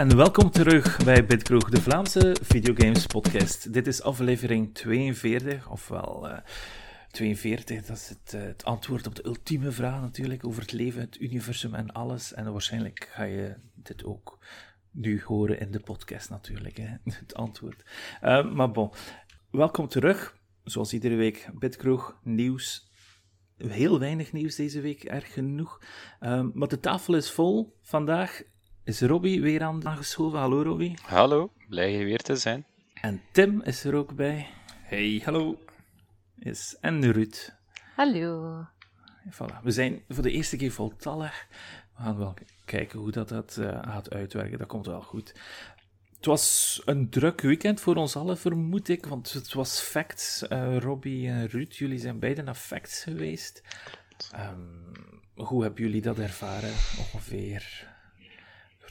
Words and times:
En 0.00 0.16
welkom 0.16 0.50
terug 0.50 1.04
bij 1.04 1.26
Bitkroeg, 1.26 1.70
de 1.70 1.80
Vlaamse 1.80 2.36
videogames 2.42 3.06
podcast. 3.06 3.72
Dit 3.72 3.86
is 3.86 4.02
aflevering 4.02 4.74
42, 4.74 5.70
ofwel 5.70 6.28
uh, 6.28 6.38
42, 7.10 7.86
dat 7.86 7.96
is 7.96 8.08
het, 8.08 8.32
uh, 8.34 8.42
het, 8.42 8.64
antwoord 8.64 9.06
op 9.06 9.14
de 9.14 9.26
ultieme 9.26 9.70
vraag 9.70 10.00
natuurlijk 10.00 10.46
over 10.46 10.62
het 10.62 10.72
leven, 10.72 11.00
het 11.00 11.20
universum 11.20 11.74
en 11.74 11.92
alles. 11.92 12.34
En 12.34 12.52
waarschijnlijk 12.52 13.08
ga 13.12 13.22
je 13.22 13.54
dit 13.74 14.04
ook 14.04 14.38
nu 14.90 15.22
horen 15.24 15.60
in 15.60 15.70
de 15.70 15.80
podcast 15.80 16.30
natuurlijk, 16.30 16.76
hè? 16.76 16.88
het 17.20 17.34
antwoord. 17.34 17.84
Uh, 18.22 18.52
maar 18.52 18.70
bon, 18.70 18.90
welkom 19.50 19.88
terug. 19.88 20.36
Zoals 20.64 20.92
iedere 20.92 21.14
week, 21.14 21.50
Bitkroeg, 21.54 22.18
nieuws. 22.22 22.90
Heel 23.56 23.98
weinig 23.98 24.32
nieuws 24.32 24.54
deze 24.54 24.80
week, 24.80 25.04
erg 25.04 25.32
genoeg. 25.32 25.80
Um, 26.20 26.50
maar 26.54 26.68
de 26.68 26.80
tafel 26.80 27.14
is 27.14 27.30
vol 27.30 27.76
vandaag 27.82 28.42
is 28.84 29.00
Robbie 29.00 29.40
weer 29.40 29.62
aan 29.62 29.86
aangeschoven. 29.86 30.38
Hallo 30.38 30.62
Robbie. 30.62 30.98
Hallo, 31.02 31.52
blij 31.68 31.92
je 31.92 32.04
weer 32.04 32.22
te 32.22 32.36
zijn. 32.36 32.64
En 32.94 33.22
Tim 33.32 33.62
is 33.62 33.84
er 33.84 33.94
ook 33.94 34.14
bij. 34.14 34.46
Hey, 34.82 35.22
hallo. 35.24 35.58
Is 36.38 36.76
en 36.80 37.12
Ruud. 37.12 37.52
Hallo. 37.96 38.66
Voilà. 39.30 39.62
We 39.62 39.70
zijn 39.70 40.02
voor 40.08 40.22
de 40.22 40.30
eerste 40.30 40.56
keer 40.56 40.72
voltallig. 40.72 41.46
We 41.96 42.02
gaan 42.02 42.18
wel 42.18 42.34
kijken 42.64 42.98
hoe 42.98 43.10
dat, 43.10 43.28
dat 43.28 43.56
uh, 43.60 43.82
gaat 43.82 44.10
uitwerken. 44.10 44.58
Dat 44.58 44.66
komt 44.66 44.86
wel 44.86 45.02
goed. 45.02 45.34
Het 46.16 46.26
was 46.26 46.82
een 46.84 47.10
druk 47.10 47.40
weekend 47.40 47.80
voor 47.80 47.96
ons 47.96 48.16
allen, 48.16 48.38
vermoed 48.38 48.88
ik. 48.88 49.06
Want 49.06 49.32
het 49.32 49.52
was 49.52 49.80
Facts. 49.80 50.42
Uh, 50.48 50.78
Robbie 50.78 51.28
en 51.28 51.46
Ruud, 51.46 51.72
jullie 51.72 51.98
zijn 51.98 52.18
beiden 52.18 52.44
naar 52.44 52.54
Facts 52.54 53.02
geweest. 53.02 53.62
Um, 54.34 54.92
hoe 55.34 55.62
hebben 55.62 55.82
jullie 55.82 56.02
dat 56.02 56.18
ervaren 56.18 56.72
ongeveer? 56.98 57.89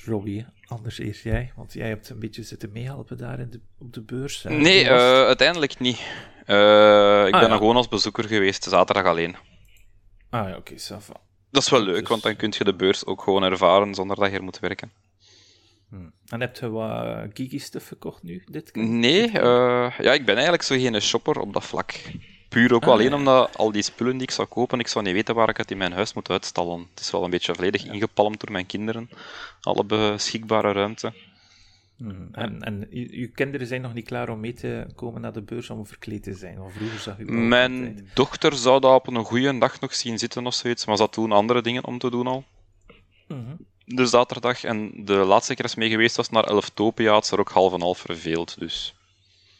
Robbie, 0.09 0.45
anders 0.65 0.97
eerst 0.97 1.23
jij, 1.23 1.51
want 1.55 1.73
jij 1.73 1.87
hebt 1.87 2.09
een 2.09 2.19
beetje 2.19 2.43
zitten 2.43 2.71
meehelpen 2.71 3.17
daar 3.17 3.39
in 3.39 3.49
de, 3.49 3.59
op 3.79 3.93
de 3.93 4.01
beurs. 4.01 4.43
Hè? 4.43 4.49
Nee, 4.49 4.83
uh, 4.83 4.89
uiteindelijk 5.25 5.79
niet. 5.79 5.97
Uh, 6.45 7.25
ik 7.27 7.33
ah, 7.33 7.39
ben 7.39 7.41
ja. 7.41 7.49
er 7.49 7.57
gewoon 7.57 7.75
als 7.75 7.87
bezoeker 7.87 8.23
geweest, 8.23 8.63
zaterdag 8.63 9.05
alleen. 9.05 9.35
Ah 10.29 10.49
ja, 10.49 10.57
oké, 10.57 10.73
okay, 10.73 10.99
Dat 11.51 11.63
is 11.63 11.69
wel 11.69 11.81
leuk, 11.81 11.99
dus... 11.99 12.09
want 12.09 12.21
dan 12.21 12.35
kun 12.35 12.53
je 12.57 12.63
de 12.63 12.75
beurs 12.75 13.05
ook 13.05 13.21
gewoon 13.21 13.43
ervaren 13.43 13.95
zonder 13.95 14.15
dat 14.15 14.31
je 14.31 14.37
er 14.37 14.43
moet 14.43 14.59
werken. 14.59 14.91
Hmm. 15.89 16.13
En 16.27 16.41
heb 16.41 16.55
je 16.55 16.69
wat 16.69 17.29
geeky 17.33 17.59
stuff 17.59 17.87
gekocht 17.87 18.23
nu, 18.23 18.43
dit 18.51 18.71
keer? 18.71 18.83
Nee, 18.83 19.27
uh, 19.27 19.93
ja, 19.99 20.13
ik 20.13 20.25
ben 20.25 20.33
eigenlijk 20.33 20.63
zo 20.63 20.75
geen 20.75 21.01
shopper 21.01 21.39
op 21.39 21.53
dat 21.53 21.65
vlak. 21.65 21.93
Puur 22.49 22.73
ook 22.73 22.83
ah, 22.83 22.89
alleen 22.89 23.13
omdat 23.13 23.57
al 23.57 23.71
die 23.71 23.81
spullen 23.81 24.13
die 24.13 24.21
ik 24.21 24.31
zou 24.31 24.47
kopen, 24.47 24.79
ik 24.79 24.87
zou 24.87 25.05
niet 25.05 25.13
weten 25.13 25.35
waar 25.35 25.49
ik 25.49 25.57
het 25.57 25.71
in 25.71 25.77
mijn 25.77 25.91
huis 25.91 26.13
moet 26.13 26.29
uitstallen. 26.29 26.87
Het 26.89 26.99
is 26.99 27.11
wel 27.11 27.23
een 27.23 27.29
beetje 27.29 27.55
volledig 27.55 27.83
ja. 27.83 27.91
ingepalmd 27.91 28.39
door 28.39 28.51
mijn 28.51 28.65
kinderen. 28.65 29.09
Alle 29.61 29.83
beschikbare 29.83 30.71
ruimte. 30.71 31.13
Mm. 31.97 32.29
En, 32.31 32.61
en 32.63 32.87
uw 32.91 33.29
kinderen 33.33 33.67
zijn 33.67 33.81
nog 33.81 33.93
niet 33.93 34.05
klaar 34.05 34.29
om 34.29 34.39
mee 34.39 34.53
te 34.53 34.87
komen 34.95 35.21
naar 35.21 35.33
de 35.33 35.41
beurs 35.41 35.69
om 35.69 35.87
verkleed 35.87 36.23
te 36.23 36.33
zijn? 36.33 36.61
Of 36.61 36.73
vroeger 36.73 36.99
zag 36.99 37.19
ik 37.19 37.29
Mijn 37.29 38.09
dochter 38.13 38.53
zou 38.55 38.79
dat 38.79 38.93
op 38.93 39.07
een 39.07 39.23
goede 39.23 39.57
dag 39.57 39.79
nog 39.79 39.95
zien 39.95 40.17
zitten 40.17 40.45
of 40.45 40.53
zoiets, 40.53 40.85
maar 40.85 40.95
ze 40.95 41.01
had 41.01 41.13
toen 41.13 41.31
andere 41.31 41.61
dingen 41.61 41.85
om 41.85 41.97
te 41.97 42.09
doen 42.09 42.27
al. 42.27 42.43
Mm 43.27 43.45
-hmm. 43.45 43.57
De 43.85 44.05
zaterdag. 44.05 44.63
En 44.63 44.91
de 45.05 45.13
laatste 45.13 45.55
keer 45.55 45.65
is 45.65 45.75
mee 45.75 45.89
geweest 45.89 46.15
was 46.15 46.29
naar 46.29 46.43
Elftopia, 46.43 47.11
had 47.11 47.25
ze 47.25 47.33
er 47.33 47.39
ook 47.39 47.49
half 47.49 47.73
en 47.73 47.81
half 47.81 47.97
verveeld. 47.97 48.59
Dus. 48.59 48.95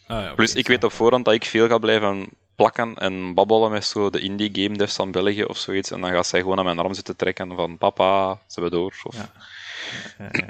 Ah, 0.08 0.18
ja, 0.18 0.24
okay, 0.24 0.36
Plus, 0.36 0.54
ik 0.54 0.68
weet 0.68 0.84
op 0.84 0.92
voorhand 0.92 1.26
dat 1.26 1.34
ik 1.34 1.46
veel 1.46 1.68
ga 1.68 1.78
blijven 1.78 2.30
plakken 2.60 2.96
en 2.96 3.34
babbelen 3.34 3.72
met 3.72 3.86
zo 3.86 4.10
de 4.10 4.20
indie 4.20 4.50
game 4.54 4.78
devs 4.78 4.96
van 4.96 5.12
België 5.12 5.44
of 5.44 5.58
zoiets. 5.58 5.92
En 5.92 6.02
dan 6.02 6.12
gaat 6.12 6.28
zij 6.28 6.40
gewoon 6.40 6.58
aan 6.58 6.66
mijn 6.66 6.80
arm 6.80 6.94
zitten 6.94 7.16
trekken 7.16 7.56
van 7.56 7.78
papa, 7.78 8.40
ze 8.48 8.62
we 8.62 8.70
door. 8.70 9.02
Of... 9.04 9.16
Ja. 9.16 9.30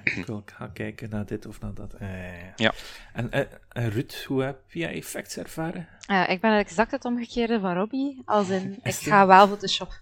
ik 0.03 0.25
wil 0.25 0.43
gaan 0.45 0.73
kijken 0.73 1.09
naar 1.09 1.25
dit 1.25 1.45
of 1.45 1.59
naar 1.61 1.73
dat. 1.73 1.95
ja. 2.55 2.73
En, 3.13 3.31
en, 3.31 3.47
en 3.69 3.89
Ruud, 3.89 4.23
hoe 4.27 4.43
heb 4.43 4.59
jij 4.67 4.93
effects 4.93 5.37
ervaren? 5.37 5.87
Uh, 6.11 6.29
ik 6.29 6.41
ben 6.41 6.57
exact 6.57 6.91
het 6.91 7.05
omgekeerde 7.05 7.59
van 7.59 7.73
Robbie. 7.73 8.21
Als 8.25 8.49
in, 8.49 8.79
ik 8.83 8.93
ga 8.93 9.27
wel 9.27 9.47
Photoshop. 9.47 9.99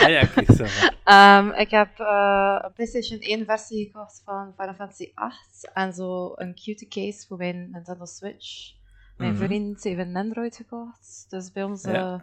ah 0.00 0.08
ja, 0.08 0.24
kijk 0.24 0.50
zo. 0.50 0.64
um, 1.12 1.52
ik 1.64 1.70
heb 1.70 1.98
uh, 1.98 2.58
een 2.62 2.72
PlayStation 2.72 3.20
1 3.20 3.44
versie 3.44 3.84
gekocht 3.86 4.22
van 4.24 4.52
Final 4.56 4.74
Fantasy 4.74 5.10
8 5.14 5.70
en 5.74 5.92
zo 5.92 6.32
een 6.34 6.54
cute 6.54 6.88
case 6.88 7.26
voor 7.26 7.36
mijn 7.36 7.70
Nintendo 7.72 8.04
Switch. 8.04 8.80
Mijn 9.22 9.34
mm-hmm. 9.34 9.48
vriend 9.48 9.82
heeft 9.82 9.98
een 9.98 10.16
Android 10.16 10.56
gekocht, 10.56 11.26
dus 11.28 11.52
bij 11.52 11.62
ons 11.62 11.82
ja. 11.82 12.14
uh, 12.14 12.20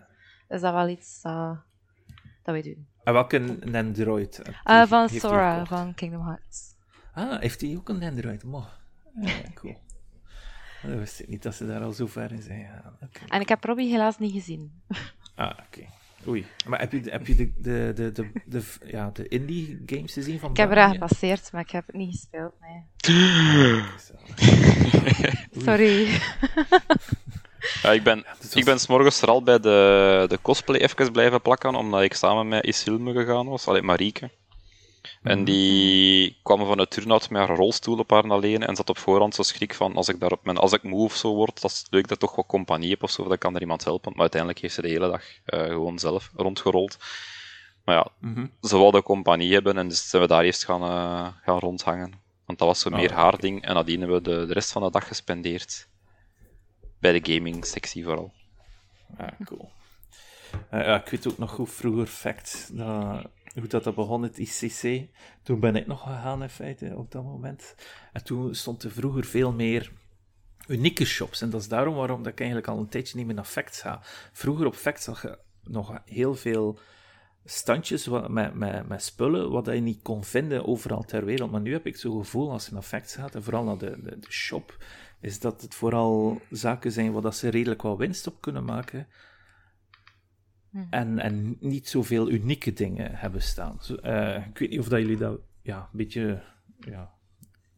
is 0.55 0.61
dat 0.61 0.73
wel 0.73 0.87
iets 0.87 1.19
uh, 1.23 1.57
dat 2.43 2.53
wij 2.53 2.61
doen. 2.61 2.87
En 3.03 3.13
welke 3.13 3.57
Android? 3.73 4.41
Uh, 4.65 4.85
van 4.85 5.09
Sora 5.09 5.65
van 5.65 5.93
Kingdom 5.93 6.25
Hearts. 6.25 6.75
Ah, 7.13 7.39
heeft 7.39 7.61
hij 7.61 7.75
ook 7.77 7.89
een 7.89 8.03
Android? 8.03 8.43
Mo. 8.43 8.65
Ja, 9.21 9.41
cool. 9.53 9.77
Dat 10.81 10.97
wist 10.97 11.19
ik 11.19 11.27
niet 11.27 11.43
dat 11.43 11.55
ze 11.55 11.67
daar 11.67 11.81
al 11.81 11.91
zo 11.91 12.07
ver 12.07 12.31
in 12.31 12.41
zijn. 12.41 12.59
Ja, 12.59 12.93
okay. 12.95 13.27
En 13.27 13.41
ik 13.41 13.49
heb 13.49 13.63
Robbie 13.63 13.89
helaas 13.89 14.17
niet 14.17 14.31
gezien. 14.31 14.81
Ah, 15.35 15.49
oké. 15.49 15.63
Okay. 15.66 15.89
Oei. 16.28 16.46
Maar 16.68 16.80
heb 16.80 16.91
je, 16.91 17.02
heb 17.06 17.28
je 17.28 17.35
de, 17.35 17.52
de, 17.57 17.91
de, 17.96 18.12
de, 18.12 18.31
de, 18.46 18.62
ja, 18.85 19.09
de 19.13 19.28
indie 19.28 19.81
games 19.85 20.13
gezien 20.13 20.40
van 20.40 20.50
Ik 20.50 20.57
heb 20.57 20.72
eraan 20.72 20.91
gepasseerd, 20.91 21.52
maar 21.52 21.62
ik 21.62 21.72
heb 21.72 21.88
het 21.88 21.96
niet 21.96 22.12
gespeeld, 22.12 22.53
nee. 22.62 23.84
Sorry. 25.66 26.08
Ja, 27.81 27.91
ik 27.91 28.03
ben, 28.03 28.25
ik 28.53 28.66
ben 28.66 28.79
s'morgens 28.79 29.19
vooral 29.19 29.44
bij 29.44 29.59
de, 29.59 30.25
de 30.28 30.40
cosplay 30.41 30.79
even 30.79 31.12
blijven 31.12 31.41
plakken, 31.41 31.75
omdat 31.75 32.02
ik 32.02 32.13
samen 32.13 32.47
met 32.47 32.66
Isilme 32.66 33.13
gegaan 33.13 33.47
was, 33.47 33.68
alleen 33.68 33.85
Marieke. 33.85 34.29
En 35.24 35.44
die 35.44 36.38
kwam 36.44 36.66
van 36.66 36.80
het 36.80 36.90
turnout 36.90 37.30
met 37.30 37.47
haar 37.47 37.57
rolstoel 37.57 37.97
op 37.97 38.09
haar 38.09 38.30
alleen 38.30 38.63
en 38.63 38.75
zat 38.75 38.90
op 38.90 38.97
voorhand 38.97 39.35
zo 39.35 39.44
schrik 39.44 39.74
van 39.74 39.96
als 39.96 40.09
ik 40.09 40.19
daar 40.19 40.31
op 40.31 40.46
mijn, 40.46 40.57
als 40.57 40.74
ik 40.74 40.84
moe 40.84 41.03
of 41.03 41.16
zo 41.16 41.34
word, 41.34 41.62
dat 41.62 41.72
is 41.72 41.85
leuk 41.90 42.07
dat 42.07 42.12
ik 42.12 42.19
toch 42.19 42.35
wat 42.35 42.46
compagnie 42.46 42.90
heb 42.90 43.03
of 43.03 43.12
zo, 43.12 43.28
dan 43.28 43.38
kan 43.38 43.56
er 43.56 43.62
iemand 43.62 43.84
helpen. 43.84 44.12
Maar 44.12 44.22
uiteindelijk 44.22 44.62
heeft 44.62 44.74
ze 44.74 44.81
de 44.81 44.88
hele 44.88 45.09
dag 45.09 45.24
uh, 45.46 45.63
gewoon 45.63 46.00
zelf 46.00 46.31
rondgerold. 46.35 46.97
Maar 47.84 47.96
ja, 47.96 48.08
mm 48.19 48.34
-hmm. 48.34 48.52
ze 48.62 48.78
wilde 48.78 49.03
compagnie 49.03 49.53
hebben 49.53 49.78
en 49.78 49.88
dus 49.88 50.09
zijn 50.09 50.22
we 50.22 50.28
daar 50.28 50.44
eerst 50.44 50.66
gaan, 50.66 50.81
uh, 50.81 51.28
gaan 51.44 51.59
rondhangen. 51.59 52.13
Want 52.46 52.59
dat 52.59 52.68
was 52.68 52.79
zo 52.79 52.90
oh, 52.90 52.96
meer 52.96 53.13
haar 53.13 53.40
ding 53.40 53.63
en 53.63 53.74
nadien 53.74 54.00
hebben 54.00 54.18
we 54.18 54.29
de, 54.29 54.46
de 54.46 54.53
rest 54.53 54.72
van 54.72 54.81
de 54.81 54.91
dag 54.91 55.08
gespendeerd. 55.08 55.88
Bij 57.00 57.19
de 57.19 57.34
gaming 57.34 57.66
sectie 57.66 58.03
vooral. 58.03 58.31
Ja, 59.18 59.38
cool. 59.46 59.69
Uh, 60.74 60.85
ja, 60.85 61.02
ik 61.03 61.09
weet 61.09 61.28
ook 61.28 61.38
nog 61.38 61.52
goed 61.52 61.72
vroeger 61.72 62.06
fact 62.06 62.69
dat 62.72 63.25
hoe 63.53 63.67
dat, 63.67 63.83
dat 63.83 63.95
begon, 63.95 64.23
het 64.23 64.37
ICC. 64.37 65.09
Toen 65.43 65.59
ben 65.59 65.75
ik 65.75 65.87
nog 65.87 66.01
gegaan 66.01 66.43
in 66.43 66.49
feite 66.49 66.93
op 66.95 67.11
dat 67.11 67.23
moment. 67.23 67.75
En 68.13 68.23
toen 68.23 68.55
stond 68.55 68.83
er 68.83 68.91
vroeger 68.91 69.25
veel 69.25 69.51
meer 69.51 69.91
unieke 70.67 71.05
shops. 71.05 71.41
En 71.41 71.49
dat 71.49 71.61
is 71.61 71.67
daarom 71.67 71.95
waarom 71.95 72.23
dat 72.23 72.31
ik 72.31 72.39
eigenlijk 72.39 72.69
al 72.69 72.77
een 72.77 72.89
tijdje 72.89 73.17
niet 73.17 73.25
meer 73.25 73.35
naar 73.35 73.45
Facts 73.45 73.81
ga. 73.81 73.99
Vroeger 74.31 74.65
op 74.65 74.75
Facts 74.75 75.03
zag 75.03 75.21
je 75.21 75.37
nog 75.63 76.01
heel 76.05 76.35
veel 76.35 76.79
standjes 77.45 78.07
met, 78.07 78.53
met, 78.53 78.87
met 78.87 79.03
spullen 79.03 79.51
wat 79.51 79.66
je 79.66 79.71
niet 79.71 80.01
kon 80.01 80.23
vinden 80.23 80.66
overal 80.66 81.03
ter 81.03 81.25
wereld. 81.25 81.51
Maar 81.51 81.61
nu 81.61 81.71
heb 81.71 81.85
ik 81.85 81.97
zo'n 81.97 82.19
gevoel 82.19 82.51
als 82.51 82.66
je 82.66 82.73
naar 82.73 82.81
Facts 82.81 83.16
gaat, 83.16 83.35
en 83.35 83.43
vooral 83.43 83.63
naar 83.63 83.77
de, 83.77 83.97
de, 84.01 84.17
shop, 84.29 84.77
is 85.21 85.39
dat 85.39 85.61
het 85.61 85.75
vooral 85.75 86.41
zaken 86.49 86.91
zijn 86.91 87.11
waar 87.11 87.33
ze 87.33 87.49
redelijk 87.49 87.81
wat 87.81 87.97
winst 87.97 88.27
op 88.27 88.41
kunnen 88.41 88.66
maken. 88.66 89.07
Mhm. 90.69 90.85
En, 90.90 91.19
en 91.19 91.57
niet 91.59 91.88
zoveel 91.88 92.30
unieke 92.30 92.74
dingen 92.74 93.16
hebben 93.16 93.41
staan. 93.41 93.79
Uh, 94.03 94.47
ik 94.47 94.58
weet 94.58 94.70
niet 94.70 94.79
of 94.79 94.88
dat 94.88 94.99
jullie 94.99 95.17
dat 95.17 95.40
ja, 95.61 95.78
een 95.78 95.97
beetje 95.97 96.41
ja, 96.79 97.14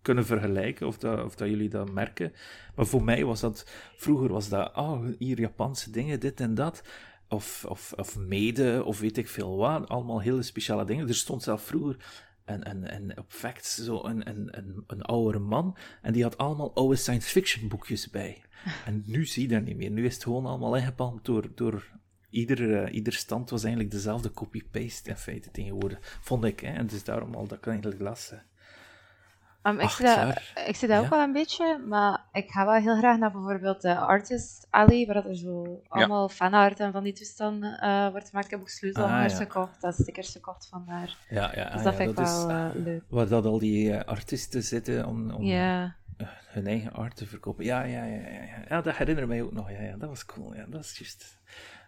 kunnen 0.02 0.26
vergelijken, 0.26 0.88
of 0.88 0.98
dat, 0.98 1.24
of 1.24 1.36
dat 1.36 1.50
jullie 1.50 1.70
dat 1.70 1.92
merken. 1.92 2.34
Maar 2.76 2.86
voor 2.86 3.04
mij 3.04 3.26
was 3.26 3.40
dat, 3.40 3.70
vroeger 3.96 4.30
was 4.30 4.50
dat, 4.50 4.76
oh, 4.76 5.06
hier 5.20 5.40
Japanse 5.40 5.92
dingen, 5.92 6.20
dit 6.20 6.40
en 6.40 6.56
dat. 6.56 6.84
Of, 7.28 7.66
of, 7.66 7.94
of 7.94 8.18
mede, 8.18 8.84
of 8.86 9.00
weet 9.00 9.18
ik 9.18 9.28
veel 9.28 9.58
wat. 9.58 9.90
Allemaal 9.90 10.22
hele 10.22 10.44
speciale 10.44 10.86
dingen. 10.86 11.08
Er 11.08 11.16
stond 11.16 11.44
zelf 11.44 11.62
vroeger 11.62 11.98
en, 12.46 12.64
en, 12.64 12.90
en 12.90 13.18
op 13.18 13.26
Facts 13.28 13.76
zo 13.76 14.04
een, 14.04 14.30
een, 14.30 14.58
een, 14.58 14.84
een 14.88 15.02
oudere 15.02 15.40
man. 15.40 15.78
En 16.02 16.14
die 16.14 16.24
had 16.24 16.38
allemaal 16.38 16.76
oude 16.76 16.96
science 16.96 17.30
fiction 17.30 17.68
boekjes 17.68 18.10
bij. 18.10 18.42
En 18.86 19.04
nu 19.06 19.26
zie 19.26 19.42
je 19.42 19.48
dat 19.48 19.64
niet 19.64 19.78
meer. 19.78 19.92
Nu 19.92 20.06
is 20.06 20.14
het 20.14 20.24
gewoon 20.24 20.46
allemaal 20.46 20.76
ingepalmd 20.76 21.26
door, 21.26 21.52
door 21.56 21.88
ieder, 22.32 22.60
uh, 22.60 22.94
ieder 22.94 23.14
stand 23.14 23.50
was 23.50 23.64
eigenlijk 23.64 23.94
dezelfde 23.94 24.32
copy-paste 24.32 25.10
in 25.10 25.18
feite 25.18 25.52
tegenwoordig. 25.52 26.20
Vond 26.22 26.44
ik, 26.44 26.60
hè. 26.60 26.74
En 26.74 26.88
dus 26.88 27.04
daarom 27.04 27.36
al 27.36 27.48
dat 27.48 27.58
ik 27.58 27.68
eigenlijk 27.68 28.02
las. 28.02 28.34
Um, 29.64 29.80
ik, 29.80 29.90
zie 29.90 30.06
dat, 30.06 30.42
ik 30.68 30.76
zie 30.76 30.88
dat 30.88 30.98
ja? 30.98 31.04
ook 31.04 31.10
wel 31.10 31.20
een 31.22 31.32
beetje, 31.32 31.84
maar 31.88 32.24
ik 32.32 32.50
ga 32.50 32.66
wel 32.66 32.74
heel 32.74 32.98
graag 32.98 33.18
naar 33.18 33.32
bijvoorbeeld 33.32 33.82
de 33.82 33.96
Artist 33.96 34.68
Alley, 34.70 35.06
waar 35.06 35.26
er 35.26 35.36
zo 35.36 35.82
allemaal 35.88 36.28
ja. 36.28 36.34
fanart 36.34 36.80
en 36.80 36.92
van 36.92 37.04
die 37.04 37.14
toestanden 37.14 37.80
uh, 37.84 38.10
wordt 38.10 38.30
gemaakt. 38.30 38.46
Ik 38.46 38.52
heb 38.52 38.60
ook 38.60 38.70
sleutelhangers 38.70 39.34
ah, 39.34 39.40
ja. 39.40 39.46
gekocht 39.46 39.84
en 39.84 39.94
stickers 39.94 40.32
gekocht 40.32 40.68
vandaar. 40.68 41.18
Ja, 41.30 41.52
ja, 41.56 41.70
dus 41.70 41.84
dat 41.84 41.96
vind 41.96 42.16
dat 42.16 42.44
ik 42.44 42.50
uh, 42.50 42.70
leuk. 42.74 43.04
Waar 43.10 43.28
dat 43.28 43.46
al 43.46 43.60
die 43.60 43.90
uh, 43.90 44.00
artiesten 44.00 44.64
zitten 44.64 45.06
om, 45.06 45.32
om 45.32 45.50
hun 46.48 46.68
eigen 46.68 46.94
art 46.94 47.16
te 47.16 47.26
verkopen. 47.26 47.66
Ja, 47.66 47.84
ja, 47.84 48.04
ja, 48.04 48.30
ja, 48.30 48.64
ja. 48.70 48.82
dat 48.82 48.96
herinner 48.96 49.28
mij 49.28 49.42
ook 49.42 49.52
nog. 49.52 49.72
Ja, 49.72 49.82
ja, 49.82 49.98
dat 49.98 50.10
was 50.10 50.26
cool. 50.26 50.56
Ja, 50.56 50.66
dat 50.70 50.84
is 50.84 50.98
juist. 50.98 51.40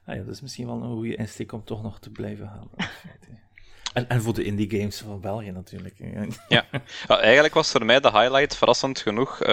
Ah 0.06 0.16
ja, 0.16 0.24
dat 0.24 0.34
is 0.34 0.42
misschien 0.42 0.66
wel 0.66 0.82
een 0.82 0.94
goede 0.94 1.16
insteek 1.16 1.52
om 1.52 1.64
toch 1.64 1.82
nog 1.84 2.00
te 2.00 2.10
blijven 2.10 2.48
halen. 2.48 2.72
En, 3.94 4.10
en 4.10 4.22
voor 4.22 4.34
de 4.34 4.44
indie 4.44 4.70
games 4.70 4.98
van 4.98 5.20
België 5.20 5.52
natuurlijk. 5.52 5.96
ja. 6.48 6.66
ja. 7.08 7.20
eigenlijk 7.20 7.54
was 7.54 7.72
voor 7.72 7.86
mij 7.86 8.00
de 8.00 8.12
highlight, 8.12 8.58
verrassend 8.58 9.00
genoeg, 9.00 9.42
uh, 9.42 9.48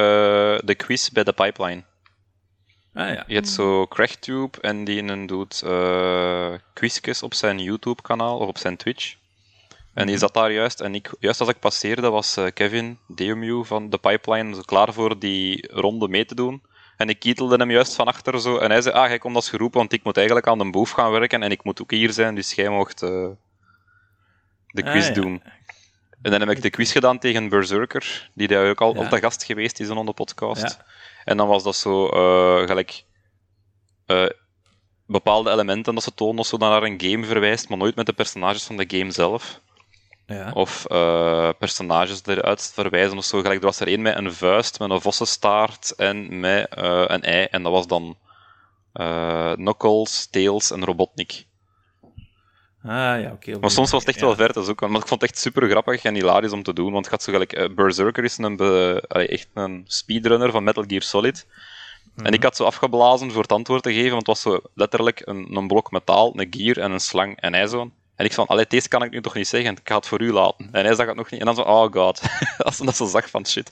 de 0.64 0.74
quiz 0.76 1.08
bij 1.08 1.24
de 1.24 1.32
pipeline. 1.32 1.82
Ah, 2.94 3.14
ja. 3.14 3.24
Je 3.26 3.34
hebt 3.34 3.48
zo 3.48 3.86
Cracktube 3.86 4.60
en 4.60 4.84
die 4.84 5.26
doet 5.26 5.62
uh, 5.64 6.54
quizjes 6.72 7.22
op 7.22 7.34
zijn 7.34 7.58
YouTube-kanaal 7.58 8.38
of 8.38 8.48
op 8.48 8.58
zijn 8.58 8.76
Twitch. 8.76 9.14
En 9.94 10.06
die 10.06 10.18
zat 10.18 10.34
daar 10.34 10.52
juist, 10.52 10.80
en 10.80 10.94
ik, 10.94 11.10
juist 11.18 11.40
als 11.40 11.48
ik 11.48 11.58
passeerde 11.58 12.10
was 12.10 12.38
uh, 12.38 12.46
Kevin 12.54 12.98
Deomu 13.06 13.64
van 13.64 13.90
de 13.90 13.98
Pipeline 13.98 14.54
zo 14.54 14.60
klaar 14.60 14.92
voor 14.92 15.18
die 15.18 15.68
ronde 15.72 16.08
mee 16.08 16.24
te 16.24 16.34
doen. 16.34 16.62
En 17.00 17.08
ik 17.08 17.18
kietelde 17.18 17.56
hem 17.56 17.70
juist 17.70 17.94
van 17.94 18.06
achter 18.06 18.40
zo, 18.40 18.56
en 18.56 18.70
hij 18.70 18.82
zei, 18.82 18.94
ah, 18.94 19.08
jij 19.08 19.18
komt 19.18 19.34
als 19.34 19.48
geroepen, 19.48 19.78
want 19.78 19.92
ik 19.92 20.04
moet 20.04 20.16
eigenlijk 20.16 20.46
aan 20.46 20.58
de 20.58 20.70
boef 20.70 20.90
gaan 20.90 21.10
werken 21.10 21.42
en 21.42 21.50
ik 21.50 21.64
moet 21.64 21.82
ook 21.82 21.90
hier 21.90 22.12
zijn, 22.12 22.34
dus 22.34 22.52
jij 22.52 22.68
mocht 22.68 23.02
uh, 23.02 23.28
de 24.66 24.82
quiz 24.82 25.08
ah, 25.08 25.14
doen. 25.14 25.42
En 26.22 26.30
dan 26.30 26.40
heb 26.40 26.50
ik 26.50 26.62
de 26.62 26.70
quiz 26.70 26.92
gedaan 26.92 27.18
tegen 27.18 27.48
Berserker, 27.48 28.30
die 28.34 28.48
daar 28.48 28.68
ook 28.70 28.80
al 28.80 28.94
ja. 28.94 29.00
op 29.00 29.10
de 29.10 29.18
gast 29.18 29.44
geweest 29.44 29.80
is 29.80 29.88
in 29.88 30.04
de 30.04 30.12
podcast. 30.12 30.62
Ja. 30.62 30.84
En 31.24 31.36
dan 31.36 31.48
was 31.48 31.62
dat 31.62 31.76
zo, 31.76 32.04
uh, 32.04 32.66
gelijk, 32.66 33.04
uh, 34.06 34.26
bepaalde 35.06 35.50
elementen 35.50 35.94
dat 35.94 36.02
ze 36.02 36.14
tonen 36.14 36.38
of 36.38 36.46
zo 36.46 36.56
naar 36.56 36.82
een 36.82 37.00
game 37.00 37.26
verwijst, 37.26 37.68
maar 37.68 37.78
nooit 37.78 37.96
met 37.96 38.06
de 38.06 38.12
personages 38.12 38.64
van 38.64 38.76
de 38.76 38.98
game 38.98 39.10
zelf. 39.10 39.60
Ja. 40.30 40.50
Of 40.54 40.86
uh, 40.88 41.48
personages 41.58 42.22
eruit 42.24 42.70
verwijzen 42.74 43.16
of 43.16 43.24
zo. 43.24 43.40
Gelijk, 43.40 43.58
er 43.58 43.66
was 43.66 43.80
er 43.80 43.86
één 43.86 44.02
met 44.02 44.16
een 44.16 44.32
vuist, 44.32 44.78
met 44.78 44.90
een 44.90 45.00
vossenstaart 45.00 45.94
en 45.96 46.40
met 46.40 46.66
een 46.70 47.22
ei. 47.22 47.44
En 47.50 47.62
dat 47.62 47.72
was 47.72 47.86
dan 47.86 48.16
Knuckles, 49.56 50.26
Tails 50.30 50.70
en 50.70 50.84
Robotnik. 50.84 51.48
Ah, 52.82 53.20
ja, 53.20 53.30
oké. 53.32 53.58
maar 53.58 53.70
soms 53.70 53.90
was 53.90 54.00
het 54.00 54.08
echt 54.08 54.20
wel 54.20 54.34
ver 54.34 54.52
te 54.52 54.62
zoeken. 54.62 54.90
Maar 54.90 55.00
ik 55.00 55.06
vond 55.06 55.20
het 55.20 55.30
echt 55.30 55.40
super 55.40 55.68
grappig 55.68 56.02
en 56.02 56.14
hilarisch 56.14 56.52
om 56.52 56.62
te 56.62 56.72
doen. 56.72 56.92
Want 56.92 57.04
het 57.04 57.14
gaat 57.14 57.22
zo 57.22 57.32
gelijk... 57.32 57.58
Uh, 57.58 57.74
Berserker 57.74 58.24
is 58.24 58.38
een, 58.38 58.56
be, 58.56 59.04
allee, 59.08 59.28
echt 59.28 59.48
een 59.54 59.84
speedrunner 59.86 60.50
van 60.50 60.64
Metal 60.64 60.84
Gear 60.86 61.02
Solid. 61.02 61.46
En 62.16 62.32
ik 62.32 62.38
mhm. 62.38 62.42
had 62.42 62.56
zo 62.56 62.64
afgeblazen 62.64 63.32
voor 63.32 63.42
het 63.42 63.52
antwoord 63.52 63.82
te 63.82 63.92
geven, 63.92 64.10
want 64.10 64.26
het 64.26 64.36
was 64.36 64.40
zo 64.40 64.60
letterlijk 64.74 65.22
een, 65.24 65.56
een 65.56 65.66
blok 65.66 65.90
metaal, 65.90 66.32
een 66.40 66.46
gear 66.50 66.76
en 66.76 66.90
een 66.90 67.00
slang. 67.00 67.40
En 67.40 67.54
hij 67.54 67.66
zo... 67.66 67.90
En 68.20 68.26
ik 68.26 68.32
van, 68.32 68.46
allee, 68.46 68.64
deze 68.68 68.88
kan 68.88 69.02
ik 69.02 69.10
nu 69.10 69.20
toch 69.20 69.34
niet 69.34 69.48
zeggen, 69.48 69.72
ik 69.72 69.80
ga 69.84 69.96
het 69.96 70.06
voor 70.06 70.20
u 70.20 70.32
laten. 70.32 70.68
En 70.72 70.84
hij 70.84 70.94
zag 70.94 71.06
het 71.06 71.16
nog 71.16 71.30
niet. 71.30 71.40
En 71.40 71.46
dan 71.46 71.54
zo, 71.54 71.62
oh 71.62 71.92
god. 71.92 72.22
Als 72.58 72.78
dat 72.78 72.96
zo 72.96 73.06
zag 73.06 73.30
van, 73.30 73.46
shit. 73.46 73.70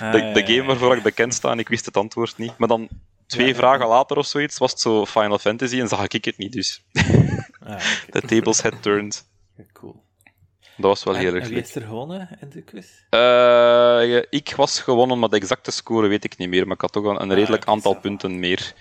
Ah, 0.00 0.12
de, 0.12 0.30
de 0.32 0.46
game 0.46 0.64
waarvoor 0.64 0.96
ik 0.96 1.02
bekend 1.02 1.34
sta 1.34 1.50
en 1.50 1.58
ik 1.58 1.68
wist 1.68 1.84
het 1.84 1.96
antwoord 1.96 2.38
niet. 2.38 2.58
Maar 2.58 2.68
dan, 2.68 2.88
twee 3.26 3.54
vragen 3.54 3.86
later 3.86 4.16
of 4.16 4.26
zoiets, 4.26 4.58
was 4.58 4.70
het 4.70 4.80
zo 4.80 5.06
Final 5.06 5.38
Fantasy 5.38 5.80
en 5.80 5.88
zag 5.88 6.08
ik 6.08 6.24
het 6.24 6.38
niet, 6.38 6.52
dus... 6.52 6.82
Ah, 7.64 7.80
de 8.10 8.20
tables 8.20 8.60
had 8.60 8.82
turned. 8.82 9.24
Cool. 9.72 10.02
Dat 10.76 10.90
was 10.90 11.04
wel 11.04 11.14
heel 11.14 11.34
erg 11.34 11.46
Wie 11.46 11.56
heeft 11.56 11.74
er 11.74 11.82
gewonnen 11.82 12.38
in 12.40 12.50
de 12.50 12.62
quiz? 12.62 12.86
Uh, 13.10 14.22
ik 14.30 14.52
was 14.56 14.80
gewonnen, 14.80 15.18
maar 15.18 15.28
de 15.28 15.36
exacte 15.36 15.70
score 15.70 16.08
weet 16.08 16.24
ik 16.24 16.36
niet 16.36 16.48
meer. 16.48 16.66
Maar 16.66 16.74
ik 16.74 16.80
had 16.80 16.92
toch 16.92 17.04
een, 17.04 17.22
een 17.22 17.30
ah, 17.30 17.36
redelijk 17.36 17.64
aantal 17.64 17.94
punten 17.94 18.38
meer. 18.38 18.74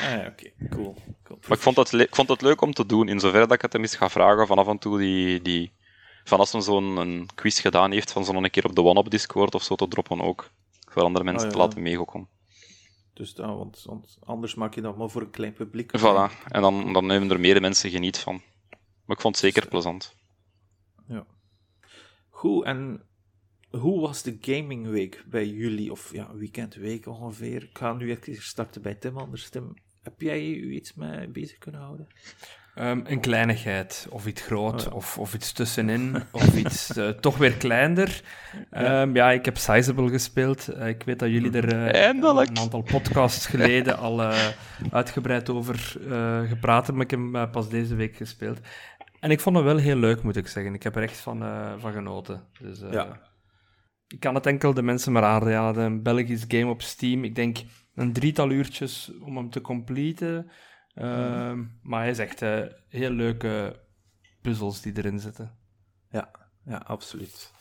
Ah, 0.00 0.26
oké, 0.26 0.52
cool. 0.70 0.96
cool. 1.24 1.38
Maar 1.48 1.56
ik 1.56 1.62
vond, 1.62 1.76
het 1.76 1.92
ik 1.92 2.14
vond 2.14 2.28
het 2.28 2.42
leuk 2.42 2.60
om 2.60 2.72
te 2.72 2.86
doen, 2.86 3.08
in 3.08 3.20
zoverre 3.20 3.46
dat 3.46 3.56
ik 3.56 3.62
het 3.62 3.72
hem 3.72 3.82
eens 3.82 3.96
ga 3.96 4.08
vragen 4.08 4.46
van 4.46 4.58
af 4.58 4.68
en 4.68 4.78
toe 4.78 4.98
die... 4.98 5.42
die 5.42 5.72
van 6.24 6.38
als 6.38 6.52
men 6.52 6.62
zo'n 6.62 7.28
quiz 7.34 7.60
gedaan 7.60 7.90
heeft, 7.90 8.12
van 8.12 8.24
zo'n 8.24 8.44
een 8.44 8.50
keer 8.50 8.64
op 8.64 8.74
de 8.74 8.82
One-Up 8.82 9.10
Discord 9.10 9.54
of 9.54 9.62
zo 9.62 9.74
te 9.74 9.88
droppen 9.88 10.20
ook. 10.20 10.50
Voor 10.88 11.02
andere 11.02 11.24
mensen 11.24 11.46
oh, 11.46 11.52
te 11.52 11.58
laten 11.58 11.82
meegokken. 11.82 12.28
Dus 13.12 13.34
dan, 13.34 13.56
want, 13.56 13.82
want, 13.84 14.18
anders 14.24 14.54
maak 14.54 14.74
je 14.74 14.80
dat 14.80 14.96
maar 14.96 15.10
voor 15.10 15.22
een 15.22 15.30
klein 15.30 15.52
publiek. 15.52 15.98
Voilà, 15.98 16.48
en 16.48 16.62
dan, 16.62 16.92
dan 16.92 17.06
nemen 17.06 17.30
er 17.30 17.40
meer 17.40 17.60
mensen 17.60 17.90
geniet 17.90 18.18
van. 18.18 18.42
Maar 19.04 19.16
ik 19.16 19.22
vond 19.22 19.36
het 19.36 19.44
zeker 19.44 19.68
plezant. 19.68 20.14
Ja. 21.08 21.26
Goed, 22.28 22.64
en 22.64 23.06
hoe 23.78 24.00
was 24.00 24.22
de 24.22 24.36
gamingweek 24.40 25.24
bij 25.26 25.46
jullie? 25.46 25.90
Of 25.90 26.12
ja, 26.12 26.34
weekendweek 26.34 27.06
ongeveer. 27.06 27.62
Ik 27.62 27.78
ga 27.78 27.92
nu 27.92 28.10
even 28.10 28.42
starten 28.42 28.82
bij 28.82 28.94
Tim, 28.94 29.18
anders 29.18 29.48
Tim. 29.48 29.74
Heb 30.02 30.20
jij 30.20 30.48
je 30.48 30.70
iets 30.70 30.94
mee 30.94 31.28
bezig 31.28 31.58
kunnen 31.58 31.80
houden? 31.80 32.06
Um, 32.74 33.02
een 33.06 33.20
kleinigheid, 33.20 34.06
of 34.10 34.26
iets 34.26 34.42
groot, 34.42 34.86
oh 34.86 34.94
of, 34.94 35.18
of 35.18 35.34
iets 35.34 35.52
tussenin, 35.52 36.22
of 36.30 36.56
iets 36.56 36.96
uh, 36.96 37.08
toch 37.26 37.36
weer 37.36 37.52
kleiner. 37.52 38.22
Um, 38.70 39.14
ja, 39.14 39.30
ik 39.30 39.44
heb 39.44 39.56
Sizable 39.56 40.08
gespeeld. 40.08 40.68
Uh, 40.76 40.88
ik 40.88 41.02
weet 41.02 41.18
dat 41.18 41.28
jullie 41.28 41.52
er 41.52 41.74
uh, 41.74 42.08
een 42.08 42.58
aantal 42.58 42.82
podcasts 42.82 43.46
geleden 43.46 43.98
al 43.98 44.32
uitgebreid 44.90 45.50
over 45.50 45.76
gepraat 46.48 46.86
hebben, 46.86 46.94
maar 46.94 47.04
ik 47.04 47.10
heb 47.10 47.20
hem 47.32 47.50
pas 47.50 47.68
deze 47.68 47.94
week 47.94 48.16
gespeeld. 48.16 48.60
En 49.20 49.30
ik 49.30 49.40
vond 49.40 49.56
het 49.56 49.64
wel 49.64 49.76
heel 49.76 49.96
leuk, 49.96 50.22
moet 50.22 50.36
ik 50.36 50.48
zeggen. 50.48 50.74
Ik 50.74 50.82
heb 50.82 50.96
er 50.96 51.02
echt 51.02 51.16
van, 51.16 51.44
van 51.78 51.92
genoten. 51.92 52.42
Dus, 52.60 52.82
ja. 52.90 53.20
Ik 54.12 54.20
kan 54.20 54.34
het 54.34 54.46
enkel 54.46 54.74
de 54.74 54.82
mensen 54.82 55.12
maar 55.12 55.24
aanraden. 55.24 55.84
Een 55.84 56.02
Belgisch 56.02 56.44
game 56.48 56.70
op 56.70 56.82
Steam. 56.82 57.24
Ik 57.24 57.34
denk 57.34 57.58
een 57.94 58.12
drietal 58.12 58.50
uurtjes 58.50 59.12
om 59.20 59.36
hem 59.36 59.50
te 59.50 59.60
completen. 59.60 60.50
Ehm, 60.94 61.64
maar 61.82 62.02
hij 62.02 62.14
zegt 62.14 62.42
uh, 62.42 62.62
heel 62.88 63.10
leuke 63.10 63.80
puzzels 64.42 64.80
die 64.80 64.96
erin 64.96 65.18
zitten. 65.18 65.56
Ja, 66.10 66.30
ja 66.64 66.76
absoluut. 66.76 67.52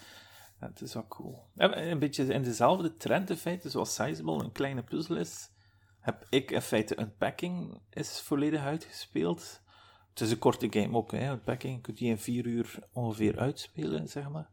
Het 0.60 0.82
is 0.82 0.94
wel 0.94 1.08
cool. 1.08 1.50
een 1.56 2.00
beetje 2.00 2.34
in 2.34 2.44
dezelfde 2.44 2.98
trend 2.98 3.30
in 3.30 3.38
feite, 3.38 3.70
zoals 3.70 3.96
Sizable 3.96 4.44
een 4.44 4.52
kleine 4.52 4.84
puzzel 4.84 5.16
is, 5.16 5.50
heb 6.00 6.26
ik 6.30 6.52
in 6.52 6.62
feite 6.62 7.00
Unpacking 7.00 7.82
is 7.90 8.22
volledig 8.22 8.62
uitgespeeld. 8.62 9.62
Het 10.10 10.22
is 10.22 10.32
een 10.32 10.40
korte 10.40 10.68
game 10.70 10.98
ook, 10.98 11.12
hè. 11.12 11.32
Unpacking 11.32 11.88
je 11.94 12.06
in 12.06 12.18
vier 12.18 12.46
uur 12.46 12.80
ongeveer 12.94 13.40
uitspelen, 13.40 14.08
zeg 14.08 14.30
maar 14.30 14.51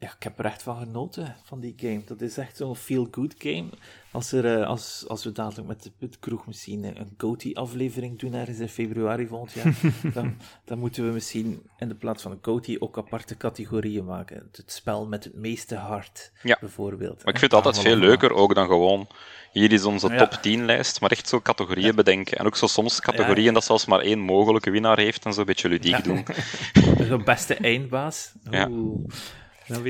ja, 0.00 0.08
ik 0.16 0.22
heb 0.22 0.38
er 0.38 0.44
echt 0.44 0.62
van 0.62 0.78
genoten 0.78 1.36
van 1.44 1.60
die 1.60 1.74
game. 1.76 2.02
Dat 2.06 2.20
is 2.20 2.38
echt 2.38 2.56
zo'n 2.56 2.76
feel-good 2.76 3.34
game. 3.38 3.68
Als, 4.10 4.32
er, 4.32 4.60
eh, 4.60 4.66
als, 4.66 5.04
als 5.08 5.24
we 5.24 5.32
dadelijk 5.32 5.68
met 5.68 5.90
de 5.98 6.08
kroeg 6.20 6.46
misschien 6.46 6.84
een 6.84 7.14
GOTY-aflevering 7.16 8.18
doen, 8.18 8.34
ergens 8.34 8.58
in 8.58 8.68
februari 8.68 9.26
volgend 9.26 9.52
jaar, 9.52 9.74
dan, 10.14 10.36
dan 10.64 10.78
moeten 10.78 11.06
we 11.06 11.12
misschien 11.12 11.62
in 11.78 11.88
de 11.88 11.94
plaats 11.94 12.22
van 12.22 12.32
een 12.32 12.38
GOTY 12.42 12.76
ook 12.78 12.98
aparte 12.98 13.36
categorieën 13.36 14.04
maken. 14.04 14.48
Het 14.52 14.72
spel 14.72 15.06
met 15.06 15.24
het 15.24 15.34
meeste 15.34 15.74
hart, 15.74 16.32
ja. 16.42 16.56
bijvoorbeeld. 16.60 17.24
Maar 17.24 17.34
ik 17.34 17.40
vind 17.40 17.52
het 17.52 17.64
altijd 17.64 17.84
veel 17.84 17.96
leuker 17.96 18.32
ook 18.32 18.54
dan 18.54 18.66
gewoon... 18.66 19.08
Hier 19.52 19.72
is 19.72 19.84
onze 19.84 20.14
top 20.16 20.30
10 20.30 20.64
lijst, 20.64 21.00
maar 21.00 21.10
echt 21.10 21.28
zo 21.28 21.40
categorieën 21.40 21.94
bedenken. 21.94 22.38
En 22.38 22.46
ook 22.46 22.56
zo 22.56 22.66
soms 22.66 23.00
categorieën 23.00 23.54
dat 23.54 23.64
zelfs 23.64 23.86
maar 23.86 24.00
één 24.00 24.18
mogelijke 24.18 24.70
winnaar 24.70 24.98
heeft 24.98 25.24
en 25.24 25.32
zo 25.32 25.40
een 25.40 25.46
beetje 25.46 25.68
ludiek 25.68 26.04
doen. 26.04 26.26
Zo'n 27.08 27.24
beste 27.24 27.54
eindbaas. 27.54 28.32
Oeh. 28.52 29.08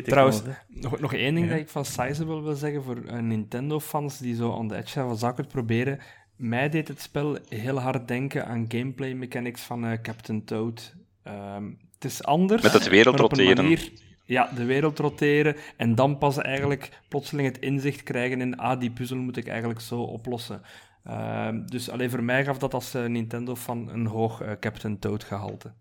Trouwens, 0.04 0.42
nog, 0.68 1.00
nog 1.00 1.14
één 1.14 1.35
ding 1.35 1.49
dat 1.49 1.58
ik 1.58 1.68
van 1.68 1.85
Sizable 1.85 2.42
wil 2.42 2.54
zeggen 2.54 2.82
voor 2.82 2.97
uh, 2.97 3.18
Nintendo-fans 3.18 4.18
die 4.18 4.35
zo 4.35 4.49
on 4.49 4.68
the 4.68 4.76
edge 4.76 4.88
zijn 4.88 5.06
van 5.06 5.16
zaken 5.16 5.42
het 5.42 5.52
proberen. 5.52 5.99
Mij 6.37 6.68
deed 6.68 6.88
het 6.88 7.00
spel 7.00 7.38
heel 7.49 7.78
hard 7.78 8.08
denken 8.08 8.47
aan 8.47 8.64
gameplay 8.68 9.12
mechanics 9.12 9.62
van 9.62 9.85
uh, 9.85 9.92
Captain 10.02 10.44
Toad. 10.44 10.94
Um, 11.25 11.78
het 11.94 12.04
is 12.04 12.25
anders. 12.25 12.62
Met 12.62 12.73
het 12.73 12.88
wereldroteren. 12.88 13.78
Ja, 14.25 14.50
de 14.54 14.64
wereld 14.64 14.99
roteren. 14.99 15.56
En 15.76 15.94
dan 15.94 16.18
pas 16.18 16.38
eigenlijk 16.38 17.00
plotseling 17.08 17.49
het 17.49 17.58
inzicht 17.58 18.02
krijgen 18.02 18.40
in, 18.40 18.56
ah, 18.56 18.80
die 18.80 18.90
puzzel 18.90 19.16
moet 19.16 19.37
ik 19.37 19.49
eigenlijk 19.49 19.80
zo 19.80 20.00
oplossen. 20.00 20.62
Uh, 21.06 21.49
dus 21.66 21.90
alleen 21.90 22.11
voor 22.11 22.23
mij 22.23 22.44
gaf 22.44 22.58
dat 22.58 22.75
als 22.75 22.94
uh, 22.94 23.04
Nintendo 23.04 23.54
van 23.54 23.88
een 23.88 24.06
hoog 24.06 24.42
Captain 24.61 24.99
Toad 24.99 25.25
gehalte. 25.25 25.73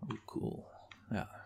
Oh, 0.00 0.08
cool. 0.26 0.66
Ja, 1.10 1.22
ik 1.22 1.37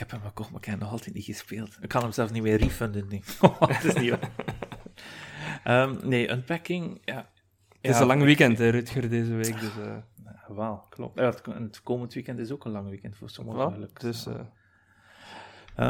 heb 0.00 0.10
hem 0.10 0.20
gekocht, 0.20 0.50
maar 0.50 0.58
ik 0.58 0.64
heb 0.64 0.74
hem 0.74 0.84
nog 0.84 0.92
altijd 0.92 1.14
niet 1.14 1.24
gespeeld. 1.24 1.78
Ik 1.80 1.88
kan 1.88 2.02
hem 2.02 2.12
zelfs 2.12 2.32
niet 2.32 2.42
meer 2.42 2.56
refunden 2.56 3.08
dat 3.58 3.84
is 3.84 3.94
niet 3.94 4.18
um, 5.64 5.98
nee, 6.02 6.30
Unpacking, 6.30 7.00
ja. 7.04 7.30
Het 7.80 7.90
is 7.94 8.00
een 8.00 8.06
lang 8.06 8.22
weekend, 8.22 8.58
hè, 8.58 8.68
Rutger, 8.68 9.08
deze 9.08 9.34
week. 9.34 9.60
Dus, 9.60 9.76
uh... 9.78 9.96
Wel, 10.48 10.84
klopt. 10.90 11.18
Ja, 11.18 11.24
het, 11.42 11.82
komend 11.82 12.14
weekend 12.14 12.38
is 12.38 12.50
ook 12.50 12.64
een 12.64 12.72
lang 12.72 12.88
weekend 12.88 13.16
voor 13.16 13.30
sommigen. 13.30 13.90
Dus, 13.92 14.26
uh... 14.26 14.40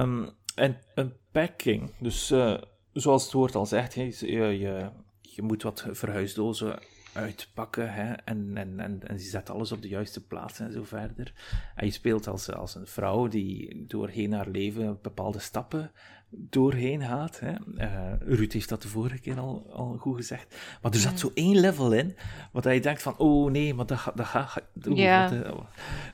um, 0.01 0.31
en 0.55 0.79
Unpacking, 0.95 1.91
dus 1.99 2.31
uh, 2.31 2.57
zoals 2.93 3.23
het 3.23 3.33
woord 3.33 3.55
al 3.55 3.67
zegt, 3.67 3.95
je, 3.95 4.27
je, 4.37 4.91
je 5.21 5.43
moet 5.43 5.63
wat 5.63 5.87
verhuisdozen 5.91 6.79
uitpakken. 7.13 7.93
Hè? 7.93 8.13
En, 8.13 8.51
en, 8.55 8.81
en, 8.81 9.01
en 9.07 9.15
je 9.15 9.21
zet 9.21 9.51
alles 9.51 9.73
op 9.73 9.83
de 9.83 9.89
juiste 9.89 10.27
plaats 10.27 10.61
en 10.61 10.73
zo 10.73 10.85
verder. 10.85 11.33
En 11.75 11.87
je 11.87 11.93
speelt 11.93 12.27
als, 12.27 12.53
als 12.53 12.75
een 12.75 12.87
vrouw 12.87 13.29
die 13.29 13.85
doorheen 13.87 14.33
haar 14.33 14.49
leven 14.49 14.99
bepaalde 15.03 15.39
stappen 15.39 15.91
doorheen 16.31 17.03
gaat. 17.03 17.41
Hè? 17.41 17.53
Uh, 17.79 18.37
Ruud 18.37 18.53
heeft 18.53 18.69
dat 18.69 18.83
de 18.83 18.89
vorige 18.89 19.19
keer 19.19 19.39
al, 19.39 19.71
al 19.73 19.97
goed 19.99 20.17
gezegd. 20.17 20.55
Maar 20.83 20.93
er 20.93 20.99
zat 20.99 21.19
zo 21.19 21.31
één 21.35 21.61
level 21.61 21.93
in, 21.93 22.17
wat 22.53 22.65
je 22.65 22.81
denkt 22.81 23.03
van, 23.03 23.17
oh 23.17 23.51
nee, 23.51 23.75
maar 23.75 23.87
dat, 23.87 24.13
dat, 24.15 24.27
gaat, 24.27 24.55
dat, 24.75 24.97
dat, 24.97 25.45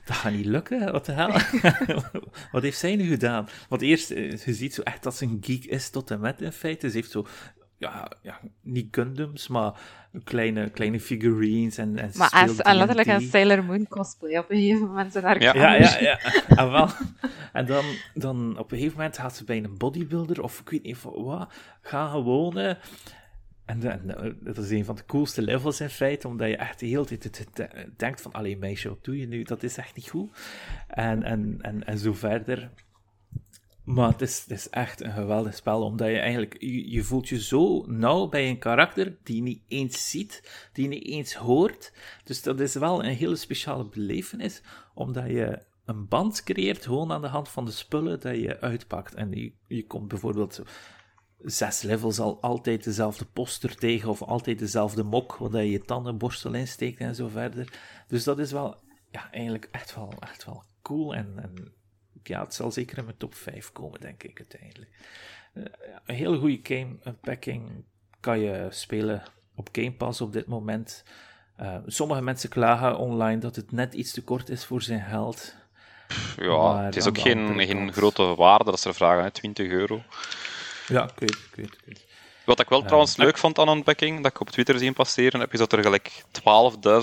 dat 0.05 0.15
gaat 0.15 0.31
niet 0.31 0.45
lukken. 0.45 0.91
Wat 0.91 1.05
de 1.05 1.11
hel? 1.11 1.31
wat 2.51 2.63
heeft 2.63 2.77
zij 2.77 2.95
nu 2.95 3.09
gedaan? 3.09 3.47
Want 3.69 3.81
eerst, 3.81 4.11
eh, 4.11 4.31
je 4.31 4.53
ziet 4.53 4.73
zo 4.73 4.81
echt 4.81 5.03
dat 5.03 5.15
ze 5.15 5.25
een 5.25 5.37
geek 5.41 5.65
is 5.65 5.89
tot 5.89 6.11
en 6.11 6.19
met 6.19 6.41
in 6.41 6.51
feite. 6.51 6.89
Ze 6.89 6.95
heeft 6.95 7.11
zo 7.11 7.27
ja, 7.77 8.11
ja, 8.21 8.39
niet 8.61 8.87
Gundams, 8.91 9.47
maar 9.47 9.79
kleine, 10.23 10.69
kleine 10.69 10.99
figurines 10.99 11.77
en, 11.77 11.97
en 11.97 12.11
Maar 12.15 12.29
als, 12.29 12.57
en 12.57 12.75
letterlijk 12.75 13.07
een 13.07 13.21
Sailor 13.21 13.63
Moon 13.63 13.87
cosplay 13.87 14.37
op 14.37 14.49
een 14.49 14.57
gegeven 14.57 14.87
moment 14.87 15.15
in 15.15 15.23
haar 15.23 15.41
ja. 15.41 15.55
ja, 15.55 15.73
ja, 15.73 15.99
ja. 15.99 16.19
en, 16.47 16.71
wel, 16.71 16.89
en 17.53 17.65
dan, 17.65 17.85
dan 18.13 18.57
op 18.57 18.71
een 18.71 18.77
gegeven 18.77 18.97
moment 18.97 19.17
gaat 19.17 19.35
ze 19.35 19.43
bij 19.43 19.57
een 19.57 19.77
bodybuilder, 19.77 20.43
of 20.43 20.59
ik 20.59 20.69
weet 20.69 20.83
niet 20.83 21.01
wat, 21.01 21.53
gaan 21.81 22.21
wonen. 22.21 22.77
En, 23.65 23.83
en, 23.91 24.37
dat 24.39 24.57
is 24.57 24.69
een 24.69 24.85
van 24.85 24.95
de 24.95 25.05
coolste 25.05 25.41
levels 25.41 25.81
in 25.81 25.89
feite, 25.89 26.27
omdat 26.27 26.47
je 26.47 26.57
echt 26.57 26.79
de 26.79 26.85
hele 26.85 27.05
tijd 27.05 27.67
denkt 27.97 28.21
van, 28.21 28.31
alleen 28.31 28.59
meisje, 28.59 28.89
wat 28.89 29.03
doe 29.03 29.17
je 29.17 29.27
nu? 29.27 29.43
Dat 29.43 29.63
is 29.63 29.77
echt 29.77 29.95
niet 29.95 30.09
goed. 30.09 30.29
En, 30.87 31.23
en, 31.23 31.57
en, 31.61 31.85
en 31.85 31.97
zo 31.97 32.13
verder. 32.13 32.69
Maar 33.87 34.11
het 34.11 34.21
is, 34.21 34.45
is 34.47 34.69
echt 34.69 35.01
een 35.01 35.11
geweldig 35.11 35.55
spel, 35.55 35.83
omdat 35.83 36.07
je 36.07 36.19
eigenlijk, 36.19 36.57
je, 36.59 37.03
voelt 37.03 37.29
je 37.29 37.41
zo 37.41 37.85
nauw 37.85 38.27
bij 38.27 38.49
een 38.49 38.59
karakter 38.59 39.17
die 39.23 39.41
niet 39.41 39.61
eens 39.67 40.09
ziet, 40.09 40.49
die 40.73 40.87
niet 40.87 41.05
eens 41.05 41.33
hoort. 41.33 41.93
Dus 42.23 42.41
dat 42.41 42.59
is 42.59 42.73
wel 42.73 43.03
een 43.03 43.15
hele 43.15 43.35
speciale 43.35 43.85
belevenis, 43.85 44.61
omdat 44.93 45.27
je 45.27 45.61
een 45.85 46.07
band 46.07 46.43
creëert 46.43 46.85
gewoon 46.85 47.11
aan 47.11 47.21
de 47.21 47.27
hand 47.27 47.49
van 47.49 47.65
de 47.65 47.71
spullen 47.71 48.19
dat 48.19 48.35
je 48.35 48.59
uitpakt. 48.59 49.13
En 49.13 49.31
je, 49.31 49.51
je 49.67 49.85
komt 49.85 50.07
bijvoorbeeld 50.07 50.61
zes 51.39 51.81
levels 51.81 52.19
al 52.19 52.41
altijd 52.41 52.83
dezelfde 52.83 53.25
poster 53.25 53.75
tegen, 53.75 54.09
of 54.09 54.21
altijd 54.21 54.59
dezelfde 54.59 55.03
mok, 55.03 55.35
waar 55.35 55.63
je 55.63 55.71
je 55.71 55.85
tandenborstel 55.85 56.53
insteekt 56.53 56.99
en 56.99 57.15
zo 57.15 57.27
verder. 57.27 57.79
Dus 58.07 58.23
dat 58.23 58.39
is 58.39 58.51
wel, 58.51 58.75
ja, 59.11 59.31
eigenlijk 59.31 59.67
echt 59.71 59.95
wel, 59.95 60.13
echt 60.19 60.45
wel 60.45 60.63
cool 60.81 61.15
en, 61.15 61.33
en 61.35 61.75
ja, 62.27 62.43
het 62.43 62.53
zal 62.53 62.71
zeker 62.71 62.97
in 62.97 63.05
mijn 63.05 63.17
top 63.17 63.35
5 63.35 63.71
komen, 63.71 63.99
denk 63.99 64.23
ik 64.23 64.37
uiteindelijk. 64.39 64.91
Uh, 65.53 65.63
een 66.05 66.15
hele 66.15 66.37
goede 66.37 66.59
game, 66.63 67.15
packing 67.21 67.83
kan 68.19 68.39
je 68.39 68.67
spelen 68.69 69.23
op 69.55 69.69
Game 69.71 69.93
Pass 69.93 70.21
op 70.21 70.33
dit 70.33 70.47
moment. 70.47 71.03
Uh, 71.61 71.75
sommige 71.85 72.21
mensen 72.21 72.49
klagen 72.49 72.97
online 72.97 73.39
dat 73.39 73.55
het 73.55 73.71
net 73.71 73.93
iets 73.93 74.11
te 74.11 74.23
kort 74.23 74.49
is 74.49 74.65
voor 74.65 74.81
zijn 74.81 75.01
geld. 75.01 75.55
Ja, 76.37 76.83
het 76.83 76.95
is 76.95 77.07
ook 77.07 77.17
geen, 77.17 77.59
geen 77.59 77.93
grote 77.93 78.35
waarde 78.35 78.63
dat 78.63 78.79
ze 78.79 78.93
vragen, 78.93 79.23
hè, 79.23 79.31
20 79.31 79.67
euro. 79.67 80.01
Ja, 80.87 81.03
ik 81.03 81.19
weet, 81.19 81.31
ik 81.31 81.55
weet, 81.55 81.73
ik 81.73 81.81
weet. 81.85 82.05
Wat 82.45 82.59
ik 82.59 82.69
wel 82.69 82.83
trouwens 82.83 83.17
leuk 83.17 83.37
vond 83.37 83.59
aan 83.59 83.69
unpacking, 83.69 84.23
dat 84.23 84.31
ik 84.31 84.39
op 84.39 84.49
Twitter 84.49 84.79
zien 84.79 84.93
passeren, 84.93 85.39
heb 85.39 85.51
je 85.51 85.57
dat 85.57 85.73
er 85.73 85.83
gelijk 85.83 86.23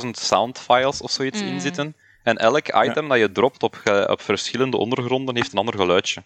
12.000 0.03 0.11
soundfiles 0.11 1.01
of 1.01 1.11
zoiets 1.11 1.41
in 1.41 1.61
zitten. 1.61 1.97
En 2.25 2.37
elk 2.37 2.69
item 2.85 3.09
dat 3.09 3.19
je 3.19 3.33
dropt 3.33 3.63
op, 3.63 3.83
op 4.07 4.21
verschillende 4.21 4.77
ondergronden 4.77 5.37
heeft 5.37 5.53
een 5.53 5.59
ander 5.59 5.75
geluidje. 5.75 6.23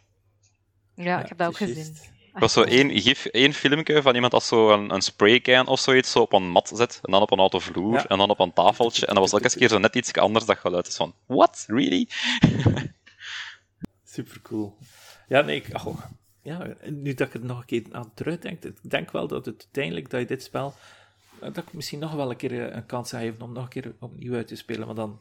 Ja, 0.95 1.21
ik 1.21 1.28
heb 1.28 1.38
dat 1.38 1.49
ook 1.49 1.57
gezien. 1.57 1.97
Er 2.35 2.40
was 2.40 2.52
zo 2.52 2.62
één, 2.62 3.00
gif, 3.00 3.25
één 3.25 3.52
filmpje 3.52 4.02
van 4.02 4.14
iemand 4.14 4.33
dat 4.33 4.45
zo 4.45 4.71
een, 4.73 4.90
een 4.90 5.02
spraycan 5.02 5.67
of 5.67 5.81
zoiets 5.81 6.11
zo 6.11 6.21
op 6.21 6.33
een 6.33 6.50
mat 6.50 6.73
zet, 6.75 7.00
en 7.02 7.12
dan 7.12 7.23
op 7.23 7.31
een 7.31 7.38
auto 7.38 7.59
vloer, 7.59 8.07
en 8.07 8.19
dan 8.19 8.31
op 8.31 8.38
een 8.38 8.52
tafeltje, 8.52 9.07
en 9.07 9.14
dat 9.14 9.31
was 9.31 9.43
elke 9.43 9.59
keer 9.59 9.69
zo 9.69 9.78
net 9.78 9.97
iets 9.97 10.12
anders 10.12 10.45
dat 10.45 10.59
geluid 10.59 10.87
is 10.87 10.97
van, 10.97 11.14
what? 11.26 11.64
Really? 11.67 12.09
Super 14.05 14.40
cool. 14.43 14.76
Ja, 15.28 15.40
nee, 15.40 15.57
ik, 15.57 15.87
oh, 15.87 16.00
ja, 16.43 16.76
nu 16.85 17.14
dat 17.14 17.26
ik 17.26 17.33
het 17.33 17.43
nog 17.43 17.59
een 17.59 17.67
keer 17.67 17.85
aan 17.90 18.11
terugdenk, 18.14 18.64
ik 18.64 18.90
denk 18.90 19.11
wel 19.11 19.26
dat 19.26 19.47
het 19.47 19.62
uiteindelijk 19.62 20.11
dat 20.11 20.21
je 20.21 20.26
dit 20.26 20.43
spel, 20.43 20.75
dat 21.40 21.57
ik 21.57 21.73
misschien 21.73 21.99
nog 21.99 22.12
wel 22.12 22.31
een 22.31 22.37
keer 22.37 22.75
een 22.75 22.87
kans 22.87 23.11
ga 23.11 23.19
geven 23.19 23.43
om 23.43 23.52
nog 23.52 23.62
een 23.62 23.69
keer 23.69 23.95
opnieuw 24.00 24.35
uit 24.35 24.47
te 24.47 24.57
spelen, 24.57 24.87
maar 24.87 24.97
dan 24.97 25.19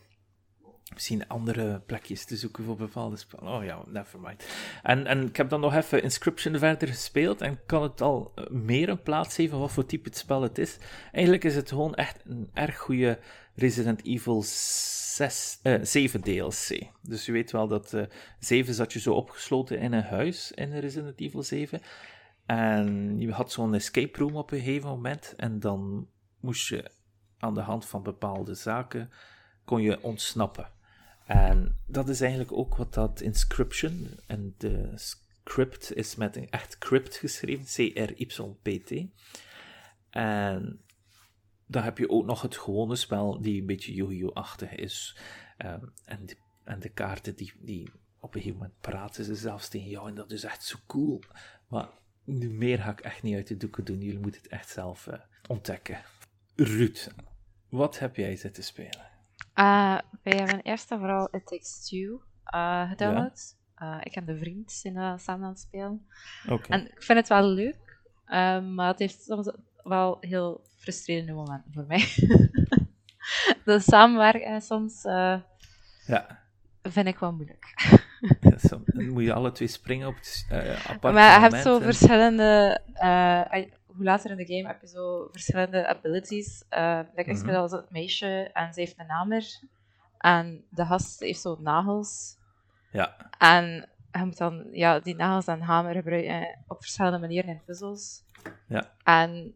misschien 0.94 1.28
andere 1.28 1.80
plekjes 1.80 2.26
te 2.26 2.36
zoeken 2.36 2.64
voor 2.64 2.76
bepaalde 2.76 3.16
spellen. 3.16 3.54
Oh 3.54 3.64
ja, 3.64 3.82
nevermind. 3.88 4.46
En, 4.84 5.06
en 5.06 5.28
ik 5.28 5.38
heb 5.38 5.50
dan 5.50 5.60
nog 5.60 5.76
even 5.76 6.04
Inscription 6.04 6.58
verder 6.58 6.88
gespeeld 6.88 7.42
en 7.42 7.60
kan 7.66 7.84
het 7.84 8.02
al 8.02 8.34
meer 8.50 8.90
een 8.90 9.02
plaats 9.02 9.36
geven 9.36 9.60
wat 9.60 9.72
voor 9.72 9.86
type 9.86 10.10
het 10.10 10.18
spel 10.18 10.42
het 10.42 10.58
is. 10.58 10.78
Eigenlijk 11.12 11.44
is 11.44 11.56
het 11.56 11.70
gewoon 11.70 11.96
echt 11.96 12.22
een 12.26 12.50
erg 12.54 12.78
goede 12.78 13.20
Resident 13.56 14.06
Evil 14.06 14.44
6, 14.44 15.60
uh, 15.64 15.80
7 15.82 16.22
DLC. 16.22 16.90
Dus 17.02 17.26
je 17.26 17.32
weet 17.32 17.52
wel 17.52 17.68
dat 17.68 17.94
uh, 17.94 18.04
7 18.40 18.74
zat 18.74 18.94
je 18.94 19.00
zo 19.00 19.14
opgesloten 19.14 19.80
in 19.80 19.94
een 19.94 20.04
huis 20.04 20.52
in 20.52 20.80
Resident 20.80 21.20
Evil 21.20 21.44
7. 21.44 21.82
En 22.46 23.16
je 23.20 23.32
had 23.32 23.52
zo'n 23.52 23.74
escape 23.74 24.20
room 24.20 24.36
op 24.36 24.52
een 24.52 24.60
gegeven 24.60 24.90
moment 24.90 25.34
en 25.38 25.60
dan 25.60 26.08
moest 26.40 26.68
je 26.68 26.92
aan 27.38 27.54
de 27.54 27.62
hand 27.62 27.86
van 27.86 28.04
bepaalde 28.04 28.54
zaken 28.54 29.12
kon 29.66 29.82
je 29.82 30.04
ontsnappen. 30.04 30.70
En 31.28 31.80
dat 31.86 32.10
is 32.10 32.22
eigenlijk 32.22 32.52
ook 32.52 32.76
wat 32.76 32.94
dat 32.94 33.22
inscription, 33.22 34.08
en 34.28 34.56
de 34.58 34.92
script 34.96 35.96
is 35.96 36.16
met 36.16 36.36
een 36.36 36.50
echt 36.50 36.78
crypt 36.78 37.16
geschreven, 37.16 37.66
C-R-Y-P-T. 37.66 39.06
En 40.10 40.82
dan 41.66 41.84
heb 41.84 41.98
je 41.98 42.10
ook 42.10 42.26
nog 42.26 42.42
het 42.42 42.58
gewone 42.58 42.96
spel, 42.96 43.42
die 43.42 43.60
een 43.62 43.68
beetje 43.68 43.94
Yu-Gi-Oh!-achtig 43.94 44.76
is. 44.76 45.18
Um, 45.66 45.94
en, 46.06 46.26
de, 46.26 46.36
en 46.64 46.80
de 46.80 46.90
kaarten, 46.90 47.36
die, 47.36 47.54
die 47.60 47.92
op 48.20 48.36
een 48.36 48.42
gegeven 48.42 48.62
moment 48.62 48.80
praten 48.82 49.24
ze 49.26 49.36
zelfs 49.36 49.70
tegen 49.70 49.90
jou, 49.90 50.08
en 50.08 50.16
dat 50.16 50.32
is 50.32 50.44
echt 50.44 50.64
zo 50.64 50.78
cool. 50.86 51.22
Maar 51.68 51.90
nu 52.24 52.50
meer 52.50 52.80
ga 52.80 52.92
ik 52.92 53.00
echt 53.00 53.24
niet 53.24 53.36
uit 53.36 53.48
de 53.48 53.58
doeken 53.58 53.86
doen, 53.86 54.00
jullie 54.02 54.20
moeten 54.20 54.42
het 54.42 54.52
echt 54.52 54.70
zelf 54.70 55.08
uh, 55.08 55.14
ontdekken. 55.48 56.02
Ruud, 56.56 57.08
wat 57.70 58.00
heb 58.00 58.16
jij 58.16 58.36
zitten 58.36 58.64
spelen? 58.64 59.16
Uh, 59.60 59.98
wij 60.24 60.38
hebben 60.38 60.62
eerst 60.62 60.92
en 60.92 61.00
vooral 61.00 61.28
It 61.32 61.46
Takes 61.46 61.88
Two 61.88 62.22
uh, 62.56 62.90
gedownload. 62.90 63.56
Ja. 63.80 63.96
Uh, 63.96 64.02
ik 64.04 64.16
en 64.16 64.26
de 64.26 64.38
vriend 64.38 64.72
zijn 64.72 65.20
samen 65.20 65.46
aan 65.46 65.52
het 65.52 65.60
spelen. 65.60 66.08
Okay. 66.50 66.80
En 66.80 66.86
ik 66.86 67.04
vind 67.04 67.20
het 67.20 67.28
wel 67.28 67.44
leuk, 67.44 68.00
maar 68.76 68.88
het 68.88 69.00
heeft 69.00 69.24
soms 69.24 69.52
wel 69.84 70.18
heel 70.20 70.62
frustrerende 70.76 71.34
momenten 71.34 71.74
voor 71.74 71.86
mij. 71.88 72.00
de 73.66 73.80
samenwerken 73.80 74.62
soms 74.62 75.02
ja. 76.06 76.40
vind 76.82 77.08
ik 77.08 77.20
wel 77.20 77.34
moeilijk. 77.34 77.74
ja, 78.42 78.58
soms 78.58 78.84
moet 78.94 79.24
je 79.24 79.34
alle 79.34 79.52
twee 79.52 79.68
springen 79.68 80.08
op 80.08 80.16
het 80.16 80.46
aparte 80.88 81.12
Maar 81.12 81.34
je 81.34 81.40
hebt 81.40 81.64
zo 81.64 81.80
verschillende 81.80 82.82
hoe 83.98 84.06
later 84.06 84.32
in 84.32 84.38
de 84.38 84.56
game 84.56 84.68
heb 84.68 84.82
je 84.82 84.88
zo 84.88 85.28
verschillende 85.32 85.88
abilities. 85.88 86.64
Uh, 86.70 87.00
like, 87.16 87.30
ik 87.30 87.38
speel 87.38 87.62
als 87.62 87.72
het 87.72 87.90
meisje 87.90 88.50
en 88.54 88.74
ze 88.74 88.80
heeft 88.80 89.00
een 89.00 89.10
hamer. 89.10 89.60
En 90.18 90.66
de 90.70 90.86
gast 90.86 91.20
heeft 91.20 91.42
zo 91.42 91.58
nagels. 91.60 92.38
Ja. 92.92 93.32
En 93.38 93.90
je 94.12 94.26
moet 94.26 94.38
dan 94.38 94.68
ja, 94.72 95.00
die 95.00 95.16
nagels 95.16 95.48
en 95.48 95.62
hamer 95.62 95.94
gebruiken 95.94 96.64
op 96.68 96.82
verschillende 96.82 97.20
manieren 97.20 97.50
in 97.50 97.62
puzzels. 97.66 98.24
Ja. 98.68 98.92
En 99.04 99.56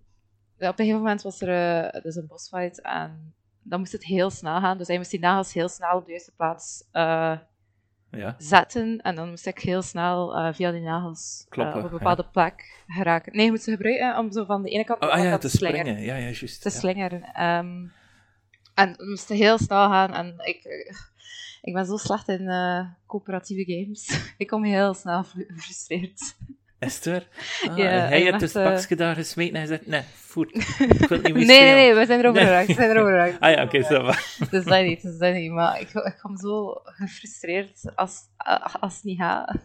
op 0.58 0.68
een 0.68 0.74
gegeven 0.76 0.98
moment 0.98 1.22
was 1.22 1.42
er 1.42 1.94
uh, 1.94 2.02
dus 2.02 2.16
een 2.16 2.28
bossfight 2.28 2.82
en 2.82 3.34
dan 3.64 3.80
moest 3.80 3.92
het 3.92 4.04
heel 4.04 4.30
snel 4.30 4.60
gaan. 4.60 4.78
Dus 4.78 4.88
hij 4.88 4.98
moest 4.98 5.12
die 5.12 5.20
nagels 5.20 5.54
heel 5.54 5.70
snel 5.70 5.98
op 5.98 6.06
de 6.06 6.12
juiste 6.12 6.36
plaats 6.36 6.88
uh, 6.94 7.38
ja. 8.12 8.36
zetten. 8.38 9.00
En 9.02 9.16
dan 9.16 9.30
moest 9.30 9.46
ik 9.46 9.60
heel 9.60 9.82
snel 9.82 10.38
uh, 10.38 10.54
via 10.54 10.72
die 10.72 10.82
nagels 10.82 11.46
Kloppen, 11.50 11.78
uh, 11.78 11.86
op 11.86 11.92
een 11.92 11.98
bepaalde 11.98 12.24
ja. 12.24 12.30
plek 12.30 12.84
geraken. 12.88 13.36
Nee, 13.36 13.46
je 13.46 13.52
moet 13.52 13.62
ze 13.62 13.72
gebruiken 13.72 14.18
om 14.18 14.32
zo 14.32 14.46
van 14.46 14.64
de 14.64 14.70
ene 14.70 14.84
kant 14.84 15.02
oh, 15.02 15.08
naar 15.08 15.18
de 15.18 15.24
andere 15.24 15.36
oh, 15.36 15.42
ja, 15.42 15.50
te 15.50 15.58
te 15.58 15.58
slingeren. 15.58 16.02
Ja, 16.02 16.16
ja, 16.16 16.24
juist. 16.24 16.62
Te 16.62 16.70
slingeren. 16.70 17.46
Um, 17.46 17.92
en 18.74 18.94
we 18.98 19.06
moesten 19.10 19.36
heel 19.36 19.58
snel 19.58 19.90
gaan. 19.90 20.14
En 20.14 20.36
ik, 20.38 20.64
ik 21.62 21.74
ben 21.74 21.86
zo 21.86 21.98
slecht 21.98 22.28
in 22.28 22.42
uh, 22.42 22.86
coöperatieve 23.08 23.74
games. 23.74 24.22
ik 24.38 24.48
kom 24.48 24.64
heel 24.64 24.94
snel 24.94 25.24
gefrustreerd. 25.24 26.36
Is 26.82 26.96
het 26.96 27.06
waar? 27.06 27.28
Ah, 27.72 27.78
Ja, 27.78 27.84
hij 27.86 28.20
heeft 28.22 28.40
dacht, 28.40 28.56
eh, 28.56 28.64
pakje 28.64 28.96
daar 28.96 29.16
gesmeten 29.16 29.54
en 29.54 29.60
hij 29.60 29.68
zegt, 29.68 29.88
nee, 29.88 30.02
voet. 30.14 30.56
Ik 30.56 31.08
wil 31.08 31.18
niet 31.22 31.34
meer 31.34 31.46
Nee, 31.46 31.62
nee, 31.62 31.74
nee, 31.74 31.94
we 31.94 32.06
zijn 32.06 32.20
erover 32.20 32.42
geraakt. 32.42 32.68
We 32.68 32.74
zijn 32.74 32.90
erover 32.90 33.12
geraakt. 33.12 33.40
Ah 33.44 33.52
ja, 33.52 33.64
oké, 33.64 33.84
zo. 33.84 34.12
Dus 34.52 34.66
dat 34.66 34.84
niet, 34.84 35.02
dus 35.02 35.18
dat 35.18 35.34
niet. 35.34 35.52
Maar 35.52 35.80
ik, 35.80 35.90
ik 35.94 36.18
kom 36.22 36.38
zo 36.38 36.82
gefrustreerd 36.84 37.92
als, 37.96 38.20
als 38.80 38.96
het 38.96 39.04
niet 39.04 39.18
gaat. 39.20 39.56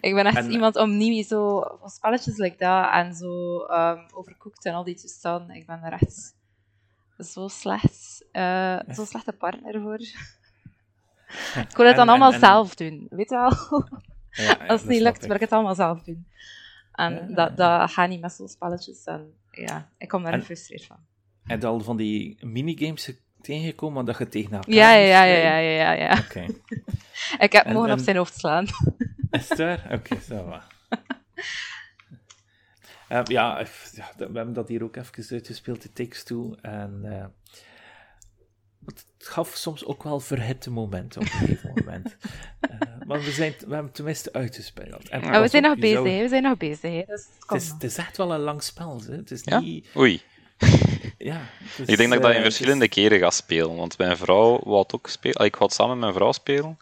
Ik 0.00 0.14
ben 0.14 0.26
echt 0.26 0.36
En- 0.36 0.50
iemand 0.50 0.76
om 0.76 0.96
niet 0.96 1.26
zo 1.26 1.60
van 1.80 1.88
spelletjes 1.90 2.36
like 2.36 2.56
dat 2.58 2.90
en 2.92 3.14
zo 3.14 3.58
um, 3.70 4.06
overkoekt 4.14 4.64
en 4.64 4.74
al 4.74 4.84
die 4.84 4.94
toestanden. 4.96 5.56
Ik 5.56 5.66
ben 5.66 5.82
er 5.82 5.92
echt 5.92 6.34
zo 7.18 7.48
slecht, 7.48 8.24
eh 8.32 8.78
zo'n 8.88 9.06
slechte 9.06 9.32
partner 9.32 9.80
voor. 9.80 9.98
Ik 11.70 11.76
wil 11.76 11.86
het 11.86 11.96
dan 11.96 12.04
En- 12.06 12.08
allemaal 12.08 12.32
en- 12.32 12.38
zelf 12.40 12.74
doen, 12.74 13.06
weet 13.10 13.28
je 13.30 13.36
wel? 13.36 13.84
Ja, 14.36 14.52
Als 14.66 14.80
het 14.80 14.90
niet 14.90 15.00
lukt, 15.02 15.26
wil 15.26 15.34
ik 15.34 15.40
het 15.40 15.52
allemaal 15.52 15.74
zelf 15.74 16.02
doen. 16.02 16.26
En 16.92 17.12
Ja, 17.28 17.34
dat, 17.34 17.56
dat 17.56 17.90
gaat 17.90 18.08
niet 18.08 18.20
met 18.20 18.32
zo'n 18.32 18.48
spelletjes. 18.48 19.04
En 19.04 19.32
ja, 19.50 19.88
ik 19.98 20.08
kom 20.08 20.22
daar 20.22 20.32
En- 20.32 20.38
gefrustreerd 20.38 20.84
van. 20.84 20.96
Heb 21.44 21.60
je 21.60 21.66
al 21.66 21.80
van 21.80 21.96
die 21.96 22.46
minigames 22.46 23.12
tegengekomen 23.40 24.04
dat 24.04 24.18
je 24.18 24.28
tegen 24.28 24.52
elkaar 24.52 24.74
Ja, 24.74 24.92
ja, 24.94 25.22
ja, 25.24 25.36
ja, 25.36 25.56
ja, 25.56 25.92
ja, 25.92 25.92
ja. 25.92 26.18
Oké. 26.18 26.46
Ik 27.44 27.52
heb 27.52 27.64
En- 27.64 27.72
mogen 27.72 27.92
op 27.92 27.98
zijn 27.98 28.16
hoofd 28.16 28.38
slaan. 28.38 28.64
Is 29.30 29.48
het 29.48 29.58
waar? 29.58 29.86
Oké, 29.92 30.20
zo 30.20 30.44
va. 30.48 30.62
Eh, 33.08 33.20
ja, 33.24 33.64
we 34.16 34.24
hebben 34.32 34.52
dat 34.52 34.68
hier 34.68 34.82
ook 34.82 34.96
even 34.96 35.24
uitgespeeld, 35.30 35.82
de 35.82 35.92
Takes 35.92 36.22
Two. 36.24 36.54
En 36.62 37.00
eh, 37.02 37.24
het 38.86 39.06
gaf 39.18 39.54
soms 39.54 39.84
ook 39.84 40.02
wel 40.02 40.20
verhitte 40.20 40.70
momenten 40.70 41.20
op 41.20 41.26
een 41.26 41.32
gegeven 41.32 41.72
moment. 41.84 42.16
Eh, 42.60 42.70
maar 43.06 43.20
we, 43.20 43.30
zijn, 43.30 43.54
we 43.66 43.74
hebben 43.74 43.92
tenminste 43.92 44.32
uitgespeeld. 44.32 45.08
En 45.08 45.40
we 45.40 45.48
zijn 45.48 45.62
nog 45.62 45.78
bezig, 45.78 46.02
we 46.02 46.28
zijn 46.28 46.42
nog 46.42 46.56
bezig. 46.56 47.06
Het, 47.06 47.26
is, 47.48 47.68
het, 47.68 47.84
is, 47.84 47.96
echt 47.96 48.16
wel 48.16 48.32
een 48.32 48.40
lang 48.40 48.62
spel. 48.62 49.00
Hè. 49.06 49.16
Het 49.16 49.30
is 49.30 49.44
niet... 49.44 49.86
Oei. 49.96 50.22
ja, 51.18 51.40
ik 51.86 51.96
denk 51.96 52.08
dat 52.08 52.18
ik 52.18 52.22
dat 52.22 52.34
in 52.34 52.42
verschillende 52.42 52.88
keren 52.88 53.18
ga 53.18 53.30
spelen, 53.30 53.76
want 53.76 53.98
mijn 53.98 54.16
vrouw 54.16 54.60
wou 54.64 54.78
het 54.78 54.94
ook 54.94 55.06
spelen. 55.08 55.44
Ik 55.44 55.52
wou 55.52 55.64
het 55.64 55.74
samen 55.74 55.92
met 55.92 56.00
mijn 56.00 56.14
vrouw 56.14 56.32
spelen. 56.32 56.78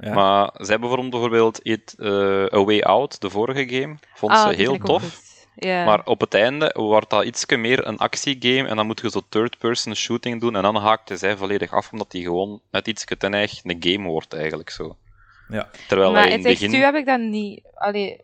Ja. 0.00 0.14
Maar 0.14 0.50
zij 0.54 0.78
bijvoorbeeld, 0.78 1.10
bijvoorbeeld 1.10 1.60
It, 1.62 1.94
uh, 1.98 2.44
A 2.52 2.64
Way 2.64 2.80
Out, 2.80 3.20
de 3.20 3.30
vorige 3.30 3.68
game, 3.68 3.96
vond 4.14 4.32
ah, 4.32 4.48
ze 4.48 4.54
heel 4.54 4.78
tof. 4.78 5.31
Yeah. 5.54 5.86
Maar 5.86 6.00
op 6.04 6.20
het 6.20 6.34
einde 6.34 6.70
wordt 6.74 7.10
dat 7.10 7.24
iets 7.24 7.46
meer 7.46 7.86
een 7.86 7.98
actiegame 7.98 8.68
en 8.68 8.76
dan 8.76 8.86
moet 8.86 9.00
je 9.00 9.10
zo 9.10 9.20
third-person 9.28 9.96
shooting 9.96 10.40
doen 10.40 10.56
en 10.56 10.62
dan 10.62 10.76
haakte 10.76 11.16
zij 11.16 11.36
volledig 11.36 11.72
af 11.72 11.92
omdat 11.92 12.10
die 12.10 12.22
gewoon 12.22 12.60
net 12.70 12.88
iets 12.88 13.04
te 13.18 13.28
neig 13.28 13.64
een 13.64 13.76
game 13.80 14.08
wordt 14.08 14.34
eigenlijk 14.34 14.70
zo. 14.70 14.96
Ja. 15.48 15.70
Terwijl 15.88 16.12
maar 16.12 16.26
in 16.26 16.32
het 16.32 16.42
begin... 16.42 16.74
heb 16.74 16.94
ik 16.94 17.06
dan 17.06 17.30
niet... 17.30 17.62
Allee, 17.74 18.20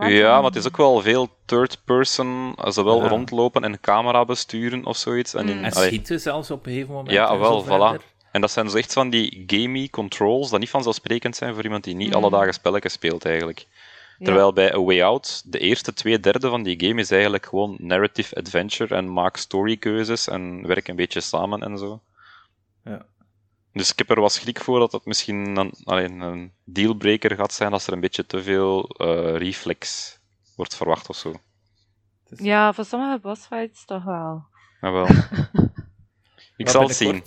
ja, 0.00 0.34
maar 0.34 0.44
het 0.44 0.56
is 0.56 0.66
ook 0.66 0.76
wel 0.76 1.00
veel 1.00 1.28
third-person, 1.44 2.54
zowel 2.64 3.08
rondlopen 3.08 3.64
en 3.64 3.80
camera 3.80 4.24
besturen 4.24 4.84
of 4.84 4.96
zoiets. 4.96 5.34
En, 5.34 5.48
in, 5.48 5.58
mm. 5.58 5.64
en 5.64 5.72
schieten 5.72 6.20
zelfs 6.20 6.50
op 6.50 6.66
een 6.66 6.72
gegeven 6.72 6.94
moment. 6.94 7.10
Ja, 7.10 7.38
wel, 7.38 7.64
voilà. 7.64 8.04
En 8.32 8.40
dat 8.40 8.50
zijn 8.50 8.66
dus 8.66 8.74
echt 8.74 8.92
van 8.92 9.10
die 9.10 9.44
gamey 9.46 9.88
controls, 9.88 10.50
dat 10.50 10.60
niet 10.60 10.70
vanzelfsprekend 10.70 11.36
zijn 11.36 11.54
voor 11.54 11.64
iemand 11.64 11.84
die 11.84 11.94
niet 11.94 12.14
alle 12.14 12.26
mm. 12.26 12.32
dagen 12.32 12.52
spelletjes 12.52 12.92
speelt 12.92 13.24
eigenlijk. 13.24 13.66
Terwijl 14.22 14.52
bij 14.52 14.74
A 14.74 14.80
Way 14.80 15.02
Out, 15.02 15.42
de 15.52 15.58
eerste 15.58 15.92
twee 15.92 16.20
derde 16.20 16.48
van 16.48 16.62
die 16.62 16.86
game 16.86 17.00
is 17.00 17.10
eigenlijk 17.10 17.46
gewoon 17.46 17.76
narrative 17.78 18.34
adventure 18.34 18.94
en 18.94 19.12
maak 19.12 19.36
storykeuzes 19.36 20.28
en 20.28 20.66
werk 20.66 20.88
een 20.88 20.96
beetje 20.96 21.20
samen 21.20 21.62
en 21.62 21.78
zo. 21.78 22.02
Ja. 22.84 23.06
Dus 23.72 23.90
ik 23.90 23.98
heb 23.98 24.10
er 24.10 24.20
wat 24.20 24.32
schrik 24.32 24.60
voor 24.60 24.78
dat 24.78 24.92
het 24.92 25.04
misschien 25.04 25.56
een, 25.56 25.74
alleen 25.84 26.20
een 26.20 26.52
dealbreaker 26.64 27.36
gaat 27.36 27.52
zijn 27.52 27.72
als 27.72 27.86
er 27.86 27.92
een 27.92 28.00
beetje 28.00 28.26
te 28.26 28.42
veel 28.42 28.90
uh, 28.96 29.36
reflex 29.36 30.18
wordt 30.56 30.76
verwacht 30.76 31.08
of 31.08 31.16
zo. 31.16 31.34
Ja, 32.24 32.72
voor 32.72 32.84
sommige 32.84 33.18
bossfights 33.18 33.84
toch 33.84 34.04
wel. 34.04 34.44
Jawel. 34.80 35.06
ik 36.56 36.68
zal 36.68 36.82
het 36.82 36.96
zien. 36.96 37.22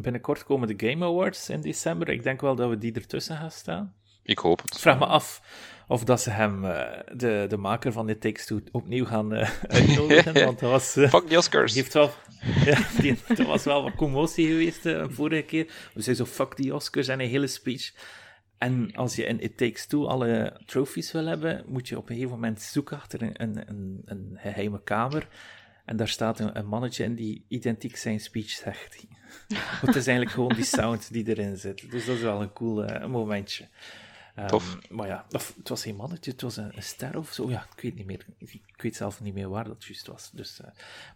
Binnenkort 0.00 0.44
komen 0.44 0.76
de 0.76 0.88
Game 0.88 1.04
Awards 1.04 1.48
in 1.48 1.60
december. 1.60 2.08
Ik 2.08 2.22
denk 2.22 2.40
wel 2.40 2.54
dat 2.54 2.68
we 2.68 2.78
die 2.78 2.92
ertussen 2.92 3.36
gaan 3.36 3.50
staan. 3.50 3.94
Ik 4.22 4.38
hoop 4.38 4.62
het. 4.62 4.74
Ik 4.74 4.80
vraag 4.80 4.98
me 4.98 5.06
af 5.06 5.42
of 5.88 6.04
dat 6.04 6.20
ze 6.20 6.30
hem, 6.30 6.64
uh, 6.64 6.86
de, 7.14 7.46
de 7.48 7.56
maker 7.56 7.92
van 7.92 8.08
It 8.08 8.20
Takes 8.20 8.46
Two, 8.46 8.60
opnieuw 8.70 9.04
gaan 9.04 9.34
uh, 9.34 9.50
uitnodigen. 9.68 10.34
want 10.44 10.58
dat 10.58 10.70
was... 10.70 10.96
Uh, 10.96 11.08
Fuck 11.08 11.28
the 11.28 11.36
Oscars. 11.36 11.74
Heeft 11.74 11.94
wel, 11.94 12.10
ja, 12.64 12.78
die, 13.00 13.18
er 13.36 13.46
was 13.46 13.64
wel 13.64 13.82
wat 13.82 13.94
commotie 13.94 14.46
geweest 14.46 14.84
een 14.84 15.12
vorige 15.12 15.42
keer. 15.42 15.66
We 15.94 16.02
zei 16.02 16.16
zo, 16.16 16.24
fuck 16.24 16.56
die 16.56 16.74
Oscars 16.74 17.08
en 17.08 17.20
een 17.20 17.28
hele 17.28 17.46
speech. 17.46 17.92
En 18.58 18.94
als 18.94 19.16
je 19.16 19.24
in 19.24 19.40
It 19.40 19.56
Takes 19.56 19.86
Two 19.86 20.06
alle 20.06 20.60
trophies 20.66 21.12
wil 21.12 21.26
hebben, 21.26 21.64
moet 21.66 21.88
je 21.88 21.96
op 21.96 22.08
een 22.08 22.14
gegeven 22.14 22.34
moment 22.34 22.62
zoeken 22.62 22.96
achter 22.96 23.22
een, 23.22 23.42
een, 23.42 24.02
een, 24.04 24.32
geheime 24.36 24.82
kamer. 24.82 25.28
En 25.84 25.96
daar 25.96 26.08
staat 26.08 26.40
een, 26.40 26.58
een, 26.58 26.66
mannetje 26.66 27.04
in 27.04 27.14
die 27.14 27.44
identiek 27.48 27.96
zijn 27.96 28.20
speech 28.20 28.50
zegt. 28.50 29.06
het 29.86 29.96
is 29.96 30.06
eigenlijk 30.06 30.30
gewoon 30.30 30.54
die 30.54 30.64
sound 30.64 31.12
die 31.12 31.28
erin 31.28 31.56
zit. 31.56 31.90
Dus 31.90 32.06
dat 32.06 32.16
is 32.16 32.22
wel 32.22 32.42
een 32.42 32.52
cool 32.52 33.08
momentje. 33.08 33.68
Tof. 34.46 34.78
Ehm, 34.82 34.96
maar 34.96 35.06
ja, 35.06 35.24
het 35.30 35.68
was 35.68 35.82
geen 35.82 35.96
mannetje, 35.96 36.30
het 36.30 36.40
was 36.40 36.56
een, 36.56 36.72
ster 36.76 37.18
of 37.18 37.32
zo. 37.32 37.50
Ja, 37.50 37.66
ik 37.76 37.82
weet 37.82 37.94
niet 37.94 38.06
meer. 38.06 38.26
Ik 38.38 38.82
weet 38.82 38.96
zelf 38.96 39.20
niet 39.20 39.34
meer 39.34 39.48
waar 39.48 39.64
dat 39.64 39.84
juist 39.84 40.06
was. 40.06 40.30
Dus, 40.30 40.60
uh, 40.60 40.66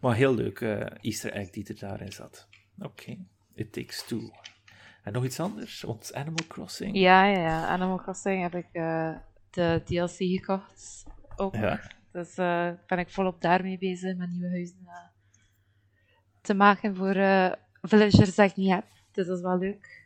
maar 0.01 0.15
heel 0.15 0.35
leuk 0.35 0.61
uh, 0.61 0.87
Easter 1.01 1.33
egg 1.33 1.51
die 1.51 1.67
er 1.67 1.79
daarin 1.79 2.13
zat. 2.13 2.49
Oké, 2.79 3.17
It 3.55 3.73
Takes 3.73 4.05
Two. 4.07 4.31
En 5.03 5.13
nog 5.13 5.25
iets 5.25 5.41
anders? 5.41 5.85
Ons 5.85 6.13
Animal 6.13 6.47
Crossing? 6.49 6.97
Ja, 6.97 7.25
ja, 7.25 7.39
ja. 7.39 7.67
Animal 7.67 7.97
Crossing 7.97 8.43
heb 8.43 8.55
ik 8.55 8.69
uh, 8.73 9.17
de 9.51 9.83
DLC 9.85 10.17
gekocht. 10.17 11.05
Ook. 11.37 11.55
Ja. 11.55 11.81
Dus 12.13 12.35
ben 12.87 12.99
ik 12.99 13.11
volop 13.11 13.41
daarmee 13.41 13.79
bezig 13.79 14.17
met 14.17 14.31
nieuwe 14.31 14.49
huizen 14.49 14.87
te 16.41 16.55
maken 16.55 16.97
voor 16.97 17.15
villagers 17.83 18.35
dat 18.35 18.51
ik 18.51 18.57
niet 18.57 18.71
heb. 18.71 18.85
Dus 19.13 19.27
dat 19.27 19.37
is 19.37 19.43
wel 19.43 19.59
leuk. 19.59 20.02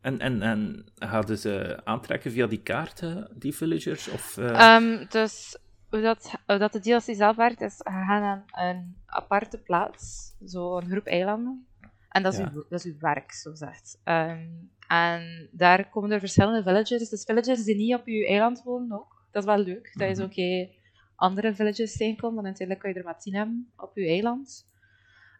En, 0.00 0.18
en, 0.18 0.42
en 0.42 0.86
hadden 0.98 1.38
ze 1.38 1.80
aantrekken 1.84 2.30
via 2.30 2.46
die 2.46 2.62
kaarten, 2.62 3.30
die 3.34 3.54
villagers? 3.54 4.08
Of, 4.08 4.36
uh... 4.36 5.08
dus 5.08 5.58
hoe 5.90 6.00
dat, 6.00 6.34
hoe 6.46 6.58
dat 6.58 6.72
de 6.72 6.80
DLC 6.80 7.02
zelf 7.02 7.36
werkt, 7.36 7.60
is 7.60 7.76
je 7.76 7.90
gaat 7.90 8.20
naar 8.20 8.44
een 8.46 8.96
aparte 9.06 9.58
plaats, 9.58 10.34
zo 10.46 10.76
een 10.76 10.90
groep 10.90 11.06
eilanden. 11.06 11.66
En 12.08 12.22
dat 12.22 12.32
is, 12.32 12.38
uw, 12.38 12.64
dat 12.68 12.84
is 12.84 12.84
uw 12.84 12.98
werk, 12.98 13.32
zo 13.32 13.50
gezegd. 13.50 14.00
Um, 14.04 14.70
en 14.88 15.48
daar 15.52 15.88
komen 15.88 16.10
er 16.10 16.18
verschillende 16.18 16.62
villagers. 16.62 17.08
Dus 17.08 17.24
villagers 17.24 17.64
die 17.64 17.76
niet 17.76 17.94
op 17.94 18.06
je 18.06 18.26
eiland 18.26 18.62
wonen 18.62 18.98
ook. 18.98 19.26
Dat 19.30 19.42
is 19.42 19.48
wel 19.48 19.64
leuk. 19.64 19.92
Dat 19.94 20.08
je 20.08 20.14
zo 20.14 20.24
okay, 20.24 20.78
andere 21.16 21.54
villagers 21.54 21.96
tegenkomt. 21.96 22.34
Want 22.34 22.46
natuurlijk 22.46 22.80
kan 22.80 22.90
je 22.90 22.96
er 22.96 23.04
maar 23.04 23.18
tien 23.18 23.34
hebben 23.34 23.70
op 23.76 23.96
je 23.96 24.06
eiland. 24.06 24.68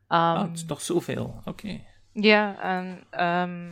Um, 0.09 0.19
ah, 0.19 0.43
het 0.43 0.57
is 0.57 0.65
toch 0.65 0.81
zoveel. 0.81 1.41
Oké. 1.45 1.81
Ja, 2.13 2.61
en 2.61 2.87
um, 3.25 3.71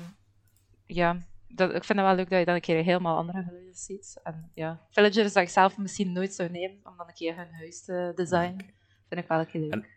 ja, 0.86 1.16
dat, 1.48 1.74
ik 1.74 1.84
vind 1.84 1.98
het 1.98 2.08
wel 2.08 2.16
leuk 2.16 2.30
dat 2.30 2.38
je 2.38 2.44
dan 2.44 2.54
een 2.54 2.60
keer 2.60 2.84
helemaal 2.84 3.16
andere 3.16 3.44
villagers 3.48 3.84
ziet. 3.84 4.20
En 4.22 4.50
ja, 4.54 4.80
villagers 4.90 5.32
dat 5.32 5.42
ik 5.42 5.48
zelf 5.48 5.78
misschien 5.78 6.12
nooit 6.12 6.34
zou 6.34 6.50
nemen 6.50 6.76
om 6.84 6.96
dan 6.96 7.08
een 7.08 7.14
keer 7.14 7.36
hun 7.36 7.54
huis 7.54 7.84
te 7.84 8.12
designen, 8.14 8.64
vind 9.08 9.20
ik 9.20 9.28
wel 9.28 9.38
een 9.38 9.46
keer 9.46 9.60
leuk. 9.60 9.94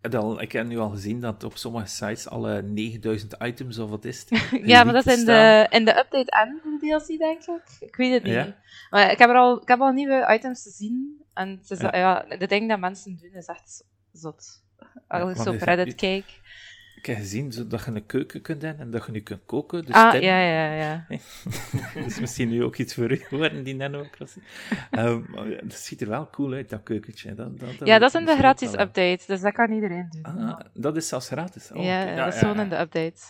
En, 0.00 0.38
ik 0.38 0.52
heb 0.52 0.66
nu 0.66 0.78
al 0.78 0.88
gezien 0.88 1.20
dat 1.20 1.44
op 1.44 1.56
sommige 1.56 1.86
sites 1.86 2.28
alle 2.28 2.62
9000 2.62 3.34
items 3.38 3.78
of 3.78 3.90
wat 3.90 4.04
is 4.04 4.24
het? 4.28 4.50
ja, 4.70 4.84
maar 4.84 4.92
dat 4.92 5.06
is 5.06 5.18
in 5.18 5.24
de, 5.24 5.66
in 5.70 5.84
de 5.84 5.98
update 5.98 6.30
en 6.30 6.60
de 6.62 6.78
DLC, 6.80 7.18
denk 7.18 7.42
ik. 7.42 7.88
Ik 7.88 7.96
weet 7.96 8.12
het 8.12 8.22
niet. 8.22 8.54
Maar 8.90 9.10
ik 9.10 9.18
heb, 9.18 9.28
er 9.28 9.36
al, 9.36 9.62
ik 9.62 9.68
heb 9.68 9.80
al 9.80 9.92
nieuwe 9.92 10.34
items 10.34 10.62
te 10.62 10.70
zien. 10.70 11.24
En 11.34 11.48
het 11.48 11.70
is, 11.70 11.80
ja. 11.80 12.24
de 12.38 12.46
dingen 12.46 12.68
dat 12.68 12.78
mensen 12.78 13.18
doen 13.20 13.32
is 13.32 13.46
echt 13.46 13.84
zot. 14.12 14.62
Als 15.08 15.30
ik 15.30 15.42
zo 15.42 15.50
op 15.50 15.60
Reddit 15.60 15.94
kijk 15.94 16.40
ik 16.98 17.06
heb 17.06 17.16
gezien 17.16 17.52
dat 17.68 17.84
je 17.84 17.90
een 17.90 18.06
keuken 18.06 18.40
kunt 18.40 18.62
hebben 18.62 18.84
en 18.84 18.90
dat 18.90 19.06
je 19.06 19.12
nu 19.12 19.20
kunt 19.20 19.40
koken. 19.46 19.84
Dus 19.84 19.94
ah, 19.94 20.20
ja, 20.20 20.40
ja, 20.40 20.72
ja. 20.72 21.06
dus 21.94 22.20
misschien 22.24 22.48
nu 22.48 22.64
ook 22.64 22.76
iets 22.76 22.94
voor 22.94 23.10
u 23.10 23.16
geworden, 23.16 23.64
die 23.64 23.74
nanocrossing. 23.74 24.44
um, 24.90 25.26
dat 25.62 25.78
ziet 25.78 26.00
er 26.00 26.08
wel 26.08 26.30
cool 26.30 26.52
uit, 26.52 26.68
dat 26.68 26.82
keukentje. 26.82 27.34
Dat, 27.34 27.58
dat, 27.58 27.70
ja, 27.84 27.98
dat 27.98 28.14
is 28.14 28.20
in 28.20 28.26
de 28.26 28.36
gratis 28.36 28.72
update, 28.72 29.20
dus 29.26 29.40
dat 29.40 29.52
kan 29.52 29.72
iedereen 29.72 30.08
doen. 30.10 30.22
Ah, 30.22 30.60
dat 30.74 30.96
is 30.96 31.08
zelfs 31.08 31.28
gratis? 31.28 31.72
Oh, 31.72 31.82
ja, 31.84 32.14
dat 32.14 32.34
is 32.34 32.38
gewoon 32.38 32.60
in 32.60 32.68
de 32.68 32.78
update. 32.78 33.20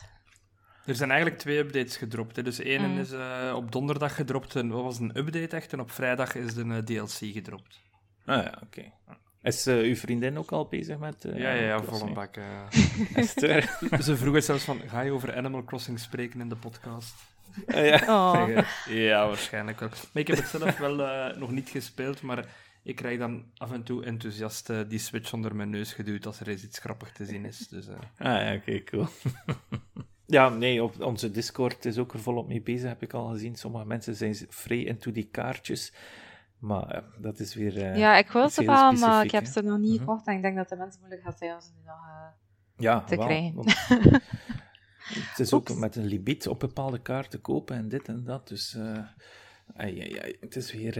Er 0.86 0.94
zijn 0.94 1.10
eigenlijk 1.10 1.40
twee 1.40 1.58
updates 1.58 1.96
gedropt. 1.96 2.36
Hè. 2.36 2.42
Dus 2.42 2.58
één 2.58 2.90
mm. 2.90 2.98
is 2.98 3.12
uh, 3.12 3.52
op 3.56 3.72
donderdag 3.72 4.14
gedropt, 4.14 4.56
en 4.56 4.68
wat 4.68 4.82
was 4.82 4.98
een 4.98 5.18
update 5.18 5.56
echt, 5.56 5.72
en 5.72 5.80
op 5.80 5.90
vrijdag 5.90 6.34
is 6.34 6.54
de 6.54 6.64
uh, 6.64 6.76
DLC 6.78 7.32
gedropt. 7.32 7.80
Ah 8.24 8.42
ja, 8.44 8.58
oké. 8.62 8.92
Is 9.42 9.66
uh, 9.66 9.82
uw 9.82 9.96
vriendin 9.96 10.38
ook 10.38 10.52
al 10.52 10.66
bezig 10.66 10.98
met... 10.98 11.24
Uh, 11.24 11.38
ja, 11.38 11.52
ja, 11.52 11.62
ja 11.62 11.82
vol 11.82 12.08
een 12.08 12.14
bak. 12.14 12.36
Uh... 13.42 14.00
Ze 14.06 14.16
vroegen 14.16 14.42
zelfs 14.42 14.64
van, 14.64 14.80
ga 14.86 15.00
je 15.00 15.12
over 15.12 15.36
Animal 15.36 15.64
Crossing 15.64 15.98
spreken 15.98 16.40
in 16.40 16.48
de 16.48 16.56
podcast? 16.56 17.14
ja. 17.66 18.00
Oh. 18.08 18.48
ja, 18.88 19.26
waarschijnlijk 19.28 19.82
ook. 19.82 19.90
Maar 19.90 20.22
ik 20.22 20.26
heb 20.26 20.36
het 20.36 20.46
zelf 20.46 20.78
wel 20.78 20.96
nog 21.36 21.50
niet 21.50 21.68
gespeeld, 21.68 22.22
maar 22.22 22.46
ik 22.82 22.96
krijg 22.96 23.18
dan 23.18 23.44
af 23.56 23.72
en 23.72 23.82
toe 23.82 24.04
enthousiast 24.04 24.70
die 24.88 24.98
Switch 24.98 25.32
onder 25.32 25.56
mijn 25.56 25.70
neus 25.70 25.92
geduwd 25.92 26.26
als 26.26 26.40
er 26.40 26.48
eens 26.48 26.64
iets 26.64 26.78
grappig 26.78 27.12
te 27.12 27.24
zien 27.24 27.44
is. 27.44 27.68
Dus, 27.68 27.88
ah 27.88 27.96
ja, 28.18 28.54
oké, 28.54 28.84
cool. 28.84 29.06
ja, 30.26 30.48
nee, 30.48 30.82
op 30.82 31.00
onze 31.00 31.30
Discord 31.30 31.84
is 31.84 31.98
ook 31.98 32.12
er 32.12 32.20
volop 32.20 32.48
mee 32.48 32.62
bezig, 32.62 32.88
heb 32.88 33.02
ik 33.02 33.12
al 33.12 33.28
gezien. 33.28 33.56
Sommige 33.56 33.86
mensen 33.86 34.14
zijn 34.14 34.36
vrij 34.48 34.84
into 34.84 35.12
die 35.12 35.28
kaartjes. 35.30 35.92
Maar 36.58 36.96
uh, 36.96 37.22
dat 37.22 37.38
is 37.38 37.54
weer. 37.54 37.76
Uh, 37.76 37.96
ja, 37.96 38.16
ik 38.16 38.30
wil 38.30 38.48
ze 38.48 38.64
wel, 38.64 38.92
maar 38.92 39.24
ik 39.24 39.30
heb 39.30 39.44
ze 39.44 39.62
nog 39.62 39.78
niet 39.78 39.90
mhm. 39.90 39.98
gekocht. 39.98 40.26
En 40.26 40.36
ik 40.36 40.42
denk 40.42 40.56
dat 40.56 40.68
de 40.68 40.76
mensen 40.76 41.00
moeilijk 41.00 41.22
gaat 41.22 41.38
zijn 41.38 41.54
om 41.54 41.60
ze 41.60 41.70
nu 41.76 41.82
nog 41.84 41.96
uh, 41.96 42.26
ja, 42.76 43.00
te 43.00 43.16
wel, 43.16 43.26
krijgen. 43.26 43.64
het 45.30 45.38
is 45.38 45.52
ook 45.52 45.74
met 45.74 45.96
een 45.96 46.06
limiet 46.06 46.48
op 46.48 46.60
bepaalde 46.60 47.02
kaarten 47.02 47.40
kopen 47.40 47.76
en 47.76 47.88
dit 47.88 48.08
en 48.08 48.24
dat. 48.24 48.48
Dus 48.48 48.76
ai, 49.76 50.00
ai, 50.00 50.18
ai, 50.18 50.36
het 50.40 50.56
is 50.56 50.72
weer 50.72 50.98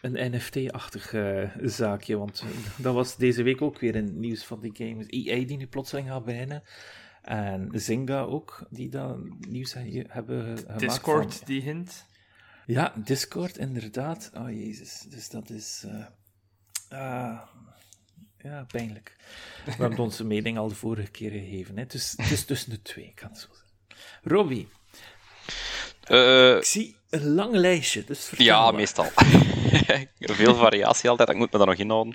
een 0.00 0.34
NFT-achtig 0.34 1.14
zaakje. 1.62 2.16
Want 2.16 2.44
dat 2.82 2.94
was 2.94 3.16
deze 3.16 3.42
week 3.42 3.62
ook 3.62 3.78
weer 3.78 3.96
een 3.96 4.20
nieuws 4.20 4.44
van 4.44 4.60
die 4.60 4.72
games. 4.74 5.06
EA 5.06 5.46
die 5.46 5.56
nu 5.56 5.66
plotseling 5.66 6.08
gaat 6.08 6.24
beginnen. 6.24 6.62
En 7.22 7.70
Zynga 7.72 8.20
ook, 8.20 8.66
die 8.70 8.88
dat 8.88 9.18
nieuws 9.48 9.74
hebben 10.08 10.58
gemaakt. 10.58 10.78
Discord, 10.78 11.34
van, 11.34 11.46
die 11.46 11.62
hint. 11.62 12.06
Ja, 12.68 12.92
Discord, 12.96 13.58
inderdaad. 13.58 14.30
Oh 14.34 14.50
jezus, 14.50 15.04
dus 15.08 15.28
dat 15.28 15.50
is. 15.50 15.84
Uh, 16.92 17.40
ja, 18.38 18.64
pijnlijk. 18.72 19.16
We 19.64 19.70
hebben 19.70 19.98
onze 19.98 20.24
mening 20.24 20.58
al 20.58 20.68
de 20.68 20.74
vorige 20.74 21.10
keer 21.10 21.30
gegeven. 21.30 21.76
Hè. 21.76 21.86
Dus 21.86 22.14
het 22.16 22.30
is 22.30 22.44
tussen 22.44 22.70
de 22.70 22.82
twee, 22.82 23.12
kan 23.14 23.28
het 23.28 23.38
zo 23.38 23.46
zijn. 23.52 23.98
Robbie. 24.22 24.68
Uh, 26.08 26.56
ik 26.56 26.64
zie 26.64 26.96
een 27.10 27.34
lang 27.34 27.54
lijstje, 27.54 28.04
dus 28.04 28.30
Ja, 28.36 28.62
maar. 28.64 28.74
meestal. 28.74 29.04
Veel 30.18 30.54
variatie 30.54 31.10
altijd, 31.10 31.28
ik 31.28 31.36
moet 31.36 31.52
me 31.52 31.58
daar 31.58 31.66
nog 31.66 31.76
inhouden. 31.76 32.14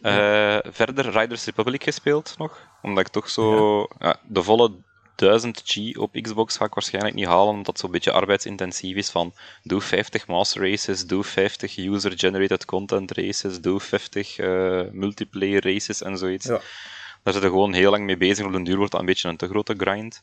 Uh, 0.00 0.58
verder 0.62 1.10
Riders 1.10 1.44
Republic 1.44 1.82
gespeeld 1.82 2.34
nog, 2.38 2.68
omdat 2.82 3.06
ik 3.06 3.12
toch 3.12 3.30
zo... 3.30 3.78
Ja. 3.80 3.86
Ja, 3.98 4.20
de 4.28 4.42
volle 4.42 4.72
1000 5.14 5.62
G 5.64 5.96
op 5.96 6.12
Xbox 6.22 6.56
ga 6.56 6.64
ik 6.64 6.74
waarschijnlijk 6.74 7.14
niet 7.14 7.26
halen, 7.26 7.54
omdat 7.54 7.66
het 7.66 7.78
zo'n 7.78 7.90
beetje 7.90 8.12
arbeidsintensief 8.12 8.96
is 8.96 9.10
van 9.10 9.34
doe 9.62 9.80
50 9.80 10.26
mass 10.26 10.54
races, 10.54 11.06
doe 11.06 11.24
50 11.24 11.76
user-generated 11.76 12.64
content 12.64 13.10
races, 13.10 13.60
doe 13.60 13.80
50 13.80 14.38
uh, 14.38 14.80
multiplayer 14.92 15.72
races 15.72 16.02
en 16.02 16.18
zoiets. 16.18 16.46
Ja. 16.46 16.60
Daar 17.22 17.32
zitten 17.32 17.50
gewoon 17.50 17.72
heel 17.72 17.90
lang 17.90 18.04
mee 18.04 18.16
bezig, 18.16 18.46
op 18.46 18.52
een 18.52 18.64
duur 18.64 18.76
wordt 18.76 18.92
dat 18.92 19.00
een 19.00 19.06
beetje 19.06 19.28
een 19.28 19.36
te 19.36 19.48
grote 19.48 19.74
grind. 19.76 20.22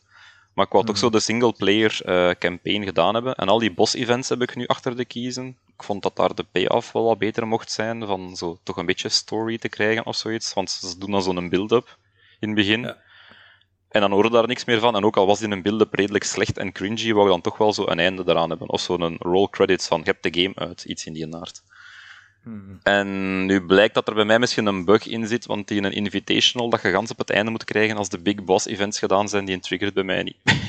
Maar 0.54 0.66
ik 0.66 0.72
wou 0.72 0.86
toch 0.86 0.98
zo 0.98 1.06
mhm. 1.06 1.16
de 1.16 1.22
single-player 1.22 2.00
uh, 2.06 2.30
campaign 2.40 2.84
gedaan 2.84 3.14
hebben. 3.14 3.36
En 3.36 3.48
al 3.48 3.60
die 3.60 3.74
boss-events 3.74 4.30
heb 4.30 4.42
ik 4.42 4.56
nu 4.56 4.66
achter 4.66 4.96
de 4.96 5.06
kiezen. 5.06 5.58
Ik 5.78 5.84
vond 5.84 6.04
dat 6.04 6.16
daar 6.16 6.36
de 6.36 6.46
payoff 6.52 6.92
wel 6.92 7.04
wat 7.04 7.18
beter 7.18 7.48
mocht 7.48 7.72
zijn, 7.72 8.06
van 8.06 8.36
zo 8.36 8.60
toch 8.64 8.78
een 8.78 8.86
beetje 8.86 9.10
story 9.10 9.58
te 9.58 9.70
krijgen 9.70 10.06
of 10.06 10.16
zoiets. 10.16 10.54
Want 10.54 10.72
ze 10.72 10.98
doen 10.98 11.12
dan 11.12 11.24
zo'n 11.24 11.50
build-up 11.50 11.98
in 12.40 12.48
het 12.48 12.58
begin. 12.58 12.82
Ja. 12.82 12.98
En 13.92 14.02
dan 14.02 14.12
hoorde 14.12 14.30
daar 14.30 14.48
niks 14.48 14.66
meer 14.66 14.80
van. 14.80 14.96
En 14.96 15.06
ook 15.06 15.18
al 15.18 15.26
was 15.26 15.40
die 15.40 15.50
een 15.50 15.62
build-up 15.62 15.94
redelijk 15.94 16.24
slecht 16.24 16.58
en 16.58 16.72
cringy, 16.72 17.14
wou 17.14 17.28
dan 17.28 17.42
toch 17.42 17.58
wel 17.58 17.74
zo 17.74 17.88
een 17.88 18.00
einde 18.00 18.24
eraan 18.26 18.50
hebben. 18.50 18.70
Of 18.70 18.82
zo'n 18.82 19.18
roll 19.20 19.48
credits 19.50 19.88
van, 19.88 20.00
je 20.00 20.06
hebt 20.06 20.24
de 20.24 20.42
game 20.42 20.56
uit, 20.56 20.84
iets 20.84 21.06
in 21.06 21.14
die 21.14 21.36
aard. 21.36 21.64
Hmm. 22.44 22.80
En 22.84 23.46
nu 23.46 23.66
blijkt 23.66 23.94
dat 23.94 24.08
er 24.08 24.14
bij 24.14 24.26
mij 24.26 24.40
misschien 24.40 24.66
een 24.66 24.86
bug 24.86 25.08
in 25.08 25.28
zit, 25.28 25.46
want 25.46 25.68
die 25.68 25.82
een 25.82 25.92
invitational 25.92 26.70
dat 26.70 26.82
je 26.82 26.92
gans 26.92 27.12
op 27.12 27.18
het 27.18 27.30
einde 27.30 27.52
moet 27.52 27.64
krijgen 27.64 27.98
als 27.98 28.10
de 28.10 28.20
big 28.20 28.44
boss 28.44 28.66
events 28.66 29.00
gedaan 29.00 29.30
zijn, 29.30 29.46
die 29.46 29.60
triggert 29.60 29.94
bij 29.94 30.04
mij 30.04 30.24
niet. 30.24 30.38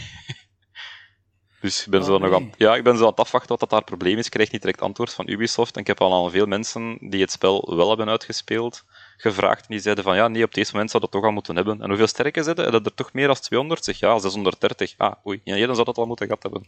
dus 1.60 1.84
ik 1.84 1.90
ben, 1.90 2.04
zo 2.04 2.14
oh, 2.14 2.20
nog 2.20 2.34
aan, 2.34 2.52
ja, 2.56 2.76
ik 2.76 2.84
ben 2.84 2.96
zo 2.96 3.02
aan 3.02 3.10
het 3.10 3.20
afwachten 3.20 3.48
wat 3.48 3.60
dat 3.60 3.70
daar 3.70 3.84
probleem 3.84 4.18
is. 4.18 4.24
Ik 4.24 4.30
krijg 4.30 4.50
niet 4.50 4.62
direct 4.62 4.80
antwoord 4.80 5.14
van 5.14 5.28
Ubisoft. 5.28 5.74
En 5.74 5.80
ik 5.80 5.86
heb 5.86 6.00
al 6.00 6.24
aan 6.24 6.30
veel 6.30 6.46
mensen 6.46 6.98
die 7.00 7.20
het 7.20 7.30
spel 7.30 7.76
wel 7.76 7.88
hebben 7.88 8.08
uitgespeeld, 8.08 8.84
gevraagd. 9.22 9.60
En 9.60 9.66
die 9.68 9.80
zeiden 9.80 10.04
van, 10.04 10.16
ja, 10.16 10.28
nee, 10.28 10.44
op 10.44 10.54
deze 10.54 10.72
moment 10.72 10.90
zou 10.90 11.02
dat 11.02 11.12
toch 11.12 11.24
al 11.24 11.30
moeten 11.30 11.56
hebben. 11.56 11.80
En 11.80 11.88
hoeveel 11.88 12.06
sterke 12.06 12.42
zitten? 12.42 12.72
Dat 12.72 12.86
er 12.86 12.94
toch 12.94 13.12
meer 13.12 13.26
dan 13.26 13.36
200? 13.36 13.84
Zeg, 13.84 13.98
ja, 13.98 14.18
630. 14.18 14.94
Ah, 14.96 15.26
oei. 15.26 15.40
Ja, 15.44 15.66
dan 15.66 15.74
zou 15.74 15.86
dat 15.86 15.98
al 15.98 16.06
moeten 16.06 16.26
gehad 16.26 16.42
hebben. 16.42 16.66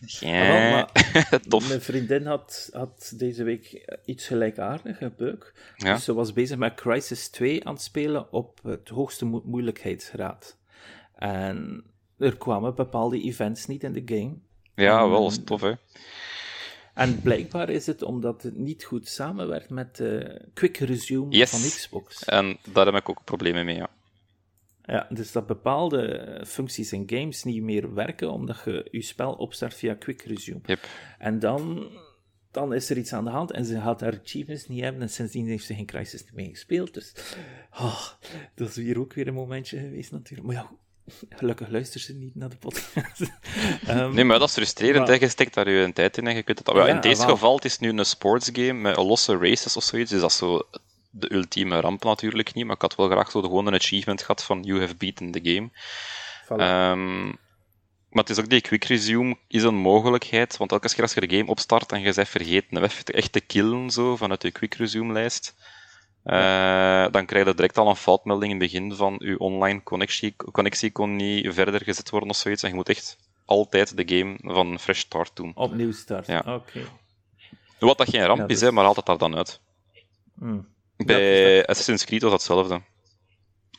Ja, 0.00 0.88
tof. 1.48 1.68
Mijn 1.68 1.82
vriendin 1.82 2.26
had, 2.26 2.68
had 2.72 3.12
deze 3.16 3.42
week 3.44 3.96
iets 4.04 4.26
gelijkaardigs, 4.26 5.00
een. 5.00 5.52
Ja. 5.76 5.94
Dus 5.94 6.04
ze 6.04 6.14
was 6.14 6.32
bezig 6.32 6.56
met 6.56 6.74
Crisis 6.74 7.28
2 7.28 7.64
aan 7.64 7.72
het 7.72 7.82
spelen 7.82 8.32
op 8.32 8.60
het 8.62 8.88
hoogste 8.88 9.24
moeilijkheidsgraad. 9.24 10.56
En 11.14 11.84
er 12.18 12.36
kwamen 12.36 12.74
bepaalde 12.74 13.22
events 13.22 13.66
niet 13.66 13.82
in 13.82 13.92
de 13.92 14.02
game. 14.04 14.34
Ja, 14.74 15.08
wel, 15.08 15.22
dat 15.22 15.30
is 15.30 15.44
tof, 15.44 15.60
hè. 15.60 15.72
En 16.98 17.20
blijkbaar 17.22 17.70
is 17.70 17.86
het 17.86 18.02
omdat 18.02 18.42
het 18.42 18.56
niet 18.56 18.84
goed 18.84 19.08
samenwerkt 19.08 19.70
met 19.70 19.96
de 19.96 20.40
Quick 20.54 20.76
Resume 20.76 21.46
van 21.46 21.60
Xbox. 21.60 22.24
En 22.24 22.58
daar 22.72 22.86
heb 22.86 22.94
ik 22.94 23.08
ook 23.08 23.24
problemen 23.24 23.64
mee, 23.64 23.76
ja. 23.76 23.90
Ja, 24.82 25.06
dus 25.10 25.32
dat 25.32 25.46
bepaalde 25.46 26.42
functies 26.46 26.92
in 26.92 27.02
games 27.06 27.44
niet 27.44 27.62
meer 27.62 27.94
werken 27.94 28.32
omdat 28.32 28.62
je 28.64 28.88
je 28.90 29.02
spel 29.02 29.32
opstart 29.32 29.74
via 29.74 29.94
Quick 29.94 30.22
Resume. 30.22 30.60
Yep. 30.64 30.88
En 31.18 31.38
dan, 31.38 31.88
dan 32.50 32.74
is 32.74 32.90
er 32.90 32.96
iets 32.96 33.12
aan 33.12 33.24
de 33.24 33.30
hand 33.30 33.50
en 33.50 33.64
ze 33.64 33.80
gaat 33.80 34.00
haar 34.00 34.20
achievements 34.24 34.68
niet 34.68 34.82
hebben 34.82 35.02
en 35.02 35.10
sindsdien 35.10 35.46
heeft 35.46 35.64
ze 35.64 35.74
geen 35.74 35.86
Crisis 35.86 36.24
meer 36.32 36.48
gespeeld. 36.48 36.94
Dus 36.94 37.14
oh, 37.70 38.08
dat 38.54 38.68
is 38.68 38.76
hier 38.76 38.98
ook 38.98 39.12
weer 39.12 39.28
een 39.28 39.34
momentje 39.34 39.78
geweest 39.78 40.12
natuurlijk. 40.12 40.48
Maar 40.48 40.56
ja, 40.56 40.70
Gelukkig 41.30 41.68
luistert 41.68 42.04
ze 42.04 42.14
niet 42.14 42.34
naar 42.34 42.48
de 42.48 42.56
podcast. 42.56 43.20
um, 43.88 44.12
nee, 44.14 44.24
maar 44.24 44.38
dat 44.38 44.48
is 44.48 44.54
frustrerend. 44.54 45.08
Maar... 45.08 45.20
Je 45.20 45.28
steekt 45.28 45.54
daar 45.54 45.70
je 45.70 45.80
een 45.80 45.92
tijd 45.92 46.16
in 46.16 46.26
en 46.26 46.34
je 46.34 46.42
kunt 46.42 46.58
het... 46.58 46.70
Ja, 46.76 46.86
in 46.86 47.00
deze 47.00 47.22
geval, 47.22 47.54
het 47.54 47.64
is 47.64 47.78
nu 47.78 47.88
een 47.88 48.04
sportsgame 48.04 48.72
met 48.72 48.96
losse 48.96 49.36
races 49.36 49.76
of 49.76 49.82
zoiets. 49.82 50.10
Dus 50.10 50.20
dat 50.20 50.30
is 50.30 50.36
zo 50.36 50.66
de 51.10 51.32
ultieme 51.32 51.80
ramp 51.80 52.04
natuurlijk 52.04 52.54
niet. 52.54 52.64
Maar 52.64 52.74
ik 52.74 52.82
had 52.82 52.94
wel 52.94 53.08
graag 53.08 53.30
zo 53.30 53.40
gewoon 53.40 53.66
een 53.66 53.74
achievement 53.74 54.20
gehad 54.20 54.44
van 54.44 54.62
you 54.62 54.80
have 54.80 54.96
beaten 54.96 55.30
the 55.30 55.40
game. 55.42 55.70
Um, 56.50 57.38
maar 58.08 58.22
het 58.22 58.30
is 58.30 58.38
ook 58.38 58.50
die 58.50 58.60
quick 58.60 58.84
resume 58.84 59.36
is 59.48 59.62
een 59.62 59.74
mogelijkheid. 59.74 60.56
Want 60.56 60.72
elke 60.72 60.88
keer 60.88 61.02
als 61.02 61.14
je 61.14 61.26
de 61.26 61.36
game 61.36 61.50
opstart 61.50 61.92
en 61.92 62.00
je 62.00 62.12
bent 62.14 62.28
vergeten 62.28 63.14
echt 63.14 63.32
te 63.32 63.40
killen 63.40 63.90
zo, 63.90 64.16
vanuit 64.16 64.42
je 64.42 64.50
quick 64.50 64.74
resume 64.74 65.12
lijst 65.12 65.54
uh, 66.28 67.06
dan 67.10 67.26
krijg 67.26 67.46
je 67.46 67.54
direct 67.54 67.78
al 67.78 67.88
een 67.88 67.96
foutmelding 67.96 68.52
in 68.52 68.60
het 68.60 68.70
begin 68.70 68.94
van 68.94 69.16
je 69.18 69.38
online 69.38 69.82
connectie, 69.82 70.36
connectie 70.52 70.92
kon 70.92 71.16
niet 71.16 71.54
verder 71.54 71.84
gezet 71.84 72.10
worden 72.10 72.28
of 72.28 72.36
zoiets. 72.36 72.62
En 72.62 72.68
je 72.68 72.74
moet 72.74 72.88
echt 72.88 73.16
altijd 73.44 73.96
de 73.96 74.16
game 74.16 74.36
van 74.42 74.78
fresh 74.78 75.00
start 75.00 75.36
doen. 75.36 75.52
Opnieuw 75.54 75.92
starten, 75.92 76.34
ja. 76.34 76.54
oké. 76.54 76.80
Wat 77.78 77.98
dat 77.98 78.08
geen 78.08 78.24
ramp 78.24 78.50
is, 78.50 78.60
hè, 78.60 78.72
maar 78.72 78.84
altijd 78.84 79.06
daar 79.06 79.18
dan 79.18 79.36
uit. 79.36 79.60
Mm. 80.34 80.66
Bij 80.96 81.66
Assassin's 81.66 82.04
Creed 82.04 82.22
was 82.22 82.32
hetzelfde. 82.32 82.80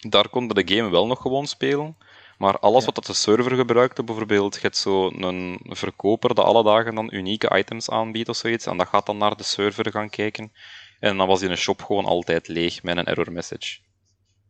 Daar 0.09 0.29
konden 0.29 0.65
de 0.65 0.75
game 0.75 0.89
wel 0.89 1.07
nog 1.07 1.21
gewoon 1.21 1.47
spelen, 1.47 1.97
maar 2.37 2.59
alles 2.59 2.85
wat 2.85 2.95
dat 2.95 3.05
de 3.05 3.13
server 3.13 3.55
gebruikte, 3.55 4.03
bijvoorbeeld, 4.03 4.53
je 4.53 4.61
hebt 4.61 4.77
zo'n 4.77 5.59
verkoper 5.63 6.35
dat 6.35 6.45
alle 6.45 6.63
dagen 6.63 6.95
dan 6.95 7.13
unieke 7.13 7.57
items 7.57 7.89
aanbiedt 7.89 8.29
of 8.29 8.35
zoiets, 8.35 8.65
en 8.65 8.77
dat 8.77 8.87
gaat 8.87 9.05
dan 9.05 9.17
naar 9.17 9.35
de 9.35 9.43
server 9.43 9.91
gaan 9.91 10.09
kijken. 10.09 10.51
En 10.99 11.17
dan 11.17 11.27
was 11.27 11.39
die 11.39 11.55
shop 11.55 11.81
gewoon 11.81 12.05
altijd 12.05 12.47
leeg 12.47 12.83
met 12.83 12.97
een 12.97 13.05
error 13.05 13.31
message. 13.31 13.79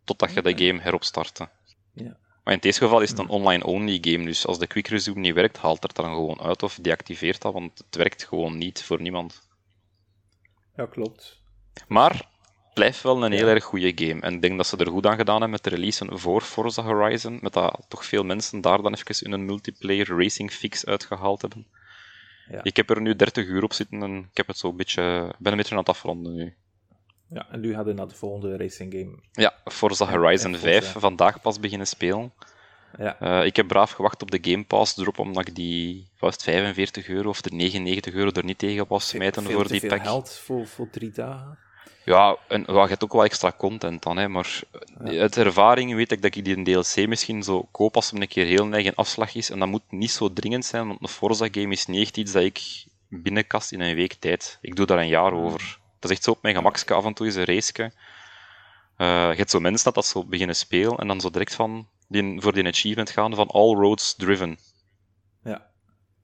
Totdat 0.03 0.33
je 0.33 0.41
de 0.41 0.65
game 0.65 0.81
heropstartte. 0.81 1.49
Ja. 1.93 2.17
Maar 2.43 2.53
in 2.53 2.59
deze 2.59 2.79
geval 2.79 3.01
is 3.01 3.09
het 3.09 3.19
een 3.19 3.27
online-only 3.27 3.97
game, 4.01 4.25
dus 4.25 4.45
als 4.45 4.59
de 4.59 4.67
quick 4.67 4.87
resume 4.87 5.19
niet 5.19 5.33
werkt, 5.33 5.57
haalt 5.57 5.83
het 5.83 5.97
er 5.97 6.03
dan 6.03 6.13
gewoon 6.13 6.41
uit 6.41 6.63
of 6.63 6.77
deactiveert 6.81 7.41
dat, 7.41 7.53
want 7.53 7.77
het 7.77 7.95
werkt 7.95 8.23
gewoon 8.23 8.57
niet 8.57 8.83
voor 8.83 9.01
niemand. 9.01 9.47
Ja, 10.75 10.85
klopt. 10.85 11.41
Maar 11.87 12.11
het 12.13 12.73
blijft 12.73 13.01
wel 13.01 13.23
een 13.23 13.31
heel 13.31 13.47
erg 13.47 13.63
goede 13.63 13.91
game. 13.95 14.21
En 14.21 14.33
ik 14.33 14.41
denk 14.41 14.57
dat 14.57 14.67
ze 14.67 14.77
er 14.77 14.87
goed 14.87 15.05
aan 15.05 15.17
gedaan 15.17 15.41
hebben 15.41 15.49
met 15.49 15.63
de 15.63 15.69
release 15.69 16.07
voor 16.11 16.41
Forza 16.41 16.83
Horizon, 16.83 17.39
met 17.41 17.53
dat 17.53 17.85
toch 17.87 18.05
veel 18.05 18.23
mensen 18.23 18.61
daar 18.61 18.81
dan 18.81 18.93
even 18.93 19.25
in 19.25 19.31
een 19.31 19.45
multiplayer 19.45 20.07
racing 20.07 20.51
fix 20.51 20.85
uitgehaald 20.85 21.41
hebben. 21.41 21.67
Ja. 22.51 22.59
Ik 22.63 22.75
heb 22.75 22.89
er 22.89 23.01
nu 23.01 23.15
30 23.15 23.47
uur 23.47 23.63
op 23.63 23.73
zitten 23.73 24.01
en 24.03 24.17
ik 24.17 24.37
heb 24.37 24.47
het 24.47 24.57
zo 24.57 24.69
een 24.69 24.75
beetje, 24.75 25.33
ben 25.37 25.51
een 25.51 25.57
beetje 25.57 25.71
aan 25.71 25.79
het 25.79 25.89
afronden 25.89 26.33
nu. 26.35 26.53
Ja, 27.29 27.47
en 27.51 27.59
nu 27.59 27.73
gaat 27.73 27.85
je 27.85 27.93
naar 27.93 28.07
de 28.07 28.15
volgende 28.15 28.57
racing 28.57 28.93
game. 28.93 29.19
Ja, 29.31 29.53
Forza 29.63 30.09
Horizon 30.09 30.55
5, 30.55 30.91
vandaag 30.97 31.41
pas 31.41 31.59
beginnen 31.59 31.87
spelen. 31.87 32.33
Ja. 32.97 33.17
Uh, 33.21 33.45
ik 33.45 33.55
heb 33.55 33.67
braaf 33.67 33.91
gewacht 33.91 34.21
op 34.21 34.31
de 34.31 34.39
Game 34.41 34.63
Pass 34.63 34.93
drop, 34.93 35.19
omdat 35.19 35.47
ik 35.47 35.55
die 35.55 36.09
was 36.19 36.33
het 36.33 36.43
45 36.43 37.07
euro 37.07 37.29
of 37.29 37.41
de 37.41 37.55
99 37.55 38.13
euro 38.13 38.31
er 38.31 38.43
niet 38.43 38.57
tegen 38.57 38.87
was 38.87 39.07
smijten 39.07 39.43
voor 39.43 39.67
die 39.67 39.87
pack. 39.87 40.03
geld 40.03 40.31
voor, 40.31 40.67
voor 40.67 40.89
drie 40.89 41.11
dagen. 41.11 41.57
Ja, 42.05 42.37
en 42.47 42.63
ja, 42.67 42.81
je 42.81 42.89
hebt 42.89 43.03
ook 43.03 43.13
wel 43.13 43.23
extra 43.23 43.53
content 43.57 44.03
dan, 44.03 44.17
hè, 44.17 44.27
maar 44.27 44.61
uit 45.03 45.37
ervaring 45.37 45.95
weet 45.95 46.11
ik 46.11 46.21
dat 46.21 46.35
ik 46.35 46.45
die 46.45 46.57
een 46.57 46.63
DLC 46.63 47.07
misschien 47.07 47.43
zo 47.43 47.67
koop 47.71 47.95
als 47.95 48.11
hem 48.11 48.21
een 48.21 48.27
keer 48.27 48.45
heel 48.45 48.71
eigen 48.71 48.95
afslag 48.95 49.35
is. 49.35 49.49
En 49.49 49.59
dat 49.59 49.67
moet 49.67 49.81
niet 49.89 50.11
zo 50.11 50.33
dringend 50.33 50.65
zijn, 50.65 50.87
want 50.87 51.01
een 51.01 51.07
Forza-game 51.07 51.71
is 51.71 51.85
niet 51.85 52.01
echt 52.01 52.17
iets 52.17 52.31
dat 52.31 52.43
ik 52.43 52.85
binnenkast 53.07 53.71
in 53.71 53.81
een 53.81 53.95
week 53.95 54.13
tijd. 54.13 54.57
Ik 54.61 54.75
doe 54.75 54.85
daar 54.85 54.97
een 54.97 55.07
jaar 55.07 55.33
over. 55.33 55.79
Dat 55.99 56.09
is 56.09 56.17
echt 56.17 56.25
zo 56.25 56.31
op 56.31 56.41
mijn 56.41 56.55
gemakske 56.55 56.93
af 56.93 57.05
en 57.05 57.13
toe 57.13 57.27
is 57.27 57.35
een 57.35 57.45
race. 57.45 57.73
Uh, 57.81 57.87
je 59.31 59.37
hebt 59.37 59.49
zo 59.49 59.59
mensen 59.59 59.85
dat 59.85 59.95
dat 59.95 60.05
zo 60.05 60.25
beginnen 60.25 60.55
spelen 60.55 60.97
en 60.97 61.07
dan 61.07 61.21
zo 61.21 61.29
direct 61.29 61.55
van 61.55 61.87
die, 62.07 62.41
voor 62.41 62.53
die 62.53 62.67
achievement 62.67 63.09
gaan 63.09 63.35
van 63.35 63.47
all 63.47 63.75
roads 63.75 64.15
driven. 64.15 64.57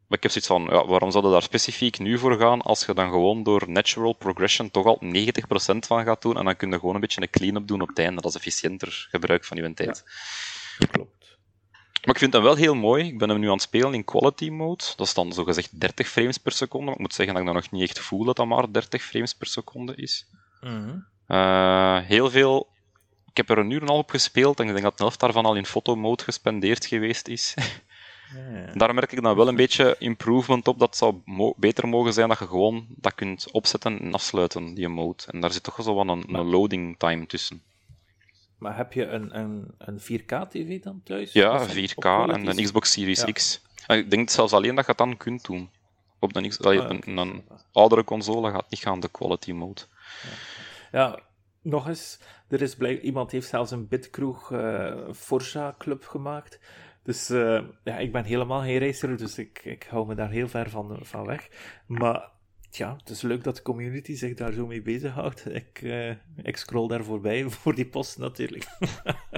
Maar 0.08 0.18
ik 0.18 0.24
heb 0.24 0.32
zoiets 0.32 0.48
van, 0.48 0.64
ja, 0.64 0.88
waarom 0.88 1.12
zouden 1.12 1.32
daar 1.32 1.42
specifiek 1.42 2.00
nu 2.00 2.18
voor 2.18 2.40
gaan 2.40 2.62
als 2.62 2.86
je 2.86 2.94
dan 2.94 3.10
gewoon 3.10 3.44
door 3.44 3.70
natural 3.70 4.14
progression 4.14 4.72
toch 4.72 4.86
al 4.86 5.02
90% 5.04 5.08
van 5.88 6.04
gaat 6.04 6.22
doen 6.22 6.38
en 6.38 6.46
dan 6.46 6.56
kun 6.56 6.72
je 6.72 6.80
gewoon 6.80 6.96
een 6.96 7.02
beetje 7.02 7.22
een 7.22 7.30
clean-up 7.30 7.68
doen 7.68 7.82
op 7.82 7.88
het 7.88 8.00
einde. 8.00 8.22
Dat 8.22 8.32
is 8.32 8.38
efficiënter 8.38 9.08
gebruik 9.12 9.46
van 9.46 9.58
je 9.58 9.74
tijd. 9.74 10.04
Ja, 10.78 10.86
klopt. 10.86 11.38
Maar 12.06 12.14
ik 12.14 12.20
vind 12.20 12.32
dat 12.32 12.42
wel 12.42 12.56
heel 12.56 12.76
mooi. 12.76 13.06
Ik 13.06 13.18
ben 13.18 13.30
hem 13.30 13.40
nu 13.40 13.46
aan 13.46 13.54
het 13.54 13.62
spelen 13.62 13.94
in 13.94 14.04
quality 14.04 14.50
mode. 14.50 14.84
Dat 14.96 15.08
is 15.08 15.14
dan 15.14 15.34
zogezegd 15.34 15.80
30 15.80 16.08
frames 16.08 16.38
per 16.38 16.52
seconde. 16.52 16.86
Maar 16.86 16.96
ik 16.96 17.00
moet 17.00 17.14
zeggen 17.14 17.34
dat 17.34 17.44
ik 17.44 17.50
dan 17.50 17.62
nog 17.62 17.72
niet 17.72 17.90
echt 17.90 18.00
voel 18.00 18.24
dat 18.24 18.36
dat 18.36 18.48
maar 18.48 18.72
30 18.72 19.04
frames 19.04 19.34
per 19.34 19.48
seconde 19.48 19.96
is. 19.96 20.26
Mhm. 20.62 20.98
Eh, 21.28 22.00
heel 22.00 22.30
veel 22.30 22.74
ik 23.36 23.48
heb 23.48 23.58
er 23.58 23.64
een 23.64 23.72
uur 23.72 23.78
en 23.78 23.84
een 23.84 23.90
half 23.90 24.02
op 24.02 24.10
gespeeld 24.10 24.60
en 24.60 24.66
ik 24.66 24.72
denk 24.72 24.84
dat 24.84 24.98
de 24.98 25.04
helft 25.04 25.20
daarvan 25.20 25.46
al 25.46 25.56
in 25.56 25.66
fotomode 25.66 26.24
gespendeerd 26.24 26.86
geweest 26.86 27.28
is. 27.28 27.54
Daar 28.74 28.94
merk 28.94 29.12
ik 29.12 29.22
dan 29.22 29.36
wel 29.36 29.48
een 29.48 29.56
beetje 29.56 29.96
improvement 30.00 30.68
op. 30.68 30.80
Dat 30.80 30.98
zou 30.98 31.16
beter 31.58 31.88
mogen 31.88 32.14
zijn 32.14 32.30
dat 32.30 32.40
je 32.40 32.48
gewoon 32.48 32.86
dat 32.90 33.16
kunt 33.16 33.52
opzetten 33.52 34.00
en 34.00 34.14
afsluiten, 34.14 34.74
die 34.74 34.88
mode. 34.88 35.24
En 35.28 35.40
daar 35.40 35.52
zit 35.52 35.64
toch 35.64 35.76
wel 35.76 36.10
een, 36.10 36.36
een 36.36 36.46
loading 36.46 36.98
time 36.98 37.26
tussen. 37.26 37.62
Maar 38.58 38.76
heb 38.76 38.94
je 38.94 39.06
een, 39.06 39.40
een, 39.40 39.74
een 39.78 40.00
4K-TV 40.00 40.82
dan 40.82 41.02
thuis? 41.04 41.34
Ja, 41.34 41.68
4K 41.68 42.06
en 42.06 42.48
een 42.48 42.64
Xbox 42.64 42.92
Series 42.92 43.24
X. 43.24 43.62
Ik 43.88 44.10
denk 44.10 44.30
zelfs 44.30 44.54
alleen 44.54 44.76
dat 44.76 44.86
je 44.86 44.92
het 44.92 45.00
dan 45.00 45.18
kunt 45.18 45.46
doen. 45.46 45.70
Op 46.20 46.36
een, 46.36 46.58
ah, 46.58 46.90
een, 46.90 47.18
een, 47.18 47.44
oudere 47.72 48.04
console 48.04 48.52
gaat 48.52 48.70
niet 48.70 48.80
gaan 48.80 49.00
de 49.00 49.10
quality 49.10 49.52
mode. 49.52 49.82
Ja, 50.92 51.20
nog 51.62 51.88
eens. 51.88 52.20
Er 52.48 52.62
is 52.62 52.76
blijk, 52.76 53.02
iemand 53.02 53.32
heeft 53.32 53.50
zelfs 53.50 53.72
een 53.72 53.88
Bitkroeg 53.88 54.52
uh, 54.52 54.94
Forza 55.14 55.76
Club 55.78 56.06
gemaakt. 56.06 56.60
Dus 57.06 57.30
uh, 57.30 57.62
ja, 57.84 57.98
ik 57.98 58.12
ben 58.12 58.24
helemaal 58.24 58.62
geen 58.62 58.80
racer, 58.80 59.18
dus 59.18 59.38
ik, 59.38 59.62
ik 59.64 59.88
hou 59.90 60.08
me 60.08 60.16
daar 60.16 60.30
heel 60.30 60.48
ver 60.48 60.70
van, 60.70 61.00
van 61.02 61.26
weg. 61.26 61.48
Maar 61.86 62.30
ja, 62.70 62.96
het 63.00 63.10
is 63.10 63.22
leuk 63.22 63.44
dat 63.44 63.56
de 63.56 63.62
community 63.62 64.16
zich 64.16 64.34
daar 64.34 64.52
zo 64.52 64.68
mee 64.68 64.82
bezighoudt. 64.82 65.54
Ik, 65.54 65.82
uh, 65.82 66.10
ik 66.44 66.58
scroll 66.58 66.88
daar 66.88 67.04
voorbij 67.04 67.50
voor 67.50 67.76
die 67.76 67.86
post 67.86 68.18
natuurlijk. 68.18 68.66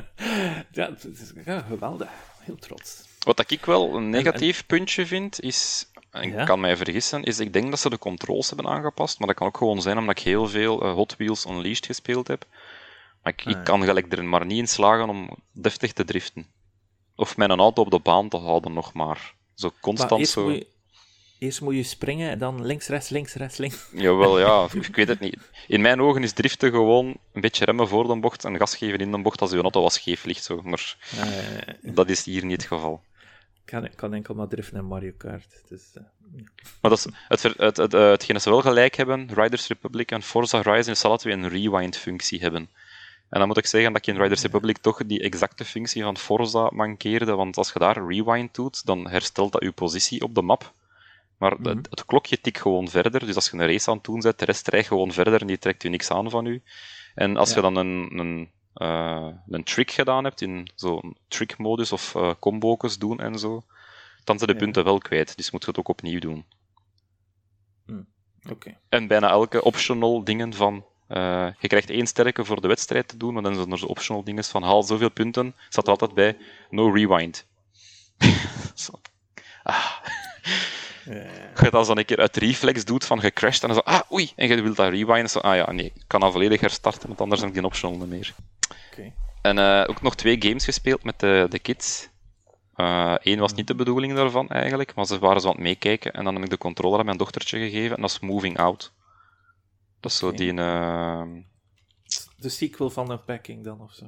ja, 0.71 0.89
het 0.89 1.03
is 1.03 1.33
ja, 1.45 1.59
geweldig. 1.59 2.09
heel 2.39 2.55
trots. 2.55 3.05
Wat 3.19 3.51
ik 3.51 3.65
wel 3.65 3.95
een 3.95 4.09
negatief 4.09 4.65
puntje 4.65 5.05
vind, 5.05 5.41
is, 5.41 5.91
en 6.11 6.23
ik 6.23 6.45
kan 6.45 6.59
mij 6.59 6.77
vergissen, 6.77 7.23
is 7.23 7.39
ik 7.39 7.53
denk 7.53 7.69
dat 7.69 7.79
ze 7.79 7.89
de 7.89 7.97
controls 7.97 8.47
hebben 8.47 8.67
aangepast, 8.67 9.19
maar 9.19 9.27
dat 9.27 9.37
kan 9.37 9.47
ook 9.47 9.57
gewoon 9.57 9.81
zijn 9.81 9.97
omdat 9.97 10.17
ik 10.17 10.23
heel 10.23 10.47
veel 10.47 10.85
uh, 10.85 10.93
Hot 10.93 11.15
Wheels 11.17 11.45
Unleashed 11.45 11.85
gespeeld 11.85 12.27
heb. 12.27 12.45
Maar 13.23 13.33
ik, 13.33 13.45
ik 13.45 13.55
ah, 13.55 13.63
kan 13.63 13.83
gelijk 13.83 14.13
er 14.13 14.25
maar 14.25 14.45
niet 14.45 14.57
in 14.57 14.67
slagen 14.67 15.09
om 15.09 15.29
deftig 15.51 15.93
te 15.93 16.05
driften. 16.05 16.55
Of 17.17 17.37
mijn 17.37 17.51
auto 17.51 17.81
op 17.81 17.91
de 17.91 17.99
baan 17.99 18.29
te 18.29 18.37
houden, 18.37 18.73
nog 18.73 18.93
maar. 18.93 19.33
Zo 19.53 19.71
constant 19.81 20.27
zo... 20.27 20.59
Eerst 21.39 21.61
moet 21.61 21.75
je 21.75 21.83
springen 21.83 22.29
en 22.29 22.39
dan 22.39 22.65
links, 22.65 22.87
rechts, 22.87 23.09
links, 23.09 23.33
rechts, 23.33 23.57
links. 23.57 23.87
Jawel, 23.93 24.39
ja, 24.39 24.67
ik 24.87 24.95
weet 24.95 25.07
het 25.07 25.19
niet. 25.19 25.37
In 25.67 25.81
mijn 25.81 26.01
ogen 26.01 26.23
is 26.23 26.31
driften 26.31 26.71
gewoon 26.71 27.17
een 27.33 27.41
beetje 27.41 27.65
remmen 27.65 27.87
voor 27.87 28.07
de 28.07 28.19
bocht 28.19 28.45
en 28.45 28.57
gas 28.57 28.75
geven 28.75 28.99
in 28.99 29.11
de 29.11 29.21
bocht 29.21 29.41
als 29.41 29.51
je 29.51 29.61
auto 29.61 29.81
was 29.81 29.93
scheef 29.93 30.25
ligt. 30.25 30.43
Zo. 30.43 30.61
Maar 30.63 30.97
dat 31.81 32.09
is 32.09 32.23
hier 32.23 32.45
niet 32.45 32.61
het 32.61 32.67
geval. 32.67 33.01
Ik 33.65 33.73
kan, 33.73 33.89
kan 33.95 34.13
enkel 34.13 34.35
maar 34.35 34.47
driften 34.47 34.77
in 34.77 34.85
Mario 34.85 35.11
Kart. 35.17 35.63
Dus, 35.69 35.81
uh, 35.97 36.03
Maar 36.81 36.91
dat 36.91 36.97
is, 36.97 37.07
het, 37.27 37.43
het, 37.57 37.77
het, 37.77 37.91
hetgene 37.91 38.39
ze 38.39 38.49
wel 38.49 38.61
gelijk 38.61 38.95
hebben, 38.95 39.29
Riders 39.33 39.67
Republic 39.67 40.11
en 40.11 40.23
Forza 40.23 40.61
Horizon, 40.63 40.93
is 40.93 41.01
dat 41.01 41.23
we 41.23 41.31
een 41.31 41.49
rewind-functie 41.49 42.39
hebben. 42.39 42.69
En 43.29 43.39
dan 43.39 43.47
moet 43.47 43.57
ik 43.57 43.65
zeggen 43.65 43.93
dat 43.93 44.07
ik 44.07 44.13
in 44.13 44.21
Riders 44.21 44.41
Republic 44.41 44.77
toch 44.77 45.05
die 45.05 45.21
exacte 45.21 45.65
functie 45.65 46.03
van 46.03 46.17
Forza 46.17 46.69
mankeerde, 46.73 47.35
want 47.35 47.57
als 47.57 47.71
je 47.71 47.79
daar 47.79 48.07
rewind 48.07 48.55
doet, 48.55 48.85
dan 48.85 49.09
herstelt 49.09 49.51
dat 49.51 49.63
je 49.63 49.71
positie 49.71 50.21
op 50.21 50.35
de 50.35 50.41
map. 50.41 50.73
Maar 51.37 51.55
mhm. 51.59 51.77
het, 51.89 52.05
klokje 52.05 52.41
tikt 52.41 52.61
gewoon 52.61 52.87
verder. 52.87 53.25
Dus 53.25 53.35
als 53.35 53.49
je 53.49 53.57
een 53.57 53.67
race 53.67 53.89
aan 53.89 53.95
het 53.95 54.05
doen 54.05 54.19
bent, 54.19 54.39
de 54.39 54.45
rest 54.45 54.67
rijdt 54.67 54.87
gewoon 54.87 55.11
verder 55.11 55.41
en 55.41 55.47
die 55.47 55.57
trekt 55.57 55.83
u 55.83 55.89
niks 55.89 56.11
aan 56.11 56.29
van 56.29 56.45
u. 56.45 56.61
En 57.15 57.37
als 57.37 57.53
je 57.53 57.61
dan 57.61 57.75
een, 57.75 58.19
een, 58.19 58.51
uh, 58.75 59.29
een 59.47 59.63
trick 59.63 59.91
gedaan 59.91 60.23
hebt, 60.23 60.41
in 60.41 60.71
zo'n 60.75 61.17
trick-modus 61.27 61.91
of 61.91 62.15
uh, 62.15 62.31
combo's 62.39 62.97
doen 62.97 63.19
en 63.19 63.39
zo, 63.39 63.63
dan 64.23 64.37
zijn 64.37 64.51
de 64.51 64.57
punten 64.57 64.83
wel 64.83 64.97
kwijt. 64.97 65.37
Dus 65.37 65.51
moet 65.51 65.61
je 65.63 65.69
het 65.69 65.79
ook 65.79 65.87
opnieuw 65.87 66.19
doen. 66.19 66.45
Mm. 67.85 68.07
Oké. 68.49 68.77
En 68.89 69.07
bijna 69.07 69.29
elke 69.29 69.63
optional 69.63 70.23
dingen 70.23 70.53
van 70.53 70.85
uh, 71.09 71.47
je 71.59 71.67
krijgt 71.67 71.89
één 71.89 72.07
sterke 72.07 72.45
voor 72.45 72.61
de 72.61 72.67
wedstrijd 72.67 73.07
te 73.07 73.17
doen, 73.17 73.33
maar 73.33 73.43
dan 73.43 73.55
zijn 73.55 73.71
er 73.71 73.77
zo 73.77 73.85
optional 73.85 74.23
dingen 74.23 74.43
van 74.43 74.63
haal 74.63 74.83
zoveel 74.83 75.11
punten, 75.11 75.55
staat 75.69 75.85
er 75.85 75.91
altijd 75.91 76.13
bij 76.13 76.37
no 76.69 76.89
rewind. 76.89 77.45
ah. 79.63 79.91
Je 81.61 81.69
dat 81.69 81.85
dan 81.85 81.97
een 81.97 82.05
keer 82.05 82.19
uit 82.19 82.37
reflex 82.37 82.85
doet 82.85 83.05
van 83.05 83.19
gecrashed 83.19 83.61
en 83.61 83.67
dan 83.67 83.77
zo, 83.77 83.91
ah, 83.91 84.11
oei, 84.11 84.31
en 84.35 84.47
je 84.47 84.61
wilt 84.61 84.75
dat 84.75 84.89
rewinden, 84.89 85.29
zo, 85.29 85.39
ah 85.39 85.55
ja, 85.55 85.71
nee, 85.71 85.91
ik 85.95 86.03
kan 86.07 86.21
al 86.21 86.31
volledig 86.31 86.61
herstarten, 86.61 87.07
want 87.07 87.21
anders 87.21 87.41
heb 87.41 87.49
ik 87.49 87.55
geen 87.55 87.65
optional 87.65 88.07
meer. 88.07 88.33
Okay. 88.91 89.13
En 89.41 89.57
uh, 89.57 89.83
ook 89.87 90.01
nog 90.01 90.15
twee 90.15 90.35
games 90.39 90.65
gespeeld 90.65 91.03
met 91.03 91.19
de, 91.19 91.45
de 91.49 91.59
kids. 91.59 92.09
Eén 92.75 93.33
uh, 93.33 93.39
was 93.39 93.53
niet 93.53 93.67
de 93.67 93.75
bedoeling 93.75 94.15
daarvan 94.15 94.49
eigenlijk, 94.49 94.95
maar 94.95 95.05
ze 95.05 95.19
waren 95.19 95.41
zo 95.41 95.47
aan 95.47 95.53
het 95.53 95.63
meekijken 95.63 96.13
en 96.13 96.23
dan 96.23 96.33
heb 96.33 96.43
ik 96.43 96.49
de 96.49 96.57
controller 96.57 96.99
aan 96.99 97.05
mijn 97.05 97.17
dochtertje 97.17 97.59
gegeven 97.59 97.95
en 97.95 98.01
dat 98.01 98.09
is 98.09 98.19
Moving 98.19 98.57
Out. 98.57 98.91
Dat 99.99 100.11
is 100.11 100.17
zo 100.17 100.31
die... 100.31 100.53
Uh... 100.53 101.21
De 102.37 102.49
sequel 102.49 102.89
van 102.89 103.11
Unpacking 103.11 103.63
dan, 103.63 103.81
of 103.81 103.93
zo? 103.93 104.05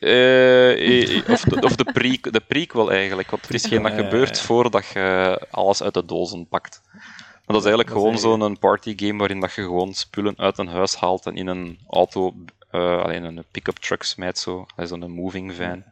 Uh, 0.00 1.28
of 1.34 1.40
de, 1.40 1.60
of 1.60 1.76
de, 1.76 1.84
pre, 1.92 2.18
de 2.30 2.40
prequel 2.40 2.92
eigenlijk, 2.92 3.30
want 3.30 3.42
het 3.42 3.54
is 3.54 3.66
geen 3.66 3.82
dat 3.82 3.92
gebeurt 3.92 4.40
voordat 4.40 4.86
je 4.86 5.46
alles 5.50 5.82
uit 5.82 5.94
de 5.94 6.04
dozen 6.04 6.48
pakt. 6.48 6.80
Maar 6.92 7.42
dat 7.46 7.56
is 7.56 7.64
eigenlijk 7.64 7.90
gewoon 7.90 8.18
zo'n 8.18 8.58
partygame 8.58 9.18
waarin 9.18 9.40
dat 9.40 9.52
je 9.52 9.62
gewoon 9.62 9.94
spullen 9.94 10.38
uit 10.38 10.58
een 10.58 10.68
huis 10.68 10.94
haalt 10.94 11.26
en 11.26 11.36
in 11.36 11.46
een 11.46 11.78
auto, 11.88 12.34
uh, 12.72 13.02
alleen 13.02 13.24
een 13.24 13.44
pick-up 13.50 13.76
truck 13.76 14.02
smijt, 14.02 14.38
zo, 14.38 14.66
zo'n 14.76 15.10
moving 15.10 15.54
van. 15.54 15.84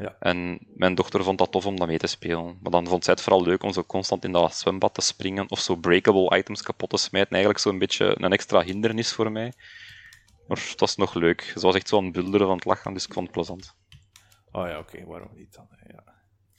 Ja. 0.00 0.16
En 0.18 0.58
mijn 0.74 0.94
dochter 0.94 1.24
vond 1.24 1.38
dat 1.38 1.52
tof 1.52 1.66
om 1.66 1.78
dat 1.78 1.88
mee 1.88 1.98
te 1.98 2.06
spelen. 2.06 2.58
Maar 2.62 2.72
dan 2.72 2.86
vond 2.86 3.04
zij 3.04 3.12
het 3.12 3.22
vooral 3.22 3.42
leuk 3.42 3.62
om 3.62 3.72
zo 3.72 3.84
constant 3.84 4.24
in 4.24 4.32
dat 4.32 4.54
zwembad 4.54 4.94
te 4.94 5.00
springen 5.00 5.50
of 5.50 5.60
zo 5.60 5.76
breakable 5.76 6.38
items 6.38 6.62
kapot 6.62 6.90
te 6.90 6.96
smijten. 6.96 7.30
Eigenlijk 7.30 7.62
zo'n 7.62 7.78
beetje 7.78 8.16
een 8.18 8.32
extra 8.32 8.62
hindernis 8.62 9.12
voor 9.12 9.32
mij. 9.32 9.52
Maar 10.46 10.72
dat 10.76 10.88
is 10.88 10.96
nog 10.96 11.14
leuk. 11.14 11.52
Ze 11.54 11.60
was 11.60 11.74
echt 11.74 11.88
zo 11.88 11.96
aan 11.96 12.04
het 12.04 12.12
bulderen 12.12 12.46
van 12.46 12.56
het 12.56 12.64
lachen, 12.64 12.92
dus 12.92 13.06
ik 13.06 13.12
vond 13.12 13.26
het 13.26 13.34
plezant. 13.34 13.74
Oh 14.52 14.66
ja, 14.66 14.78
oké, 14.78 15.04
waarom 15.04 15.30
niet 15.34 15.54
dan? 15.54 15.68
Ja. 15.88 16.04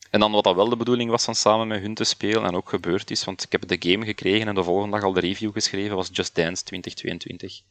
En 0.09 0.19
dan 0.19 0.31
wat 0.31 0.43
dat 0.43 0.55
wel 0.55 0.69
de 0.69 0.75
bedoeling 0.75 1.09
was 1.09 1.23
van 1.23 1.35
samen 1.35 1.67
met 1.67 1.81
hun 1.81 1.93
te 1.93 2.03
spelen, 2.03 2.45
en 2.45 2.55
ook 2.55 2.69
gebeurd 2.69 3.11
is, 3.11 3.23
want 3.23 3.43
ik 3.43 3.51
heb 3.51 3.67
de 3.67 3.91
game 3.91 4.05
gekregen 4.05 4.47
en 4.47 4.55
de 4.55 4.63
volgende 4.63 4.95
dag 4.95 5.05
al 5.05 5.13
de 5.13 5.19
review 5.19 5.53
geschreven, 5.53 5.95
was 5.95 6.09
Just 6.11 6.35
Dance 6.35 6.63
2022. 6.63 7.61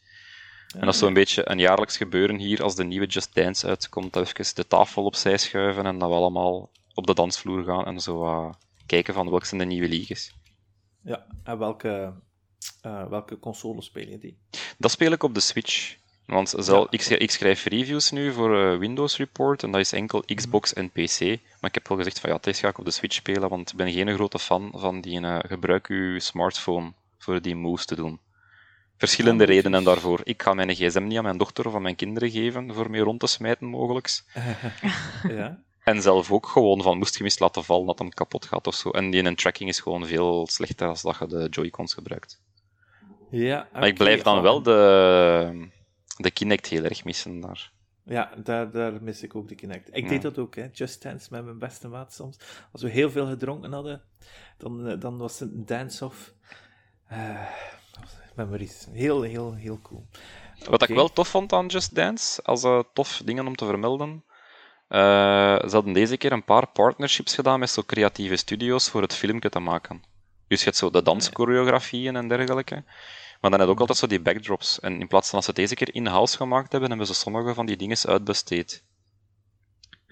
En 0.75 0.81
dat 0.81 0.95
is 0.95 1.01
zo'n 1.01 1.15
beetje 1.15 1.51
een 1.51 1.59
jaarlijks 1.59 1.97
gebeuren 1.97 2.37
hier, 2.37 2.63
als 2.63 2.75
de 2.75 2.85
nieuwe 2.85 3.07
Just 3.07 3.35
Dance 3.35 3.67
uitkomt, 3.67 4.13
dat 4.13 4.29
even 4.29 4.55
de 4.55 4.67
tafel 4.67 5.05
opzij 5.05 5.39
schuiven 5.39 5.87
en 5.87 5.99
dat 5.99 6.09
we 6.09 6.15
allemaal 6.15 6.71
op 6.95 7.07
de 7.07 7.15
dansvloer 7.15 7.65
gaan 7.65 7.87
en 7.87 8.01
zo 8.01 8.25
uh, 8.25 8.53
kijken 8.87 9.15
van 9.15 9.31
welke 9.31 9.47
zijn 9.47 9.61
de 9.61 9.67
nieuwe 9.67 9.89
leagues. 9.89 10.35
Ja, 11.03 11.27
en 11.45 11.59
welke, 11.59 12.13
uh, 12.87 13.09
welke 13.09 13.39
console 13.39 13.83
speel 13.83 14.09
je 14.09 14.19
die? 14.19 14.39
Dat 14.79 14.91
speel 14.91 15.13
ik 15.13 15.23
op 15.23 15.35
de 15.35 15.41
Switch. 15.41 15.99
Want 16.27 16.55
zal, 16.59 16.87
ik, 16.91 17.05
ik, 17.05 17.31
schrijf 17.31 17.65
reviews 17.65 18.11
nu 18.11 18.33
voor 18.33 18.73
uh, 18.73 18.79
Windows 18.79 19.17
Report 19.17 19.63
en 19.63 19.71
dat 19.71 19.81
is 19.81 19.93
enkel 19.93 20.25
Xbox 20.35 20.73
en 20.73 20.91
PC. 20.91 21.21
Maar 21.61 21.71
ik 21.71 21.75
heb 21.75 21.89
wel 21.89 21.99
gezegd 21.99 22.21
van 22.21 22.31
ja, 22.31 22.39
deze 22.41 22.61
ga 22.61 22.69
ik 22.69 22.79
op 22.79 22.85
de 22.85 22.91
Switch 22.91 23.15
spelen, 23.15 23.49
want 23.49 23.71
ik 23.71 23.77
ben 23.77 23.93
geen 23.93 24.15
grote 24.15 24.39
fan 24.39 24.73
van 24.75 25.01
die 25.01 25.21
gebruik 25.47 25.87
uw 25.87 26.19
smartphone 26.19 26.93
voor 27.19 27.43
die 27.43 27.55
moves 27.55 27.85
te 27.87 27.95
doen. 27.95 28.19
Verschillende 29.01 29.45
redenen 29.45 29.85
daarvoor. 29.85 30.21
Ik 30.25 30.43
ga 30.43 30.55
mijn 30.55 30.75
gsm 30.75 31.03
niet 31.03 31.17
aan 31.17 31.25
mijn 31.25 31.39
dochter 31.39 31.67
of 31.67 31.75
aan 31.75 31.83
mijn 31.83 31.97
kinderen 31.97 32.31
geven 32.31 32.75
voor 32.75 32.91
mee 32.91 33.01
rond 33.01 33.21
te 33.21 33.27
smijten, 33.27 33.67
mogelijk. 33.67 34.23
ja. 35.39 35.63
En 35.85 36.03
zelf 36.03 36.33
ook 36.33 36.47
gewoon 36.47 36.83
van, 36.83 36.99
moest 36.99 37.17
je 37.17 37.23
mis 37.23 37.39
laten 37.39 37.65
vallen 37.65 37.87
dat 37.87 37.99
hem 37.99 38.09
kapot 38.09 38.47
gaat 38.47 38.67
of 38.67 38.75
zo. 38.75 38.91
En 38.91 39.11
die 39.11 39.25
een 39.25 39.37
tracking 39.37 39.69
is 39.69 39.81
gewoon 39.81 40.07
veel 40.07 40.47
slechter 40.47 40.89
als 40.89 41.03
dat 41.03 41.17
je 41.19 41.27
de 41.27 41.47
Joy-Cons 41.51 41.95
gebruikt. 41.95 42.41
Ja, 43.31 43.69
Maar 43.73 43.87
ik 43.87 43.95
blijf 43.95 44.23
dan 44.23 44.43
wel 44.43 44.63
de 44.63 45.69
de 46.23 46.31
Kinect 46.31 46.67
heel 46.67 46.85
erg 46.85 47.05
missen 47.05 47.41
daar. 47.41 47.71
Ja, 48.05 48.33
daar, 48.45 48.71
daar 48.71 49.03
mis 49.03 49.23
ik 49.23 49.35
ook 49.35 49.49
de 49.49 49.55
Kinect. 49.55 49.89
Ik 49.93 50.09
deed 50.09 50.23
dat 50.23 50.39
ook, 50.39 50.57
hè. 50.57 50.69
Just 50.73 51.03
Dance 51.03 51.29
met 51.31 51.45
mijn 51.45 51.59
beste 51.59 51.89
maat 51.89 52.15
soms. 52.15 52.39
Als 52.73 52.83
we 52.83 52.89
heel 52.89 53.11
veel 53.11 53.27
gedronken 53.27 53.73
hadden, 53.73 54.03
dan, 54.57 54.87
eh, 54.87 55.01
dan 55.01 55.19
was 55.19 55.39
het 55.39 55.53
een 55.53 55.67
dance-off. 55.67 56.35
Uh, 57.13 57.51
memories. 58.35 58.87
Heel, 58.93 59.23
heel, 59.23 59.55
heel 59.55 59.79
cool. 59.83 60.07
Wat 60.65 60.83
ik 60.83 60.89
wel 60.89 61.09
tof 61.09 61.29
vond 61.29 61.53
aan 61.53 61.67
Just 61.67 61.95
Dance, 61.95 62.43
als 62.43 62.65
uh, 62.65 62.83
tof 62.93 63.23
dingen 63.25 63.47
om 63.47 63.57
te 63.57 63.65
vermelden, 63.65 64.25
uh, 64.89 65.59
ze 65.59 65.71
hadden 65.71 65.93
deze 65.93 66.17
keer 66.17 66.33
een 66.33 66.45
paar 66.45 66.67
partnerships 66.67 67.35
gedaan 67.35 67.59
met 67.59 67.71
zo 67.71 67.83
creatieve 67.87 68.37
studio's 68.37 68.89
voor 68.89 69.03
het 69.03 69.15
filmpje 69.15 69.49
te 69.49 69.59
maken. 69.59 70.03
Dus 70.49 70.59
je 70.59 70.65
hebt 70.65 70.77
zo 70.77 70.91
de 70.91 71.03
danschoreografieën 71.03 72.17
en 72.17 72.29
dergelijke. 72.29 72.85
Maar 73.41 73.51
dan 73.51 73.61
heb 73.61 73.69
je 73.69 73.75
ook 73.75 73.81
altijd 73.81 73.99
zo 73.99 74.07
die 74.07 74.21
backdrops. 74.21 74.81
En 74.81 75.01
in 75.01 75.07
plaats 75.07 75.29
van 75.29 75.39
dat 75.39 75.49
ze 75.49 75.55
deze 75.55 75.75
keer 75.75 75.95
in-house 75.95 76.37
gemaakt 76.37 76.73
hebben, 76.73 76.89
hebben 76.89 77.07
ze 77.07 77.15
sommige 77.15 77.55
van 77.55 77.67
die 77.67 77.77
dingen 77.77 77.97
uitbesteed. 78.07 78.85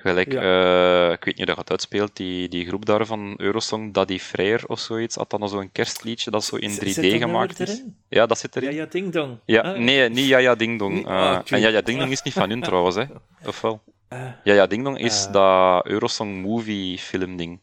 Gelijk, 0.01 0.35
uh, 0.35 1.11
ik 1.11 1.25
weet 1.25 1.37
niet 1.37 1.41
of 1.41 1.47
dat 1.47 1.57
het 1.59 1.71
uitspeelt, 1.71 2.17
die, 2.17 2.49
die 2.49 2.67
groep 2.67 2.87
daar 2.87 3.07
van 3.07 3.35
Eurosong, 3.37 3.95
Daddy 3.95 4.19
Freer 4.19 4.65
of 4.67 4.79
zoiets, 4.79 5.15
had 5.15 5.31
dan 5.31 5.49
zo'n 5.49 5.73
kerstliedje 5.73 6.31
dat 6.31 6.45
zo 6.45 6.57
in 6.57 6.71
3D 6.71 7.19
gemaakt 7.19 7.61
is. 7.61 7.83
Ja, 8.09 8.27
dat 8.27 8.39
zit 8.39 8.57
erin. 8.57 8.71
Ja, 8.71 8.77
ja, 8.77 8.87
Ding 8.87 9.13
Dong. 9.13 9.39
Ja, 9.45 9.61
ah. 9.61 9.79
nee, 9.79 10.09
niet 10.09 10.27
Ja, 10.27 10.39
ja, 10.39 10.55
Ding 10.55 10.79
Dong. 10.79 11.07
Uh, 11.07 11.39
en 11.47 11.61
Ja, 11.61 11.69
ja, 11.69 11.81
Ding 11.81 11.99
Dong 11.99 12.11
is 12.11 12.23
niet 12.23 12.35
van 12.35 12.49
hun 12.49 12.63
trouwens, 12.69 12.97
hè. 12.97 13.05
Of 13.47 13.61
wel? 13.61 13.83
Uh, 14.13 14.25
ja, 14.45 14.55
ja, 14.55 14.67
Ding 14.67 14.85
Dong 14.85 14.99
is 14.99 15.29
dat 15.31 15.87
Eurosong 15.87 16.43
movie 16.43 16.99
film 16.99 17.37
ding. 17.37 17.61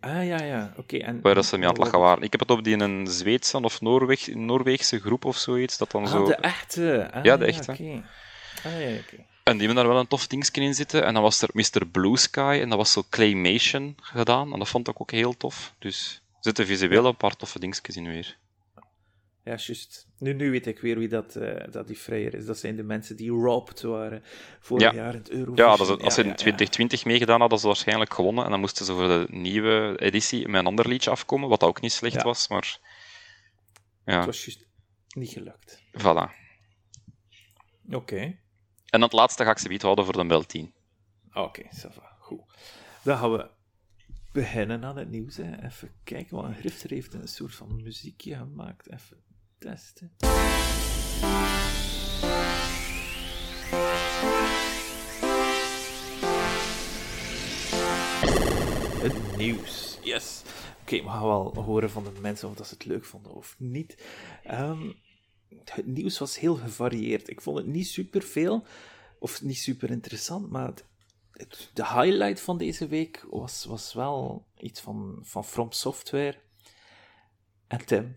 Ah, 0.00 0.26
ja, 0.26 0.42
ja. 0.42 0.72
Oké. 0.76 0.96
en 0.96 1.20
Waar 1.22 1.34
dat 1.34 1.46
ze 1.46 1.58
mee 1.58 1.68
aan 1.68 1.74
het 1.74 1.82
lachen 1.82 1.98
waren. 1.98 2.22
Ik 2.22 2.32
heb 2.32 2.40
het 2.40 2.50
op 2.50 2.64
die 2.64 2.78
een 2.78 3.06
Zweedse 3.06 3.60
of 3.60 3.80
Noorweg, 3.80 4.34
Noorweegse 4.34 5.00
groep 5.00 5.24
of 5.24 5.36
zoiets. 5.36 5.78
Dat 5.78 5.90
dan 5.90 6.04
ah, 6.04 6.10
zo... 6.10 6.24
de 6.24 6.34
echte. 6.34 7.08
Ah, 7.12 7.24
ja, 7.24 7.36
de 7.36 7.44
echte. 7.44 7.72
Ah, 7.72 8.80
ja, 8.80 8.98
oké. 8.98 9.24
En 9.46 9.56
die 9.56 9.66
hebben 9.66 9.84
daar 9.84 9.92
wel 9.92 10.02
een 10.02 10.08
tof 10.08 10.26
dingetje 10.26 10.60
in 10.60 10.74
zitten. 10.74 11.04
En 11.04 11.14
dan 11.14 11.22
was 11.22 11.42
er 11.42 11.48
Mr. 11.52 11.86
Blue 11.86 12.16
Sky. 12.16 12.58
En 12.62 12.68
dat 12.68 12.78
was 12.78 12.92
zo 12.92 13.02
claymation 13.10 13.96
gedaan. 14.00 14.52
En 14.52 14.58
dat 14.58 14.68
vond 14.68 14.88
ik 14.88 15.00
ook 15.00 15.10
heel 15.10 15.36
tof. 15.36 15.74
Dus 15.78 16.22
er 16.32 16.38
zitten 16.40 16.66
visueel 16.66 17.06
een 17.06 17.16
paar 17.16 17.36
toffe 17.36 17.58
dingetjes 17.58 17.96
in 17.96 18.06
weer. 18.06 18.38
Ja, 19.44 19.54
juist. 19.56 20.06
Nu, 20.18 20.32
nu 20.32 20.50
weet 20.50 20.66
ik 20.66 20.78
weer 20.78 20.98
wie 20.98 21.08
dat, 21.08 21.36
uh, 21.36 21.54
dat 21.70 21.86
die 21.86 21.98
vrijer 21.98 22.34
is. 22.34 22.46
Dat 22.46 22.58
zijn 22.58 22.76
de 22.76 22.82
mensen 22.82 23.16
die 23.16 23.30
robbed 23.30 23.82
waren 23.82 24.22
vorig 24.60 24.92
jaar 24.92 25.12
in 25.12 25.18
het 25.18 25.30
Eurovision. 25.30 25.70
Ja, 25.70 25.76
dat 25.76 26.02
als 26.02 26.14
ze 26.14 26.22
in 26.22 26.34
2020 26.34 27.04
meegedaan 27.04 27.40
hadden, 27.40 27.58
ze 27.58 27.66
waarschijnlijk 27.66 28.14
gewonnen. 28.14 28.44
En 28.44 28.50
dan 28.50 28.60
moesten 28.60 28.84
ze 28.84 28.92
voor 28.92 29.08
de 29.08 29.26
nieuwe 29.30 29.94
editie 29.98 30.48
met 30.48 30.60
een 30.60 30.66
ander 30.66 30.88
liedje 30.88 31.10
afkomen, 31.10 31.48
wat 31.48 31.62
ook 31.62 31.80
niet 31.80 31.92
slecht 31.92 32.22
was, 32.22 32.48
maar... 32.48 32.78
Ja. 34.04 34.16
Het 34.16 34.26
was 34.26 34.44
juist 34.44 34.66
niet 35.08 35.30
gelukt. 35.30 35.82
Voilà. 35.92 36.30
Oké. 37.90 38.44
En 38.86 39.02
het 39.02 39.12
laatste 39.12 39.44
ga 39.44 39.50
ik 39.50 39.58
ze 39.58 39.78
houden 39.80 40.04
voor 40.04 40.16
de 40.16 40.26
Bel 40.26 40.42
10. 40.42 40.72
Oké, 41.28 41.38
okay, 41.40 41.70
Goed. 42.18 42.40
Dan 43.02 43.18
gaan 43.18 43.32
we 43.32 43.50
beginnen 44.32 44.84
aan 44.84 44.96
het 44.96 45.10
nieuws. 45.10 45.38
Even 45.38 45.90
kijken, 46.04 46.36
want 46.36 46.56
Grifter 46.56 46.90
heeft 46.90 47.14
een 47.14 47.28
soort 47.28 47.54
van 47.54 47.82
muziekje 47.82 48.36
gemaakt. 48.36 48.90
Even 48.90 49.16
testen. 49.58 50.16
het 59.02 59.36
nieuws. 59.36 59.98
Yes. 60.02 60.42
Oké, 60.80 61.02
we 61.02 61.08
gaan 61.08 61.22
wel 61.22 61.54
horen 61.54 61.90
van 61.90 62.04
de 62.04 62.20
mensen 62.20 62.48
of 62.48 62.54
dat 62.54 62.66
ze 62.66 62.74
het 62.74 62.84
leuk 62.84 63.04
vonden 63.04 63.34
of 63.34 63.54
niet. 63.58 64.04
Um, 64.50 64.96
het 65.64 65.86
nieuws 65.86 66.18
was 66.18 66.38
heel 66.38 66.54
gevarieerd. 66.54 67.30
Ik 67.30 67.40
vond 67.40 67.56
het 67.56 67.66
niet 67.66 67.88
super 67.88 68.22
veel, 68.22 68.66
of 69.18 69.42
niet 69.42 69.58
super 69.58 69.90
interessant, 69.90 70.50
maar 70.50 70.72
het, 71.32 71.70
de 71.72 71.86
highlight 71.86 72.40
van 72.40 72.58
deze 72.58 72.86
week 72.88 73.26
was, 73.30 73.64
was 73.64 73.94
wel 73.94 74.46
iets 74.58 74.80
van, 74.80 75.18
van 75.22 75.44
From 75.44 75.72
Software. 75.72 76.38
En 77.66 77.86
Tim, 77.86 78.16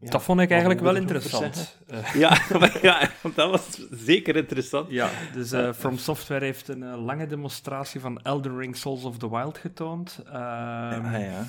ja, 0.00 0.10
dat 0.10 0.22
vond 0.22 0.40
ik 0.40 0.50
eigenlijk 0.50 0.80
wel 0.80 0.96
interessant. 0.96 1.78
Ja, 2.14 2.38
ja, 2.82 3.10
dat 3.34 3.50
was 3.50 3.80
zeker 3.90 4.36
interessant. 4.36 4.90
Ja, 4.90 5.10
dus 5.32 5.52
uh, 5.52 5.72
From 5.72 5.98
Software 5.98 6.44
heeft 6.44 6.68
een 6.68 6.82
uh, 6.82 7.04
lange 7.04 7.26
demonstratie 7.26 8.00
van 8.00 8.22
Elden 8.22 8.58
Ring 8.58 8.76
Souls 8.76 9.04
of 9.04 9.18
the 9.18 9.30
Wild 9.30 9.58
getoond. 9.58 10.20
Ja, 10.24 11.18
ja. 11.18 11.46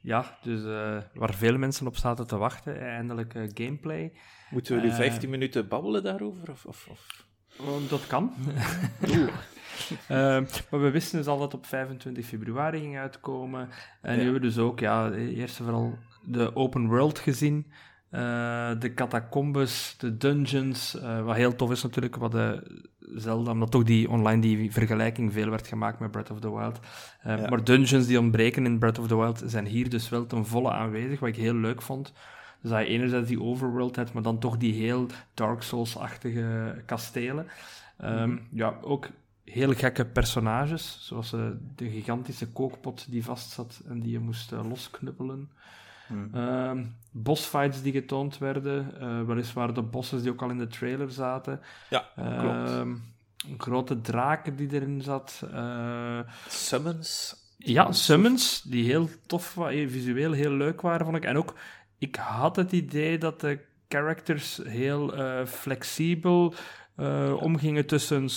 ja, 0.00 0.38
dus 0.42 0.62
waar 1.14 1.34
veel 1.34 1.58
mensen 1.58 1.86
op 1.86 1.96
zaten 1.96 2.26
te 2.26 2.36
wachten, 2.36 2.80
eindelijk 2.80 3.32
gameplay. 3.54 4.12
Moeten 4.50 4.76
we 4.76 4.82
nu 4.82 4.92
15 4.92 5.30
minuten 5.30 5.68
babbelen 5.68 6.02
daarover? 6.02 6.50
Of, 6.50 6.64
of, 6.64 6.88
of? 6.90 7.26
Oh, 7.58 7.90
dat 7.90 8.06
kan. 8.06 8.32
maar 10.70 10.80
we 10.80 10.90
wisten 10.90 11.18
dus 11.18 11.26
al 11.26 11.38
dat 11.38 11.52
het 11.52 11.60
op 11.60 11.66
25 11.66 12.26
februari 12.26 12.80
ging 12.80 12.98
uitkomen. 12.98 13.68
En 14.02 14.16
nu 14.16 14.22
hebben 14.22 14.40
we 14.40 14.46
dus 14.46 14.58
ook, 14.58 14.80
ja, 14.80 15.10
eerst 15.12 15.58
en 15.58 15.64
vooral 15.64 15.98
de 16.22 16.56
open 16.56 16.86
world 16.86 17.18
gezien. 17.18 17.66
Uh, 18.10 18.70
de 18.78 18.94
catacombes, 18.94 19.94
de 19.98 20.16
dungeons, 20.16 20.96
uh, 20.96 21.24
wat 21.24 21.36
heel 21.36 21.56
tof 21.56 21.70
is 21.70 21.82
natuurlijk, 21.82 22.16
wat 22.16 22.32
de 22.32 22.62
Zelda, 22.98 23.50
omdat 23.50 23.70
toch 23.70 23.82
die 23.82 24.10
online 24.10 24.40
die 24.40 24.72
vergelijking 24.72 25.32
veel 25.32 25.50
werd 25.50 25.66
gemaakt 25.66 25.98
met 25.98 26.10
Breath 26.10 26.30
of 26.30 26.40
the 26.40 26.54
Wild. 26.54 26.80
Uh, 27.26 27.48
Maar 27.48 27.64
dungeons 27.64 28.06
die 28.06 28.18
ontbreken 28.18 28.64
in 28.64 28.78
Breath 28.78 28.98
of 28.98 29.06
the 29.06 29.16
Wild 29.16 29.42
zijn 29.46 29.66
hier 29.66 29.88
dus 29.88 30.08
wel 30.08 30.26
ten 30.26 30.46
volle 30.46 30.70
aanwezig, 30.70 31.20
wat 31.20 31.28
ik 31.28 31.36
heel 31.36 31.54
leuk 31.54 31.82
vond. 31.82 32.12
Dus 32.66 32.74
dat 32.74 32.86
je 32.86 32.92
enerzijds 32.92 33.28
die 33.28 33.42
overworld 33.42 33.96
hebt, 33.96 34.12
maar 34.12 34.22
dan 34.22 34.38
toch 34.38 34.56
die 34.56 34.72
heel 34.72 35.06
Dark 35.34 35.62
Souls-achtige 35.62 36.74
kastelen. 36.86 37.46
Um, 38.04 38.48
Ja, 38.50 38.78
ook 38.82 39.08
heel 39.44 39.72
gekke 39.72 40.04
personages, 40.04 40.98
zoals 41.02 41.30
de 41.76 41.90
gigantische 41.90 42.48
kookpot 42.48 43.06
die 43.10 43.24
vastzat 43.24 43.82
en 43.88 44.00
die 44.00 44.10
je 44.10 44.18
moest 44.18 44.50
losknuppelen. 44.50 45.50
Hmm. 46.06 46.30
Ehm, 46.34 46.84
bossfights 47.10 47.82
die 47.82 47.92
getoond 47.92 48.38
werden, 48.38 48.94
uh, 49.00 49.22
weliswaar 49.22 49.74
de 49.74 49.82
bossen 49.82 50.22
die 50.22 50.30
ook 50.30 50.42
al 50.42 50.50
in 50.50 50.58
de 50.58 50.66
trailer 50.66 51.10
zaten. 51.10 51.60
Ja, 51.90 52.08
klopt. 52.14 52.70
Ehm, 52.70 52.90
een 53.48 53.58
grote 53.58 54.00
draken 54.00 54.56
die 54.56 54.72
erin 54.72 55.02
zat. 55.02 55.42
Summons. 56.48 57.44
Ja, 57.56 57.92
summons, 57.92 58.62
die 58.62 58.84
heel 58.84 59.08
tof, 59.26 59.56
eh, 59.56 59.88
visueel 59.88 60.32
heel 60.32 60.50
leuk 60.50 60.80
waren, 60.80 61.04
vond 61.04 61.16
ik. 61.16 61.24
En 61.24 61.36
ook, 61.36 61.54
ik 61.98 62.16
had 62.16 62.56
het 62.56 62.72
idee 62.72 63.18
dat 63.18 63.40
de 63.40 63.58
characters 63.88 64.60
heel 64.64 65.12
flexibel 65.46 66.54
uh, 66.96 67.36
omgingen 67.42 67.86
tussen 67.86 68.28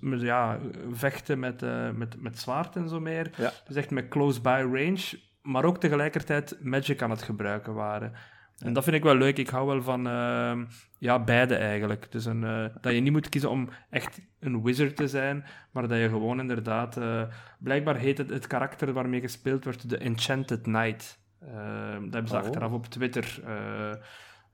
ja, 0.00 0.58
vechten 0.90 1.38
met, 1.38 1.62
uh, 1.62 1.90
met, 1.90 2.22
met 2.22 2.38
zwaard 2.38 2.76
en 2.76 2.88
zo 2.88 3.00
meer. 3.00 3.30
Ja. 3.36 3.52
Dus 3.66 3.76
echt 3.76 3.90
met 3.90 4.08
close 4.08 4.40
by 4.40 4.64
range 4.72 5.18
maar 5.42 5.64
ook 5.64 5.78
tegelijkertijd 5.78 6.56
Magic 6.62 7.02
aan 7.02 7.10
het 7.10 7.22
gebruiken 7.22 7.74
waren. 7.74 8.12
En 8.58 8.72
dat 8.72 8.84
vind 8.84 8.96
ik 8.96 9.02
wel 9.02 9.14
leuk. 9.14 9.38
Ik 9.38 9.48
hou 9.48 9.66
wel 9.66 9.82
van 9.82 10.06
uh, 10.06 10.58
ja, 10.98 11.24
beide 11.24 11.54
eigenlijk. 11.54 12.12
Dus 12.12 12.24
een, 12.24 12.42
uh, 12.42 12.64
dat 12.80 12.92
je 12.92 13.00
niet 13.00 13.12
moet 13.12 13.28
kiezen 13.28 13.50
om 13.50 13.68
echt 13.90 14.20
een 14.40 14.62
wizard 14.62 14.96
te 14.96 15.08
zijn, 15.08 15.44
maar 15.70 15.88
dat 15.88 15.98
je 15.98 16.08
gewoon 16.08 16.40
inderdaad... 16.40 16.96
Uh, 16.96 17.22
blijkbaar 17.58 17.96
heet 17.96 18.18
het, 18.18 18.30
het 18.30 18.46
karakter 18.46 18.92
waarmee 18.92 19.20
gespeeld 19.20 19.64
wordt 19.64 19.88
de 19.88 19.98
Enchanted 19.98 20.60
Knight. 20.60 21.18
Ehm, 21.40 22.02
dat 22.02 22.12
hebben 22.12 22.28
ze 22.28 22.36
oh. 22.36 22.42
achteraf 22.42 22.72
op 22.72 22.86
Twitter 22.86 23.40
eh, 23.44 23.92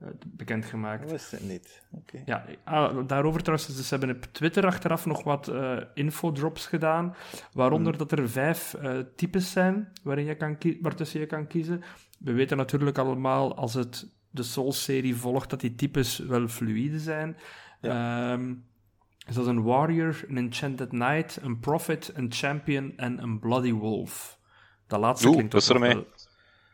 uh, 0.03 0.09
bekendgemaakt. 0.27 1.03
Dat 1.03 1.11
wist 1.11 1.31
het 1.31 1.49
niet. 1.49 1.83
Okay. 1.91 2.23
Ja, 2.25 2.45
ah, 2.65 3.07
daarover 3.07 3.43
trouwens, 3.43 3.77
dus 3.77 3.89
ze 3.89 3.97
hebben 3.97 4.17
op 4.17 4.23
Twitter 4.33 4.67
achteraf 4.67 5.07
nog 5.07 5.23
wat 5.23 5.49
uh, 5.49 5.77
infodrops 5.95 6.67
gedaan, 6.67 7.15
waaronder 7.53 7.95
hmm. 7.95 8.07
dat 8.07 8.19
er 8.19 8.29
vijf 8.29 8.77
uh, 8.83 8.99
types 9.17 9.53
zijn 9.53 9.93
waarin 10.03 10.25
je 10.25 10.35
kan 10.35 10.59
waartussen 10.81 11.21
je 11.21 11.27
kan 11.27 11.47
kiezen. 11.47 11.83
We 12.19 12.33
weten 12.33 12.57
natuurlijk 12.57 12.99
allemaal, 12.99 13.57
als 13.57 13.75
het 13.75 14.07
de 14.31 14.43
Souls-serie 14.43 15.17
volgt, 15.17 15.51
dat 15.51 15.61
die 15.61 15.75
types 15.75 16.19
wel 16.19 16.49
fluide 16.49 16.99
zijn. 16.99 17.37
Ja. 17.81 18.33
Um, 18.33 18.65
dus 19.27 19.35
dat 19.35 19.45
is 19.45 19.51
een 19.51 19.63
warrior, 19.63 20.25
een 20.29 20.37
enchanted 20.37 20.89
knight, 20.89 21.39
een 21.43 21.61
prophet, 21.61 22.11
een 22.15 22.33
champion 22.33 22.93
en 22.97 23.23
een 23.23 23.39
bloody 23.39 23.73
wolf. 23.73 24.39
Dat 24.87 25.01
laatste 25.01 25.27
Oeh, 25.27 25.37
klinkt 25.37 25.73
ook 25.73 25.79
wel... 25.79 26.07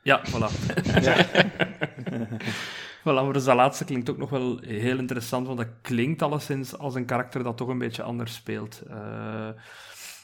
Ja, 0.02 0.22
voilà. 0.26 0.48
ja. 1.06 1.26
Wel, 3.04 3.24
maar 3.24 3.32
dus 3.32 3.44
dat 3.44 3.56
laatste 3.56 3.84
klinkt 3.84 4.10
ook 4.10 4.18
nog 4.18 4.30
wel 4.30 4.58
heel 4.58 4.98
interessant, 4.98 5.46
want 5.46 5.58
dat 5.58 5.68
klinkt 5.82 6.22
alleszins 6.22 6.78
als 6.78 6.94
een 6.94 7.04
karakter 7.04 7.42
dat 7.42 7.56
toch 7.56 7.68
een 7.68 7.78
beetje 7.78 8.02
anders 8.02 8.34
speelt. 8.34 8.82
Uh, 8.86 8.94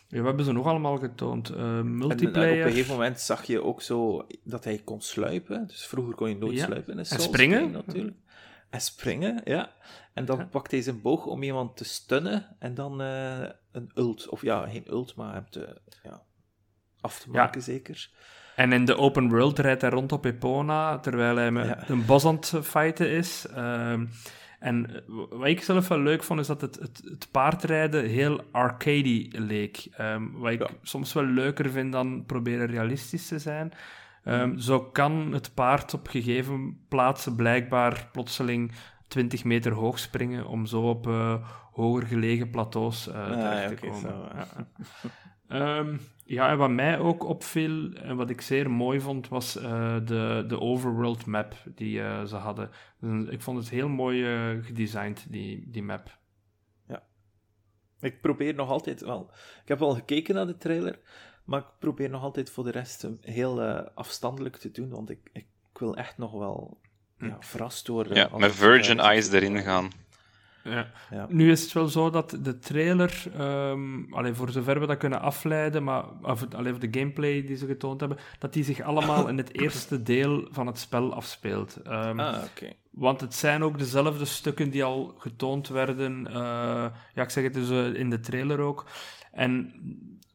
ja, 0.08 0.20
we 0.20 0.26
hebben 0.26 0.44
ze 0.44 0.52
nog 0.52 0.66
allemaal 0.66 0.96
getoond. 0.96 1.50
Uh, 1.50 1.80
multiplayer. 1.80 2.52
En, 2.52 2.60
op 2.60 2.66
een 2.66 2.72
gegeven 2.72 2.92
moment 2.92 3.20
zag 3.20 3.44
je 3.44 3.62
ook 3.62 3.82
zo 3.82 4.26
dat 4.44 4.64
hij 4.64 4.80
kon 4.84 5.00
sluipen. 5.00 5.66
Dus 5.66 5.86
vroeger 5.86 6.14
kon 6.14 6.28
je 6.28 6.36
nooit 6.36 6.58
sluipen 6.58 6.98
En 6.98 7.06
springen. 7.06 7.70
natuurlijk. 7.70 8.16
En 8.70 8.80
springen, 8.80 9.40
ja. 9.44 9.72
En 10.14 10.24
dan 10.24 10.38
ja. 10.38 10.44
pakt 10.44 10.70
hij 10.70 10.82
zijn 10.82 11.02
boog 11.02 11.26
om 11.26 11.42
iemand 11.42 11.76
te 11.76 11.84
stunnen 11.84 12.56
en 12.58 12.74
dan 12.74 13.00
uh, 13.00 13.48
een 13.72 13.90
ult. 13.94 14.28
Of 14.28 14.42
ja, 14.42 14.66
geen 14.66 14.84
ult, 14.86 15.14
maar 15.14 15.32
hem 15.32 15.46
te, 15.50 15.80
ja, 16.02 16.22
af 17.00 17.20
te 17.20 17.30
maken, 17.30 17.62
zeker. 17.62 18.10
En 18.58 18.72
in 18.72 18.84
de 18.84 18.96
open 18.96 19.28
world 19.28 19.58
rijdt 19.58 19.80
hij 19.80 19.90
rond 19.90 20.12
op 20.12 20.24
Epona, 20.24 20.98
terwijl 20.98 21.36
hij 21.36 21.50
met 21.50 21.88
een 21.88 22.04
bos 22.04 22.24
aan 22.24 22.34
het 22.34 22.52
fighten 22.62 23.10
is. 23.10 23.46
Ehm, 23.54 24.06
en 24.58 25.04
wat 25.30 25.46
ik 25.46 25.62
zelf 25.62 25.88
wel 25.88 26.00
leuk 26.00 26.22
vond, 26.22 26.40
is 26.40 26.46
dat 26.46 26.60
het, 26.60 26.78
het, 26.78 27.00
het 27.04 27.28
paardrijden 27.30 28.04
heel 28.04 28.40
arcadey 28.52 29.32
leek. 29.32 29.88
Um, 30.00 30.32
wat 30.38 30.52
ik 30.52 30.70
soms 30.82 31.12
wel 31.12 31.24
leuker 31.24 31.70
vind 31.70 31.92
dan 31.92 32.24
proberen 32.26 32.66
realistisch 32.66 33.28
te 33.28 33.38
zijn. 33.38 33.72
Um, 34.24 34.58
Zo 34.58 34.80
kan 34.80 35.32
het 35.32 35.54
paard 35.54 35.94
op 35.94 36.08
gegeven 36.08 36.78
plaatsen 36.88 37.36
blijkbaar 37.36 38.08
plotseling 38.12 38.72
20 39.08 39.44
meter 39.44 39.72
hoog 39.72 39.98
springen 39.98 40.46
om 40.46 40.66
zo 40.66 40.88
op 40.88 41.06
uh, 41.06 41.34
hoger 41.72 42.06
gelegen 42.06 42.50
plateaus 42.50 43.08
uh, 43.08 43.24
terecht 43.24 43.68
te 43.68 43.86
komen. 43.86 44.00
Zo, 45.48 45.96
ja, 46.28 46.50
en 46.50 46.58
wat 46.58 46.70
mij 46.70 46.98
ook 46.98 47.24
opviel 47.24 47.92
en 47.92 48.16
wat 48.16 48.30
ik 48.30 48.40
zeer 48.40 48.70
mooi 48.70 49.00
vond, 49.00 49.28
was 49.28 49.56
uh, 49.56 49.96
de, 50.04 50.44
de 50.48 50.60
overworld 50.60 51.26
map 51.26 51.54
die 51.64 51.98
uh, 51.98 52.24
ze 52.24 52.36
hadden. 52.36 52.70
Dus 53.00 53.28
ik 53.28 53.42
vond 53.42 53.58
het 53.58 53.68
heel 53.68 53.88
mooi 53.88 54.18
uh, 54.22 54.64
gedesigned, 54.64 55.26
die, 55.28 55.70
die 55.70 55.82
map. 55.82 56.18
Ja. 56.88 57.02
Ik 58.00 58.20
probeer 58.20 58.54
nog 58.54 58.70
altijd 58.70 59.00
wel... 59.00 59.30
Ik 59.62 59.68
heb 59.68 59.82
al 59.82 59.94
gekeken 59.94 60.34
naar 60.34 60.46
de 60.46 60.56
trailer, 60.56 60.98
maar 61.44 61.60
ik 61.60 61.66
probeer 61.78 62.10
nog 62.10 62.22
altijd 62.22 62.50
voor 62.50 62.64
de 62.64 62.70
rest 62.70 63.08
heel 63.20 63.62
afstandelijk 63.94 64.56
te 64.56 64.70
doen, 64.70 64.88
want 64.88 65.10
ik, 65.10 65.30
ik, 65.32 65.46
wil 65.72 65.96
echt 65.96 66.18
nog 66.18 66.32
wel 66.32 66.80
hm. 67.16 67.26
ja, 67.26 67.36
verrast 67.40 67.86
worden. 67.86 68.16
Ja, 68.16 68.30
met 68.36 68.54
Virgin 68.54 69.00
Eyes 69.00 69.32
erin 69.32 69.58
gaan. 69.58 69.90
Ja. 71.10 71.26
Nu 71.28 71.50
is 71.50 71.62
het 71.62 71.72
wel 71.72 71.86
zo 71.86 72.10
dat 72.10 72.38
de 72.42 72.58
trailer, 72.58 73.24
um, 73.40 74.14
allee, 74.14 74.34
voor 74.34 74.50
zover 74.50 74.80
we 74.80 74.86
dat 74.86 74.96
kunnen 74.96 75.20
afleiden, 75.20 75.84
maar 75.84 76.04
of, 76.22 76.46
allee, 76.54 76.78
de 76.78 76.98
gameplay 76.98 77.44
die 77.44 77.56
ze 77.56 77.66
getoond 77.66 78.00
hebben, 78.00 78.18
dat 78.38 78.52
die 78.52 78.64
zich 78.64 78.80
allemaal 78.80 79.28
in 79.28 79.36
het 79.36 79.60
eerste 79.60 80.02
deel 80.02 80.48
van 80.50 80.66
het 80.66 80.78
spel 80.78 81.14
afspeelt. 81.14 81.78
Um, 81.86 82.20
ah, 82.20 82.42
oké. 82.44 82.72
Want 82.90 83.20
het 83.20 83.34
zijn 83.34 83.62
ook 83.62 83.78
dezelfde 83.78 84.24
stukken 84.24 84.70
die 84.70 84.84
al 84.84 85.14
getoond 85.18 85.68
werden, 85.68 86.26
uh, 86.26 86.34
ja, 87.14 87.22
ik 87.22 87.30
zeg 87.30 87.44
het 87.44 87.54
dus 87.54 87.70
uh, 87.70 87.94
in 87.94 88.10
de 88.10 88.20
trailer 88.20 88.60
ook. 88.60 88.86
En 89.32 89.72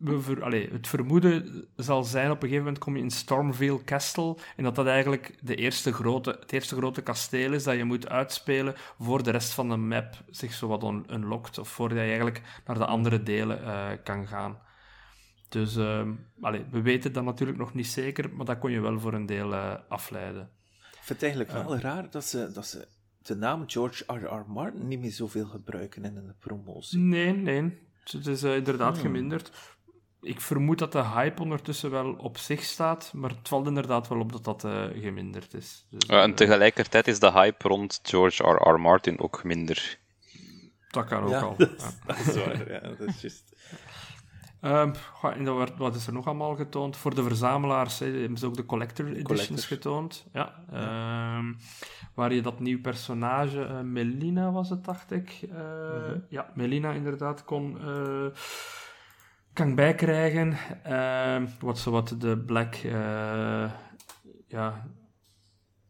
we 0.03 0.21
ver, 0.21 0.43
allez, 0.43 0.71
het 0.71 0.87
vermoeden 0.87 1.67
zal 1.75 2.03
zijn, 2.03 2.31
op 2.31 2.35
een 2.35 2.41
gegeven 2.41 2.63
moment 2.63 2.77
kom 2.77 2.95
je 2.95 3.01
in 3.01 3.11
Stormvale 3.11 3.83
Castle, 3.83 4.37
en 4.55 4.63
dat 4.63 4.75
dat 4.75 4.87
eigenlijk 4.87 5.37
de 5.41 5.55
eerste 5.55 5.93
grote, 5.93 6.37
het 6.39 6.51
eerste 6.51 6.75
grote 6.75 7.01
kasteel 7.01 7.53
is 7.53 7.63
dat 7.63 7.75
je 7.75 7.83
moet 7.83 8.09
uitspelen 8.09 8.73
voor 8.99 9.23
de 9.23 9.31
rest 9.31 9.53
van 9.53 9.69
de 9.69 9.75
map 9.75 10.23
zich 10.29 10.53
zo 10.53 10.67
wat 10.67 10.83
unlockt, 11.09 11.57
of 11.57 11.69
voordat 11.69 11.97
je 11.97 12.03
eigenlijk 12.03 12.41
naar 12.65 12.77
de 12.77 12.85
andere 12.85 13.23
delen 13.23 13.61
uh, 13.61 13.89
kan 14.03 14.27
gaan. 14.27 14.57
Dus 15.49 15.75
uh, 15.75 16.09
allez, 16.41 16.61
we 16.71 16.81
weten 16.81 17.13
dat 17.13 17.23
natuurlijk 17.23 17.57
nog 17.57 17.73
niet 17.73 17.87
zeker, 17.87 18.29
maar 18.33 18.45
dat 18.45 18.59
kon 18.59 18.71
je 18.71 18.79
wel 18.79 18.99
voor 18.99 19.13
een 19.13 19.25
deel 19.25 19.51
uh, 19.51 19.75
afleiden. 19.87 20.49
Ik 20.79 21.09
vind 21.09 21.21
het 21.21 21.23
eigenlijk 21.23 21.51
wel 21.51 21.77
raar 21.77 22.09
dat 22.09 22.25
ze, 22.25 22.51
dat 22.53 22.67
ze 22.67 22.87
de 23.21 23.35
naam 23.35 23.63
George 23.67 24.03
R.R. 24.07 24.51
Martin 24.51 24.87
niet 24.87 24.99
meer 24.99 25.11
zoveel 25.11 25.45
gebruiken 25.45 26.03
in 26.03 26.13
de 26.13 26.35
promotie. 26.39 26.99
Nee, 26.99 27.33
nee. 27.33 27.81
Het 28.03 28.27
is 28.27 28.43
uh, 28.43 28.55
inderdaad 28.55 28.93
hmm. 28.93 29.05
geminderd 29.05 29.51
ik 30.23 30.41
vermoed 30.41 30.79
dat 30.79 30.91
de 30.91 31.03
hype 31.03 31.41
ondertussen 31.41 31.91
wel 31.91 32.13
op 32.13 32.37
zich 32.37 32.63
staat, 32.63 33.11
maar 33.13 33.29
het 33.29 33.47
valt 33.47 33.67
inderdaad 33.67 34.07
wel 34.07 34.19
op 34.19 34.31
dat 34.31 34.43
dat 34.43 34.63
uh, 34.63 34.83
geminderd 35.01 35.53
is. 35.53 35.85
Dus, 35.89 36.03
ja, 36.07 36.21
en 36.21 36.29
eh, 36.29 36.35
tegelijkertijd 36.35 37.07
is 37.07 37.19
de 37.19 37.31
hype 37.31 37.67
rond 37.67 37.99
George 38.03 38.43
R.R. 38.43 38.79
Martin 38.79 39.19
ook 39.19 39.43
minder. 39.43 39.99
Dat 40.89 41.05
kan 41.05 41.23
ook 41.23 41.41
al. 41.41 41.55
Dat, 41.57 41.69
ja. 41.77 41.91
dat 42.05 42.17
is 42.17 42.35
waar, 42.35 42.71
ja, 42.71 42.79
dat 42.79 43.07
is 43.07 43.21
juist. 43.21 43.51
Um, 44.65 44.93
wat 45.77 45.95
is 45.95 46.07
er 46.07 46.13
nog 46.13 46.25
allemaal 46.25 46.55
getoond? 46.55 46.97
Voor 46.97 47.15
de 47.15 47.23
verzamelaars 47.23 47.99
hebben 47.99 48.37
ze 48.37 48.45
ook 48.45 48.55
de 48.55 48.65
Collector 48.65 49.13
Editions 49.13 49.65
getoond. 49.65 50.25
Ja. 50.33 50.55
Um, 51.37 51.57
waar 52.13 52.33
je 52.33 52.41
dat 52.41 52.59
nieuw 52.59 52.81
personage, 52.81 53.59
uh, 53.59 53.79
Melina 53.79 54.51
was 54.51 54.69
het, 54.69 54.85
dacht 54.85 55.11
ik. 55.11 55.39
Uh, 55.51 55.57
mm 55.57 56.25
Ja, 56.29 56.49
Melina 56.53 56.91
inderdaad 56.91 57.43
kon, 57.43 57.77
uh, 57.85 58.25
kan 59.53 59.75
bijkrijgen. 59.75 60.57
Ehm, 60.83 61.45
wat 61.59 61.79
zo 61.79 61.91
wat 61.91 62.15
de 62.17 62.37
Black... 62.37 62.75
ja, 64.47 64.85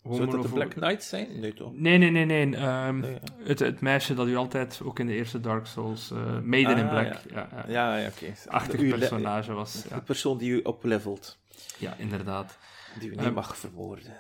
zou 0.10 0.30
dat 0.30 0.42
de 0.42 0.50
Black 0.50 0.70
Knight 0.70 1.04
zijn? 1.04 1.40
Nee, 1.40 1.54
toch? 1.54 1.72
Nee, 1.74 1.98
nee, 1.98 2.10
nee. 2.10 2.26
nee. 2.26 2.62
Um, 2.86 3.06
Het, 3.44 3.60
het, 3.60 3.82
meisje 3.82 4.14
dat 4.14 4.28
u 4.28 4.36
altijd, 4.36 4.82
ook 4.84 5.00
in 5.00 5.08
de 5.08 5.14
eerste 5.14 5.40
Dark 5.40 5.66
Souls, 5.66 6.12
uh, 6.12 6.40
Maiden 6.40 6.78
in 6.78 6.84
ah, 6.86 6.90
Black, 6.90 7.22
ja, 7.30 7.48
ja, 7.52 7.66
ja. 7.68 7.98
ja 7.98 8.08
oké. 8.08 8.34
Achtig 8.48 8.90
personage 8.90 9.54
was. 9.54 9.84
De 9.84 10.02
persoon 10.02 10.38
die 10.38 10.52
u 10.52 10.60
oplevelt. 10.60 11.38
Ja, 11.78 11.96
inderdaad. 11.98 12.58
Die 13.00 13.10
u 13.10 13.16
niet 13.16 13.26
um, 13.26 13.34
mag 13.34 13.58
verwoorden. 13.58 14.14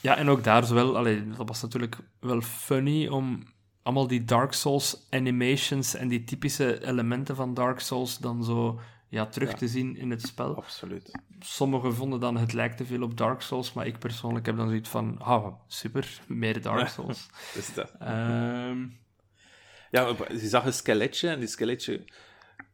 Ja, 0.00 0.16
en 0.16 0.28
ook 0.28 0.44
daar 0.44 0.64
zowel, 0.64 0.96
allee, 0.96 1.28
dat 1.36 1.48
was 1.48 1.62
natuurlijk 1.62 1.96
wel 2.20 2.40
funny 2.40 3.08
om 3.08 3.42
allemaal 3.82 4.06
die 4.06 4.24
Dark 4.24 4.52
Souls 4.52 5.06
animations 5.10 5.94
en 5.94 6.08
die 6.08 6.24
typische 6.24 6.86
elementen 6.86 7.36
van 7.36 7.54
Dark 7.54 7.80
Souls 7.80 8.18
dan 8.18 8.44
zo 8.44 8.80
ja, 9.08 9.26
terug 9.26 9.54
te 9.54 9.68
zien 9.68 9.96
in 9.96 10.10
het 10.10 10.22
spel. 10.22 10.56
Absoluut. 10.56 11.10
Sommigen 11.40 11.94
vonden 11.94 12.20
dan 12.20 12.36
het 12.36 12.52
lijkt 12.52 12.76
te 12.76 12.84
veel 12.84 13.02
op 13.02 13.16
Dark 13.16 13.40
Souls, 13.40 13.72
maar 13.72 13.86
ik 13.86 13.98
persoonlijk 13.98 14.46
heb 14.46 14.56
dan 14.56 14.68
zoiets 14.68 14.88
van, 14.88 15.18
ah, 15.18 15.54
super, 15.66 16.20
meer 16.26 16.62
Dark 16.62 16.88
Souls. 16.96 17.28
is 17.54 17.74
dat. 17.74 17.92
Um... 18.02 19.00
Ja, 19.90 20.14
je 20.28 20.48
zag 20.48 20.64
een 20.64 20.72
skeletje 20.72 21.28
en 21.28 21.38
die 21.38 21.48
skeletje 21.48 22.04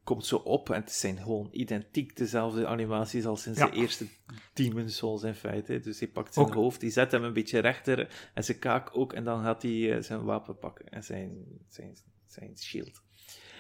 komt 0.09 0.27
zo 0.27 0.37
op 0.37 0.71
en 0.71 0.81
het 0.81 0.93
zijn 0.93 1.19
gewoon 1.19 1.49
identiek 1.51 2.17
dezelfde 2.17 2.67
animaties 2.67 3.27
als 3.27 3.47
in 3.47 3.55
zijn 3.55 3.73
eerste 3.73 4.07
Demon 4.53 4.89
Souls 4.89 5.23
in 5.23 5.35
feite. 5.35 5.81
Dus 5.81 5.99
hij 5.99 6.09
pakt 6.09 6.35
zijn 6.35 6.53
hoofd, 6.53 6.81
die 6.81 6.91
zet 6.91 7.13
hem 7.13 7.25
een 7.25 7.33
beetje 7.33 7.59
rechter 7.59 8.31
en 8.35 8.45
zijn 8.45 8.59
kaak 8.59 8.97
ook 8.97 9.13
en 9.13 9.25
dan 9.25 9.43
gaat 9.43 9.63
hij 9.63 9.97
eh, 9.97 10.03
zijn 10.03 10.25
wapen 10.25 10.59
pakken 10.59 10.89
en 10.89 11.05
zijn, 11.05 11.45
zijn, 11.69 11.97
zijn 12.27 12.59
shield. 12.59 13.03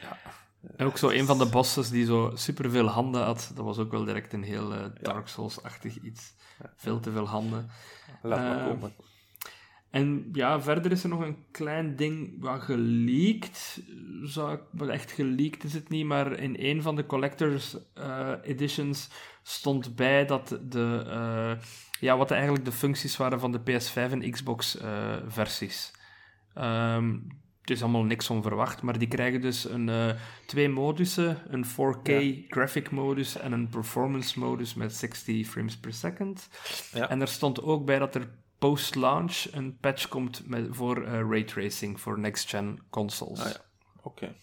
Ja. 0.02 0.18
En 0.76 0.86
ook 0.86 0.98
zo 0.98 1.08
een 1.08 1.26
van 1.26 1.38
de 1.38 1.46
bosses 1.46 1.88
die 1.88 2.04
zo 2.04 2.32
superveel 2.34 2.86
handen 2.86 3.22
had, 3.22 3.50
dat 3.54 3.64
was 3.64 3.78
ook 3.78 3.90
wel 3.90 4.04
direct 4.04 4.32
een 4.32 4.42
heel 4.42 4.72
uh, 4.72 4.84
Dark 5.00 5.28
Souls-achtig 5.28 6.02
iets. 6.02 6.34
Veel 6.76 7.00
te 7.00 7.12
veel 7.12 7.28
handen. 7.28 7.70
Laat 8.22 8.40
maar 8.40 8.68
komen. 8.68 8.92
En 9.90 10.28
ja, 10.32 10.60
verder 10.60 10.92
is 10.92 11.02
er 11.02 11.08
nog 11.08 11.20
een 11.20 11.44
klein 11.50 11.96
ding 11.96 12.40
wat 12.40 12.60
geleakt. 12.60 13.82
Zou 14.22 14.58
wat 14.70 14.88
echt 14.88 15.12
geleakt 15.12 15.64
is 15.64 15.74
het 15.74 15.88
niet, 15.88 16.04
maar 16.04 16.32
in 16.32 16.56
een 16.58 16.82
van 16.82 16.96
de 16.96 17.06
collectors 17.06 17.76
uh, 17.98 18.32
editions 18.42 19.10
stond 19.42 19.96
bij 19.96 20.26
dat 20.26 20.58
de, 20.62 21.04
uh, 21.06 21.64
ja, 22.00 22.16
wat 22.16 22.30
eigenlijk 22.30 22.64
de 22.64 22.72
functies 22.72 23.16
waren 23.16 23.40
van 23.40 23.52
de 23.52 23.60
PS5 23.60 23.94
en 23.94 24.30
Xbox 24.30 24.78
versies. 25.28 25.92
Um, 26.58 27.26
het 27.60 27.76
is 27.76 27.82
allemaal 27.82 28.04
niks 28.04 28.30
onverwacht, 28.30 28.82
maar 28.82 28.98
die 28.98 29.08
krijgen 29.08 29.40
dus 29.40 29.68
een, 29.68 30.16
twee 30.46 30.68
modussen, 30.68 31.38
een 31.48 31.64
4K 31.64 32.46
graphic 32.48 32.90
modus 32.90 33.36
en 33.36 33.52
een 33.52 33.68
performance 33.68 34.38
modus 34.38 34.74
met 34.74 34.94
60 34.94 35.46
frames 35.46 35.76
per 35.76 35.92
second. 35.92 36.48
Ja. 36.92 37.08
En 37.08 37.20
er 37.20 37.28
stond 37.28 37.62
ook 37.62 37.84
bij 37.84 37.98
dat 37.98 38.14
er 38.14 38.28
post-launch 38.58 39.52
een 39.52 39.78
patch 39.78 40.08
komt 40.08 40.48
met, 40.48 40.66
voor 40.70 41.02
uh, 41.02 41.12
raytracing 41.12 42.00
voor 42.00 42.18
next-gen 42.18 42.78
consoles. 42.90 43.40
Ah, 43.40 43.50
ja. 43.50 43.60
Oké. 44.02 44.34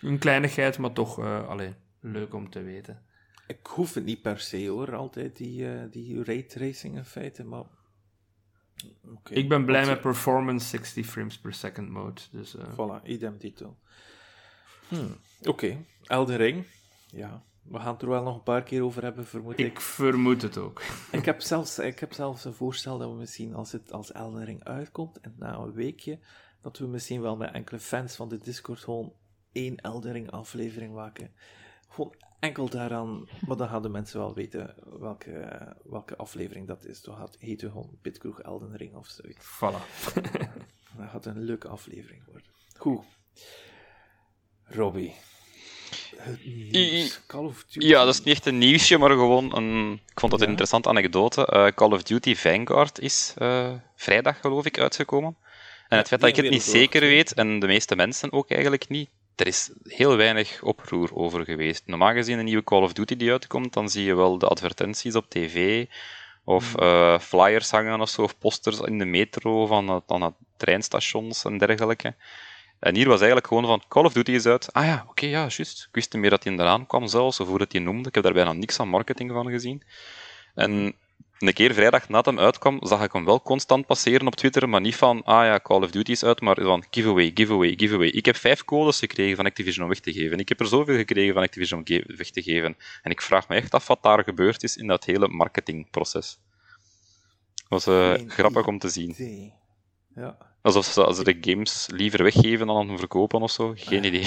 Een 0.00 0.18
kleinigheid, 0.18 0.78
maar 0.78 0.92
toch 0.92 1.18
uh, 1.18 1.48
allee, 1.48 1.74
leuk 2.00 2.34
om 2.34 2.50
te 2.50 2.62
weten. 2.62 3.02
Ik 3.46 3.66
hoef 3.66 3.94
het 3.94 4.04
niet 4.04 4.22
per 4.22 4.40
se 4.40 4.68
hoor, 4.68 4.94
altijd 4.96 5.36
die, 5.36 5.62
uh, 5.62 5.82
die 5.90 6.24
raytracing 6.24 6.96
in 6.96 7.04
feite, 7.04 7.44
maar 7.44 7.64
ik 9.28 9.48
ben 9.48 9.64
blij 9.64 9.86
met 9.86 10.00
performance 10.00 10.66
60 10.66 11.06
frames 11.06 11.38
per 11.38 11.54
second 11.54 11.88
mode. 11.88 12.20
Dus. 12.30 12.56
Voilà, 12.56 13.04
idem 13.04 13.38
titel. 13.38 13.78
Hmm. 14.88 15.16
Oké, 15.40 15.48
okay. 15.48 15.84
Elden 16.02 16.36
Ring. 16.36 16.66
Ja, 17.10 17.44
we 17.62 17.78
gaan 17.78 17.92
het 17.92 18.02
er 18.02 18.08
wel 18.08 18.22
nog 18.22 18.34
een 18.34 18.42
paar 18.42 18.62
keer 18.62 18.82
over 18.82 19.02
hebben, 19.02 19.26
vermoed 19.26 19.58
ik. 19.58 19.66
Ik 19.66 19.80
vermoed 19.80 20.42
het 20.42 20.58
ook. 20.58 20.82
ik, 21.12 21.24
heb 21.24 21.40
zelfs, 21.40 21.78
ik 21.78 21.98
heb 21.98 22.12
zelfs 22.12 22.44
een 22.44 22.54
voorstel 22.54 22.98
dat 22.98 23.10
we 23.10 23.16
misschien, 23.16 23.54
als 23.54 23.72
het 23.72 23.92
als 23.92 24.12
Elden 24.12 24.44
Ring 24.44 24.64
uitkomt, 24.64 25.20
en 25.20 25.34
na 25.38 25.54
een 25.54 25.72
weekje, 25.72 26.18
dat 26.60 26.78
we 26.78 26.86
misschien 26.86 27.20
wel 27.20 27.36
met 27.36 27.52
enkele 27.52 27.80
fans 27.80 28.14
van 28.14 28.28
de 28.28 28.38
Discord 28.38 28.80
gewoon 28.80 29.12
één 29.52 29.76
Elden 29.76 30.12
Ring 30.12 30.30
aflevering 30.30 30.94
maken. 30.94 31.30
Gewoon 31.88 32.14
enkel 32.38 32.68
daaraan, 32.68 33.28
maar 33.46 33.56
dan 33.56 33.68
gaan 33.68 33.82
de 33.82 33.88
mensen 33.88 34.18
wel 34.18 34.34
weten 34.34 34.74
welke, 34.98 35.76
welke 35.84 36.16
aflevering 36.16 36.66
dat 36.66 36.84
is. 36.84 37.02
Dan 37.02 37.16
gaat 37.16 37.36
heet 37.38 37.60
gewoon 37.60 37.98
Pitkroeg 38.00 38.40
Elden 38.40 38.76
Ring 38.76 38.94
of 38.94 39.06
zoiets. 39.06 39.46
Voilà. 39.46 40.12
dat 40.96 41.08
gaat 41.08 41.26
een 41.26 41.42
leuke 41.42 41.68
aflevering 41.68 42.24
worden. 42.24 42.50
Goed. 42.76 43.04
Robbie. 44.64 45.14
Call 47.26 47.44
of 47.44 47.64
Duty. 47.64 47.86
Ja, 47.86 48.04
dat 48.04 48.14
is 48.14 48.22
niet 48.22 48.34
echt 48.34 48.46
een 48.46 48.58
nieuwsje, 48.58 48.98
maar 48.98 49.10
gewoon 49.10 49.56
een. 49.56 49.92
Ik 49.92 50.20
vond 50.20 50.32
dat 50.32 50.40
een 50.40 50.48
interessante 50.48 50.88
anekdote. 50.88 51.48
Uh, 51.52 51.66
Call 51.66 51.92
of 51.92 52.02
Duty 52.02 52.34
Vanguard 52.34 52.98
is 52.98 53.34
uh, 53.38 53.70
vrijdag, 53.96 54.40
geloof 54.40 54.64
ik, 54.64 54.78
uitgekomen. 54.78 55.36
En 55.88 55.98
het 55.98 56.08
feit 56.08 56.20
dat 56.20 56.30
ik 56.30 56.36
het 56.36 56.50
niet 56.50 56.62
zeker 56.62 57.00
weet, 57.00 57.32
en 57.32 57.58
de 57.58 57.66
meeste 57.66 57.96
mensen 57.96 58.32
ook 58.32 58.50
eigenlijk 58.50 58.88
niet, 58.88 59.08
er 59.36 59.46
is 59.46 59.70
heel 59.84 60.16
weinig 60.16 60.62
oproer 60.62 61.14
over 61.14 61.44
geweest. 61.44 61.82
Normaal 61.86 62.12
gezien 62.12 62.38
een 62.38 62.44
nieuwe 62.44 62.64
Call 62.64 62.82
of 62.82 62.92
Duty 62.92 63.16
die 63.16 63.30
uitkomt, 63.30 63.72
dan 63.72 63.88
zie 63.88 64.04
je 64.04 64.14
wel 64.14 64.38
de 64.38 64.46
advertenties 64.46 65.14
op 65.14 65.28
tv, 65.28 65.86
of 66.44 66.74
uh, 66.80 67.18
flyers 67.18 67.70
hangen 67.70 68.00
of 68.00 68.08
zo, 68.08 68.22
of 68.22 68.38
posters 68.38 68.80
in 68.80 68.98
de 68.98 69.04
metro 69.04 69.66
van 69.66 70.02
aan 70.06 70.22
het 70.22 70.34
treinstations 70.56 71.44
en 71.44 71.58
dergelijke. 71.58 72.14
En 72.82 72.94
hier 72.94 73.08
was 73.08 73.18
eigenlijk 73.18 73.46
gewoon 73.46 73.66
van, 73.66 73.82
Call 73.88 74.04
of 74.04 74.12
Duty 74.12 74.30
is 74.30 74.46
uit. 74.46 74.72
Ah 74.72 74.84
ja, 74.84 75.04
oké, 75.08 75.26
ja, 75.26 75.40
juist. 75.40 75.84
Ik 75.88 75.94
wist 75.94 76.12
niet 76.12 76.22
meer 76.22 76.30
dat 76.30 76.44
hij 76.44 76.52
eraan 76.52 76.86
kwam 76.86 77.06
zelfs, 77.06 77.40
of 77.40 77.48
hoe 77.48 77.58
dat 77.58 77.72
hij 77.72 77.80
noemde. 77.80 78.08
Ik 78.08 78.14
heb 78.14 78.24
daar 78.24 78.32
bijna 78.32 78.52
niks 78.52 78.80
aan 78.80 78.88
marketing 78.88 79.30
van 79.30 79.50
gezien. 79.50 79.82
En 80.54 80.94
een 81.38 81.52
keer 81.52 81.74
vrijdag 81.74 82.08
nadat 82.08 82.26
hem 82.26 82.38
uitkwam, 82.38 82.78
zag 82.80 83.02
ik 83.02 83.12
hem 83.12 83.24
wel 83.24 83.42
constant 83.42 83.86
passeren 83.86 84.26
op 84.26 84.34
Twitter, 84.34 84.68
maar 84.68 84.80
niet 84.80 84.96
van, 84.96 85.22
ah 85.24 85.44
ja, 85.44 85.60
Call 85.60 85.82
of 85.82 85.90
Duty 85.90 86.10
is 86.10 86.24
uit, 86.24 86.40
maar 86.40 86.60
van 86.60 86.84
giveaway, 86.90 87.30
giveaway, 87.34 87.74
giveaway. 87.76 88.08
Ik 88.08 88.24
heb 88.24 88.36
vijf 88.36 88.64
codes 88.64 88.98
gekregen 88.98 89.36
van 89.36 89.46
Activision 89.46 89.84
om 89.84 89.90
weg 89.90 90.00
te 90.00 90.12
geven. 90.12 90.38
Ik 90.38 90.48
heb 90.48 90.60
er 90.60 90.66
zoveel 90.66 90.96
gekregen 90.96 91.34
van 91.34 91.42
Activision 91.42 91.78
om 91.78 92.16
weg 92.16 92.30
te 92.30 92.42
geven. 92.42 92.76
En 93.02 93.10
ik 93.10 93.22
vraag 93.22 93.48
me 93.48 93.54
echt 93.54 93.74
af 93.74 93.86
wat 93.86 94.02
daar 94.02 94.24
gebeurd 94.24 94.62
is 94.62 94.76
in 94.76 94.86
dat 94.86 95.04
hele 95.04 95.28
marketingproces. 95.28 96.38
Dat 97.68 97.84
was 97.84 97.86
uh, 97.86 98.28
grappig 98.28 98.66
om 98.66 98.78
te 98.78 98.88
zien. 98.88 99.14
Ja. 100.14 100.51
Alsof 100.62 100.86
ze, 100.86 101.04
als 101.04 101.24
de 101.24 101.36
games 101.40 101.88
liever 101.92 102.22
weggeven 102.22 102.66
dan 102.66 102.90
aan 102.90 102.98
verkopen 102.98 103.42
of 103.42 103.50
zo. 103.50 103.72
Geen 103.76 104.04
idee. 104.04 104.26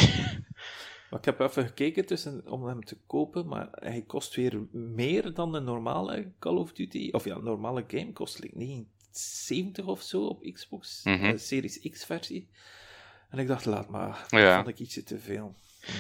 ik 1.20 1.26
heb 1.26 1.40
even 1.40 1.66
gekeken 1.66 2.06
tussen, 2.06 2.44
om 2.52 2.66
hem 2.66 2.86
te 2.86 2.98
kopen, 3.08 3.48
maar 3.48 3.68
hij 3.72 4.04
kost 4.08 4.36
weer 4.36 4.60
meer 4.72 5.34
dan 5.34 5.52
de 5.52 5.60
normale 5.60 6.32
Call 6.40 6.56
of 6.56 6.72
Duty. 6.74 7.10
Of 7.12 7.26
ja, 7.26 7.38
normale 7.38 7.84
game 7.88 8.14
kost 8.14 8.40
like 8.40 8.58
79 8.58 9.86
of 9.86 10.02
zo 10.02 10.26
op 10.26 10.44
Xbox, 10.54 11.02
mm 11.04 11.38
Series 11.38 11.80
X-versie. 11.92 12.48
En 13.30 13.40
ik 13.40 13.48
dacht, 13.48 13.66
laat 13.66 13.90
maar, 13.90 14.26
ja. 14.30 14.56
vond 14.56 14.68
ik 14.68 14.80
ietsje 14.80 15.04
te 15.04 15.20
veel. 15.20 15.56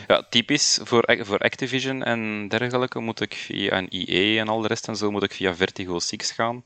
Ja, 0.07 0.23
typisch 0.29 0.79
voor, 0.83 1.17
voor 1.19 1.37
Activision 1.37 2.03
en 2.03 2.47
dergelijke 2.47 2.99
moet 2.99 3.21
ik 3.21 3.33
via 3.33 3.77
een 3.77 3.87
EA 3.89 4.41
en 4.41 4.47
al 4.47 4.61
de 4.61 4.67
rest 4.67 4.87
en 4.87 4.95
zo 4.95 5.11
moet 5.11 5.23
ik 5.23 5.33
via 5.33 5.55
Vertigo 5.55 5.99
6 5.99 6.31
gaan 6.31 6.63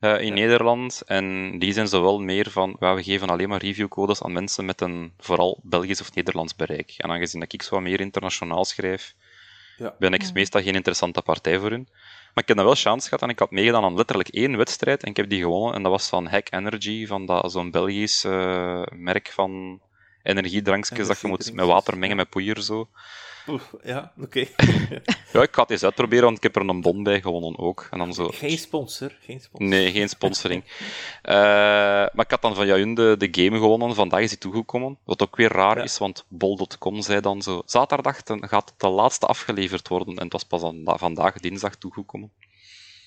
uh, 0.00 0.20
in 0.20 0.34
Nederland. 0.34 1.02
En 1.06 1.58
die 1.58 1.72
zijn 1.72 1.88
zowel 1.88 2.18
meer 2.18 2.50
van, 2.50 2.76
ja, 2.80 2.94
we 2.94 3.02
geven 3.02 3.28
alleen 3.28 3.48
maar 3.48 3.60
reviewcodes 3.60 4.22
aan 4.22 4.32
mensen 4.32 4.64
met 4.64 4.80
een 4.80 5.12
vooral 5.18 5.60
Belgisch 5.62 6.00
of 6.00 6.14
Nederlands 6.14 6.56
bereik. 6.56 6.94
En 6.96 7.10
aangezien 7.10 7.40
dat 7.40 7.52
ik 7.52 7.62
zo 7.62 7.74
wat 7.74 7.82
meer 7.84 8.00
internationaal 8.00 8.64
schrijf, 8.64 9.14
ja. 9.76 9.94
ben 9.98 10.12
ik 10.12 10.32
meestal 10.32 10.62
geen 10.62 10.74
interessante 10.74 11.22
partij 11.22 11.58
voor 11.58 11.70
hun. 11.70 11.88
Maar 12.34 12.42
ik 12.42 12.48
heb 12.48 12.56
dan 12.56 12.66
wel 12.66 12.74
chance 12.74 13.08
gehad 13.08 13.22
en 13.22 13.28
ik 13.28 13.38
had 13.38 13.50
meegedaan 13.50 13.84
aan 13.84 13.94
letterlijk 13.94 14.28
één 14.28 14.56
wedstrijd 14.56 15.02
en 15.02 15.10
ik 15.10 15.16
heb 15.16 15.28
die 15.28 15.40
gewonnen. 15.40 15.74
En 15.74 15.82
dat 15.82 15.92
was 15.92 16.08
van 16.08 16.26
Hack 16.26 16.52
Energy, 16.52 17.06
van 17.06 17.50
zo'n 17.50 17.70
Belgisch 17.70 18.24
uh, 18.24 18.82
merk 18.90 19.32
van 19.32 19.80
energiedrankjes 20.22 21.06
dat 21.06 21.20
je 21.20 21.26
moet 21.26 21.52
met 21.52 21.66
water 21.66 21.98
mengen 21.98 22.16
met 22.16 22.28
poeier 22.28 22.62
zo 22.62 22.88
ja, 23.82 24.12
oké. 24.20 24.38
ja, 25.32 25.42
ik 25.42 25.54
ga 25.54 25.62
het 25.62 25.70
eens 25.70 25.84
uitproberen, 25.84 26.24
want 26.24 26.36
ik 26.36 26.42
heb 26.42 26.56
er 26.56 26.68
een 26.68 26.80
bon 26.80 27.02
bij 27.02 27.20
gewonnen 27.20 27.58
ook. 27.58 27.88
En 27.90 27.98
dan 27.98 28.14
zo... 28.14 28.28
Geen 28.28 28.58
sponsor, 28.58 29.16
geen 29.20 29.40
sponsor. 29.40 29.68
Nee, 29.68 29.92
geen 29.92 30.08
sponsoring. 30.08 30.64
uh, 30.64 30.70
maar 32.14 32.24
ik 32.24 32.30
had 32.30 32.42
dan 32.42 32.54
van 32.54 32.66
jou 32.66 32.94
de, 32.94 33.14
de 33.18 33.28
game 33.30 33.58
gewonnen, 33.58 33.94
vandaag 33.94 34.20
is 34.20 34.30
hij 34.30 34.38
toegekomen. 34.38 34.98
Wat 35.04 35.22
ook 35.22 35.36
weer 35.36 35.52
raar 35.52 35.84
is, 35.84 35.98
want 35.98 36.24
bol.com 36.28 37.02
zei 37.02 37.20
dan 37.20 37.42
zo, 37.42 37.62
zaterdag 37.64 38.20
gaat 38.24 38.74
de 38.76 38.88
laatste 38.88 39.26
afgeleverd 39.26 39.88
worden. 39.88 40.16
En 40.16 40.22
het 40.22 40.32
was 40.32 40.44
pas 40.44 40.60
dan, 40.60 40.82
vandaag, 40.84 41.34
dinsdag, 41.34 41.76
toegekomen. 41.76 42.30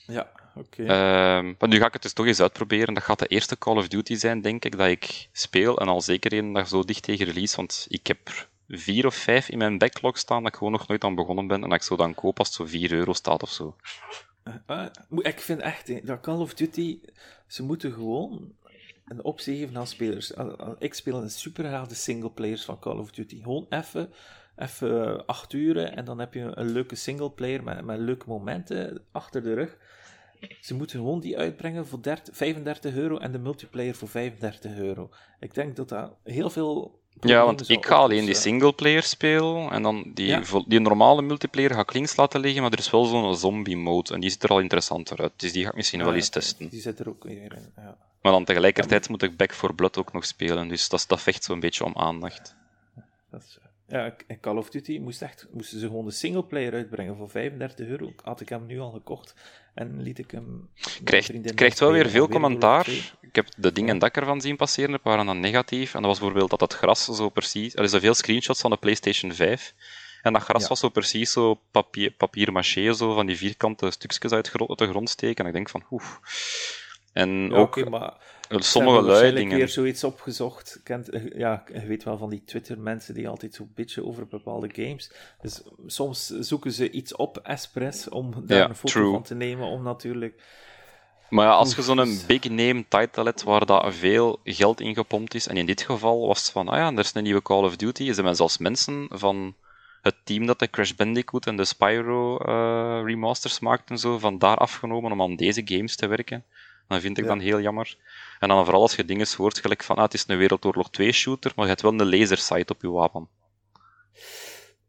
Ja, 0.07 0.31
oké. 0.55 0.83
Ehm, 0.83 1.53
maar 1.59 1.69
nu 1.69 1.77
ga 1.77 1.85
ik 1.85 1.93
het 1.93 2.01
dus 2.01 2.13
toch 2.13 2.25
eens 2.25 2.39
uitproberen. 2.39 2.93
Dat 2.93 3.03
gaat 3.03 3.19
de 3.19 3.27
eerste 3.27 3.57
Call 3.57 3.77
of 3.77 3.87
Duty 3.87 4.15
zijn, 4.15 4.41
denk 4.41 4.65
ik, 4.65 4.77
dat 4.77 4.87
ik 4.87 5.29
speel. 5.31 5.77
En 5.77 5.87
al 5.87 6.01
zeker 6.01 6.31
één 6.31 6.53
dag 6.53 6.67
zo 6.67 6.83
dicht 6.83 7.03
tegen 7.03 7.25
release, 7.25 7.55
want 7.55 7.85
ik 7.89 8.07
heb 8.07 8.49
vier 8.77 9.05
of 9.05 9.15
vijf 9.15 9.49
in 9.49 9.57
mijn 9.57 9.77
backlog 9.77 10.17
staan 10.17 10.43
dat 10.43 10.51
ik 10.51 10.57
gewoon 10.57 10.73
nog 10.73 10.87
nooit 10.87 11.03
aan 11.03 11.15
begonnen 11.15 11.47
ben 11.47 11.63
en 11.63 11.69
dat 11.69 11.77
ik 11.77 11.83
zo 11.85 11.95
dan 11.95 12.13
koop 12.13 12.39
als 12.39 12.47
het 12.47 12.57
zo 12.57 12.65
4 12.65 12.91
euro 12.91 13.13
staat 13.13 13.43
of 13.43 13.49
zo. 13.49 13.75
Uh, 14.67 14.85
ik 15.17 15.39
vind 15.39 15.59
echt, 15.59 16.07
dat 16.07 16.21
Call 16.21 16.39
of 16.39 16.53
Duty, 16.53 16.99
ze 17.47 17.63
moeten 17.63 17.93
gewoon 17.93 18.53
een 19.05 19.23
optie 19.23 19.57
geven 19.57 19.77
aan 19.77 19.87
spelers. 19.87 20.33
Ik 20.79 20.93
speel 20.93 21.21
een 21.21 21.29
super 21.29 21.87
de 21.87 21.95
singleplayers 21.95 22.65
van 22.65 22.79
Call 22.79 22.97
of 22.97 23.11
Duty. 23.11 23.41
Gewoon 23.41 23.65
even, 23.69 24.13
even 24.55 25.25
acht 25.25 25.53
uren 25.53 25.95
en 25.95 26.05
dan 26.05 26.19
heb 26.19 26.33
je 26.33 26.51
een 26.53 26.71
leuke 26.71 26.95
singleplayer 26.95 27.63
met, 27.63 27.85
met 27.85 27.99
leuke 27.99 28.25
momenten 28.27 29.01
achter 29.11 29.43
de 29.43 29.53
rug. 29.53 29.77
Ze 30.61 30.75
moeten 30.75 30.99
gewoon 30.99 31.19
die 31.19 31.37
uitbrengen 31.37 31.87
voor 31.87 32.01
30, 32.01 32.35
35 32.35 32.95
euro 32.95 33.17
en 33.17 33.31
de 33.31 33.39
multiplayer 33.39 33.95
voor 33.95 34.07
35 34.07 34.77
euro. 34.77 35.09
Ik 35.39 35.53
denk 35.53 35.75
dat 35.75 35.89
dat 35.89 36.15
heel 36.23 36.49
veel. 36.49 37.00
Ja, 37.19 37.45
want 37.45 37.69
ik 37.69 37.85
ga 37.85 37.95
alleen 37.95 38.25
die 38.25 38.35
singleplayer 38.35 39.03
spelen 39.03 39.71
en 39.71 39.81
dan 39.81 40.11
die, 40.13 40.39
die 40.67 40.79
normale 40.79 41.21
multiplayer 41.21 41.73
ga 41.73 41.79
ik 41.79 41.93
links 41.93 42.15
laten 42.15 42.39
liggen, 42.39 42.61
maar 42.61 42.71
er 42.71 42.79
is 42.79 42.89
wel 42.89 43.05
zo'n 43.05 43.35
zombie 43.35 43.77
mode 43.77 44.13
en 44.13 44.19
die 44.19 44.29
ziet 44.29 44.43
er 44.43 44.49
al 44.49 44.59
interessanter 44.59 45.21
uit. 45.21 45.31
Dus 45.35 45.51
die 45.51 45.63
ga 45.63 45.69
ik 45.69 45.75
misschien 45.75 46.03
wel 46.03 46.13
eens 46.13 46.29
testen. 46.29 46.69
Die 46.69 46.81
zit 46.81 46.99
er 46.99 47.09
ook 47.09 47.23
weer 47.23 47.41
in. 47.41 47.73
Ja. 47.75 47.97
Maar 48.21 48.31
dan 48.31 48.45
tegelijkertijd 48.45 49.09
moet 49.09 49.23
ik 49.23 49.37
Back 49.37 49.53
for 49.53 49.75
Blood 49.75 49.97
ook 49.97 50.13
nog 50.13 50.25
spelen, 50.25 50.67
dus 50.67 50.89
dat, 50.89 51.05
dat 51.07 51.21
vecht 51.21 51.43
zo'n 51.43 51.59
beetje 51.59 51.85
om 51.85 51.93
aandacht. 51.95 52.55
Dat 53.29 53.41
is, 53.41 53.57
ja, 53.91 54.15
Call 54.41 54.57
of 54.57 54.69
Duty 54.69 54.99
moest 54.99 55.21
echt, 55.21 55.47
moesten 55.51 55.79
ze 55.79 55.87
gewoon 55.87 56.05
de 56.05 56.11
singleplayer 56.11 56.73
uitbrengen 56.73 57.15
voor 57.15 57.29
35 57.29 57.87
euro. 57.87 58.13
Had 58.23 58.41
ik 58.41 58.49
hem 58.49 58.65
nu 58.65 58.79
al 58.79 58.91
gekocht 58.91 59.35
en 59.73 60.01
liet 60.01 60.19
ik 60.19 60.31
hem. 60.31 60.69
Krijgt, 61.03 61.53
krijgt 61.55 61.79
wel 61.79 61.91
weer 61.91 62.09
veel 62.09 62.27
commentaar. 62.27 62.89
Ik 63.21 63.35
heb 63.35 63.47
de 63.57 63.71
dingen 63.71 63.99
dat 63.99 64.09
ik 64.09 64.17
ervan 64.17 64.41
zien 64.41 64.55
passeren, 64.55 64.99
waren 65.03 65.25
dan 65.25 65.39
negatief. 65.39 65.93
En 65.93 66.01
dat 66.01 66.09
was 66.09 66.19
bijvoorbeeld 66.19 66.49
dat 66.49 66.61
het 66.61 66.73
gras 66.73 67.05
zo 67.05 67.29
precies. 67.29 67.75
Er 67.75 67.89
zijn 67.89 68.01
veel 68.01 68.13
screenshots 68.13 68.61
van 68.61 68.71
de 68.71 68.77
PlayStation 68.77 69.33
5. 69.33 69.73
En 70.21 70.33
dat 70.33 70.41
gras 70.41 70.67
was 70.67 70.79
zo 70.79 70.89
precies 70.89 71.31
zo 71.31 71.59
papier, 71.71 72.11
papier 72.11 72.51
maché, 72.51 72.93
zo 72.93 73.13
van 73.13 73.25
die 73.25 73.37
vierkante 73.37 73.91
stukjes 73.91 74.31
uit, 74.31 74.51
de 74.51 74.87
grond 74.87 75.09
steken. 75.09 75.43
En 75.43 75.49
ik 75.49 75.55
denk 75.55 75.69
van, 75.69 75.83
oeh. 75.91 76.05
En 77.13 77.53
ook. 77.53 77.89
maar 77.89 78.13
sommige 78.59 79.01
lui 79.01 79.33
dingen. 79.33 79.57
keer 79.57 79.69
zoiets 79.69 80.03
opgezocht. 80.03 80.79
Kent, 80.83 81.09
eh, 81.09 81.37
ja, 81.37 81.63
je 81.73 81.85
weet 81.85 82.03
wel 82.03 82.17
van 82.17 82.29
die 82.29 82.43
Twitter-mensen 82.45 83.13
die 83.13 83.27
altijd 83.27 83.53
zo 83.55 83.67
bitchen 83.75 84.05
over 84.05 84.27
bepaalde 84.27 84.69
games. 84.71 85.11
Dus 85.41 85.61
soms 85.85 86.27
zoeken 86.27 86.71
ze 86.71 86.91
iets 86.91 87.15
op, 87.15 87.37
Espress, 87.37 88.09
om 88.09 88.33
daar 88.45 88.69
een 88.69 88.75
foto 88.75 89.11
van 89.11 89.23
te 89.23 89.35
nemen, 89.35 89.67
om 89.67 89.83
natuurlijk... 89.83 90.43
Maar 91.29 91.45
ja, 91.45 91.51
als 91.51 91.75
je 91.75 91.81
zo'n 91.81 92.19
big 92.27 92.49
name 92.49 92.85
title 92.87 93.23
hebt 93.23 93.43
waar 93.43 93.65
dat 93.65 93.93
veel 93.95 94.39
geld 94.43 94.81
in 94.81 94.93
gepompt 94.93 95.33
is, 95.33 95.47
en 95.47 95.57
in 95.57 95.65
dit 95.65 95.81
geval 95.81 96.27
was 96.27 96.39
het 96.39 96.51
van, 96.51 96.67
ah 96.67 96.77
ja, 96.77 96.91
er 96.91 96.99
is 96.99 97.13
een 97.13 97.23
nieuwe 97.23 97.41
Call 97.41 97.63
of 97.63 97.75
Duty, 97.75 98.11
zijn 98.11 98.35
zelfs 98.35 98.57
mensen 98.57 99.07
van 99.09 99.55
het 100.01 100.15
team 100.23 100.45
dat 100.45 100.59
de 100.59 100.69
Crash 100.69 100.91
Bandicoot 100.91 101.45
en 101.45 101.55
de 101.55 101.65
Spyro 101.65 102.39
uh, 102.45 103.01
remasters 103.05 103.59
maakt 103.59 103.89
en 103.89 103.97
zo, 103.97 104.17
van 104.17 104.37
daar 104.37 104.57
afgenomen 104.57 105.11
om 105.11 105.21
aan 105.21 105.35
deze 105.35 105.61
games 105.65 105.95
te 105.95 106.07
werken. 106.07 106.43
Dat 106.91 107.01
vind 107.01 107.17
ik 107.17 107.25
dan 107.25 107.39
heel 107.39 107.61
jammer. 107.61 107.95
En 108.39 108.47
dan 108.47 108.63
vooral 108.63 108.81
als 108.81 108.95
je 108.95 109.05
dingen 109.05 109.27
hoort, 109.37 109.59
gelijk 109.59 109.83
van, 109.83 109.95
ah, 109.95 110.03
het 110.03 110.13
is 110.13 110.23
een 110.27 110.37
Wereldoorlog 110.37 110.89
2 110.89 111.11
shooter, 111.11 111.51
maar 111.55 111.65
je 111.65 111.69
hebt 111.69 111.81
wel 111.81 111.91
een 111.91 112.09
lasersite 112.09 112.73
op 112.73 112.81
je 112.81 112.89
wapen. 112.89 113.27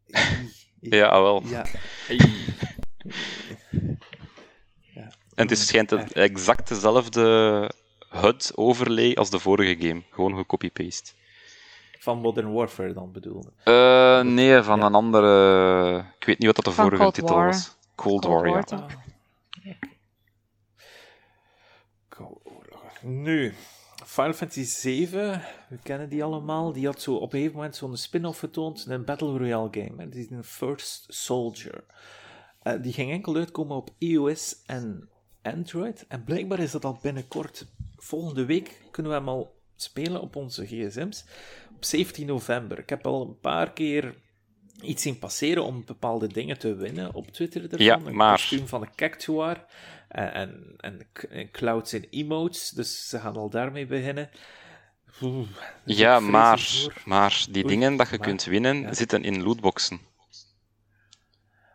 ja, 0.79 1.21
wel. 1.21 1.43
Ja. 1.45 1.65
En 5.35 5.47
het 5.47 5.57
schijnt 5.57 5.89
het 5.89 6.13
exact 6.13 6.67
dezelfde 6.67 7.71
HUD-overlay 8.09 9.13
als 9.13 9.29
de 9.29 9.39
vorige 9.39 9.87
game. 9.87 10.01
Gewoon 10.11 10.35
gecopy-paste. 10.35 11.11
Van 11.99 12.17
Modern 12.19 12.53
Warfare 12.53 12.93
dan 12.93 13.11
bedoelde? 13.11 13.49
Uh, 13.65 14.21
nee, 14.21 14.61
van 14.61 14.81
een 14.81 14.93
andere... 14.93 16.05
Ik 16.19 16.25
weet 16.25 16.37
niet 16.37 16.47
wat 16.47 16.55
dat 16.55 16.65
de 16.65 16.81
vorige 16.81 17.11
titel 17.11 17.35
was. 17.35 17.77
Cold, 17.95 18.25
War, 18.25 18.49
War 18.49 18.63
ja. 18.67 18.87
Nu, 23.03 23.53
Final 24.05 24.33
Fantasy 24.33 24.63
7, 24.63 25.41
we 25.69 25.77
kennen 25.83 26.09
die 26.09 26.23
allemaal. 26.23 26.73
Die 26.73 26.85
had 26.85 27.01
zo 27.01 27.15
op 27.15 27.21
een 27.21 27.29
gegeven 27.29 27.55
moment 27.55 27.75
zo'n 27.75 27.97
spin-off 27.97 28.39
getoond, 28.39 28.85
een 28.87 29.05
Battle 29.05 29.37
Royale 29.37 29.67
game. 29.71 30.09
Die 30.09 30.23
is 30.23 30.29
een 30.29 30.43
First 30.43 31.05
Soldier. 31.07 31.83
Uh, 32.63 32.73
die 32.81 32.93
ging 32.93 33.11
enkel 33.11 33.35
uitkomen 33.35 33.75
op 33.75 33.89
iOS 33.97 34.55
en 34.65 35.09
Android. 35.41 36.05
En 36.07 36.23
blijkbaar 36.23 36.59
is 36.59 36.71
dat 36.71 36.85
al 36.85 36.99
binnenkort. 37.01 37.65
Volgende 37.95 38.45
week 38.45 38.81
kunnen 38.91 39.11
we 39.11 39.17
hem 39.17 39.29
al 39.29 39.55
spelen 39.75 40.21
op 40.21 40.35
onze 40.35 40.65
gsm's. 40.65 41.25
Op 41.75 41.83
17 41.83 42.25
november. 42.25 42.79
Ik 42.79 42.89
heb 42.89 43.05
al 43.05 43.21
een 43.21 43.39
paar 43.39 43.73
keer 43.73 44.15
iets 44.81 45.01
zien 45.01 45.19
passeren 45.19 45.63
om 45.63 45.85
bepaalde 45.85 46.27
dingen 46.27 46.59
te 46.59 46.75
winnen 46.75 47.13
op 47.13 47.27
Twitter. 47.27 47.61
Ervan. 47.61 47.79
Ja, 47.79 47.97
maar... 47.97 48.31
Een 48.31 48.37
kostuum 48.37 48.67
van 48.67 48.81
een 48.81 48.95
cactuar 48.95 49.65
en, 50.13 50.75
en, 50.77 51.07
en 51.29 51.51
clouds 51.51 51.93
en 51.93 52.07
emotes, 52.09 52.69
dus 52.69 53.09
ze 53.09 53.19
gaan 53.19 53.35
al 53.35 53.49
daarmee 53.49 53.85
beginnen. 53.85 54.29
ja, 55.85 56.19
maar, 56.19 56.69
maar 57.05 57.45
die 57.49 57.67
dingen 57.67 57.95
dat 57.95 58.09
je 58.09 58.17
kunt 58.17 58.43
winnen, 58.43 58.95
zitten 58.95 59.23
in 59.23 59.43
lootboxen. 59.43 59.99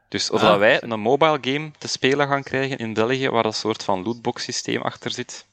Dus 0.09 0.31
of 0.31 0.43
ah. 0.43 0.59
wij 0.59 0.83
een 0.83 1.01
mobile 1.01 1.39
game 1.41 1.71
te 1.79 1.89
spelen 1.89 2.29
gaan 2.29 2.43
krijgen 2.43 2.79
in 2.79 2.95
België, 2.95 3.29
waar 3.29 3.45
een 3.45 3.53
soort 3.53 3.85
van 3.85 4.03
lootbox 4.03 4.43
systeem 4.43 4.83
achter 4.83 5.11
zit, 5.11 5.47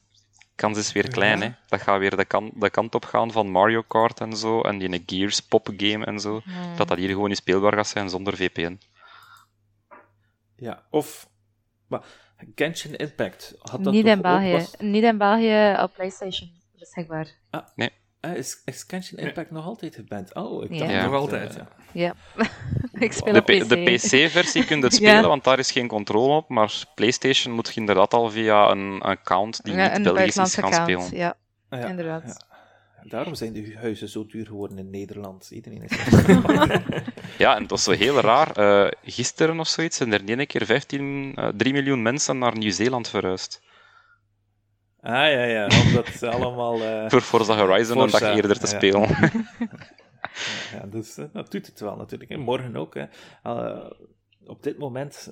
kans 0.54 0.78
is 0.78 0.92
weer 0.92 1.08
klein, 1.08 1.42
hè. 1.42 1.50
Dat 1.68 1.80
gaat 1.80 1.98
weer 1.98 2.16
de, 2.16 2.24
kant, 2.24 2.60
de 2.60 2.70
kant 2.70 2.94
op 2.94 3.04
gaan 3.04 3.32
van 3.32 3.50
Mario 3.50 3.82
Kart 3.82 4.20
en 4.20 4.36
zo, 4.36 4.60
en 4.60 4.78
die 4.78 5.02
Gears 5.06 5.40
pop 5.40 5.68
game 5.76 6.04
en 6.04 6.20
zo. 6.20 6.40
Hmm. 6.44 6.76
Dat 6.76 6.88
dat 6.88 6.98
hier 6.98 7.08
gewoon 7.08 7.28
niet 7.28 7.38
speelbaar 7.38 7.72
gaat 7.72 7.88
zijn 7.88 8.10
zonder 8.10 8.36
VPN. 8.36 8.80
Ja, 10.56 10.82
of... 10.90 11.28
Maar, 11.86 12.02
Genshin 12.54 12.96
Impact. 12.96 13.54
Had 13.58 13.84
dat 13.84 13.92
niet, 13.92 14.06
in 14.06 14.20
België. 14.20 14.52
Was... 14.52 14.74
niet 14.78 15.02
in 15.02 15.18
België 15.18 15.76
op 15.82 15.92
PlayStation 15.94 16.50
beschikbaar. 16.78 17.28
Ah, 17.50 17.66
nee. 17.74 17.90
Ah, 18.20 18.36
is, 18.36 18.62
is 18.64 18.84
Genshin 18.86 19.18
Impact 19.18 19.50
nog 19.50 19.64
altijd 19.64 19.94
geband? 19.94 20.34
Oh, 20.34 20.64
ik 20.64 20.78
dacht 20.78 20.92
nog 20.92 21.14
altijd. 21.14 21.54
Ja. 21.54 21.64
ja. 21.92 22.14
ik 23.06 23.12
speel 23.12 23.32
de, 23.32 23.38
op 23.38 23.44
PC. 23.44 23.68
De 23.68 23.82
PC-versie 23.82 24.64
kun 24.64 24.78
je 24.78 24.84
het 24.88 24.94
spelen, 24.94 25.28
want 25.28 25.44
daar 25.44 25.58
is 25.58 25.70
geen 25.70 25.88
controle 25.88 26.34
op. 26.34 26.48
Maar 26.48 26.84
PlayStation 26.94 27.54
moet 27.54 27.74
je 27.74 27.80
inderdaad 27.80 28.14
al 28.14 28.30
via 28.30 28.70
een 28.70 29.00
account 29.02 29.64
die 29.64 29.74
niet 29.74 30.02
Belgisch 30.02 30.36
is 30.36 30.54
gaan 30.54 30.64
account, 30.64 31.02
spelen. 31.02 31.36
Ja, 31.70 31.86
inderdaad. 31.88 32.46
Daarom 33.08 33.34
zijn 33.34 33.52
de 33.52 33.76
huizen 33.76 34.08
zo 34.08 34.26
duur 34.26 34.46
geworden 34.46 34.78
in 34.78 34.90
Nederland. 34.90 35.50
Iedereen 35.50 35.82
is 35.82 35.92
ja, 37.38 37.54
en 37.54 37.60
dat 37.60 37.70
was 37.70 37.82
zo 37.82 37.92
heel 37.92 38.20
raar. 38.20 38.58
Uh, 38.58 38.90
gisteren 39.02 39.60
of 39.60 39.68
zoiets 39.68 39.96
zijn 39.96 40.12
er 40.12 40.28
in 40.28 40.38
één 40.38 40.46
keer 40.46 40.66
15, 40.66 41.40
uh, 41.40 41.48
3 41.48 41.72
miljoen 41.72 42.02
mensen 42.02 42.38
naar 42.38 42.56
Nieuw-Zeeland 42.56 43.08
verhuisd. 43.08 43.62
Ah 45.00 45.12
ja, 45.12 45.44
ja, 45.44 45.68
omdat 45.86 46.06
ze 46.06 46.28
allemaal. 46.28 46.80
Uh, 46.80 47.08
Voor 47.10 47.20
Forza 47.20 47.56
Horizon 47.56 47.98
een 47.98 48.10
dag 48.10 48.22
eerder 48.22 48.58
te 48.58 48.66
spelen. 48.66 49.08
ja, 50.72 50.86
dus, 50.90 51.14
dat 51.14 51.50
doet 51.50 51.66
het 51.66 51.80
wel 51.80 51.96
natuurlijk. 51.96 52.36
Morgen 52.36 52.76
ook. 52.76 52.94
Hè. 52.94 53.04
op 54.44 54.62
dit 54.62 54.78
moment, 54.78 55.28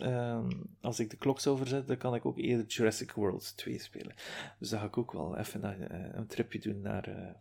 als 0.80 1.00
ik 1.00 1.10
de 1.10 1.16
klok 1.16 1.40
zou 1.40 1.56
verzetten, 1.56 1.88
dan 1.88 1.96
kan 1.96 2.14
ik 2.14 2.26
ook 2.26 2.38
eerder 2.38 2.66
Jurassic 2.66 3.12
World 3.12 3.56
2 3.56 3.78
spelen. 3.78 4.14
Dus 4.58 4.68
dan 4.68 4.80
ga 4.80 4.86
ik 4.86 4.98
ook 4.98 5.12
wel 5.12 5.38
even 5.38 5.88
een 6.18 6.26
tripje 6.26 6.58
doen 6.58 6.80
naar 6.80 7.34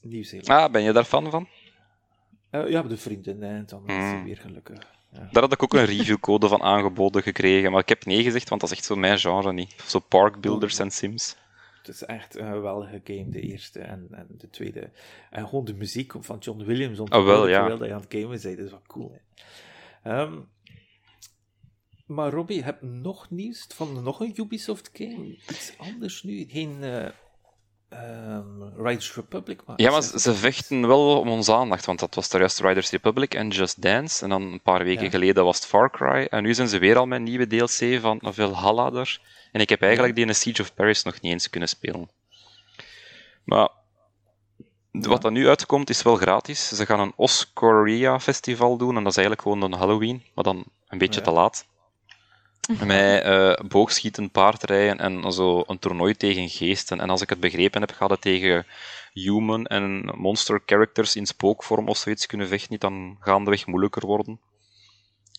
Nieuw-Zeeland. 0.00 0.48
Ah, 0.48 0.72
ben 0.72 0.82
je 0.82 0.92
daar 0.92 1.04
fan 1.04 1.30
van? 1.30 1.48
Uh, 2.50 2.70
ja, 2.70 2.82
de 2.82 2.96
vrienden, 2.96 3.42
en 3.42 3.66
dan 3.66 3.86
is 3.86 3.94
hmm. 3.94 4.24
weer 4.24 4.36
gelukkig. 4.36 4.78
Ja. 5.12 5.28
Daar 5.32 5.42
had 5.42 5.52
ik 5.52 5.62
ook 5.62 5.74
een 5.74 5.84
reviewcode 5.84 6.48
van 6.48 6.62
aangeboden 6.62 7.22
gekregen, 7.22 7.70
maar 7.70 7.80
ik 7.80 7.88
heb 7.88 8.04
nee 8.04 8.22
gezegd, 8.22 8.48
want 8.48 8.60
dat 8.60 8.70
is 8.70 8.76
echt 8.76 8.86
zo 8.86 8.96
mijn 8.96 9.18
genre 9.18 9.52
niet. 9.52 9.74
Zo 9.86 9.98
Park 9.98 10.40
Builders 10.40 10.78
en 10.78 10.90
Sims. 10.90 11.36
Het 11.78 11.88
is 11.88 12.04
echt 12.04 12.36
een 12.36 12.52
geweldige 12.52 13.00
game, 13.04 13.28
de 13.28 13.40
eerste 13.40 13.80
en, 13.80 14.08
en 14.10 14.26
de 14.30 14.50
tweede. 14.50 14.90
En 15.30 15.48
gewoon 15.48 15.64
de 15.64 15.74
muziek 15.74 16.12
van 16.18 16.38
John 16.38 16.64
Williams, 16.64 16.98
om 16.98 17.12
oh, 17.12 17.24
wel, 17.24 17.48
ja. 17.48 17.58
terwijl 17.66 17.84
je 17.84 17.94
aan 17.94 18.00
het 18.00 18.12
gamen 18.12 18.28
bent, 18.28 18.42
dat 18.42 18.66
is 18.66 18.70
wel 18.70 18.82
cool. 18.86 19.20
Um, 20.04 20.48
maar 22.06 22.32
Robbie, 22.32 22.56
je 22.56 22.62
hebt 22.62 22.82
nog 22.82 23.30
nieuws 23.30 23.66
van 23.68 24.02
nog 24.02 24.20
een 24.20 24.32
Ubisoft 24.36 24.90
game. 24.92 25.26
Iets 25.26 25.72
anders 25.76 26.22
nu. 26.22 26.46
Geen 26.48 26.76
uh, 26.80 27.08
um, 27.92 28.72
Riders 28.76 29.14
Republic. 29.14 29.60
Maar 29.66 29.80
ja, 29.80 29.90
maar 29.90 30.02
ze 30.02 30.34
vechten 30.34 30.86
wel 30.86 31.18
om 31.18 31.28
onze 31.28 31.54
aandacht, 31.54 31.86
want 31.86 31.98
dat 31.98 32.14
was 32.14 32.28
de 32.28 32.38
juist 32.38 32.60
Riders 32.60 32.90
Republic 32.90 33.34
en 33.34 33.48
Just 33.48 33.82
Dance. 33.82 34.24
En 34.24 34.30
dan 34.30 34.42
een 34.42 34.60
paar 34.60 34.84
weken 34.84 35.10
geleden 35.10 35.44
was 35.44 35.56
het 35.56 35.66
Far 35.66 35.90
Cry. 35.90 36.26
En 36.30 36.42
nu 36.42 36.54
zijn 36.54 36.68
ze 36.68 36.78
weer 36.78 36.96
al 36.96 37.06
met 37.06 37.18
een 37.18 37.24
nieuwe 37.24 37.46
DLC 37.46 38.00
van 38.00 38.20
Valhalla 38.22 38.92
er. 38.92 39.20
En 39.52 39.60
ik 39.60 39.68
heb 39.68 39.82
eigenlijk 39.82 40.14
die 40.14 40.26
in 40.26 40.34
Siege 40.34 40.62
of 40.62 40.74
Paris 40.74 41.02
nog 41.02 41.20
niet 41.20 41.32
eens 41.32 41.50
kunnen 41.50 41.68
spelen. 41.68 42.10
Maar 43.44 43.68
wat 44.92 45.24
er 45.24 45.32
nu 45.32 45.48
uitkomt 45.48 45.90
is 45.90 46.02
wel 46.02 46.16
gratis. 46.16 46.68
Ze 46.68 46.86
gaan 46.86 47.00
een 47.00 47.12
Oscoria 47.16 48.20
festival 48.20 48.76
doen 48.76 48.96
en 48.96 49.02
dat 49.02 49.12
is 49.12 49.18
eigenlijk 49.18 49.48
gewoon 49.48 49.62
een 49.62 49.78
Halloween, 49.78 50.22
maar 50.34 50.44
dan 50.44 50.64
een 50.88 50.98
beetje 50.98 51.20
te 51.20 51.30
laat. 51.30 51.66
Met 52.86 53.26
uh, 53.26 53.54
boogschieten, 53.68 54.30
paardrijden 54.30 54.98
en 54.98 55.32
zo 55.32 55.62
een 55.66 55.78
toernooi 55.78 56.14
tegen 56.16 56.48
geesten. 56.48 57.00
En 57.00 57.10
als 57.10 57.22
ik 57.22 57.28
het 57.28 57.40
begrepen 57.40 57.80
heb, 57.80 57.92
gaat 57.92 58.10
het 58.10 58.20
tegen 58.20 58.66
human 59.12 59.66
en 59.66 60.12
monster 60.16 60.62
characters 60.66 61.16
in 61.16 61.26
spookvorm 61.26 61.88
of 61.88 61.96
zoiets 61.96 62.26
kunnen 62.26 62.48
vechten, 62.48 62.68
niet 62.70 62.80
dan 62.80 63.16
gaandeweg 63.20 63.66
moeilijker 63.66 64.06
worden. 64.06 64.40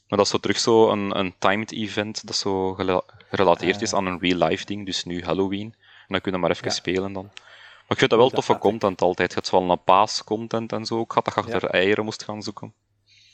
Maar 0.07 0.17
dat 0.17 0.25
is 0.25 0.31
zo 0.31 0.37
terug 0.37 0.59
zo 0.59 0.89
een, 0.89 1.19
een 1.19 1.33
timed 1.39 1.71
event 1.71 2.27
dat 2.27 2.35
zo 2.35 2.73
gerelateerd 3.29 3.81
is 3.81 3.93
aan 3.93 4.05
een 4.05 4.19
real-life 4.19 4.65
ding, 4.65 4.85
dus 4.85 5.03
nu 5.03 5.23
Halloween. 5.23 5.75
En 5.81 6.07
dan 6.07 6.21
kunnen 6.21 6.41
we 6.41 6.47
maar 6.47 6.55
even 6.55 6.71
spelen 6.71 7.13
dan. 7.13 7.23
Maar 7.23 7.91
ik 7.91 7.97
vind 7.97 8.09
dat 8.09 8.19
wel 8.19 8.29
toffe 8.29 8.57
content 8.57 9.01
altijd. 9.01 9.29
Je 9.29 9.35
hebt 9.35 9.49
wel 9.49 9.69
een 9.69 9.83
paas-content 9.83 10.71
en 10.71 10.85
zo. 10.85 11.01
Ik 11.01 11.11
had 11.11 11.25
dat 11.25 11.35
achter 11.35 11.65
eieren 11.65 12.05
moest 12.05 12.23
gaan 12.23 12.43
zoeken. 12.43 12.73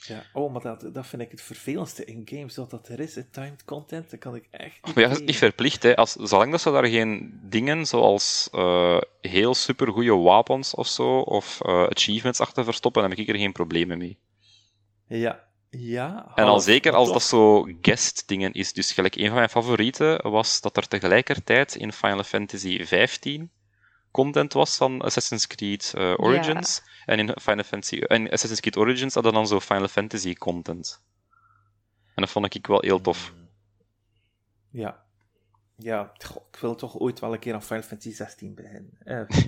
Ja, 0.07 0.23
oh, 0.33 0.51
maar 0.53 0.61
dat, 0.61 0.93
dat 0.93 1.07
vind 1.07 1.21
ik 1.21 1.31
het 1.31 1.41
vervelendste 1.41 2.05
in 2.05 2.21
games, 2.25 2.53
dat 2.53 2.69
dat 2.69 2.87
er 2.87 2.99
is, 2.99 3.15
het 3.15 3.33
timed 3.33 3.65
content, 3.65 4.09
dat 4.09 4.19
kan 4.19 4.35
ik 4.35 4.47
echt 4.51 4.85
niet 4.85 4.95
Maar 4.95 5.03
ja, 5.03 5.09
het 5.09 5.19
is 5.19 5.25
niet 5.25 5.35
verplicht, 5.35 5.83
hè. 5.83 5.95
Als, 5.95 6.11
zolang 6.11 6.51
dat 6.51 6.61
ze 6.61 6.71
daar 6.71 6.85
geen 6.87 7.39
dingen 7.43 7.85
zoals 7.85 8.49
uh, 8.51 8.97
heel 9.21 9.53
supergoeie 9.53 10.15
wapens 10.15 10.73
of 10.73 10.87
zo, 10.87 11.19
of 11.19 11.59
uh, 11.65 11.83
achievements 11.83 12.39
achter 12.39 12.63
verstoppen, 12.63 13.01
dan 13.01 13.11
heb 13.11 13.19
ik 13.19 13.27
er 13.27 13.39
geen 13.39 13.51
problemen 13.51 13.97
mee. 13.97 14.17
Ja, 15.07 15.43
ja. 15.69 16.31
En 16.35 16.45
al 16.45 16.59
zeker 16.59 16.93
als 16.93 17.11
dat 17.11 17.23
zo 17.23 17.67
guest 17.81 18.27
dingen 18.27 18.53
is. 18.53 18.73
Dus 18.73 18.91
gelijk, 18.91 19.15
een 19.15 19.27
van 19.27 19.35
mijn 19.35 19.49
favorieten 19.49 20.29
was 20.31 20.61
dat 20.61 20.77
er 20.77 20.87
tegelijkertijd 20.87 21.75
in 21.75 21.93
Final 21.93 22.23
Fantasy 22.23 22.77
XV 22.79 23.39
content 24.23 24.53
was 24.53 24.77
van 24.77 25.01
Assassin's 25.01 25.47
Creed 25.47 25.93
uh, 25.97 26.13
Origins. 26.17 26.81
En 27.05 27.19
in 27.19 27.33
Final 27.41 27.63
Fantasy 27.63 27.99
en 27.99 28.29
Assassin's 28.29 28.59
Creed 28.59 28.77
Origins 28.77 29.13
hadden 29.13 29.33
dan 29.33 29.47
zo 29.47 29.59
Final 29.59 29.87
Fantasy 29.87 30.33
content. 30.33 31.01
En 32.15 32.23
dat 32.23 32.29
vond 32.29 32.55
ik 32.55 32.67
wel 32.67 32.81
heel 32.81 33.01
tof. 33.01 33.33
Ja. 34.71 35.05
Ja, 35.75 36.11
ik 36.51 36.59
wil 36.59 36.75
toch 36.75 36.99
ooit 36.99 37.19
wel 37.19 37.33
een 37.33 37.39
keer 37.39 37.53
aan 37.53 37.63
Final 37.63 37.83
Fantasy 37.83 38.15
16 38.15 38.53
beginnen. 38.53 38.97
Eh, 38.99 39.21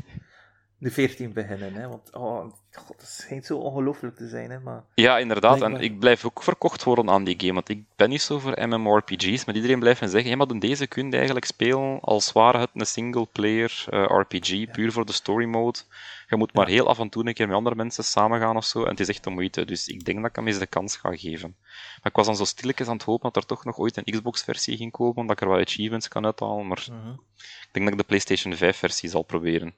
de 0.81 0.91
14 0.91 1.33
beginnen, 1.33 1.73
hè? 1.73 1.87
want 1.87 2.15
oh, 2.15 2.51
God, 2.71 3.01
het 3.01 3.09
schijnt 3.09 3.45
zo 3.45 3.57
ongelooflijk 3.57 4.15
te 4.15 4.27
zijn. 4.27 4.49
Hè? 4.49 4.59
Maar 4.59 4.83
ja, 4.93 5.17
inderdaad. 5.17 5.61
En 5.61 5.75
ik 5.75 5.99
blijf 5.99 6.25
ook 6.25 6.43
verkocht 6.43 6.83
worden 6.83 7.09
aan 7.09 7.23
die 7.23 7.39
game, 7.39 7.53
want 7.53 7.69
ik 7.69 7.83
ben 7.95 8.09
niet 8.09 8.21
zo 8.21 8.39
voor 8.39 8.67
MMORPG's, 8.67 9.45
maar 9.45 9.55
iedereen 9.55 9.79
blijft 9.79 10.01
me 10.01 10.07
zeggen, 10.07 10.29
ja, 10.29 10.35
maar 10.35 10.59
deze 10.59 10.87
kun 10.87 11.09
je 11.09 11.15
eigenlijk 11.15 11.45
spelen 11.45 11.99
als 11.99 12.31
ware 12.31 12.57
het 12.59 12.69
een 12.73 12.85
single-player 12.85 13.85
uh, 13.89 14.03
eh, 14.03 14.19
RPG, 14.19 14.71
puur 14.71 14.91
voor 14.91 15.05
de 15.05 15.11
story 15.11 15.45
mode. 15.45 15.79
Je 16.27 16.35
moet 16.35 16.53
maar 16.53 16.67
heel 16.67 16.87
af 16.87 16.99
en 16.99 17.09
toe 17.09 17.27
een 17.27 17.33
keer 17.33 17.47
met 17.47 17.55
andere 17.55 17.75
mensen 17.75 18.03
samengaan 18.03 18.57
of 18.57 18.65
zo, 18.65 18.83
en 18.83 18.89
het 18.89 18.99
is 18.99 19.07
echt 19.07 19.23
de 19.23 19.29
moeite. 19.29 19.65
Dus 19.65 19.87
ik 19.87 20.05
denk 20.05 20.17
dat 20.21 20.29
ik 20.29 20.35
hem 20.35 20.47
eens 20.47 20.59
de 20.59 20.65
kans 20.65 20.95
ga 20.95 21.15
geven. 21.15 21.55
Maar 21.61 22.11
ik 22.11 22.15
was 22.15 22.25
dan 22.25 22.35
zo 22.35 22.43
stilletjes 22.43 22.87
aan 22.87 22.93
het 22.93 23.03
hopen 23.03 23.31
dat 23.31 23.43
er 23.43 23.49
toch 23.49 23.65
nog 23.65 23.77
ooit 23.77 23.97
een 23.97 24.13
Xbox-versie 24.13 24.77
ging 24.77 24.91
komen, 24.91 25.27
dat 25.27 25.35
ik 25.35 25.41
er 25.41 25.47
wat 25.47 25.67
achievements 25.67 26.07
kan 26.07 26.25
uithalen, 26.25 26.67
maar 26.67 26.87
mhm. 26.91 27.09
ik 27.39 27.69
denk 27.71 27.85
dat 27.85 27.93
ik 27.93 27.99
de 27.99 28.07
PlayStation 28.07 28.55
5-versie 28.55 29.09
zal 29.09 29.23
proberen. 29.23 29.73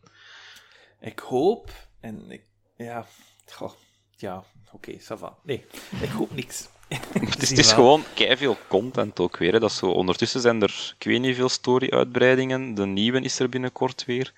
Ik 1.02 1.20
hoop, 1.20 1.72
en 2.00 2.32
ik, 2.32 2.44
ja, 2.78 3.06
goh, 3.46 3.72
ja, 4.18 4.44
oké, 4.72 4.90
okay, 4.92 5.18
va. 5.18 5.38
Nee, 5.44 5.66
ik 6.02 6.10
hoop 6.10 6.36
niks. 6.36 6.68
het 6.88 7.42
is, 7.42 7.50
het 7.50 7.58
is 7.58 7.72
gewoon 7.72 8.04
veel 8.16 8.58
content 8.68 9.20
ook 9.20 9.38
weer. 9.38 9.54
Hè. 9.54 9.60
Dat 9.60 9.72
zo, 9.72 9.92
ondertussen 9.92 10.42
zijn 10.42 10.62
er, 10.62 10.96
ik 10.98 11.04
weet 11.04 11.22
niet 11.22 11.36
veel 11.36 11.50
story-uitbreidingen. 11.50 12.74
De 12.74 12.86
nieuwe 12.86 13.22
is 13.22 13.40
er 13.40 13.50
binnenkort 13.50 14.06
weer. 14.06 14.34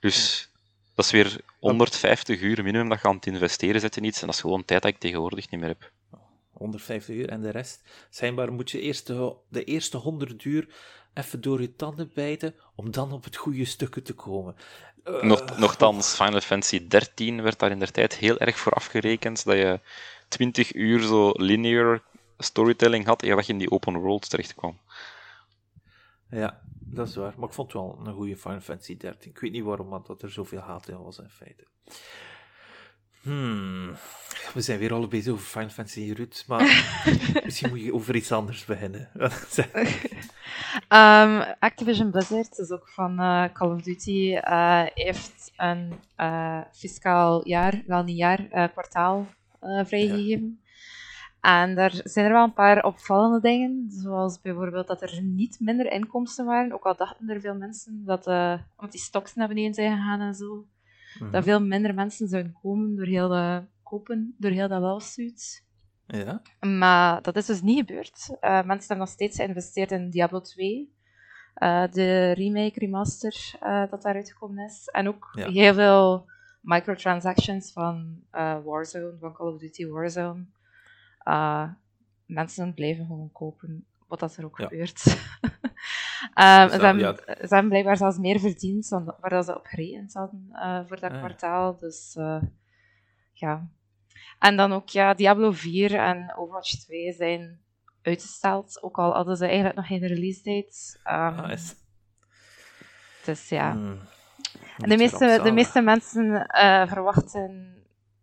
Dus 0.00 0.48
dat 0.94 1.04
is 1.04 1.10
weer 1.10 1.40
150 1.58 2.40
uur 2.40 2.62
minimum 2.62 2.88
dat 2.88 3.00
je 3.00 3.08
aan 3.08 3.14
het 3.14 3.26
investeren 3.26 3.80
zit 3.80 3.96
in 3.96 4.04
iets. 4.04 4.20
En 4.20 4.26
dat 4.26 4.34
is 4.34 4.40
gewoon 4.40 4.64
tijd 4.64 4.82
dat 4.82 4.90
ik 4.90 4.98
tegenwoordig 4.98 5.50
niet 5.50 5.60
meer 5.60 5.68
heb. 5.68 5.92
150 6.50 7.14
uur 7.14 7.28
en 7.28 7.40
de 7.40 7.50
rest. 7.50 7.82
Schijnbaar 8.10 8.52
moet 8.52 8.70
je 8.70 8.80
eerst 8.80 9.06
de, 9.06 9.34
de 9.48 9.64
eerste 9.64 9.96
100 9.96 10.44
uur 10.44 10.68
even 11.14 11.40
door 11.40 11.60
je 11.60 11.74
tanden 11.74 12.10
bijten 12.14 12.54
om 12.74 12.90
dan 12.90 13.12
op 13.12 13.24
het 13.24 13.36
goede 13.36 13.64
stukken 13.64 14.02
te 14.02 14.14
komen. 14.14 14.56
Nog, 15.04 15.58
nochtans, 15.58 16.14
Final 16.14 16.40
Fantasy 16.40 16.86
13 16.88 17.42
werd 17.42 17.58
daar 17.58 17.70
in 17.70 17.78
de 17.78 17.90
tijd 17.90 18.16
heel 18.16 18.38
erg 18.38 18.58
voor 18.58 18.72
afgerekend 18.72 19.44
dat 19.44 19.56
je 19.56 19.80
20 20.28 20.74
uur 20.74 21.00
zo 21.00 21.30
linear 21.30 22.02
storytelling 22.38 23.06
had 23.06 23.22
en 23.22 23.36
dat 23.36 23.46
je 23.46 23.52
in 23.52 23.58
die 23.58 23.70
open 23.70 23.96
world 23.96 24.30
terecht 24.30 24.54
kwam. 24.54 24.78
Ja, 26.30 26.60
dat 26.80 27.08
is 27.08 27.16
waar. 27.16 27.34
Maar 27.36 27.48
ik 27.48 27.54
vond 27.54 27.72
het 27.72 27.82
wel 27.82 28.00
een 28.04 28.14
goede 28.14 28.36
Final 28.36 28.60
Fantasy 28.60 28.96
13. 28.96 29.30
Ik 29.30 29.38
weet 29.38 29.52
niet 29.52 29.64
waarom, 29.64 29.88
want 29.88 30.06
dat 30.06 30.22
er 30.22 30.30
zoveel 30.30 30.60
haat 30.60 30.88
in 30.88 31.02
was 31.02 31.18
in 31.18 31.28
feite. 31.28 31.66
Hmm. 33.22 33.90
We 34.54 34.60
zijn 34.60 34.78
weer 34.78 34.92
al 34.92 35.08
bezig 35.08 35.32
over 35.32 35.44
Final 35.44 35.68
Fantasy 35.68 36.12
Ruud, 36.12 36.44
maar 36.46 36.62
misschien 37.44 37.68
moet 37.68 37.80
je 37.80 37.94
over 37.94 38.16
iets 38.16 38.32
anders 38.32 38.64
beginnen. 38.64 39.08
um, 40.88 41.42
Activision 41.58 42.10
Blizzard, 42.10 42.58
is 42.58 42.70
ook 42.70 42.88
van 42.88 43.20
uh, 43.20 43.44
Call 43.52 43.70
of 43.70 43.82
Duty, 43.82 44.38
uh, 44.48 44.82
heeft 44.94 45.52
een 45.56 45.92
uh, 46.16 46.60
fiscaal 46.72 47.48
jaar, 47.48 47.82
wel 47.86 48.02
niet 48.02 48.16
jaar, 48.16 48.68
kwartaal 48.68 49.26
vrijgegeven. 49.60 50.60
En 51.40 51.74
daar 51.74 52.00
zijn 52.04 52.26
er 52.26 52.32
wel 52.32 52.44
een 52.44 52.52
paar 52.52 52.84
opvallende 52.84 53.40
dingen, 53.40 53.86
zoals 53.90 54.40
bijvoorbeeld 54.40 54.86
dat 54.86 55.02
er 55.02 55.22
niet 55.22 55.60
minder 55.60 55.92
inkomsten 55.92 56.44
waren, 56.44 56.72
ook 56.72 56.84
al 56.84 56.96
dachten 56.96 57.28
er 57.28 57.40
veel 57.40 57.54
mensen 57.54 58.04
dat, 58.04 58.26
omdat 58.26 58.90
die 58.90 59.00
stocks 59.00 59.34
naar 59.34 59.48
beneden 59.48 59.74
zijn 59.74 59.96
gegaan 59.96 60.20
en 60.20 60.34
zo, 60.34 60.64
dat 61.18 61.30
mhm. 61.30 61.42
veel 61.42 61.62
minder 61.62 61.94
mensen 61.94 62.28
zouden 62.28 62.56
komen 62.62 62.96
door 62.96 63.06
heel 63.06 63.28
de 63.28 63.62
kopen, 63.82 64.34
door 64.38 64.50
heel 64.50 64.68
dat 64.68 64.80
lawsuit. 64.80 65.64
Ja. 66.06 66.42
Maar 66.60 67.22
dat 67.22 67.36
is 67.36 67.46
dus 67.46 67.62
niet 67.62 67.78
gebeurd. 67.78 68.28
Uh, 68.30 68.38
mensen 68.40 68.88
hebben 68.88 68.96
nog 68.96 69.08
steeds 69.08 69.36
geïnvesteerd 69.36 69.90
in 69.90 70.10
Diablo 70.10 70.40
2. 70.40 70.94
Uh, 71.56 71.82
eh, 71.82 71.92
de 71.92 72.32
remake, 72.32 72.78
remaster 72.78 73.54
uh, 73.62 73.90
dat 73.90 74.02
daaruit 74.02 74.30
gekomen 74.30 74.64
is. 74.64 74.88
En 74.92 75.08
ook 75.08 75.28
heel 75.32 75.74
veel 75.74 76.30
microtransactions 76.60 77.72
van 77.72 78.22
Warzone, 78.64 79.16
van 79.20 79.32
Call 79.32 79.52
of 79.52 79.58
Duty 79.58 79.86
Warzone. 79.86 80.46
mensen 82.26 82.74
blijven 82.74 83.06
gewoon 83.06 83.32
kopen, 83.32 83.86
wat 84.06 84.20
dat 84.20 84.36
er 84.36 84.44
ook 84.44 84.56
gebeurt. 84.56 85.02
um, 86.22 86.68
ze, 86.68 86.84
hebben, 86.84 87.16
ze, 87.26 87.46
hebben, 87.48 87.68
blijkbaar 87.68 87.96
zelfs 87.96 88.18
meer 88.18 88.40
verdiend 88.40 88.88
dan 88.88 89.14
waar 89.20 89.44
ze 89.44 89.56
op 89.56 89.66
gerekend 89.66 90.12
hadden 90.12 90.52
voor 90.86 91.00
dat 91.00 91.12
ah, 91.12 91.18
kwartaal. 91.18 91.76
Dus 91.78 92.16
ja, 93.32 93.68
en 94.38 94.56
dan 94.56 94.72
ook, 94.72 94.88
ja, 94.88 95.14
Diablo 95.14 95.52
4 95.52 95.94
en 95.94 96.34
Overwatch 96.36 96.78
2 96.78 97.12
zijn 97.12 97.60
uitgesteld, 98.02 98.82
ook 98.82 98.98
al 98.98 99.12
hadden 99.12 99.36
ze 99.36 99.44
eigenlijk 99.44 99.76
nog 99.76 99.86
geen 99.86 100.06
release 100.06 100.42
date. 100.42 100.98
Um, 101.40 101.46
nice. 101.46 101.74
Dus 103.24 103.48
ja. 103.48 103.72
Hmm. 103.72 104.00
En 104.78 104.88
de 104.88 104.96
meeste, 104.96 105.40
de 105.42 105.52
meeste 105.52 105.80
mensen 105.80 106.24
uh, 106.34 106.86
verwachten 106.86 107.74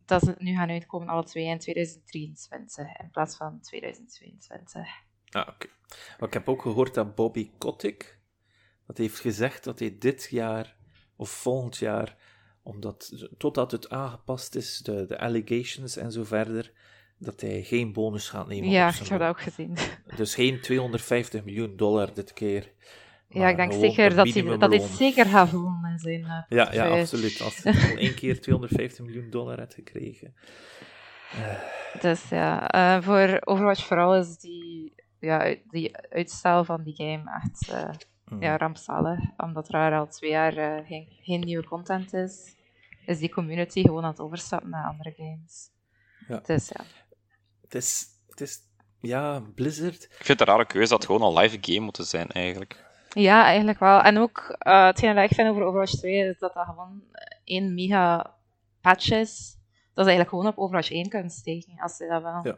dat 0.06 0.24
ze 0.24 0.36
nu 0.38 0.56
gaan 0.56 0.70
uitkomen, 0.70 1.08
alle 1.08 1.24
twee 1.24 1.46
in 1.46 1.60
2023 1.60 3.00
in 3.00 3.10
plaats 3.10 3.38
van 3.38 3.60
2022. 3.62 4.88
Ah, 5.30 5.42
oké. 5.42 5.50
Okay. 5.50 6.28
Ik 6.28 6.34
heb 6.34 6.50
ook 6.50 6.62
gehoord 6.62 6.94
dat 6.94 7.16
Bobby 7.16 7.52
Kotick 7.58 8.18
dat 8.88 8.98
heeft 8.98 9.20
gezegd 9.20 9.64
dat 9.64 9.80
hij 9.80 9.96
dit 10.00 10.28
jaar 10.32 10.76
of 11.16 11.30
volgend 11.30 11.78
jaar 11.78 12.16
omdat 12.64 13.28
totdat 13.38 13.72
het 13.72 13.90
aangepast 13.90 14.56
is, 14.56 14.78
de, 14.78 15.06
de 15.06 15.20
allegations 15.20 15.98
en 15.98 16.12
zo 16.12 16.24
verder, 16.24 16.72
dat 17.18 17.42
hij 17.42 17.64
geen 17.64 17.94
bonus 17.94 18.30
gaat 18.30 18.48
nemen. 18.48 18.70
Ja, 18.70 18.88
ik 18.88 19.08
heb 19.08 19.20
dat 19.20 19.30
ook 19.30 19.42
gezien. 19.42 19.78
Dus 20.16 20.36
geen 20.36 20.62
250 20.62 21.44
miljoen 21.44 21.76
dollar 21.76 22.14
dit 22.14 22.34
keer. 22.34 22.72
Ja, 23.30 23.50
ik 23.50 23.56
denk 23.56 23.74
zeker 23.74 24.16
dat 24.16 24.34
hij, 24.34 24.58
dat 24.58 24.70
hij 24.70 24.80
zeker 24.80 25.26
gaat 25.26 25.50
voelen 25.50 26.00
zijn. 26.00 26.20
Uh, 26.20 26.44
ja, 26.50 26.74
ja, 26.74 27.00
absoluut. 27.00 27.42
Als 27.42 27.64
hij 27.64 27.74
al 27.74 27.98
één 27.98 28.16
keer 28.16 28.42
250 28.42 29.06
miljoen 29.06 29.30
dollar 29.30 29.60
heeft 29.60 29.74
gekregen. 29.74 30.36
Uh. 31.36 32.02
Dus 32.02 32.30
ja, 32.30 32.76
uh, 32.76 33.04
voor 33.04 33.38
Overwatch 33.44 33.86
vooral 33.86 34.16
is 34.16 34.38
die, 34.38 34.94
ja, 35.28 35.56
die 35.70 35.98
uitstel 35.98 36.64
van 36.64 36.84
die 36.84 36.96
game 36.96 37.42
echt 37.44 37.74
mm. 38.26 38.42
ja, 38.42 38.58
rampzalig. 38.58 39.20
Omdat 39.38 39.74
er 39.74 39.94
al 39.94 40.08
twee 40.08 40.32
jaar 40.32 40.84
geen, 40.86 41.08
geen 41.22 41.40
nieuwe 41.40 41.68
content 41.68 42.14
is 42.14 42.56
is 43.08 43.20
die 43.20 43.30
community 43.30 43.82
gewoon 43.82 44.04
aan 44.04 44.10
het 44.10 44.20
overstappen 44.20 44.70
naar 44.70 44.88
andere 44.88 45.14
games. 45.18 45.70
Ja. 46.28 46.40
Dus 46.40 46.68
ja. 46.68 46.84
Het 47.62 47.76
is, 47.76 48.06
het 48.30 48.42
is, 48.42 48.60
ja, 49.00 49.42
Blizzard. 49.56 50.04
Ik 50.04 50.26
vind 50.26 50.40
het 50.40 50.48
een 50.48 50.54
rare 50.54 50.66
keuze 50.66 50.90
dat 50.90 51.04
het 51.04 51.12
gewoon 51.12 51.36
een 51.36 51.42
live 51.42 51.58
game 51.62 51.80
moet 51.80 51.98
zijn, 52.02 52.30
eigenlijk. 52.30 52.86
Ja, 53.10 53.44
eigenlijk 53.44 53.80
wel. 53.80 54.02
En 54.02 54.18
ook, 54.18 54.56
uh, 54.68 54.86
hetgeen 54.86 55.16
dat 55.16 55.30
ik 55.30 55.36
vind 55.36 55.50
over 55.50 55.64
Overwatch 55.64 55.96
2 55.96 56.30
is 56.30 56.40
dat 56.40 56.54
dat 56.54 56.66
gewoon 56.66 57.04
één 57.44 57.74
mega 57.74 58.36
patch 58.82 59.12
is. 59.12 59.58
Dat 59.94 60.06
is 60.06 60.12
eigenlijk 60.12 60.30
gewoon 60.30 60.48
op 60.48 60.58
Overwatch 60.58 60.92
1 60.92 61.10
kunnen 61.10 61.30
steken, 61.30 61.80
als 61.80 61.98
je 61.98 62.08
dat 62.08 62.22
wel. 62.22 62.40
Ja. 62.44 62.58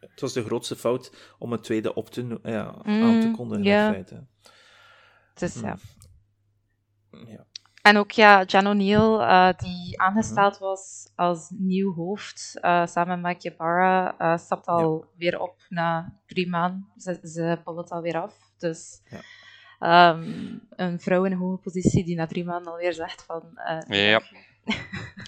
Het 0.00 0.20
was 0.20 0.32
de 0.32 0.44
grootste 0.44 0.76
fout 0.76 1.12
om 1.38 1.52
een 1.52 1.60
tweede 1.60 1.94
op 1.94 2.08
te, 2.10 2.40
ja, 2.42 2.74
aan 2.82 3.20
te 3.20 3.26
mm, 3.26 3.36
kondigen, 3.36 3.64
in 3.64 3.92
feite. 3.92 4.26
Dus 5.34 5.60
ja. 5.60 5.76
Mm. 7.10 7.26
ja. 7.26 7.46
En 7.82 7.96
ook 7.96 8.10
ja, 8.10 8.44
Jan 8.44 8.66
O'Neill, 8.66 9.20
uh, 9.20 9.50
die 9.56 10.00
aangesteld 10.00 10.52
mhm. 10.52 10.62
was 10.62 11.12
als 11.14 11.50
nieuw 11.50 11.94
hoofd, 11.94 12.58
uh, 12.62 12.86
samen 12.86 13.20
met 13.20 13.32
Mike 13.32 13.48
Ybarra, 13.48 14.14
uh, 14.18 14.38
stapt 14.38 14.66
al 14.66 15.00
ja. 15.00 15.08
weer 15.16 15.40
op 15.40 15.56
na 15.68 16.14
drie 16.26 16.48
maanden. 16.48 16.88
Ze, 16.96 17.18
ze 17.22 17.42
het 17.64 17.90
alweer 17.90 18.20
af. 18.20 18.34
Dus 18.58 19.02
ja. 19.80 20.10
um, 20.10 20.60
een 20.70 21.00
vrouw 21.00 21.24
in 21.24 21.32
een 21.32 21.38
hoge 21.38 21.62
positie 21.62 22.04
die 22.04 22.16
na 22.16 22.26
drie 22.26 22.44
maanden 22.44 22.72
alweer 22.72 22.92
zegt 22.92 23.22
van... 23.22 23.42
ja. 23.88 24.22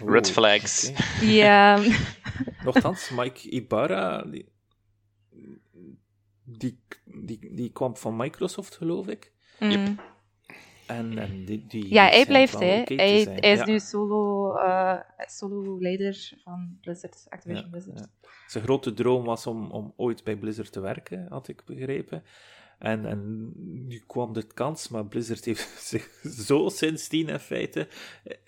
Red 0.04 0.30
flags. 0.30 0.90
Okay. 0.90 1.28
Ja. 1.28 1.78
Nochtans, 2.64 3.10
Mike 3.10 3.48
Ibarra, 3.48 4.22
die, 4.22 4.48
die, 6.58 6.78
die, 7.04 7.54
die 7.54 7.72
kwam 7.72 7.96
van 7.96 8.16
Microsoft, 8.16 8.76
geloof 8.76 9.06
ik. 9.06 9.32
Mm. 9.58 9.70
Yep. 9.70 10.00
En, 10.86 11.18
en 11.18 11.44
die, 11.44 11.66
die, 11.66 11.92
ja, 11.94 12.08
hij 12.08 12.26
blijft, 12.26 12.58
hè. 12.58 12.80
Okay 12.80 12.96
hij, 12.96 13.22
hij, 13.22 13.52
is 13.52 13.58
ja. 13.58 13.66
nu 13.66 13.78
solo, 13.78 14.54
uh, 14.56 15.00
solo-leider 15.18 16.32
van 16.44 16.78
Blizzard, 16.80 17.26
Activision 17.28 17.64
ja, 17.64 17.70
Blizzard. 17.70 17.98
Ja. 17.98 18.28
Zijn 18.46 18.64
grote 18.64 18.94
droom 18.94 19.24
was 19.24 19.46
om, 19.46 19.70
om 19.70 19.92
ooit 19.96 20.24
bij 20.24 20.36
Blizzard 20.36 20.72
te 20.72 20.80
werken, 20.80 21.26
had 21.28 21.48
ik 21.48 21.62
begrepen. 21.64 22.22
En, 22.80 23.06
en 23.06 23.52
nu 23.86 24.02
kwam 24.06 24.32
de 24.32 24.42
kans, 24.42 24.88
maar 24.88 25.06
Blizzard 25.06 25.44
heeft 25.44 25.68
zich 25.92 26.08
zo 26.22 26.68
sindsdien 26.68 27.28
in 27.28 27.38
feite 27.38 27.88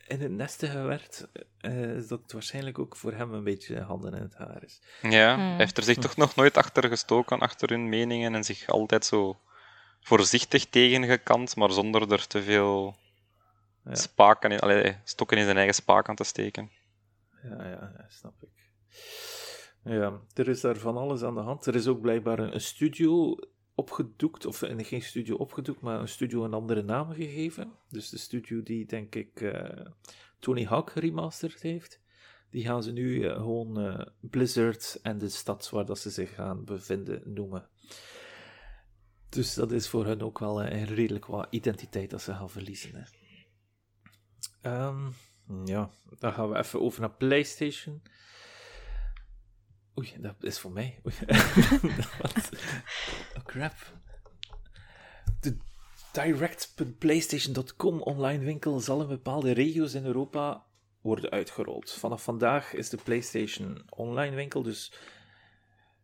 in 0.07 0.21
het 0.21 0.31
nesten 0.31 0.69
gewerkt, 0.69 1.29
uh, 1.61 2.09
dat 2.09 2.23
het 2.23 2.33
waarschijnlijk 2.33 2.79
ook 2.79 2.97
voor 2.97 3.13
hem 3.13 3.33
een 3.33 3.45
beetje 3.45 3.81
handen 3.81 4.15
in 4.15 4.23
het 4.23 4.35
haar 4.35 4.63
is. 4.65 4.81
Ja, 5.03 5.35
hmm. 5.35 5.47
hij 5.47 5.57
heeft 5.57 5.77
er 5.77 5.83
zich 5.83 5.97
toch 5.97 6.17
nog 6.17 6.37
nooit 6.37 6.57
achter 6.57 6.89
gestoken, 6.89 7.39
achter 7.39 7.69
hun 7.69 7.89
meningen, 7.89 8.35
en 8.35 8.45
zich 8.45 8.69
altijd 8.69 9.05
zo 9.05 9.37
voorzichtig 10.01 10.67
tegengekant, 10.67 11.57
maar 11.57 11.71
zonder 11.71 12.13
er 12.13 12.27
te 12.27 12.43
veel 12.43 12.97
ja. 13.85 13.95
spaken 13.95 14.51
in, 14.51 14.61
allee, 14.61 14.97
stokken 15.05 15.39
in 15.39 15.45
zijn 15.45 15.57
eigen 15.57 15.75
spaak 15.75 16.09
aan 16.09 16.17
te 16.17 16.25
steken. 16.25 16.71
Ja, 17.43 17.69
ja, 17.69 18.07
snap 18.09 18.43
ik. 18.43 18.71
Ja, 19.85 20.21
er 20.35 20.49
is 20.49 20.61
daar 20.61 20.77
van 20.77 20.97
alles 20.97 21.23
aan 21.23 21.35
de 21.35 21.41
hand. 21.41 21.67
Er 21.67 21.75
is 21.75 21.87
ook 21.87 22.01
blijkbaar 22.01 22.39
een, 22.39 22.61
studio 22.61 23.37
opgedoekt, 23.83 24.47
of 24.47 24.63
geen 24.67 25.03
studio 25.03 25.37
opgedoekt, 25.37 25.81
maar 25.81 26.01
een 26.01 26.09
studio 26.09 26.45
een 26.45 26.55
andere 26.55 26.83
naam 26.83 27.13
gegeven. 27.13 27.73
Dus 27.89 28.09
de 28.09 28.19
studio 28.19 28.63
die, 28.63 28.87
denk 28.87 29.15
ik, 29.15 29.41
uh, 29.41 29.87
Tony 30.39 30.65
Hawk 30.65 30.91
geremasterd 30.91 31.63
heeft. 31.63 32.01
Die 32.51 32.65
gaan 32.65 32.83
ze 32.83 32.93
nu 32.93 33.25
uh, 33.25 33.35
gewoon 33.35 33.87
uh, 33.87 34.07
Blizzard 34.21 34.99
en 35.03 35.19
de 35.19 35.29
stad 35.29 35.71
waar 35.71 35.85
dat 35.85 35.99
ze 35.99 36.11
zich 36.11 36.35
gaan 36.35 36.65
bevinden 36.65 37.23
noemen. 37.25 37.69
Dus 39.29 39.55
dat 39.55 39.73
is 39.73 39.89
voor 39.89 40.07
hen 40.07 40.23
ook 40.23 40.39
wel 40.39 40.63
een 40.63 40.85
redelijk 40.85 41.27
wat 41.27 41.47
identiteit 41.51 42.11
dat 42.11 42.23
ze 42.23 42.33
gaan 42.33 42.51
verliezen. 42.51 42.91
Hè. 42.95 44.87
Um, 44.87 45.15
ja, 45.65 45.91
dan 46.19 46.33
gaan 46.33 46.51
we 46.51 46.59
even 46.59 46.81
over 46.81 47.01
naar 47.01 47.15
PlayStation. 47.15 48.03
Oei, 49.99 50.15
dat 50.19 50.37
is 50.41 50.59
voor 50.59 50.73
mij. 50.73 51.01
Oh 53.37 53.45
crap. 53.45 53.75
De 55.41 55.57
direct.playstation.com 56.13 58.01
online 58.01 58.45
winkel 58.45 58.81
zal 58.81 59.01
in 59.01 59.09
bepaalde 59.09 59.53
regio's 59.53 59.95
in 59.95 60.05
Europa 60.05 60.67
worden 61.01 61.31
uitgerold. 61.31 61.93
Vanaf 61.93 62.23
vandaag 62.23 62.73
is 62.73 62.89
de 62.89 62.97
PlayStation 62.97 63.83
online 63.89 64.37
winkel 64.37 64.63
dus 64.63 64.93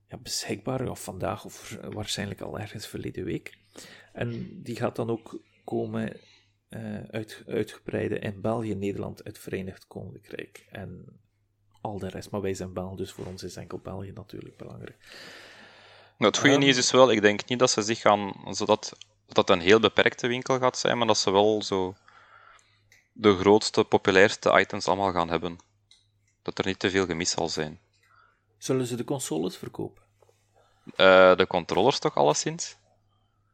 ja, 0.08 0.16
beschikbaar, 0.16 0.88
of 0.88 1.04
vandaag 1.04 1.44
of 1.44 1.78
waarschijnlijk 1.90 2.40
al 2.40 2.58
ergens 2.58 2.86
verleden 2.86 3.24
week. 3.24 3.58
En 4.12 4.62
die 4.62 4.76
gaat 4.76 4.96
dan 4.96 5.10
ook 5.10 5.42
komen 5.64 6.20
uh, 6.70 7.02
uit, 7.10 7.42
uitgebreide 7.46 8.18
in 8.18 8.40
België, 8.40 8.74
Nederland, 8.74 9.20
het 9.24 9.38
Verenigd 9.38 9.86
Koninkrijk 9.86 10.66
en 10.70 11.20
al 11.80 11.98
de 11.98 12.08
rest. 12.08 12.30
Maar 12.30 12.40
wij 12.40 12.54
zijn 12.54 12.72
Belgen, 12.72 12.96
dus 12.96 13.12
voor 13.12 13.26
ons 13.26 13.42
is 13.42 13.56
enkel 13.56 13.78
België 13.78 14.12
natuurlijk 14.14 14.56
belangrijk. 14.56 14.96
Nou, 16.18 16.30
het 16.30 16.38
goede 16.38 16.54
um, 16.54 16.60
nieuws 16.60 16.76
is 16.76 16.90
wel, 16.90 17.10
ik 17.10 17.22
denk 17.22 17.48
niet 17.48 17.58
dat 17.58 17.70
ze 17.70 17.82
zich 17.82 18.00
gaan, 18.00 18.34
zodat 18.50 18.92
dat 19.26 19.50
een 19.50 19.60
heel 19.60 19.80
beperkte 19.80 20.26
winkel 20.26 20.58
gaat 20.58 20.78
zijn, 20.78 20.98
maar 20.98 21.06
dat 21.06 21.18
ze 21.18 21.30
wel 21.30 21.62
zo 21.62 21.94
de 23.12 23.36
grootste, 23.36 23.84
populairste 23.84 24.60
items 24.60 24.86
allemaal 24.86 25.12
gaan 25.12 25.30
hebben. 25.30 25.58
Dat 26.42 26.58
er 26.58 26.66
niet 26.66 26.78
te 26.78 26.90
veel 26.90 27.06
gemis 27.06 27.30
zal 27.30 27.48
zijn. 27.48 27.78
Zullen 28.58 28.86
ze 28.86 28.96
de 28.96 29.04
consoles 29.04 29.56
verkopen? 29.56 30.02
Uh, 30.84 31.36
de 31.36 31.46
controllers 31.48 31.98
toch 31.98 32.14
alleszins? 32.14 32.76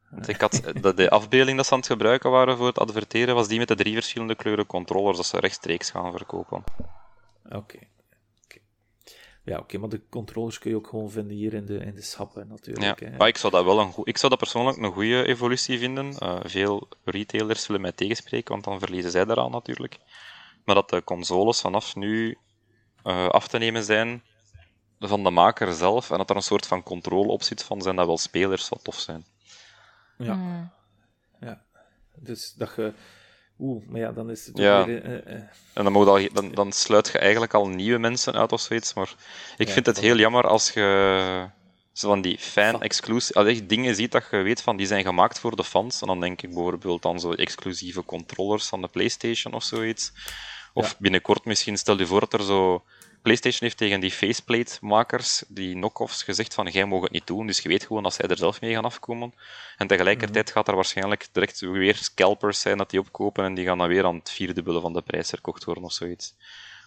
Want 0.09 0.27
ik 0.27 0.41
had 0.41 0.51
de, 0.81 0.93
de, 0.93 1.09
afbeelding 1.09 1.57
dat 1.57 1.65
ze 1.65 1.73
aan 1.73 1.79
het 1.79 1.87
gebruiken 1.87 2.31
waren 2.31 2.57
voor 2.57 2.67
het 2.67 2.79
adverteren, 2.79 3.35
was 3.35 3.47
die 3.47 3.59
met 3.59 3.67
de 3.67 3.75
drie 3.75 3.93
verschillende 3.93 4.35
kleuren 4.35 4.65
controllers, 4.65 5.17
dat 5.17 5.25
ze 5.25 5.39
rechtstreeks 5.39 5.89
gaan 5.89 6.11
verkopen. 6.11 6.63
Oké. 7.45 7.55
Okay. 7.55 7.87
Ja, 9.45 9.59
oké, 9.59 9.77
maar 9.77 9.89
de 9.89 10.01
controllers 10.09 10.59
kun 10.59 10.69
je 10.69 10.75
ook 10.75 10.87
gewoon 10.87 11.11
vinden 11.11 11.35
hier 11.35 11.53
in 11.53 11.65
de, 11.65 11.77
in 11.77 11.95
de 11.95 12.01
schappen 12.01 12.47
natuurlijk. 12.47 12.99
Ja, 12.99 13.09
maar 13.17 13.27
ik 13.27 13.37
zou 13.37 13.53
dat 13.53 13.63
wel 13.65 13.79
een 13.79 13.93
ik 14.03 14.17
zou 14.17 14.29
dat 14.29 14.39
persoonlijk 14.39 14.77
een 14.77 14.91
goede 14.91 15.25
evolutie 15.25 15.79
vinden. 15.79 16.15
Uh, 16.23 16.39
veel 16.43 16.87
retailers 17.03 17.63
zullen 17.63 17.81
mij 17.81 17.91
tegenspreken, 17.91 18.51
want 18.51 18.63
dan 18.63 18.79
verliezen 18.79 19.11
zij 19.11 19.25
daaraan 19.25 19.51
natuurlijk. 19.51 19.97
Maar 20.63 20.75
dat 20.75 20.89
de 20.89 21.03
consoles 21.03 21.61
vanaf 21.61 21.95
nu 21.95 22.37
uh, 23.03 23.27
af 23.27 23.47
te 23.47 23.57
nemen 23.57 23.83
zijn 23.83 24.23
van 24.99 25.23
de 25.23 25.29
maker 25.29 25.73
zelf 25.73 26.11
en 26.11 26.17
dat 26.17 26.29
er 26.29 26.35
een 26.35 26.41
soort 26.41 26.67
van 26.67 26.83
controle 26.83 27.31
op 27.31 27.43
zit 27.43 27.63
van 27.63 27.81
zijn 27.81 27.95
dat 27.95 28.05
wel 28.05 28.17
spelers 28.17 28.69
wat 28.69 28.83
tof 28.83 28.99
zijn. 28.99 29.25
Ja. 30.17 30.33
Mm. 30.33 30.71
ja. 31.39 31.61
Dus 32.15 32.53
dat 32.53 32.73
je... 32.75 32.93
Oeh, 33.59 33.87
maar 33.87 33.99
ja, 33.99 34.11
dan 34.11 34.29
is 34.29 34.45
het 34.45 34.57
ja. 34.57 34.85
weer... 34.85 35.05
Uh, 35.05 35.33
uh. 35.33 35.41
En 35.73 35.83
dan, 35.83 35.91
moet 35.91 36.07
al, 36.07 36.27
dan, 36.33 36.51
dan 36.51 36.71
sluit 36.71 37.07
je 37.07 37.19
eigenlijk 37.19 37.53
al 37.53 37.67
nieuwe 37.67 37.99
mensen 37.99 38.33
uit 38.33 38.51
of 38.51 38.61
zoiets, 38.61 38.93
maar 38.93 39.15
ik 39.57 39.69
vind 39.69 39.85
het 39.85 39.99
heel 39.99 40.17
jammer 40.17 40.47
als 40.47 40.71
je 40.71 41.49
zo 41.93 42.07
van 42.07 42.21
die 42.21 42.37
fan-exclusive 42.39 43.39
als 43.39 43.67
dingen 43.67 43.95
ziet 43.95 44.11
dat 44.11 44.27
je 44.31 44.37
weet 44.37 44.61
van 44.61 44.77
die 44.77 44.87
zijn 44.87 45.03
gemaakt 45.03 45.39
voor 45.39 45.55
de 45.55 45.63
fans. 45.63 46.01
En 46.01 46.07
dan 46.07 46.19
denk 46.19 46.41
ik 46.41 46.53
bijvoorbeeld 46.53 47.05
aan 47.05 47.19
zo 47.19 47.31
exclusieve 47.31 48.05
controllers 48.05 48.67
van 48.67 48.81
de 48.81 48.87
PlayStation 48.87 49.53
of 49.53 49.63
zoiets. 49.63 50.11
Of 50.73 50.89
ja. 50.89 50.95
binnenkort 50.99 51.45
misschien, 51.45 51.77
stel 51.77 51.97
je 51.97 52.05
voor 52.05 52.19
dat 52.19 52.33
er 52.33 52.43
zo 52.43 52.83
PlayStation 53.25 53.63
heeft 53.63 53.77
tegen 53.77 53.99
die 53.99 54.11
faceplate-makers, 54.11 55.43
die 55.47 55.73
knock-offs, 55.73 56.23
gezegd 56.23 56.53
van 56.53 56.67
jij 56.67 56.85
mag 56.85 57.01
het 57.01 57.11
niet 57.11 57.27
doen, 57.27 57.47
dus 57.47 57.59
je 57.59 57.69
weet 57.69 57.85
gewoon 57.85 58.03
dat 58.03 58.13
zij 58.13 58.27
er 58.27 58.37
zelf 58.37 58.61
mee 58.61 58.73
gaan 58.73 58.85
afkomen. 58.85 59.33
En 59.77 59.87
tegelijkertijd 59.87 60.51
gaat 60.51 60.67
er 60.67 60.75
waarschijnlijk 60.75 61.27
direct 61.31 61.59
weer 61.59 61.95
scalpers 61.95 62.59
zijn 62.59 62.77
dat 62.77 62.89
die 62.89 62.99
opkopen 62.99 63.43
en 63.43 63.53
die 63.53 63.65
gaan 63.65 63.77
dan 63.77 63.87
weer 63.87 64.05
aan 64.05 64.15
het 64.15 64.29
vierdubbele 64.29 64.81
van 64.81 64.93
de 64.93 65.01
prijs 65.01 65.29
verkocht 65.29 65.63
worden 65.63 65.83
of 65.83 65.91
zoiets. 65.91 66.35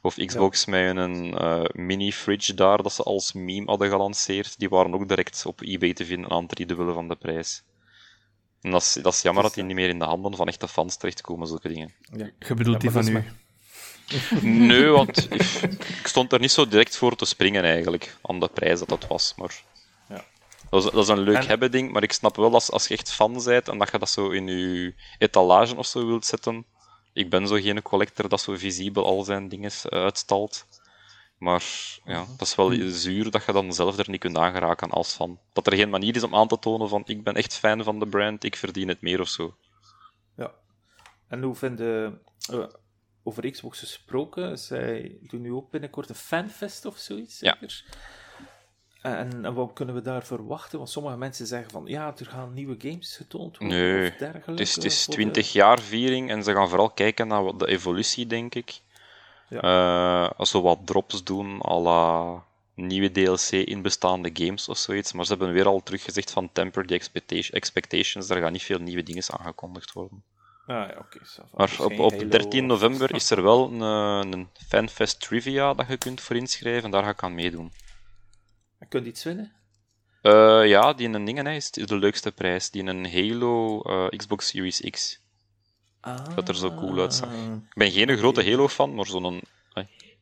Of 0.02 0.14
Xbox 0.14 0.64
ja. 0.64 0.70
met 0.70 0.96
een 0.96 1.26
uh, 1.26 1.64
mini-fridge 1.72 2.54
daar, 2.54 2.82
dat 2.82 2.92
ze 2.92 3.02
als 3.02 3.32
meme 3.32 3.66
hadden 3.66 3.88
gelanceerd, 3.88 4.58
die 4.58 4.68
waren 4.68 4.94
ook 4.94 5.08
direct 5.08 5.46
op 5.46 5.60
eBay 5.60 5.92
te 5.92 6.04
vinden 6.04 6.30
aan 6.30 6.42
het 6.42 6.48
driedubbele 6.48 6.92
van 6.92 7.08
de 7.08 7.16
prijs. 7.16 7.62
En 8.60 8.70
dat 8.70 8.82
is, 8.82 8.92
dat 9.02 9.12
is 9.12 9.22
jammer 9.22 9.42
dat 9.42 9.54
die 9.54 9.64
niet 9.64 9.76
meer 9.76 9.88
in 9.88 9.98
de 9.98 10.04
handen 10.04 10.36
van 10.36 10.48
echte 10.48 10.68
fans 10.68 10.96
terechtkomen, 10.96 11.46
zulke 11.46 11.68
dingen. 11.68 11.92
Ja. 12.16 12.30
Je 12.38 12.54
bedoelt 12.54 12.80
die 12.80 12.90
van 12.90 13.08
u? 13.08 13.24
Nee, 14.42 14.86
want 14.86 15.32
ik 16.00 16.06
stond 16.06 16.32
er 16.32 16.40
niet 16.40 16.50
zo 16.50 16.68
direct 16.68 16.96
voor 16.96 17.16
te 17.16 17.24
springen 17.24 17.64
eigenlijk, 17.64 18.16
aan 18.22 18.40
de 18.40 18.48
prijs 18.48 18.78
dat 18.78 18.88
dat 18.88 19.06
was. 19.06 19.34
Maar 19.36 19.62
ja. 20.08 20.24
dat, 20.70 20.84
is, 20.84 20.90
dat 20.90 21.02
is 21.02 21.08
een 21.08 21.18
leuk 21.18 21.44
hebben 21.44 21.70
ding, 21.70 21.92
maar 21.92 22.02
ik 22.02 22.12
snap 22.12 22.36
wel 22.36 22.52
als, 22.54 22.70
als 22.70 22.88
je 22.88 22.94
echt 22.94 23.12
fan 23.12 23.42
bent 23.44 23.68
en 23.68 23.78
dat 23.78 23.90
je 23.90 23.98
dat 23.98 24.10
zo 24.10 24.30
in 24.30 24.46
je 24.46 24.94
etalage 25.18 25.76
of 25.76 25.86
zo 25.86 26.06
wilt 26.06 26.26
zetten. 26.26 26.64
Ik 27.12 27.30
ben 27.30 27.46
zo 27.46 27.54
geen 27.54 27.82
collector 27.82 28.28
dat 28.28 28.40
zo 28.40 28.56
visibel 28.56 29.04
al 29.04 29.24
zijn 29.24 29.48
dingen 29.48 29.70
uitstalt. 29.88 30.66
Maar 31.38 31.64
ja, 32.04 32.24
dat 32.36 32.46
is 32.46 32.54
wel 32.54 32.72
zuur 32.90 33.30
dat 33.30 33.44
je 33.44 33.52
dan 33.52 33.72
zelf 33.72 33.98
er 33.98 34.10
niet 34.10 34.20
kunt 34.20 34.36
aangeraken 34.36 34.90
als 34.90 35.12
fan. 35.12 35.38
Dat 35.52 35.66
er 35.66 35.76
geen 35.76 35.90
manier 35.90 36.16
is 36.16 36.22
om 36.22 36.34
aan 36.34 36.48
te 36.48 36.58
tonen 36.58 36.88
van 36.88 37.02
ik 37.06 37.22
ben 37.22 37.34
echt 37.34 37.54
fan 37.54 37.84
van 37.84 37.98
de 37.98 38.06
brand, 38.06 38.44
ik 38.44 38.56
verdien 38.56 38.88
het 38.88 39.00
meer 39.00 39.20
of 39.20 39.28
zo. 39.28 39.56
Ja. 40.36 40.50
En 41.28 41.42
hoe 41.42 41.54
vinden... 41.54 42.20
Uh, 42.52 42.64
over 43.28 43.50
Xbox 43.50 43.78
gesproken. 43.78 44.58
Zij 44.58 45.16
doen 45.20 45.40
nu 45.40 45.52
ook 45.52 45.70
binnenkort 45.70 46.08
een 46.08 46.14
fanfest 46.14 46.84
of 46.84 46.96
zoiets, 46.96 47.38
zeker? 47.38 47.84
Ja. 47.86 49.16
En, 49.16 49.44
en, 49.44 49.54
wat 49.54 49.72
kunnen 49.72 49.94
we 49.94 50.02
daar 50.02 50.24
verwachten? 50.24 50.78
Want 50.78 50.90
sommige 50.90 51.16
mensen 51.16 51.46
zeggen 51.46 51.70
van 51.70 51.86
ja, 51.86 52.14
er 52.16 52.26
gaan 52.26 52.54
nieuwe 52.54 52.74
games 52.78 53.16
getoond 53.16 53.58
worden 53.58 53.78
nee, 53.78 54.10
of 54.10 54.16
dergelijke. 54.16 54.50
Het 54.50 54.60
is, 54.60 54.74
het 54.74 54.84
is 54.84 55.06
20 55.06 55.52
jaar 55.52 55.80
viering 55.80 56.30
en 56.30 56.42
ze 56.44 56.52
gaan 56.52 56.68
vooral 56.68 56.90
kijken 56.90 57.28
naar 57.28 57.56
de 57.56 57.66
evolutie, 57.66 58.26
denk 58.26 58.54
ik. 58.54 58.80
Ja. 59.48 59.62
Uh, 59.62 60.30
als 60.38 60.52
we 60.52 60.60
wat 60.60 60.78
drops 60.84 61.24
doen, 61.24 61.62
à 61.62 61.78
la 61.78 62.44
nieuwe 62.74 63.10
DLC 63.10 63.50
in 63.50 63.82
bestaande 63.82 64.30
games 64.32 64.68
of 64.68 64.78
zoiets. 64.78 65.12
Maar 65.12 65.24
ze 65.24 65.30
hebben 65.30 65.52
weer 65.52 65.66
al 65.66 65.82
teruggezegd 65.82 66.30
van 66.30 66.52
temper 66.52 66.86
the 66.86 67.48
expectations. 67.50 68.26
Daar 68.26 68.40
gaan 68.40 68.52
niet 68.52 68.62
veel 68.62 68.78
nieuwe 68.78 69.02
dingen 69.02 69.22
aangekondigd 69.38 69.92
worden. 69.92 70.22
Ah, 70.68 70.88
ja, 70.88 70.96
oké. 70.98 71.18
maar 71.52 71.76
op, 71.80 71.98
op 71.98 72.30
13 72.30 72.66
november 72.66 73.14
is 73.14 73.30
er 73.30 73.42
wel 73.42 73.72
een, 73.72 73.82
eh, 73.82 74.30
een 74.30 74.48
FanFest 74.68 75.20
Trivia 75.20 75.74
dat 75.74 75.88
je 75.88 75.96
kunt 75.96 76.20
voor 76.20 76.36
inschrijven. 76.36 76.90
Daar 76.90 77.02
ga 77.02 77.08
ik 77.10 77.22
aan 77.22 77.34
meedoen. 77.34 77.72
Je 78.90 79.04
iets 79.04 79.24
winnen? 79.24 79.52
Uh, 80.22 80.66
ja, 80.66 80.92
die 80.92 81.08
een 81.08 81.24
dingen 81.24 81.46
is 81.46 81.70
de 81.70 81.96
leukste 81.96 82.32
prijs. 82.32 82.70
Die 82.70 82.84
een 82.84 83.12
Halo 83.12 83.82
uh, 83.82 84.08
Xbox 84.08 84.46
Series 84.46 84.80
X. 84.90 85.20
dat 86.34 86.48
er 86.48 86.56
zo 86.56 86.74
cool 86.74 87.00
uitzag. 87.00 87.32
Ik 87.32 87.74
ben 87.74 87.90
geen 87.90 88.16
grote 88.16 88.50
Halo-fan, 88.50 88.94
maar 88.94 89.06
zo'n 89.06 89.42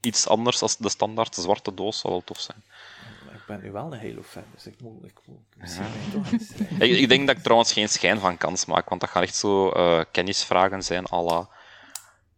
iets 0.00 0.28
anders 0.28 0.58
dan 0.58 0.68
de 0.78 0.88
standaard 0.88 1.34
zwarte 1.34 1.74
doos 1.74 1.98
zou 1.98 2.12
wel 2.12 2.22
tof 2.24 2.40
zijn. 2.40 2.64
Ik 3.46 3.52
ben 3.52 3.60
nu 3.62 3.72
wel 3.72 3.92
een 3.92 4.00
Halo-fan, 4.00 4.44
dus 4.54 4.66
ik 4.66 4.80
moet, 4.80 5.04
ik 5.04 5.18
moet 5.24 5.38
ik, 6.78 6.98
ik, 6.98 7.08
denk 7.08 7.26
dat 7.26 7.36
ik 7.36 7.42
trouwens 7.42 7.72
geen 7.72 7.88
schijn 7.88 8.18
van 8.18 8.36
kans 8.36 8.64
maak, 8.64 8.88
want 8.88 9.00
dat 9.00 9.10
gaan 9.10 9.22
echt 9.22 9.34
zo 9.34 9.72
uh, 9.76 10.00
kennisvragen 10.10 10.82
zijn, 10.82 11.12
à 11.12 11.22
la 11.22 11.48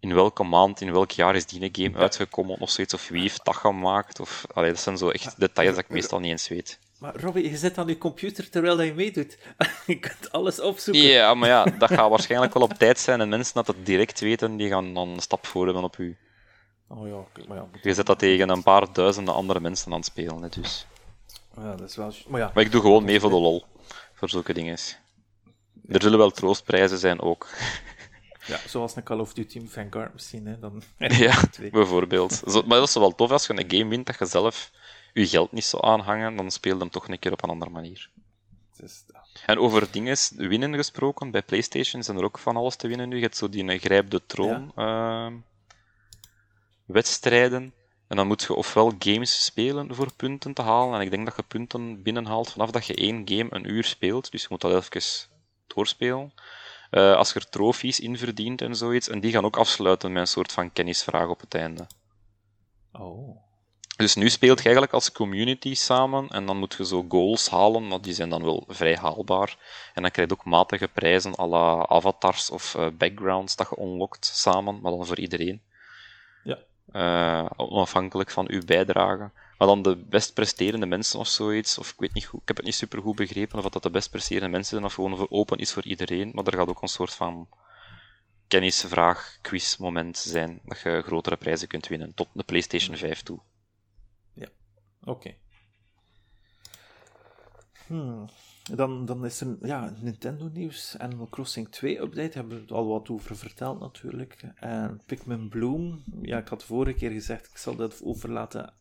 in 0.00 0.14
welke 0.14 0.42
maand, 0.42 0.80
in 0.80 0.92
welk 0.92 1.10
jaar 1.10 1.34
is 1.34 1.46
die 1.46 1.68
game 1.72 1.98
uitgekomen 1.98 2.58
of 2.58 2.70
zoiets, 2.70 2.94
of 2.94 3.08
wie 3.08 3.20
heeft 3.20 3.44
dat 3.44 3.56
gemaakt, 3.56 4.20
of... 4.20 4.44
Allee, 4.54 4.70
dat 4.70 4.80
zijn 4.80 4.98
zo 4.98 5.08
echt 5.10 5.40
details 5.40 5.74
dat 5.74 5.84
ik 5.84 5.90
meestal 5.90 6.20
niet 6.20 6.30
eens 6.30 6.48
weet. 6.48 6.78
Maar 6.98 7.20
Robbie, 7.20 7.50
je 7.50 7.56
zit 7.56 7.78
aan 7.78 7.86
je 7.86 7.98
computer 7.98 8.50
terwijl 8.50 8.82
je 8.82 8.94
meedoet. 8.94 9.38
je 9.86 9.98
kunt 9.98 10.32
alles 10.32 10.60
opzoeken. 10.60 11.02
Ja, 11.02 11.34
maar 11.34 11.48
ja, 11.48 11.64
dat 11.64 11.92
gaat 11.92 12.10
waarschijnlijk 12.10 12.54
wel 12.54 12.62
op 12.62 12.72
tijd 12.72 12.98
zijn 12.98 13.20
en 13.20 13.28
mensen 13.28 13.54
dat 13.54 13.66
het 13.66 13.86
direct 13.86 14.20
weten, 14.20 14.56
die 14.56 14.68
gaan 14.68 14.94
dan 14.94 15.08
een 15.08 15.20
stap 15.20 15.46
voor 15.46 15.64
hebben 15.64 15.84
op 15.84 15.98
u. 15.98 16.16
Oh 16.88 17.08
ja, 17.08 17.44
maar 17.48 17.56
ja. 17.56 17.68
Je 17.82 17.94
zet 17.94 18.06
dat 18.06 18.18
tegen 18.18 18.48
een 18.48 18.62
paar 18.62 18.92
duizenden 18.92 19.34
andere 19.34 19.60
mensen 19.60 19.92
aan 19.92 19.98
het 19.98 20.06
spelen, 20.06 20.42
hè, 20.42 20.48
dus. 20.48 20.86
Ja, 21.60 21.74
dat 21.76 21.88
is 21.88 21.96
wel... 21.96 22.12
Maar, 22.28 22.40
ja. 22.40 22.50
maar 22.54 22.64
ik 22.64 22.72
doe 22.72 22.80
gewoon 22.80 23.04
mee 23.04 23.20
voor 23.20 23.30
de 23.30 23.36
lol, 23.36 23.64
voor 24.14 24.28
zulke 24.28 24.52
dingen. 24.52 24.78
Er 25.88 26.02
zullen 26.02 26.18
wel 26.18 26.30
troostprijzen 26.30 26.98
zijn 26.98 27.20
ook. 27.20 27.48
Ja, 28.46 28.58
zoals 28.66 28.96
een 28.96 29.02
Call 29.02 29.18
of 29.18 29.32
Duty 29.32 29.68
Vanguard 29.68 30.12
misschien, 30.12 30.46
hè. 30.46 30.58
Dan... 30.58 30.82
ja, 30.98 31.42
bijvoorbeeld. 31.70 32.42
maar 32.66 32.78
dat 32.78 32.88
is 32.88 32.94
wel 32.94 33.14
tof 33.14 33.30
als 33.30 33.46
je 33.46 33.52
een 33.52 33.70
game 33.78 33.88
wint 33.88 34.06
dat 34.06 34.18
je 34.18 34.26
zelf 34.26 34.70
je 35.12 35.26
geld 35.26 35.52
niet 35.52 35.64
zo 35.64 35.78
aanhangen, 35.78 36.36
dan 36.36 36.50
speel 36.50 36.74
je 36.74 36.80
hem 36.80 36.90
toch 36.90 37.08
een 37.08 37.18
keer 37.18 37.32
op 37.32 37.42
een 37.42 37.50
andere 37.50 37.70
manier. 37.70 38.10
En 39.46 39.58
over 39.58 39.90
dingen 39.90 40.16
winnen 40.36 40.74
gesproken, 40.74 41.30
bij 41.30 41.42
PlayStation 41.42 42.02
zijn 42.02 42.16
er 42.16 42.24
ook 42.24 42.38
van 42.38 42.56
alles 42.56 42.76
te 42.76 42.88
winnen 42.88 43.08
nu. 43.08 43.16
Je 43.16 43.22
hebt 43.22 43.36
zo 43.36 43.48
die 43.48 43.78
grijp 43.78 44.10
de 44.10 44.26
troon 44.26 44.72
ehm, 44.74 45.34
wedstrijden. 46.84 47.72
En 48.08 48.16
dan 48.16 48.26
moet 48.26 48.42
je 48.42 48.54
ofwel 48.54 48.92
games 48.98 49.44
spelen 49.44 49.94
voor 49.94 50.14
punten 50.16 50.52
te 50.52 50.62
halen. 50.62 50.94
En 50.94 51.00
ik 51.00 51.10
denk 51.10 51.26
dat 51.26 51.36
je 51.36 51.42
punten 51.42 52.02
binnenhaalt 52.02 52.50
vanaf 52.50 52.70
dat 52.70 52.86
je 52.86 52.94
één 52.94 53.22
game 53.24 53.46
een 53.50 53.70
uur 53.70 53.84
speelt. 53.84 54.30
Dus 54.30 54.42
je 54.42 54.48
moet 54.50 54.60
dat 54.60 54.72
even 54.72 55.28
doorspelen. 55.66 56.32
Uh, 56.90 57.16
als 57.16 57.32
je 57.32 57.38
er 57.38 57.48
trofies 57.48 58.00
in 58.00 58.18
verdient 58.18 58.62
en 58.62 58.76
zoiets. 58.76 59.08
En 59.08 59.20
die 59.20 59.32
gaan 59.32 59.44
ook 59.44 59.56
afsluiten 59.56 60.12
met 60.12 60.20
een 60.20 60.28
soort 60.28 60.52
van 60.52 60.72
kennisvraag 60.72 61.28
op 61.28 61.40
het 61.40 61.54
einde. 61.54 61.86
Oh. 62.92 63.36
Dus 63.96 64.14
nu 64.14 64.30
speelt 64.30 64.58
je 64.58 64.64
eigenlijk 64.64 64.92
als 64.94 65.12
community 65.12 65.74
samen 65.74 66.28
en 66.28 66.46
dan 66.46 66.56
moet 66.56 66.74
je 66.74 66.86
zo 66.86 67.04
goals 67.08 67.50
halen, 67.50 67.88
maar 67.88 68.00
die 68.00 68.12
zijn 68.12 68.28
dan 68.28 68.44
wel 68.44 68.64
vrij 68.68 68.96
haalbaar. 68.96 69.56
En 69.94 70.02
dan 70.02 70.10
krijg 70.10 70.28
je 70.28 70.34
ook 70.34 70.44
matige 70.44 70.88
prijzen 70.88 71.38
à 71.38 71.46
la 71.46 71.86
avatars 71.86 72.50
of 72.50 72.74
uh, 72.74 72.86
backgrounds 72.98 73.56
dat 73.56 73.68
je 73.70 73.82
unlockt 73.82 74.24
samen, 74.26 74.80
maar 74.80 74.92
dan 74.92 75.06
voor 75.06 75.18
iedereen. 75.18 75.62
Ja. 76.92 77.42
Uh, 77.42 77.50
onafhankelijk 77.56 78.30
van 78.30 78.50
uw 78.50 78.64
bijdrage. 78.64 79.30
Maar 79.58 79.68
dan 79.68 79.82
de 79.82 79.96
best 79.96 80.34
presterende 80.34 80.86
mensen 80.86 81.18
of 81.18 81.28
zoiets, 81.28 81.78
of 81.78 81.90
ik 81.90 81.98
weet 81.98 82.14
niet 82.14 82.26
goed, 82.26 82.40
ik 82.40 82.48
heb 82.48 82.56
het 82.56 82.66
niet 82.66 82.74
super 82.74 83.02
goed 83.02 83.16
begrepen 83.16 83.58
of 83.58 83.68
dat 83.68 83.82
de 83.82 83.90
best 83.90 84.10
presterende 84.10 84.48
mensen 84.48 84.70
zijn 84.70 84.84
of 84.84 84.94
gewoon 84.94 85.30
open 85.30 85.58
is 85.58 85.72
voor 85.72 85.84
iedereen, 85.84 86.30
maar 86.34 86.46
er 86.46 86.56
gaat 86.56 86.68
ook 86.68 86.82
een 86.82 86.88
soort 86.88 87.14
van 87.14 87.48
kennisvraag, 88.48 89.38
quiz 89.42 89.76
moment 89.76 90.18
zijn 90.18 90.60
dat 90.64 90.80
je 90.80 91.02
grotere 91.02 91.36
prijzen 91.36 91.68
kunt 91.68 91.86
winnen, 91.86 92.14
tot 92.14 92.28
de 92.32 92.42
PlayStation 92.42 92.96
5 92.96 93.22
toe. 93.22 93.40
Oké. 95.04 95.34
Hmm. 97.86 98.28
Dan, 98.74 99.04
dan 99.04 99.24
is 99.24 99.40
er 99.40 99.56
ja, 99.62 99.92
Nintendo-nieuws. 100.00 100.98
Animal 100.98 101.28
Crossing 101.30 101.68
2 101.68 102.00
update, 102.00 102.38
hebben 102.38 102.54
we 102.56 102.60
het 102.62 102.72
al 102.72 102.86
wat 102.86 103.08
over 103.08 103.36
verteld 103.36 103.80
natuurlijk. 103.80 104.42
En 104.54 105.00
Pikmin 105.06 105.48
Bloom, 105.48 106.02
ja, 106.22 106.38
ik 106.38 106.48
had 106.48 106.64
vorige 106.64 106.98
keer 106.98 107.10
gezegd, 107.10 107.46
ik 107.46 107.56
zal 107.56 107.76
dat 107.76 108.00
overlaten 108.04 108.72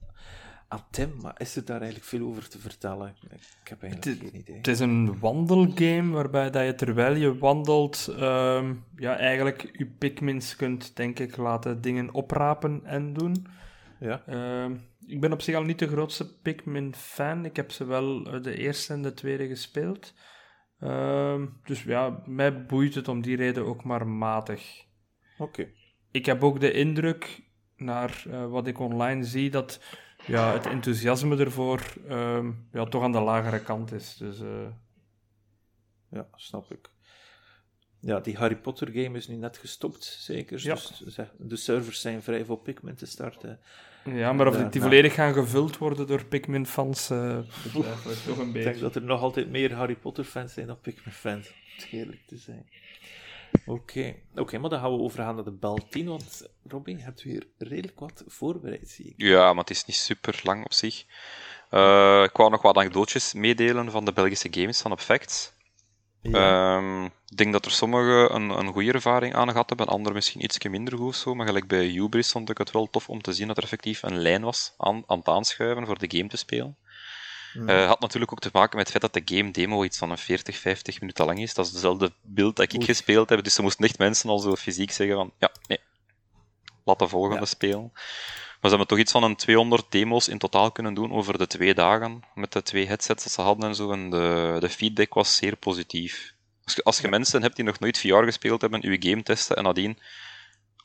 aan 0.67 0.83
Tim, 0.89 1.11
maar 1.21 1.35
is 1.37 1.55
er 1.55 1.65
daar 1.65 1.81
eigenlijk 1.81 2.09
veel 2.09 2.27
over 2.27 2.49
te 2.49 2.59
vertellen? 2.59 3.15
Ik 3.63 3.67
heb 3.67 3.83
eigenlijk 3.83 4.21
geen 4.21 4.35
idee. 4.35 4.57
Het 4.57 4.67
is 4.67 4.79
een 4.79 5.19
wandelgame 5.19 6.11
waarbij 6.11 6.49
dat 6.49 6.65
je 6.65 6.75
terwijl 6.75 7.15
je 7.15 7.37
wandelt, 7.37 8.13
ehm, 8.19 8.73
ja, 8.95 9.17
eigenlijk 9.17 9.69
je 9.77 9.85
Pikmins 9.85 10.55
kunt, 10.55 10.95
denk 10.95 11.19
ik, 11.19 11.37
laten 11.37 11.81
dingen 11.81 12.13
oprapen 12.13 12.81
en 12.83 13.13
doen. 13.13 13.47
Ja. 13.99 14.21
Ehm, 14.25 14.75
ik 15.07 15.21
ben 15.21 15.31
op 15.31 15.41
zich 15.41 15.55
al 15.55 15.63
niet 15.63 15.79
de 15.79 15.87
grootste 15.87 16.39
Pikmin-fan. 16.39 17.45
Ik 17.45 17.55
heb 17.55 17.71
ze 17.71 17.85
wel 17.85 18.25
eh, 18.25 18.41
de 18.41 18.57
eerste 18.57 18.93
en 18.93 19.01
de 19.01 19.13
tweede 19.13 19.47
gespeeld. 19.47 20.13
Ehm, 20.79 21.47
dus 21.63 21.83
ja, 21.83 22.23
mij 22.25 22.65
boeit 22.65 22.95
het 22.95 23.07
om 23.07 23.21
die 23.21 23.35
reden 23.35 23.65
ook 23.65 23.83
maar 23.83 24.07
matig. 24.07 24.85
Oké. 25.37 25.67
Ik 26.11 26.25
heb 26.25 26.43
ook 26.43 26.59
de 26.59 26.71
indruk, 26.71 27.43
naar 27.75 28.23
uh, 28.27 28.49
wat 28.49 28.67
ik 28.67 28.79
online 28.79 29.23
zie, 29.23 29.49
dat 29.49 29.81
ja, 30.25 30.53
het 30.53 30.65
enthousiasme 30.65 31.37
ervoor 31.37 31.93
uh, 32.07 32.47
ja, 32.71 32.85
toch 32.85 33.03
aan 33.03 33.11
de 33.11 33.19
lagere 33.19 33.61
kant 33.61 33.91
is. 33.91 34.17
Dus, 34.17 34.41
uh... 34.41 34.67
Ja, 36.09 36.27
snap 36.35 36.71
ik. 36.71 36.89
Ja, 37.99 38.19
die 38.19 38.37
Harry 38.37 38.57
Potter 38.57 38.87
game 38.87 39.17
is 39.17 39.27
nu 39.27 39.35
net 39.35 39.57
gestopt, 39.57 40.03
zeker. 40.03 40.59
Ja. 40.63 40.73
Dus 40.73 41.19
de 41.37 41.55
servers 41.55 42.01
zijn 42.01 42.21
vrij 42.21 42.45
voor 42.45 42.59
Pikmin 42.59 42.95
te 42.95 43.05
starten. 43.05 43.59
Ja, 44.13 44.33
maar 44.33 44.47
of 44.47 44.57
die, 44.57 44.81
volledig 44.81 45.13
gaan 45.13 45.33
gevuld 45.33 45.77
worden 45.77 46.07
door 46.07 46.25
Pikmin-fans, 46.25 47.11
uh, 47.11 47.37
is 48.05 48.23
toch 48.25 48.37
een 48.37 48.51
beetje. 48.51 48.59
Ik 48.59 48.63
denk 48.63 48.79
dat 48.79 48.95
er 48.95 49.01
nog 49.01 49.21
altijd 49.21 49.49
meer 49.49 49.73
Harry 49.73 49.95
Potter-fans 49.95 50.53
zijn 50.53 50.67
dan 50.67 50.79
Pikmin-fans, 50.81 51.47
om 51.47 51.99
eerlijk 51.99 52.21
te 52.27 52.37
zijn. 52.37 52.69
Oké, 53.65 54.15
oké, 54.35 54.57
maar 54.57 54.69
dan 54.69 54.79
gaan 54.79 54.91
we 54.91 54.97
overgaan 54.97 55.35
naar 55.35 55.43
de 55.43 55.51
bel 55.51 55.79
10, 55.89 56.07
want 56.07 56.47
Robin, 56.67 56.97
je 56.97 57.03
hebt 57.03 57.23
weer 57.23 57.47
redelijk 57.57 57.99
wat 57.99 58.23
voorbereid, 58.27 58.89
zie 58.89 59.05
ik. 59.05 59.13
Ja, 59.17 59.53
maar 59.53 59.63
het 59.63 59.69
is 59.69 59.85
niet 59.85 59.95
super 59.95 60.39
lang 60.43 60.65
op 60.65 60.73
zich. 60.73 61.05
Uh, 61.71 62.23
ik 62.23 62.37
wou 62.37 62.49
nog 62.49 62.61
wat 62.61 62.77
anekdootjes 62.77 63.33
meedelen 63.33 63.91
van 63.91 64.05
de 64.05 64.13
Belgische 64.13 64.47
games 64.51 64.81
van 64.81 64.91
Effects. 64.91 65.53
Ehm, 66.21 67.07
ik 67.29 67.37
denk 67.37 67.53
dat 67.53 67.65
er 67.65 67.71
sommigen 67.71 68.35
een, 68.35 68.49
een 68.49 68.73
goede 68.73 68.91
ervaring 68.91 69.35
aan 69.35 69.49
gehad 69.49 69.69
hebben, 69.69 69.87
anderen 69.87 70.13
misschien 70.13 70.43
iets 70.43 70.59
minder 70.59 70.97
goed 70.97 71.15
zo. 71.15 71.35
Maar 71.35 71.45
gelijk 71.45 71.67
bij 71.67 71.85
Hubris 71.85 72.31
vond 72.31 72.49
ik 72.49 72.57
het 72.57 72.71
wel 72.71 72.89
tof 72.89 73.09
om 73.09 73.21
te 73.21 73.33
zien 73.33 73.47
dat 73.47 73.57
er 73.57 73.63
effectief 73.63 74.03
een 74.03 74.17
lijn 74.17 74.41
was 74.41 74.73
aan, 74.77 75.03
aan 75.07 75.17
het 75.17 75.27
aanschuiven 75.27 75.85
voor 75.85 75.99
de 75.99 76.17
game 76.17 76.29
te 76.29 76.37
spelen. 76.37 76.77
Mm. 77.53 77.69
had 77.69 77.99
natuurlijk 77.99 78.31
ook 78.31 78.39
te 78.39 78.49
maken 78.53 78.77
met 78.77 78.91
het 78.91 78.97
feit 78.97 79.13
dat 79.13 79.25
de 79.25 79.35
game 79.35 79.51
demo 79.51 79.83
iets 79.83 79.97
van 79.97 80.11
een 80.11 80.17
40, 80.17 80.57
50 80.57 80.99
minuten 80.99 81.25
lang 81.25 81.39
is. 81.39 81.53
Dat 81.53 81.65
is 81.65 81.71
dezelfde 81.71 82.11
beeld 82.21 82.55
dat 82.55 82.73
ik 82.73 82.83
gespeeld 82.83 83.29
heb. 83.29 83.43
Dus 83.43 83.53
ze 83.53 83.61
moesten 83.61 83.85
echt 83.85 83.97
mensen 83.97 84.29
al 84.29 84.39
zo 84.39 84.55
fysiek 84.55 84.91
zeggen 84.91 85.15
van, 85.15 85.31
ja, 85.39 85.51
nee, 85.67 85.79
laat 86.83 86.99
de 86.99 87.07
volgende 87.07 87.45
spelen. 87.45 87.91
Maar 88.61 88.71
ze 88.71 88.77
hebben 88.77 88.87
toch 88.87 88.97
iets 88.97 89.11
van 89.11 89.23
een 89.23 89.35
200 89.35 89.85
demo's 89.89 90.27
in 90.27 90.37
totaal 90.37 90.71
kunnen 90.71 90.93
doen 90.93 91.11
over 91.11 91.37
de 91.37 91.47
twee 91.47 91.73
dagen, 91.73 92.23
met 92.33 92.51
de 92.51 92.63
twee 92.63 92.87
headsets 92.87 93.23
dat 93.23 93.33
ze 93.33 93.41
hadden 93.41 93.69
en 93.69 93.75
zo. 93.75 93.91
En 93.91 94.09
de, 94.09 94.57
de 94.59 94.69
feedback 94.69 95.13
was 95.13 95.35
zeer 95.35 95.55
positief. 95.55 96.35
Als 96.67 96.75
je, 96.75 96.83
als 96.83 96.99
je 96.99 97.07
mensen 97.07 97.41
hebt 97.41 97.55
die 97.55 97.65
nog 97.65 97.79
nooit 97.79 97.99
VR 97.99 98.23
gespeeld 98.23 98.61
hebben, 98.61 98.81
je 98.81 99.09
game 99.09 99.23
testen 99.23 99.55
en 99.55 99.63
nadien 99.63 99.97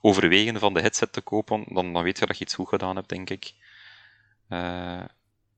overwegen 0.01 0.59
van 0.59 0.74
de 0.74 0.80
headset 0.80 1.12
te 1.12 1.20
kopen, 1.20 1.64
dan, 1.68 1.93
dan 1.93 2.03
weet 2.03 2.18
je 2.18 2.26
dat 2.26 2.39
je 2.39 2.45
iets 2.45 2.55
goed 2.55 2.68
gedaan 2.68 2.97
hebt, 2.97 3.09
denk 3.09 3.30
ik. 3.30 3.53
Uh, 4.49 5.03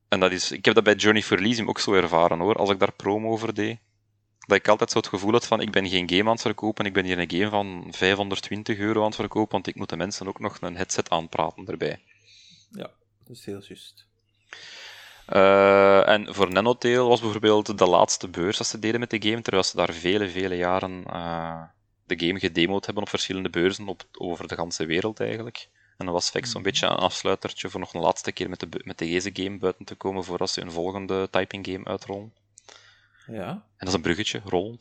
en 0.07 0.19
dat 0.19 0.31
is, 0.31 0.51
ik 0.51 0.65
heb 0.65 0.75
dat 0.75 0.83
bij 0.83 0.95
Journey 0.95 1.23
for 1.23 1.67
ook 1.67 1.79
zo 1.79 1.93
ervaren 1.93 2.39
hoor, 2.39 2.55
als 2.55 2.69
ik 2.69 2.79
daar 2.79 2.93
promo 2.93 3.29
over 3.29 3.53
deed. 3.53 3.79
Dat 4.39 4.57
ik 4.57 4.67
altijd 4.67 4.91
zo 4.91 4.97
het 4.97 5.07
gevoel 5.07 5.31
had 5.31 5.47
van, 5.47 5.61
ik 5.61 5.71
ben 5.71 5.89
geen 5.89 6.09
game 6.09 6.23
aan 6.23 6.31
het 6.31 6.41
verkopen, 6.41 6.85
ik 6.85 6.93
ben 6.93 7.05
hier 7.05 7.19
een 7.19 7.31
game 7.31 7.49
van 7.49 7.87
520 7.91 8.77
euro 8.77 8.99
aan 8.99 9.05
het 9.05 9.15
verkopen, 9.15 9.51
want 9.51 9.67
ik 9.67 9.75
moet 9.75 9.89
de 9.89 9.97
mensen 9.97 10.27
ook 10.27 10.39
nog 10.39 10.57
een 10.61 10.75
headset 10.75 11.09
aanpraten 11.09 11.65
erbij. 11.65 11.99
Ja, 12.71 12.91
dat 13.23 13.35
is 13.37 13.45
heel 13.45 13.61
juist. 13.67 14.05
Uh, 15.33 16.07
en 16.07 16.33
voor 16.33 16.51
Nanotail 16.51 17.07
was 17.07 17.21
bijvoorbeeld 17.21 17.77
de 17.77 17.87
laatste 17.87 18.27
beurs 18.27 18.57
dat 18.57 18.67
ze 18.67 18.79
deden 18.79 18.99
met 18.99 19.09
de 19.09 19.21
game, 19.21 19.41
terwijl 19.41 19.63
ze 19.63 19.75
daar 19.75 19.93
vele, 19.93 20.29
vele 20.29 20.55
jaren 20.55 21.03
uh, 21.07 21.61
de 22.05 22.19
game 22.25 22.39
gedemoed 22.39 22.85
hebben 22.85 23.03
op 23.03 23.09
verschillende 23.09 23.49
beurzen 23.49 23.87
op, 23.87 24.03
over 24.11 24.47
de 24.47 24.55
hele 24.57 24.85
wereld 24.85 25.19
eigenlijk. 25.19 25.67
En 25.97 26.05
dan 26.05 26.13
was 26.13 26.29
Vex 26.29 26.51
zo'n 26.51 26.61
mhm. 26.61 26.69
beetje 26.69 26.87
een 26.87 26.95
afsluitertje 26.95 27.69
voor 27.69 27.79
nog 27.79 27.93
een 27.93 28.01
laatste 28.01 28.31
keer 28.31 28.49
met, 28.49 28.59
de, 28.59 28.67
met 28.83 28.97
deze 28.97 29.29
game 29.33 29.57
buiten 29.57 29.85
te 29.85 29.95
komen 29.95 30.23
voordat 30.23 30.49
ze 30.49 30.61
een 30.61 30.71
volgende 30.71 31.27
typing 31.31 31.67
game 31.67 31.85
uitrollen. 31.85 32.33
Ja. 33.27 33.49
En 33.49 33.61
dat 33.77 33.87
is 33.87 33.93
een 33.93 34.01
bruggetje, 34.01 34.41
rol. 34.45 34.77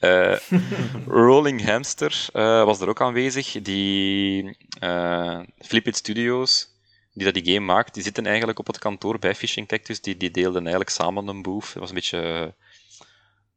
uh, 0.00 0.36
Rolling 1.06 1.64
Hamster 1.64 2.26
uh, 2.32 2.64
was 2.64 2.80
er 2.80 2.88
ook 2.88 3.00
aanwezig. 3.00 3.62
Die 3.62 4.56
uh, 4.80 5.40
Flip 5.58 5.86
It 5.86 5.96
Studios, 5.96 6.68
die 7.14 7.24
dat 7.24 7.34
die 7.34 7.54
game 7.54 7.66
maakt, 7.72 7.94
die 7.94 8.02
zitten 8.02 8.26
eigenlijk 8.26 8.58
op 8.58 8.66
het 8.66 8.78
kantoor 8.78 9.18
bij 9.18 9.34
Fishing 9.34 9.68
Cactus. 9.68 10.00
Die, 10.00 10.16
die 10.16 10.30
deelden 10.30 10.60
eigenlijk 10.60 10.90
samen 10.90 11.28
een 11.28 11.42
boef. 11.42 11.72
Dat 11.72 11.80
was 11.80 11.88
een 11.88 11.94
beetje 11.94 12.54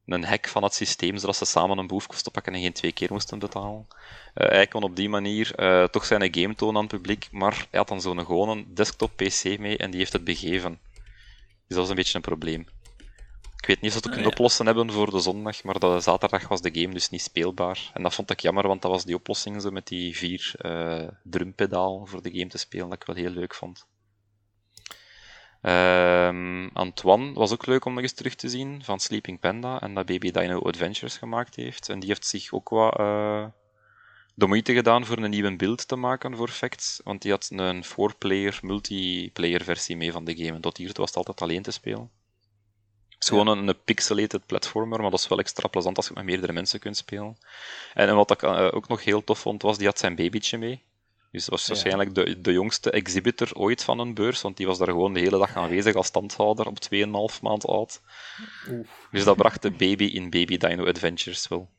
een 0.05 0.23
hack 0.23 0.47
van 0.47 0.63
het 0.63 0.73
systeem, 0.73 1.17
zodat 1.17 1.35
ze 1.35 1.45
samen 1.45 1.77
een 1.77 1.87
boef 1.87 2.07
kosten 2.07 2.31
pakken 2.31 2.53
en 2.53 2.61
geen 2.61 2.73
twee 2.73 2.91
keer 2.91 3.11
moesten 3.11 3.39
betalen. 3.39 3.87
hij 4.33 4.67
kon 4.67 4.83
op 4.83 4.95
die 4.95 5.09
manier 5.09 5.55
toch 5.91 6.05
zijn 6.05 6.33
game 6.33 6.55
tonen 6.55 6.75
aan 6.75 6.81
het 6.81 6.91
publiek, 6.91 7.27
maar 7.31 7.67
hij 7.69 7.79
had 7.79 7.87
dan 7.87 8.01
zo'n 8.01 8.25
gewone 8.25 8.63
desktop 8.67 9.11
PC 9.15 9.57
mee 9.59 9.77
en 9.77 9.89
die 9.89 9.99
heeft 9.99 10.13
het 10.13 10.23
begeven. 10.23 10.79
Dus 11.67 11.75
dat 11.75 11.77
was 11.77 11.89
een 11.89 11.95
beetje 11.95 12.15
een 12.15 12.21
probleem. 12.21 12.67
Ik 13.57 13.65
weet 13.65 13.81
niet 13.81 13.91
of 13.91 13.97
ze 13.97 14.03
het 14.03 14.13
kunnen 14.13 14.31
oplossen 14.31 14.65
hebben 14.65 14.91
voor 14.91 15.11
de 15.11 15.19
zondag, 15.19 15.63
maar 15.63 15.79
de 15.79 15.99
zaterdag 15.99 16.47
was 16.47 16.61
de 16.61 16.79
game 16.81 16.93
dus 16.93 17.09
niet 17.09 17.21
speelbaar. 17.21 17.91
En 17.93 18.03
dat 18.03 18.13
vond 18.13 18.31
ik 18.31 18.39
jammer, 18.39 18.67
want 18.67 18.81
dat 18.81 18.91
was 18.91 19.05
die 19.05 19.15
oplossing 19.15 19.61
zo 19.61 19.71
met 19.71 19.87
die 19.87 20.17
vier 20.17 20.55
uh, 20.61 21.07
drumpedaal 21.23 22.05
voor 22.05 22.21
de 22.21 22.31
game 22.31 22.47
te 22.47 22.57
spelen, 22.57 22.89
dat 22.89 23.01
ik 23.01 23.07
wel 23.07 23.15
heel 23.15 23.29
leuk 23.29 23.55
vond. 23.55 23.87
Um, 25.61 26.69
Antoine 26.73 27.33
was 27.33 27.51
ook 27.51 27.65
leuk 27.65 27.85
om 27.85 27.93
nog 27.93 28.01
eens 28.01 28.13
terug 28.13 28.35
te 28.35 28.49
zien 28.49 28.83
van 28.83 28.99
Sleeping 28.99 29.39
Panda 29.39 29.81
en 29.81 29.93
dat 29.93 30.05
Baby 30.05 30.31
Dino 30.31 30.59
Adventures 30.59 31.17
gemaakt 31.17 31.55
heeft. 31.55 31.89
En 31.89 31.99
die 31.99 32.09
heeft 32.09 32.25
zich 32.25 32.51
ook 32.51 32.69
wat 32.69 32.99
uh, 32.99 33.45
de 34.35 34.47
moeite 34.47 34.73
gedaan 34.73 35.05
voor 35.05 35.17
een 35.17 35.29
nieuwe 35.29 35.55
beeld 35.55 35.87
te 35.87 35.95
maken 35.95 36.35
voor 36.35 36.49
Facts, 36.49 37.01
want 37.03 37.21
die 37.21 37.31
had 37.31 37.49
een 37.53 37.83
4-player 37.85 38.59
multiplayer 38.61 39.63
versie 39.63 39.97
mee 39.97 40.11
van 40.11 40.25
de 40.25 40.35
game. 40.35 40.55
En 40.55 40.61
tot 40.61 40.77
hier 40.77 40.91
was 40.93 41.07
het 41.07 41.17
altijd 41.17 41.41
alleen 41.41 41.61
te 41.61 41.71
spelen. 41.71 42.11
Het 43.17 43.25
is 43.25 43.29
gewoon 43.29 43.47
een, 43.47 43.67
een, 43.67 43.83
pixelated 43.83 44.45
platformer, 44.45 45.01
maar 45.01 45.11
dat 45.11 45.19
is 45.19 45.27
wel 45.27 45.39
extra 45.39 45.67
plezant 45.67 45.97
als 45.97 46.07
je 46.07 46.13
met 46.13 46.23
meerdere 46.23 46.53
mensen 46.53 46.79
kunt 46.79 46.97
spelen. 46.97 47.37
En, 47.93 48.07
en 48.07 48.15
wat 48.15 48.31
ik 48.31 48.41
uh, 48.41 48.67
ook 48.71 48.87
nog 48.87 49.03
heel 49.03 49.23
tof 49.23 49.39
vond, 49.39 49.61
was 49.61 49.77
die 49.77 49.87
had 49.87 49.99
zijn 49.99 50.15
babytje 50.15 50.57
mee. 50.57 50.83
Dus 51.31 51.45
dat 51.45 51.49
was 51.49 51.67
waarschijnlijk 51.67 52.15
de, 52.15 52.41
de 52.41 52.51
jongste 52.51 52.91
exhibitor 52.91 53.49
ooit 53.53 53.83
van 53.83 53.99
een 53.99 54.13
beurs, 54.13 54.41
want 54.41 54.57
die 54.57 54.65
was 54.65 54.77
daar 54.77 54.87
gewoon 54.87 55.13
de 55.13 55.19
hele 55.19 55.37
dag 55.37 55.55
aanwezig 55.55 55.95
als 55.95 56.07
standhouder 56.07 56.67
op 56.67 56.77
2,5 56.93 57.41
maand 57.41 57.65
oud. 57.65 58.01
Oef. 58.69 59.07
Dus 59.11 59.23
dat 59.23 59.37
bracht 59.37 59.61
de 59.61 59.71
baby 59.71 60.03
in 60.03 60.29
Baby 60.29 60.57
Dino 60.57 60.85
Adventures 60.85 61.47
wel. 61.47 61.69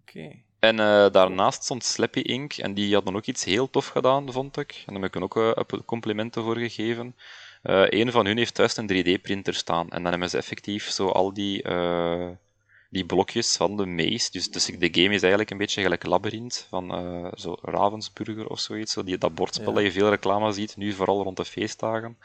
Oké. 0.00 0.42
En 0.58 0.78
uh, 0.78 1.10
daarnaast 1.10 1.62
stond 1.62 1.84
Slappy 1.84 2.20
Inc. 2.20 2.52
En 2.52 2.74
die 2.74 2.94
hadden 2.94 3.16
ook 3.16 3.26
iets 3.26 3.44
heel 3.44 3.70
tof 3.70 3.86
gedaan, 3.86 4.32
vond 4.32 4.56
ik. 4.56 4.82
En 4.86 4.94
daar 4.94 5.02
heb 5.02 5.16
ik 5.16 5.22
ook 5.22 5.36
uh, 5.36 5.80
complimenten 5.84 6.42
voor 6.42 6.56
gegeven. 6.56 7.16
Uh, 7.62 7.84
een 7.88 8.10
van 8.10 8.26
hun 8.26 8.36
heeft 8.36 8.54
thuis 8.54 8.76
een 8.76 8.90
3D-printer 8.92 9.54
staan. 9.54 9.90
En 9.90 10.02
dan 10.02 10.10
hebben 10.10 10.30
ze 10.30 10.36
effectief 10.36 10.90
zo 10.90 11.08
al 11.08 11.32
die 11.32 11.62
die 12.90 13.06
blokjes 13.06 13.56
van 13.56 13.76
de 13.76 13.86
maze. 13.86 14.30
Dus, 14.30 14.50
dus 14.50 14.64
de 14.66 14.88
game 14.92 15.14
is 15.14 15.20
eigenlijk 15.20 15.50
een 15.50 15.58
beetje 15.58 15.82
gelijk 15.82 16.06
Labyrinth 16.06 16.66
van 16.68 17.04
uh, 17.04 17.32
zo 17.34 17.56
Ravensburger 17.62 18.48
of 18.48 18.60
zoiets. 18.60 18.92
Zo 18.92 19.02
die, 19.02 19.18
dat 19.18 19.34
bordspel 19.34 19.72
dat 19.72 19.82
je 19.82 19.92
veel 19.92 20.08
reclame 20.08 20.52
ziet, 20.52 20.76
nu 20.76 20.92
vooral 20.92 21.22
rond 21.22 21.36
de 21.36 21.44
feestdagen. 21.44 22.18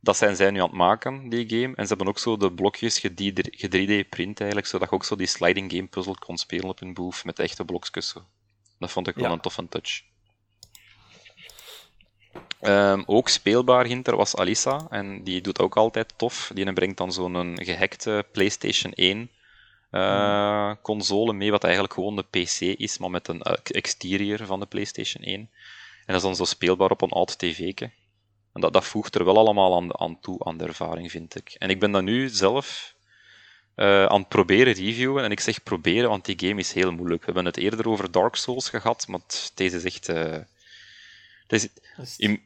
Dat 0.00 0.16
zijn 0.16 0.36
zij 0.36 0.50
nu 0.50 0.60
aan 0.60 0.66
het 0.66 0.76
maken, 0.76 1.28
die 1.28 1.48
game. 1.48 1.74
En 1.74 1.82
ze 1.82 1.88
hebben 1.88 2.08
ook 2.08 2.18
zo 2.18 2.36
de 2.36 2.52
blokjes 2.52 2.98
ge-3D-print 2.98 4.40
eigenlijk, 4.40 4.66
zodat 4.66 4.88
je 4.88 4.94
ook 4.94 5.04
zo 5.04 5.16
die 5.16 5.26
sliding 5.26 5.70
game 5.70 5.86
puzzle 5.86 6.18
kon 6.18 6.36
spelen 6.36 6.68
op 6.68 6.80
een 6.80 6.94
boef 6.94 7.24
met 7.24 7.38
echte 7.38 7.64
blokjes. 7.64 8.08
Zo. 8.08 8.24
Dat 8.78 8.90
vond 8.90 9.08
ik 9.08 9.14
wel 9.14 9.32
een 9.32 9.40
toffe 9.40 9.68
touch. 9.68 10.02
Um, 12.66 13.02
ook 13.06 13.28
speelbaar 13.28 13.86
hinter 13.86 14.16
was 14.16 14.36
Alisa, 14.36 14.86
en 14.90 15.22
die 15.22 15.40
doet 15.40 15.60
ook 15.60 15.76
altijd 15.76 16.12
tof. 16.16 16.50
Die 16.54 16.72
brengt 16.72 16.96
dan 16.96 17.12
zo'n 17.12 17.58
gehackte 17.62 18.24
PlayStation 18.32 18.92
1 18.92 19.30
uh, 19.90 20.72
console 20.82 21.32
mee, 21.32 21.50
wat 21.50 21.64
eigenlijk 21.64 21.94
gewoon 21.94 22.16
de 22.16 22.22
PC 22.22 22.60
is, 22.60 22.98
maar 22.98 23.10
met 23.10 23.28
een 23.28 23.42
uh, 23.46 23.52
exterior 23.62 24.46
van 24.46 24.60
de 24.60 24.66
PlayStation 24.66 25.24
1. 25.24 25.34
En 25.34 25.48
dat 26.06 26.16
is 26.16 26.22
dan 26.22 26.36
zo 26.36 26.44
speelbaar 26.44 26.90
op 26.90 27.02
een 27.02 27.10
oud 27.10 27.38
tv. 27.38 27.72
En 28.52 28.60
dat, 28.60 28.72
dat 28.72 28.84
voegt 28.84 29.14
er 29.14 29.24
wel 29.24 29.38
allemaal 29.38 29.76
aan, 29.76 30.00
aan 30.00 30.20
toe, 30.20 30.44
aan 30.44 30.56
de 30.56 30.64
ervaring, 30.64 31.10
vind 31.10 31.36
ik. 31.36 31.54
En 31.58 31.70
ik 31.70 31.80
ben 31.80 31.90
dat 31.90 32.02
nu 32.02 32.28
zelf 32.28 32.94
uh, 33.76 34.06
aan 34.06 34.20
het 34.20 34.28
proberen 34.28 34.72
reviewen. 34.72 35.24
En 35.24 35.30
ik 35.30 35.40
zeg 35.40 35.62
proberen, 35.62 36.08
want 36.08 36.24
die 36.24 36.48
game 36.48 36.60
is 36.60 36.72
heel 36.72 36.92
moeilijk. 36.92 37.20
We 37.20 37.26
hebben 37.26 37.44
het 37.44 37.56
eerder 37.56 37.88
over 37.88 38.10
Dark 38.10 38.36
Souls 38.36 38.68
gehad, 38.68 39.06
maar 39.08 39.20
deze 39.54 39.76
is 39.76 39.84
echt 39.84 40.08
is, 41.48 41.68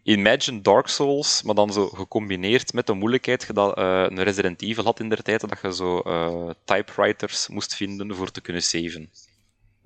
imagine 0.02 0.60
Dark 0.60 0.86
Souls, 0.86 1.42
maar 1.42 1.54
dan 1.54 1.72
zo 1.72 1.88
gecombineerd 1.88 2.72
met 2.72 2.86
de 2.86 2.92
moeilijkheid 2.92 3.54
dat 3.54 3.78
uh, 3.78 4.06
een 4.08 4.22
Resident 4.22 4.62
Evil 4.62 4.84
had 4.84 5.00
in 5.00 5.08
der 5.08 5.22
tijd, 5.22 5.40
dat 5.40 5.58
je 5.62 5.74
zo 5.74 6.02
uh, 6.06 6.50
typewriters 6.64 7.48
moest 7.48 7.74
vinden 7.74 8.14
voor 8.16 8.30
te 8.30 8.40
kunnen 8.40 8.62
saven. 8.62 9.10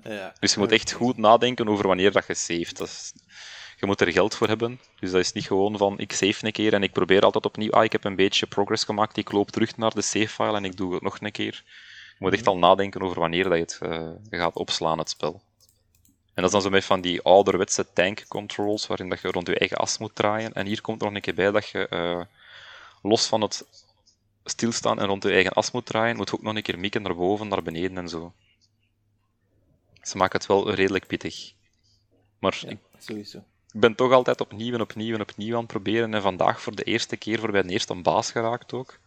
Ja, 0.02 0.34
dus 0.40 0.54
je 0.54 0.58
moet 0.58 0.72
echt 0.72 0.92
goed 0.92 1.16
nadenken 1.16 1.68
over 1.68 1.86
wanneer 1.86 2.12
dat 2.12 2.26
je 2.26 2.34
saved. 2.34 2.76
Dat 2.76 2.88
is, 2.88 3.12
je 3.80 3.86
moet 3.86 4.00
er 4.00 4.12
geld 4.12 4.34
voor 4.34 4.48
hebben. 4.48 4.80
Dus 5.00 5.10
dat 5.10 5.20
is 5.20 5.32
niet 5.32 5.46
gewoon 5.46 5.76
van 5.78 5.98
ik 5.98 6.12
save 6.12 6.46
een 6.46 6.52
keer 6.52 6.74
en 6.74 6.82
ik 6.82 6.92
probeer 6.92 7.20
altijd 7.20 7.44
opnieuw. 7.44 7.70
Ah, 7.70 7.84
ik 7.84 7.92
heb 7.92 8.04
een 8.04 8.16
beetje 8.16 8.46
progress 8.46 8.84
gemaakt, 8.84 9.16
ik 9.16 9.32
loop 9.32 9.50
terug 9.50 9.76
naar 9.76 9.94
de 9.94 10.02
save 10.02 10.28
file 10.28 10.56
en 10.56 10.64
ik 10.64 10.76
doe 10.76 10.94
het 10.94 11.02
nog 11.02 11.20
een 11.20 11.32
keer. 11.32 11.62
Je 12.18 12.24
moet 12.24 12.32
echt 12.32 12.46
al 12.46 12.58
nadenken 12.58 13.02
over 13.02 13.20
wanneer 13.20 13.44
dat 13.44 13.52
je 13.52 13.60
het 13.60 13.78
uh, 13.82 14.40
gaat 14.40 14.54
opslaan, 14.54 14.98
het 14.98 15.10
spel. 15.10 15.42
En 16.34 16.42
dat 16.42 16.44
is 16.44 16.50
dan 16.50 16.62
zo 16.62 16.70
met 16.70 16.84
van 16.84 17.00
die 17.00 17.22
ouderwetse 17.22 17.86
tank 17.92 18.24
controls, 18.28 18.86
waarin 18.86 19.08
dat 19.08 19.20
je 19.20 19.30
rond 19.30 19.46
je 19.46 19.58
eigen 19.58 19.76
as 19.76 19.98
moet 19.98 20.14
draaien. 20.14 20.52
En 20.52 20.66
hier 20.66 20.80
komt 20.80 21.00
er 21.00 21.06
nog 21.06 21.14
een 21.14 21.20
keer 21.20 21.34
bij 21.34 21.50
dat 21.50 21.68
je 21.68 21.86
uh, 21.90 22.20
los 23.02 23.26
van 23.26 23.40
het 23.40 23.64
stilstaan 24.44 25.00
en 25.00 25.06
rond 25.06 25.22
je 25.22 25.30
eigen 25.30 25.52
as 25.52 25.70
moet 25.70 25.86
draaien, 25.86 26.16
moet 26.16 26.28
je 26.28 26.34
ook 26.34 26.42
nog 26.42 26.54
een 26.54 26.62
keer 26.62 26.78
mikken 26.78 27.02
naar 27.02 27.16
boven, 27.16 27.48
naar 27.48 27.62
beneden 27.62 27.98
en 27.98 28.08
zo. 28.08 28.32
Ze 30.02 30.16
maken 30.16 30.38
het 30.38 30.48
wel 30.48 30.70
redelijk 30.70 31.06
pittig. 31.06 31.52
Maar 32.38 32.58
ja, 32.60 32.68
ik, 32.68 32.78
sowieso. 32.98 33.44
ben 33.72 33.94
toch 33.94 34.12
altijd 34.12 34.40
opnieuw 34.40 34.74
en 34.74 34.80
opnieuw 34.80 35.14
en 35.14 35.20
opnieuw 35.20 35.54
aan 35.54 35.62
het 35.62 35.70
proberen. 35.70 36.14
En 36.14 36.22
vandaag 36.22 36.60
voor 36.60 36.74
de 36.74 36.82
eerste 36.82 37.16
keer 37.16 37.38
voor 37.38 37.50
bij 37.50 37.62
de 37.62 37.68
eerste 37.68 37.94
baas 37.94 38.30
geraakt 38.30 38.72
ook. 38.72 38.98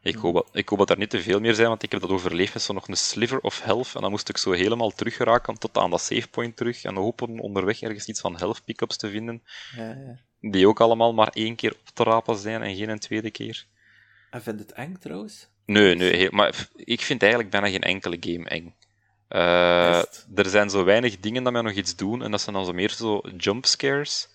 Ik 0.00 0.14
hoop, 0.14 0.34
dat, 0.34 0.48
ik 0.52 0.68
hoop 0.68 0.78
dat 0.78 0.90
er 0.90 0.98
niet 0.98 1.10
te 1.10 1.22
veel 1.22 1.40
meer 1.40 1.54
zijn, 1.54 1.68
want 1.68 1.82
ik 1.82 1.92
heb 1.92 2.00
dat 2.00 2.10
overleefd 2.10 2.54
met 2.54 2.62
zo 2.62 2.72
nog 2.72 2.88
een 2.88 2.96
sliver 2.96 3.40
of 3.40 3.62
health. 3.62 3.94
En 3.94 4.00
dan 4.00 4.10
moest 4.10 4.28
ik 4.28 4.36
zo 4.36 4.52
helemaal 4.52 4.90
teruggeraken 4.90 5.58
tot 5.58 5.76
aan 5.76 5.90
dat 5.90 6.00
save 6.00 6.28
point 6.28 6.56
terug. 6.56 6.84
En 6.84 6.94
hopen 6.94 7.38
onderweg 7.38 7.82
ergens 7.82 8.06
iets 8.06 8.20
van 8.20 8.36
health 8.36 8.64
pickups 8.64 8.96
te 8.96 9.10
vinden. 9.10 9.42
Ja, 9.76 9.88
ja. 9.88 10.18
Die 10.50 10.68
ook 10.68 10.80
allemaal 10.80 11.14
maar 11.14 11.28
één 11.28 11.56
keer 11.56 11.72
op 11.72 11.94
te 11.94 12.02
rapen 12.02 12.36
zijn 12.36 12.62
en 12.62 12.76
geen 12.76 12.88
een 12.88 12.98
tweede 12.98 13.30
keer. 13.30 13.66
En 14.30 14.42
vind 14.42 14.60
het 14.60 14.72
eng 14.72 14.96
trouwens? 15.00 15.48
Nee, 15.66 15.94
nee, 15.94 16.30
maar 16.30 16.68
ik 16.76 17.00
vind 17.00 17.22
eigenlijk 17.22 17.50
bijna 17.50 17.68
geen 17.68 17.82
enkele 17.82 18.16
game 18.20 18.48
eng. 18.48 18.74
Uh, 19.28 19.98
er 20.34 20.46
zijn 20.46 20.70
zo 20.70 20.84
weinig 20.84 21.20
dingen 21.20 21.42
dat 21.42 21.52
mij 21.52 21.62
nog 21.62 21.72
iets 21.72 21.96
doen, 21.96 22.22
en 22.22 22.30
dat 22.30 22.40
zijn 22.40 22.56
dan 22.56 22.64
zo 22.64 22.72
meer 22.72 22.90
zo 22.90 23.20
jump 23.36 23.66
scares. 23.66 24.28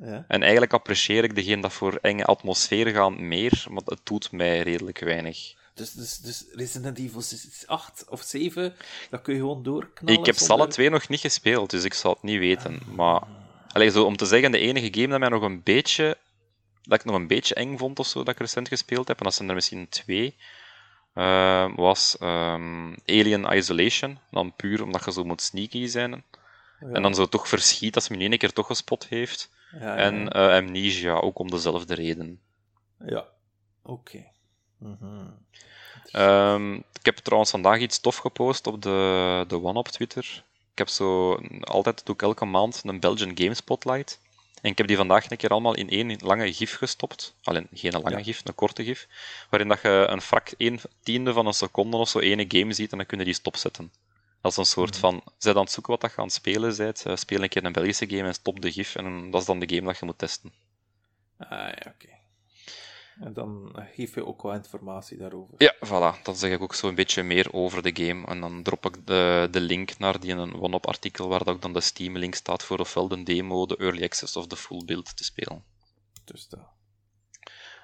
Ja. 0.00 0.24
En 0.28 0.42
eigenlijk 0.42 0.72
apprecieer 0.72 1.24
ik 1.24 1.34
degene 1.34 1.62
dat 1.62 1.72
voor 1.72 1.98
enge 2.02 2.24
atmosfeer 2.24 2.88
gaan 2.88 3.28
meer, 3.28 3.66
maar 3.70 3.82
het 3.84 4.00
doet 4.04 4.32
mij 4.32 4.60
redelijk 4.60 4.98
weinig. 4.98 5.54
Dus, 5.74 5.92
dus, 5.92 6.18
dus 6.18 6.44
Resident 6.52 6.98
Evil 6.98 7.22
8 7.66 8.04
of 8.08 8.22
7, 8.22 8.74
dat 9.10 9.22
kun 9.22 9.34
je 9.34 9.40
gewoon 9.40 9.62
doorknallen? 9.62 10.20
Ik 10.20 10.26
heb 10.26 10.36
zonder... 10.36 10.56
alle 10.56 10.68
twee 10.68 10.90
nog 10.90 11.08
niet 11.08 11.20
gespeeld, 11.20 11.70
dus 11.70 11.84
ik 11.84 11.94
zal 11.94 12.12
het 12.12 12.22
niet 12.22 12.38
weten. 12.38 12.80
Maar 12.94 13.22
allez, 13.72 13.92
zo, 13.92 14.04
om 14.04 14.16
te 14.16 14.26
zeggen, 14.26 14.50
de 14.50 14.58
enige 14.58 14.88
game 14.92 15.08
dat 15.08 15.18
mij 15.18 15.28
nog 15.28 15.42
een 15.42 15.62
beetje 15.62 16.16
dat 16.82 16.98
ik 16.98 17.04
nog 17.04 17.14
een 17.14 17.26
beetje 17.26 17.54
eng 17.54 17.78
vond 17.78 17.98
of 17.98 18.06
zo, 18.06 18.18
dat 18.18 18.34
ik 18.34 18.40
recent 18.40 18.68
gespeeld 18.68 19.08
heb, 19.08 19.18
en 19.18 19.24
dat 19.24 19.34
zijn 19.34 19.48
er 19.48 19.54
misschien 19.54 19.88
twee, 19.88 20.34
uh, 21.14 21.76
was 21.76 22.16
um, 22.20 22.94
Alien 23.06 23.56
Isolation. 23.56 24.18
Dan 24.30 24.52
puur 24.56 24.82
omdat 24.82 25.04
je 25.04 25.12
zo 25.12 25.24
moet 25.24 25.42
sneaky 25.42 25.86
zijn. 25.86 26.24
Ja. 26.80 26.88
En 26.92 27.02
dan 27.02 27.14
zo 27.14 27.26
toch 27.26 27.48
verschiet 27.48 27.94
als 27.94 28.08
men 28.08 28.20
één 28.20 28.38
keer 28.38 28.52
toch 28.52 28.66
gespot 28.66 29.06
heeft. 29.08 29.50
Ja, 29.72 29.96
en 29.96 30.14
uh, 30.14 30.54
Amnesia, 30.54 31.14
ook 31.14 31.38
om 31.38 31.50
dezelfde 31.50 31.94
reden. 31.94 32.40
Ja, 33.06 33.26
oké. 33.82 33.92
Okay. 33.92 34.32
Mm 34.78 35.46
um, 36.12 36.76
ik 36.76 37.04
heb 37.04 37.16
trouwens 37.16 37.50
vandaag 37.50 37.80
iets 37.80 38.00
tof 38.00 38.16
gepost 38.16 38.66
op 38.66 38.82
de, 38.82 39.44
de 39.48 39.62
One 39.62 39.78
op 39.78 39.88
Twitter. 39.88 40.44
Ik 40.72 40.78
heb 40.78 40.88
zo 40.88 41.34
altijd, 41.60 42.06
doe 42.06 42.14
ik 42.14 42.22
elke 42.22 42.44
maand, 42.44 42.82
een 42.84 43.00
Belgian 43.00 43.32
Game 43.34 43.54
Spotlight. 43.54 44.20
En 44.62 44.70
ik 44.70 44.78
heb 44.78 44.86
die 44.86 44.96
vandaag 44.96 45.30
een 45.30 45.36
keer 45.36 45.50
allemaal 45.50 45.74
in 45.74 45.90
één 45.90 46.16
lange 46.22 46.52
gif 46.52 46.76
gestopt. 46.76 47.34
Alleen 47.42 47.66
geen 47.72 47.92
lange 47.92 48.10
ja. 48.16 48.22
gif, 48.22 48.40
een 48.44 48.54
korte 48.54 48.84
gif. 48.84 49.08
Waarin 49.50 49.68
dat 49.68 49.82
je 49.82 50.06
een 50.08 50.20
frak, 50.20 50.50
één 50.56 50.80
tiende 51.02 51.32
van 51.32 51.46
een 51.46 51.52
seconde 51.52 51.96
of 51.96 52.08
zo 52.08 52.18
ene 52.18 52.44
game 52.48 52.72
ziet 52.72 52.90
en 52.92 52.96
dan 52.96 53.06
kun 53.06 53.18
je 53.18 53.24
die 53.24 53.34
stopzetten. 53.34 53.92
Dat 54.40 54.50
is 54.50 54.56
een 54.56 54.64
soort 54.64 54.96
van, 54.96 55.22
zij 55.38 55.54
aan 55.54 55.60
het 55.60 55.70
zoeken 55.70 55.92
wat 55.92 56.00
dat 56.00 56.10
je 56.10 56.16
aan 56.16 56.24
het 56.24 56.32
spelen 56.32 56.76
bent, 56.76 57.06
uh, 57.06 57.16
speel 57.16 57.42
een 57.42 57.48
keer 57.48 57.64
een 57.64 57.72
Belgische 57.72 58.08
game 58.08 58.26
en 58.26 58.34
stop 58.34 58.60
de 58.60 58.72
gif 58.72 58.94
en 58.94 59.30
dat 59.30 59.40
is 59.40 59.46
dan 59.46 59.58
de 59.58 59.74
game 59.74 59.86
dat 59.86 59.98
je 59.98 60.04
moet 60.04 60.18
testen. 60.18 60.52
Ah 61.38 61.48
ja, 61.50 61.68
oké. 61.68 61.88
Okay. 61.88 62.18
En 63.20 63.32
dan 63.32 63.72
geef 63.94 64.14
je 64.14 64.26
ook 64.26 64.42
wel 64.42 64.52
informatie 64.52 65.16
daarover. 65.16 65.54
Ja, 65.58 65.74
voilà. 65.74 66.22
Dan 66.22 66.36
zeg 66.36 66.52
ik 66.52 66.60
ook 66.62 66.74
zo 66.74 66.88
een 66.88 66.94
beetje 66.94 67.22
meer 67.22 67.52
over 67.52 67.82
de 67.82 68.04
game. 68.06 68.26
En 68.26 68.40
dan 68.40 68.62
drop 68.62 68.86
ik 68.86 69.06
de, 69.06 69.48
de 69.50 69.60
link 69.60 69.98
naar 69.98 70.20
die 70.20 70.32
een 70.32 70.60
one-up 70.60 70.86
artikel 70.86 71.28
waar 71.28 71.46
ook 71.46 71.62
dan 71.62 71.72
de 71.72 71.80
Steam-link 71.80 72.34
staat 72.34 72.62
voor 72.62 72.78
ofwel 72.78 73.08
de 73.08 73.22
demo, 73.22 73.66
de 73.66 73.76
early 73.76 74.02
access 74.02 74.36
of 74.36 74.46
de 74.46 74.56
full 74.56 74.84
build 74.84 75.16
te 75.16 75.24
spelen. 75.24 75.64
Dus 76.24 76.48
dat. 76.48 76.60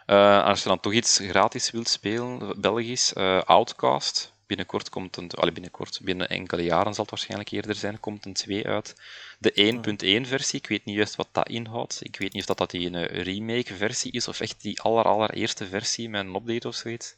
Uh, 0.07 0.45
als 0.45 0.63
je 0.63 0.69
dan 0.69 0.81
toch 0.81 0.93
iets 0.93 1.19
gratis 1.19 1.71
wilt 1.71 1.89
spelen, 1.89 2.61
Belgisch, 2.61 3.13
uh, 3.15 3.43
Outcast. 3.43 4.34
Binnenkort 4.55 4.89
komt 4.89 5.17
een, 5.17 5.31
allee, 5.31 5.53
binnenkort, 5.53 6.01
binnen 6.03 6.29
enkele 6.29 6.63
jaren 6.63 6.95
zal 6.95 7.03
het 7.03 7.11
waarschijnlijk 7.11 7.51
eerder 7.51 7.75
zijn, 7.75 8.01
komt 8.01 8.25
een 8.25 8.33
2 8.33 8.67
uit. 8.67 8.95
De 9.39 10.23
1.1 10.25 10.29
versie, 10.29 10.59
ik 10.59 10.67
weet 10.67 10.85
niet 10.85 10.97
juist 10.97 11.17
wat 11.17 11.29
dat 11.33 11.49
inhoudt. 11.49 11.99
Ik 12.03 12.17
weet 12.17 12.33
niet 12.33 12.43
of 12.43 12.49
dat, 12.49 12.59
dat 12.59 12.71
die 12.71 12.93
een 12.93 13.07
remake 13.07 13.75
versie 13.75 14.13
is 14.13 14.29
of 14.29 14.41
echt 14.41 14.63
die 14.63 14.81
aller, 14.81 15.05
allereerste 15.05 15.67
versie 15.67 16.09
met 16.09 16.27
een 16.27 16.35
update 16.35 16.69
of 16.69 16.75
zoiets. 16.75 17.17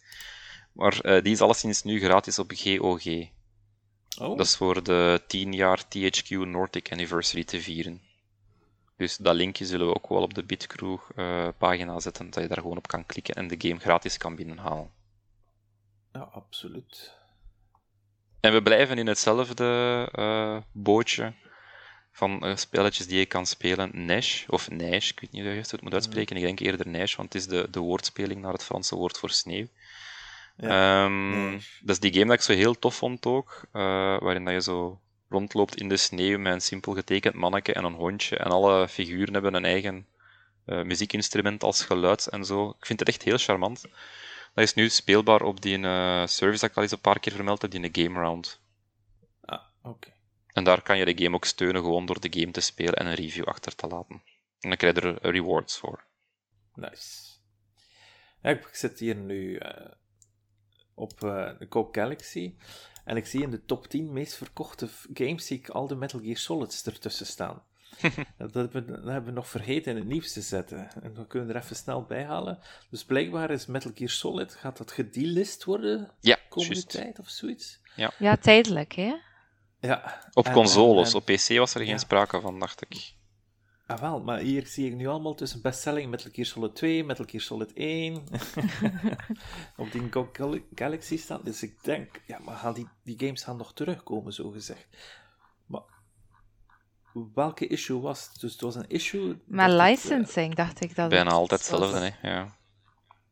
Maar 0.72 0.98
uh, 1.02 1.22
die 1.22 1.32
is 1.32 1.40
alleszins 1.40 1.82
nu 1.82 2.00
gratis 2.00 2.38
op 2.38 2.52
GOG. 2.54 3.06
Oh. 4.18 4.36
Dat 4.36 4.46
is 4.46 4.56
voor 4.56 4.82
de 4.82 5.22
10 5.26 5.52
jaar 5.52 5.84
THQ 5.84 6.28
Nordic 6.28 6.92
Anniversary 6.92 7.44
te 7.44 7.60
vieren. 7.60 8.00
Dus 8.96 9.16
dat 9.16 9.34
linkje 9.34 9.66
zullen 9.66 9.86
we 9.86 9.94
ook 9.94 10.08
wel 10.08 10.22
op 10.22 10.34
de 10.34 10.44
Bitcrew 10.44 10.98
uh, 11.16 11.48
pagina 11.58 12.00
zetten, 12.00 12.30
dat 12.30 12.42
je 12.42 12.48
daar 12.48 12.60
gewoon 12.60 12.76
op 12.76 12.88
kan 12.88 13.06
klikken 13.06 13.34
en 13.34 13.48
de 13.48 13.68
game 13.68 13.80
gratis 13.80 14.16
kan 14.16 14.36
binnenhalen. 14.36 14.90
ja, 16.12 16.20
absoluut. 16.20 17.15
En 18.46 18.52
we 18.52 18.62
blijven 18.62 18.98
in 18.98 19.06
hetzelfde 19.06 20.08
uh, 20.18 20.56
bootje 20.72 21.32
van 22.12 22.46
uh, 22.46 22.56
spelletjes 22.56 23.06
die 23.06 23.18
je 23.18 23.26
kan 23.26 23.46
spelen. 23.46 23.90
Nash, 24.06 24.44
of 24.48 24.70
Nash, 24.70 25.10
ik 25.10 25.20
weet 25.20 25.32
niet 25.32 25.42
hoe 25.42 25.52
je 25.52 25.58
het 25.58 25.82
moet 25.82 25.92
uitspreken. 25.92 26.36
Ik 26.36 26.42
denk 26.42 26.58
eerder 26.58 26.88
Nash, 26.88 27.16
want 27.16 27.32
het 27.32 27.42
is 27.42 27.48
de, 27.48 27.70
de 27.70 27.80
woordspeling 27.80 28.40
naar 28.40 28.52
het 28.52 28.64
Franse 28.64 28.96
woord 28.96 29.18
voor 29.18 29.30
sneeuw. 29.30 29.66
Ja, 30.56 31.04
um, 31.04 31.50
dat 31.80 31.90
is 31.96 32.00
die 32.00 32.12
game 32.12 32.26
dat 32.26 32.34
ik 32.34 32.40
zo 32.40 32.52
heel 32.52 32.78
tof 32.78 32.94
vond 32.94 33.26
ook, 33.26 33.66
uh, 33.72 33.82
waarin 34.18 34.44
dat 34.44 34.54
je 34.54 34.62
zo 34.62 35.00
rondloopt 35.28 35.76
in 35.76 35.88
de 35.88 35.96
sneeuw 35.96 36.38
met 36.38 36.52
een 36.52 36.60
simpel 36.60 36.94
getekend 36.94 37.34
manneke 37.34 37.72
en 37.72 37.84
een 37.84 37.94
hondje. 37.94 38.36
En 38.36 38.50
alle 38.50 38.88
figuren 38.88 39.32
hebben 39.32 39.54
een 39.54 39.64
eigen 39.64 40.06
uh, 40.66 40.82
muziekinstrument 40.82 41.62
als 41.62 41.84
geluid 41.84 42.26
en 42.26 42.44
zo. 42.44 42.68
Ik 42.78 42.86
vind 42.86 42.98
het 42.98 43.08
echt 43.08 43.22
heel 43.22 43.38
charmant. 43.38 43.84
Dat 44.56 44.64
is 44.64 44.74
nu 44.74 44.88
speelbaal 44.88 45.38
op 45.38 45.60
die 45.60 45.78
uh, 45.78 46.26
service 46.26 46.60
dat 46.60 46.70
ik 46.70 46.76
al 46.76 46.82
eens 46.82 46.92
een 46.92 47.00
paar 47.00 47.20
keer 47.20 47.32
vermeld 47.32 47.62
heb, 47.62 47.70
die 47.70 47.82
een 47.82 48.04
Game 48.04 48.20
Round. 48.20 48.60
Ah, 49.40 49.62
oké. 49.82 50.12
En 50.52 50.64
daar 50.64 50.82
kan 50.82 50.98
je 50.98 51.04
de 51.04 51.24
game 51.24 51.36
ook 51.36 51.44
steunen 51.44 51.82
gewoon 51.82 52.06
door 52.06 52.20
de 52.20 52.40
game 52.40 52.52
te 52.52 52.60
spelen 52.60 52.94
en 52.94 53.06
een 53.06 53.14
review 53.14 53.44
achter 53.44 53.74
te 53.74 53.86
laten. 53.86 54.22
En 54.60 54.68
dan 54.68 54.76
krijg 54.76 54.94
je 54.94 55.00
er 55.00 55.30
rewards 55.30 55.78
voor. 55.78 56.04
Nice. 56.74 57.38
Ja, 58.42 58.50
ik 58.50 58.68
zit 58.72 58.98
hier 58.98 59.16
nu 59.16 59.58
uh, 59.58 59.70
op 60.94 61.20
uh, 61.24 61.58
de 61.58 61.68
Coke 61.68 62.00
Galaxy. 62.00 62.54
En 63.04 63.16
ik 63.16 63.26
zie 63.26 63.42
in 63.42 63.50
de 63.50 63.64
top 63.64 63.86
10 63.86 64.12
meest 64.12 64.34
verkochte 64.34 64.88
games 65.14 65.46
zie 65.46 65.58
ik 65.58 65.68
al 65.68 65.86
de 65.86 65.94
Metal 65.96 66.20
Gear 66.20 66.36
Solids 66.36 66.86
ertussen 66.86 67.26
staan. 67.26 67.62
dat, 68.38 68.54
hebben, 68.54 68.86
dat 68.86 69.04
hebben 69.04 69.24
we 69.24 69.30
nog 69.30 69.48
vergeten 69.48 69.92
in 69.92 69.98
het 69.98 70.06
nieuws 70.06 70.32
te 70.32 70.40
zetten. 70.40 70.88
En 71.02 71.14
we 71.14 71.26
kunnen 71.26 71.48
er 71.48 71.62
even 71.62 71.76
snel 71.76 72.02
bij 72.02 72.24
halen. 72.24 72.58
Dus 72.90 73.04
blijkbaar 73.04 73.50
is 73.50 73.66
Metal 73.66 73.92
Gear 73.94 74.10
Solid, 74.10 74.54
gaat 74.54 74.76
dat 74.76 74.92
gedelist 74.92 75.64
worden? 75.64 76.10
Ja, 76.20 76.38
komende 76.48 76.84
tijd 76.84 77.18
of 77.18 77.28
zoiets? 77.28 77.80
Ja, 77.96 78.12
ja 78.18 78.36
tijdelijk, 78.36 78.92
hè? 78.92 79.14
Ja. 79.80 80.20
Op 80.32 80.52
consoles, 80.52 81.14
op 81.14 81.24
PC 81.24 81.58
was 81.58 81.74
er 81.74 81.84
geen 81.84 81.98
sprake 81.98 82.40
van, 82.40 82.58
dacht 82.58 82.82
ik. 82.82 83.14
Ah 83.86 84.00
wel, 84.00 84.20
maar 84.20 84.38
hier 84.38 84.66
zie 84.66 84.86
ik 84.86 84.94
nu 84.94 85.06
allemaal 85.06 85.34
tussen 85.34 85.62
bestselling 85.62 86.10
Metal 86.10 86.30
Gear 86.32 86.46
Solid 86.46 86.74
2, 86.74 87.04
Metal 87.04 87.24
Gear 87.28 87.42
Solid 87.42 87.72
1 87.72 88.14
op 89.76 89.92
die 89.92 90.10
Galaxy 90.74 91.18
staan. 91.18 91.40
Dus 91.44 91.62
ik 91.62 91.84
denk, 91.84 92.22
ja, 92.26 92.38
maar 92.38 92.56
gaan 92.56 92.74
die, 92.74 92.88
die 93.02 93.18
games 93.18 93.42
gaan 93.42 93.56
nog 93.56 93.72
terugkomen, 93.72 94.32
zo 94.32 94.50
gezegd. 94.50 94.86
Maar 95.66 95.82
welke 97.34 97.66
issue 97.66 98.00
was 98.00 98.28
het? 98.28 98.40
Dus 98.40 98.52
het 98.52 98.60
was 98.60 98.74
een 98.74 98.88
issue... 98.88 99.36
Maar 99.46 99.70
licensing, 99.70 100.54
dacht 100.54 100.80
ik 100.80 100.96
dat 100.96 101.08
Bijna 101.08 101.30
altijd 101.30 101.60
hetzelfde, 101.60 101.98
hè. 101.98 102.28
Ja. 102.28 102.56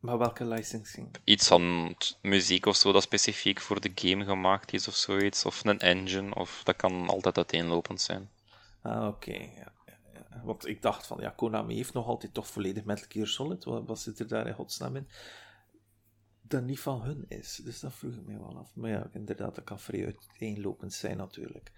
Maar 0.04 0.18
welke 0.18 0.44
licensing? 0.44 1.16
Iets 1.24 1.46
van 1.46 1.94
muziek 2.22 2.66
of 2.66 2.76
zo 2.76 2.92
dat 2.92 3.02
specifiek 3.02 3.60
voor 3.60 3.80
de 3.80 3.92
game 3.94 4.24
gemaakt 4.24 4.72
is 4.72 4.88
of 4.88 4.94
zoiets. 4.94 5.44
Of 5.44 5.64
een 5.64 5.78
engine, 5.78 6.34
of 6.34 6.60
dat 6.64 6.76
kan 6.76 7.08
altijd 7.08 7.36
uiteenlopend 7.36 8.00
zijn. 8.00 8.30
Ah, 8.82 9.06
oké. 9.06 9.32
Ja, 9.32 9.72
ja, 9.86 9.98
ja. 10.12 10.42
Want 10.44 10.66
ik 10.66 10.82
dacht 10.82 11.06
van, 11.06 11.18
ja, 11.20 11.30
Konami 11.30 11.74
heeft 11.74 11.92
nog 11.92 12.06
altijd 12.06 12.34
toch 12.34 12.46
volledig 12.46 12.84
Metal 12.84 13.06
Gear 13.08 13.26
Solid. 13.26 13.64
Wat, 13.64 13.86
wat 13.86 14.00
zit 14.00 14.18
er 14.18 14.28
daar 14.28 14.46
in 14.46 14.54
godsnaam 14.54 14.96
in? 14.96 15.08
Dat 16.40 16.62
niet 16.62 16.80
van 16.80 17.02
hun 17.02 17.24
is. 17.28 17.60
Dus 17.64 17.80
dat 17.80 17.94
vroeg 17.94 18.14
ik 18.14 18.26
me 18.26 18.38
wel 18.38 18.58
af. 18.58 18.70
Maar 18.74 18.90
ja, 18.90 19.10
inderdaad, 19.12 19.54
dat 19.54 19.64
kan 19.64 19.80
vrij 19.80 20.04
uiteenlopend 20.04 20.92
zijn 20.92 21.16
natuurlijk. 21.16 21.72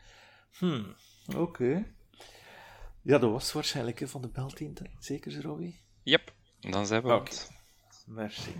Hmm, 0.58 0.94
oké. 1.36 1.86
Ja, 3.02 3.18
dat 3.18 3.30
was 3.30 3.52
waarschijnlijk 3.52 4.02
van 4.04 4.22
de 4.22 4.28
belteam, 4.28 4.72
zeker, 4.98 5.42
Robbie? 5.42 5.80
Yep, 6.02 6.32
dan 6.60 6.86
zijn 6.86 7.02
we 7.02 7.14
Oké. 7.14 7.32
Merci. 8.06 8.50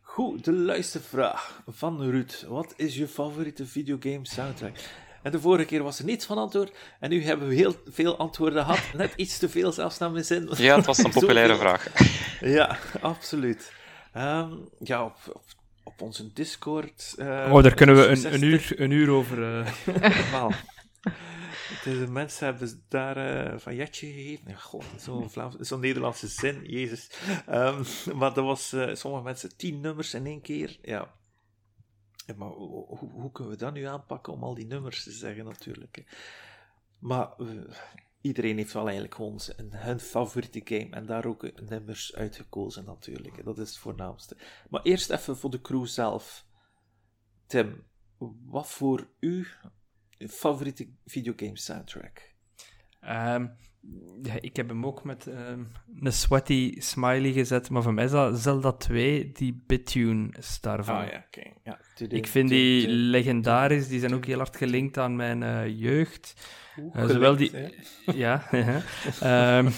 Goed, 0.00 0.44
de 0.44 0.52
luistervraag 0.52 1.62
van 1.66 2.02
Ruud. 2.02 2.44
Wat 2.48 2.74
is 2.76 2.96
je 2.96 3.08
favoriete 3.08 3.66
videogame 3.66 4.26
soundtrack? 4.26 4.76
En 5.22 5.32
de 5.32 5.40
vorige 5.40 5.64
keer 5.64 5.82
was 5.82 5.98
er 5.98 6.04
niets 6.04 6.26
van 6.26 6.38
antwoord. 6.38 6.76
En 7.00 7.10
nu 7.10 7.24
hebben 7.24 7.48
we 7.48 7.54
heel 7.54 7.74
veel 7.86 8.16
antwoorden 8.16 8.64
gehad. 8.64 8.80
Net 8.94 9.12
iets 9.16 9.38
te 9.38 9.48
veel 9.48 9.72
zelfs 9.72 9.98
naar 9.98 10.10
mijn 10.10 10.24
zin. 10.24 10.48
Ja, 10.56 10.76
het 10.76 10.86
was 10.86 10.98
een 10.98 11.10
populaire 11.20 11.56
vraag. 11.56 11.88
Ja, 12.40 12.78
absoluut. 13.00 13.72
Um, 14.16 14.68
ja, 14.78 15.04
op, 15.04 15.16
op, 15.32 15.42
op, 15.82 16.02
onze 16.02 16.32
Discord. 16.32 17.14
Uh, 17.18 17.50
oh, 17.52 17.62
daar 17.62 17.74
kunnen 17.74 17.96
we 17.96 18.06
een, 18.06 18.34
een, 18.34 18.42
uur, 18.42 18.72
een 18.76 18.90
uur 18.90 19.10
over. 19.10 19.38
Uh... 19.38 19.66
De 21.84 22.06
mensen 22.10 22.46
hebben 22.46 22.84
daar 22.88 23.46
uh, 23.52 23.58
van 23.58 23.74
Jetje 23.74 24.06
gegeven. 24.12 24.50
Ja, 24.50 24.56
god, 24.56 24.84
zo'n 24.96 25.30
zo 25.60 25.78
Nederlandse 25.78 26.28
zin, 26.28 26.64
Jezus. 26.64 27.10
Um, 27.48 27.84
maar 28.18 28.34
dat 28.34 28.44
was 28.44 28.72
uh, 28.72 28.94
sommige 28.94 29.22
mensen 29.24 29.56
tien 29.56 29.80
nummers 29.80 30.14
in 30.14 30.26
één 30.26 30.40
keer. 30.40 30.78
Ja. 30.82 31.14
maar 32.36 32.48
hoe, 32.48 32.98
hoe, 32.98 33.32
kunnen 33.32 33.52
we 33.52 33.58
dat 33.58 33.74
nu 33.74 33.84
aanpakken 33.84 34.32
om 34.32 34.42
al 34.42 34.54
die 34.54 34.66
nummers 34.66 35.02
te 35.02 35.10
zeggen, 35.12 35.44
natuurlijk? 35.44 35.96
Hè? 35.96 36.02
Maar 36.98 37.34
uh, 37.38 37.62
iedereen 38.20 38.56
heeft 38.56 38.72
wel 38.72 38.82
eigenlijk 38.82 39.14
gewoon 39.14 39.40
zijn, 39.40 39.72
hun 39.72 40.00
favoriete 40.00 40.60
game 40.64 40.90
en 40.90 41.06
daar 41.06 41.26
ook 41.26 41.60
nummers 41.68 42.14
uitgekozen, 42.14 42.84
natuurlijk. 42.84 43.36
Hè? 43.36 43.42
Dat 43.42 43.58
is 43.58 43.68
het 43.68 43.78
voornaamste. 43.78 44.36
Maar 44.70 44.82
eerst 44.82 45.10
even 45.10 45.36
voor 45.36 45.50
de 45.50 45.60
crew 45.60 45.86
zelf. 45.86 46.46
Tim, 47.46 47.84
wat 48.44 48.68
voor 48.68 49.08
u 49.20 49.46
favoriete 50.18 50.88
videogame 51.04 51.58
soundtrack? 51.58 52.34
Um, 53.02 53.56
ja, 54.22 54.34
ik 54.40 54.56
heb 54.56 54.68
hem 54.68 54.86
ook 54.86 55.04
met 55.04 55.26
um, 55.26 55.72
een 56.00 56.12
sweaty 56.12 56.74
smiley 56.78 57.32
gezet, 57.32 57.70
maar 57.70 57.82
voor 57.82 57.94
mij 57.94 58.04
is 58.04 58.10
dat 58.10 58.38
Zelda 58.38 58.72
2, 58.72 59.32
die 59.32 59.62
bittune 59.66 60.28
is 60.38 60.60
daarvan. 60.60 60.96
Ah 60.96 61.10
ja, 61.10 61.24
oké. 61.26 61.38
Okay. 61.38 61.52
Ja, 61.64 61.80
ik 62.08 62.26
vind 62.26 62.48
die 62.48 62.88
legendarisch, 62.88 63.88
die 63.88 64.00
zijn 64.00 64.14
ook 64.14 64.24
heel 64.24 64.36
hard 64.36 64.56
gelinkt 64.56 64.98
aan 64.98 65.16
mijn 65.16 65.42
uh, 65.42 65.78
jeugd. 65.78 66.34
Oeh, 66.78 66.96
uh, 66.96 67.08
zowel 67.08 67.36
die, 67.36 67.50
ja, 68.14 68.48
ja. 69.20 69.58
um, 69.58 69.72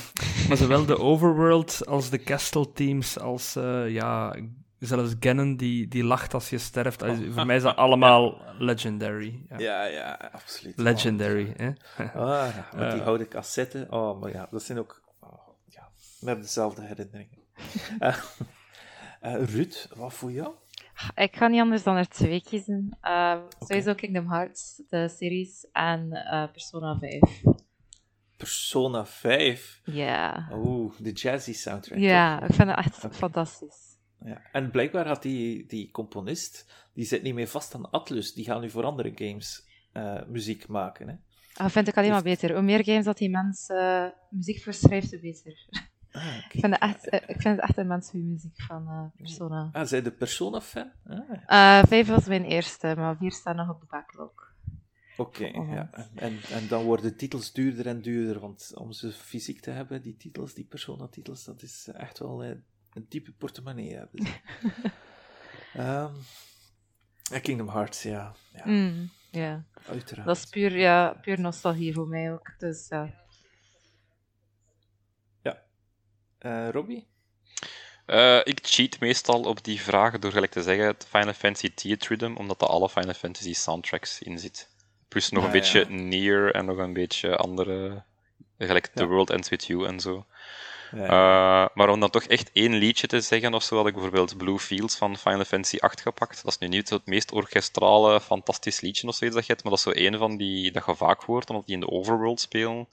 maar 0.48 0.56
zowel 0.56 0.86
de 0.86 0.98
Overworld 0.98 1.86
als 1.86 2.10
de 2.10 2.18
Castle 2.18 2.72
teams 2.72 3.18
als 3.18 3.56
uh, 3.56 3.90
ja, 3.90 4.36
Zelfs 4.78 5.14
Gannon 5.20 5.56
die, 5.56 5.88
die 5.88 6.04
lacht 6.04 6.34
als 6.34 6.50
je 6.50 6.58
sterft. 6.58 7.02
Oh. 7.02 7.16
Voor 7.30 7.46
mij 7.46 7.56
is 7.56 7.62
dat 7.62 7.76
allemaal 7.76 8.34
ja. 8.34 8.54
legendary. 8.58 9.42
Ja, 9.48 9.58
ja, 9.58 9.84
ja 9.84 10.30
absoluut. 10.32 10.78
Legendary. 10.78 11.48
Oh, 11.48 11.56
hè? 11.56 12.04
Ah, 12.04 12.72
met 12.74 12.92
die 12.92 13.00
houten 13.00 13.28
cassette. 13.28 13.86
Oh, 13.90 14.20
maar 14.20 14.32
ja, 14.32 14.48
dat 14.50 14.62
zijn 14.62 14.78
ook... 14.78 15.02
Oh, 15.20 15.48
ja, 15.64 15.88
we 16.20 16.26
hebben 16.26 16.44
dezelfde 16.44 16.82
herinneringen. 16.82 17.38
uh, 18.00 18.16
Ruud, 19.54 19.88
wat 19.96 20.14
voor 20.14 20.32
jou? 20.32 20.54
Ik 21.14 21.36
ga 21.36 21.46
niet 21.46 21.60
anders 21.60 21.82
dan 21.82 21.96
er 21.96 22.08
twee 22.08 22.42
kiezen. 22.42 22.96
Uh, 23.02 23.10
okay. 23.10 23.42
Sowieso 23.58 23.94
Kingdom 23.94 24.30
Hearts, 24.30 24.82
de 24.88 25.08
series, 25.08 25.66
en 25.72 26.08
Persona 26.52 26.98
5. 26.98 27.42
Persona 28.36 29.06
5? 29.06 29.80
Ja. 29.84 30.48
Oeh, 30.52 30.94
de 30.98 31.12
jazzy 31.12 31.52
soundtrack. 31.52 31.98
Ja, 31.98 32.42
ik 32.42 32.54
vind 32.54 32.68
het 32.68 32.78
echt 32.78 33.04
okay. 33.04 33.16
fantastisch. 33.16 33.87
Ja. 34.24 34.42
En 34.52 34.70
blijkbaar 34.70 35.06
had 35.06 35.22
die, 35.22 35.66
die 35.66 35.90
componist, 35.90 36.66
die 36.92 37.04
zit 37.04 37.22
niet 37.22 37.34
meer 37.34 37.48
vast 37.48 37.74
aan 37.74 37.90
Atlus, 37.90 38.34
die 38.34 38.44
gaan 38.44 38.60
nu 38.60 38.70
voor 38.70 38.84
andere 38.84 39.12
games 39.14 39.66
uh, 39.92 40.20
muziek 40.26 40.68
maken. 40.68 41.08
Hè? 41.08 41.14
Dat 41.52 41.72
vind 41.72 41.88
ik 41.88 41.96
alleen 41.96 42.10
maar 42.10 42.22
beter. 42.22 42.52
Hoe 42.52 42.62
meer 42.62 42.84
games 42.84 43.04
dat 43.04 43.18
die 43.18 43.30
mens 43.30 43.68
uh, 43.68 44.04
muziek 44.30 44.62
voor 44.62 44.72
schrijft, 44.72 45.10
hoe 45.10 45.20
beter. 45.20 45.68
Ah, 46.12 46.22
okay. 46.22 46.38
ik, 46.38 46.60
vind 46.60 46.72
het 46.72 46.82
echt, 46.82 47.12
uh, 47.12 47.20
ik 47.26 47.40
vind 47.40 47.56
het 47.56 47.60
echt 47.60 47.76
een 47.76 47.86
mens 47.86 48.10
goede 48.10 48.26
muziek 48.26 48.62
van 48.62 48.82
uh, 48.82 49.04
Persona. 49.16 49.68
Ah, 49.72 49.86
zij 49.86 50.02
de 50.02 50.10
Persona-fan? 50.10 50.90
Ah. 51.46 51.84
vijf 51.86 52.08
was 52.08 52.26
mijn 52.26 52.44
eerste, 52.44 52.94
maar 52.96 53.16
vier 53.16 53.32
staan 53.32 53.56
nog 53.56 53.70
op 53.70 53.80
de 53.80 53.86
backlog. 53.90 54.46
Oké, 55.16 55.44
okay, 55.46 55.50
oh, 55.50 55.72
ja. 55.72 55.90
En, 56.14 56.38
en 56.50 56.68
dan 56.68 56.84
worden 56.84 57.16
titels 57.16 57.52
duurder 57.52 57.86
en 57.86 58.00
duurder, 58.00 58.40
want 58.40 58.72
om 58.74 58.92
ze 58.92 59.12
fysiek 59.12 59.60
te 59.60 59.70
hebben, 59.70 60.02
die 60.02 60.16
titels, 60.16 60.54
die 60.54 60.64
Persona-titels, 60.64 61.44
dat 61.44 61.62
is 61.62 61.88
echt 61.92 62.18
wel 62.18 62.44
een 62.98 63.06
diepe 63.08 63.32
portemonnee 63.32 63.94
hebben. 63.94 64.26
um, 65.76 66.12
Kingdom 67.42 67.68
Hearts, 67.68 68.02
ja. 68.02 68.34
Ja. 68.52 68.62
Mm, 68.64 69.10
ja. 69.30 69.64
Uiteraard. 69.86 70.26
Dat 70.26 70.36
is 70.36 70.44
puur, 70.44 70.78
ja, 70.78 71.18
puur 71.22 71.40
nostalgie 71.40 71.94
voor 71.94 72.08
mij 72.08 72.32
ook. 72.32 72.54
Dus, 72.58 72.88
ja. 72.88 73.14
Ja. 75.42 75.62
Uh, 76.40 76.70
Robbie? 76.70 77.06
Uh, 78.06 78.40
ik 78.44 78.58
cheat 78.62 79.00
meestal 79.00 79.42
op 79.42 79.64
die 79.64 79.80
vragen 79.80 80.20
door 80.20 80.32
gelijk 80.32 80.52
te 80.52 80.62
zeggen 80.62 80.86
het 80.86 81.06
Final 81.08 81.32
Fantasy 81.32 81.74
Theatre 81.74 82.08
Rhythm, 82.08 82.34
omdat 82.36 82.60
er 82.60 82.68
alle 82.68 82.88
Final 82.88 83.14
Fantasy 83.14 83.52
soundtracks 83.52 84.22
in 84.22 84.38
zit. 84.38 84.68
Plus 85.08 85.30
nog 85.30 85.40
ah, 85.42 85.46
een 85.46 85.60
beetje 85.60 85.78
ja. 85.78 85.88
Nier 85.88 86.54
en 86.54 86.64
nog 86.64 86.76
een 86.76 86.92
beetje 86.92 87.36
andere, 87.36 88.02
gelijk 88.58 88.86
The. 88.86 89.06
World 89.06 89.30
Ends 89.30 89.48
With 89.48 89.64
You 89.64 89.86
en 89.86 90.00
zo. 90.00 90.26
Ja. 90.90 91.02
Uh, 91.02 91.68
maar 91.74 91.88
om 91.88 92.00
dan 92.00 92.10
toch 92.10 92.22
echt 92.22 92.50
één 92.52 92.74
liedje 92.74 93.06
te 93.06 93.20
zeggen 93.20 93.54
of 93.54 93.62
zo, 93.62 93.76
had 93.76 93.86
ik 93.86 93.92
bijvoorbeeld 93.92 94.36
Blue 94.36 94.58
Fields 94.58 94.96
van 94.96 95.16
Final 95.16 95.44
Fantasy 95.44 95.76
8 95.78 96.00
gepakt. 96.00 96.42
Dat 96.44 96.52
is 96.52 96.58
nu 96.58 96.68
niet 96.68 96.90
het 96.90 97.06
meest 97.06 97.32
orkestrale, 97.32 98.20
fantastisch 98.20 98.80
liedje 98.80 99.08
of 99.08 99.14
zoiets 99.14 99.36
dat 99.36 99.46
je 99.46 99.52
hebt, 99.52 99.64
maar 99.64 99.72
dat 99.76 99.86
is 99.86 99.92
zo 99.92 100.00
één 100.00 100.18
van 100.18 100.36
die 100.36 100.72
dat 100.72 100.86
je 100.86 100.94
vaak 100.94 101.22
hoort, 101.22 101.50
omdat 101.50 101.66
die 101.66 101.74
in 101.74 101.80
de 101.80 101.90
overworld 101.90 102.40
spelen. 102.40 102.88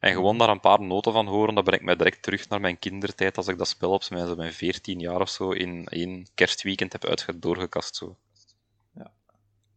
En 0.00 0.12
gewoon 0.12 0.38
daar 0.38 0.48
een 0.48 0.60
paar 0.60 0.80
noten 0.80 1.12
van 1.12 1.26
horen, 1.26 1.54
dat 1.54 1.64
brengt 1.64 1.84
mij 1.84 1.96
direct 1.96 2.22
terug 2.22 2.48
naar 2.48 2.60
mijn 2.60 2.78
kindertijd, 2.78 3.36
als 3.36 3.48
ik 3.48 3.58
dat 3.58 3.68
spel 3.68 3.90
op 3.90 4.10
mijn, 4.10 4.36
mijn 4.36 4.52
14 4.52 4.98
jaar 4.98 5.20
of 5.20 5.28
zo 5.28 5.50
in 5.50 5.86
één 5.86 6.26
kerstweekend 6.34 6.92
heb 6.92 7.04
uitgedoorgekast. 7.04 7.96
Zo. 7.96 8.16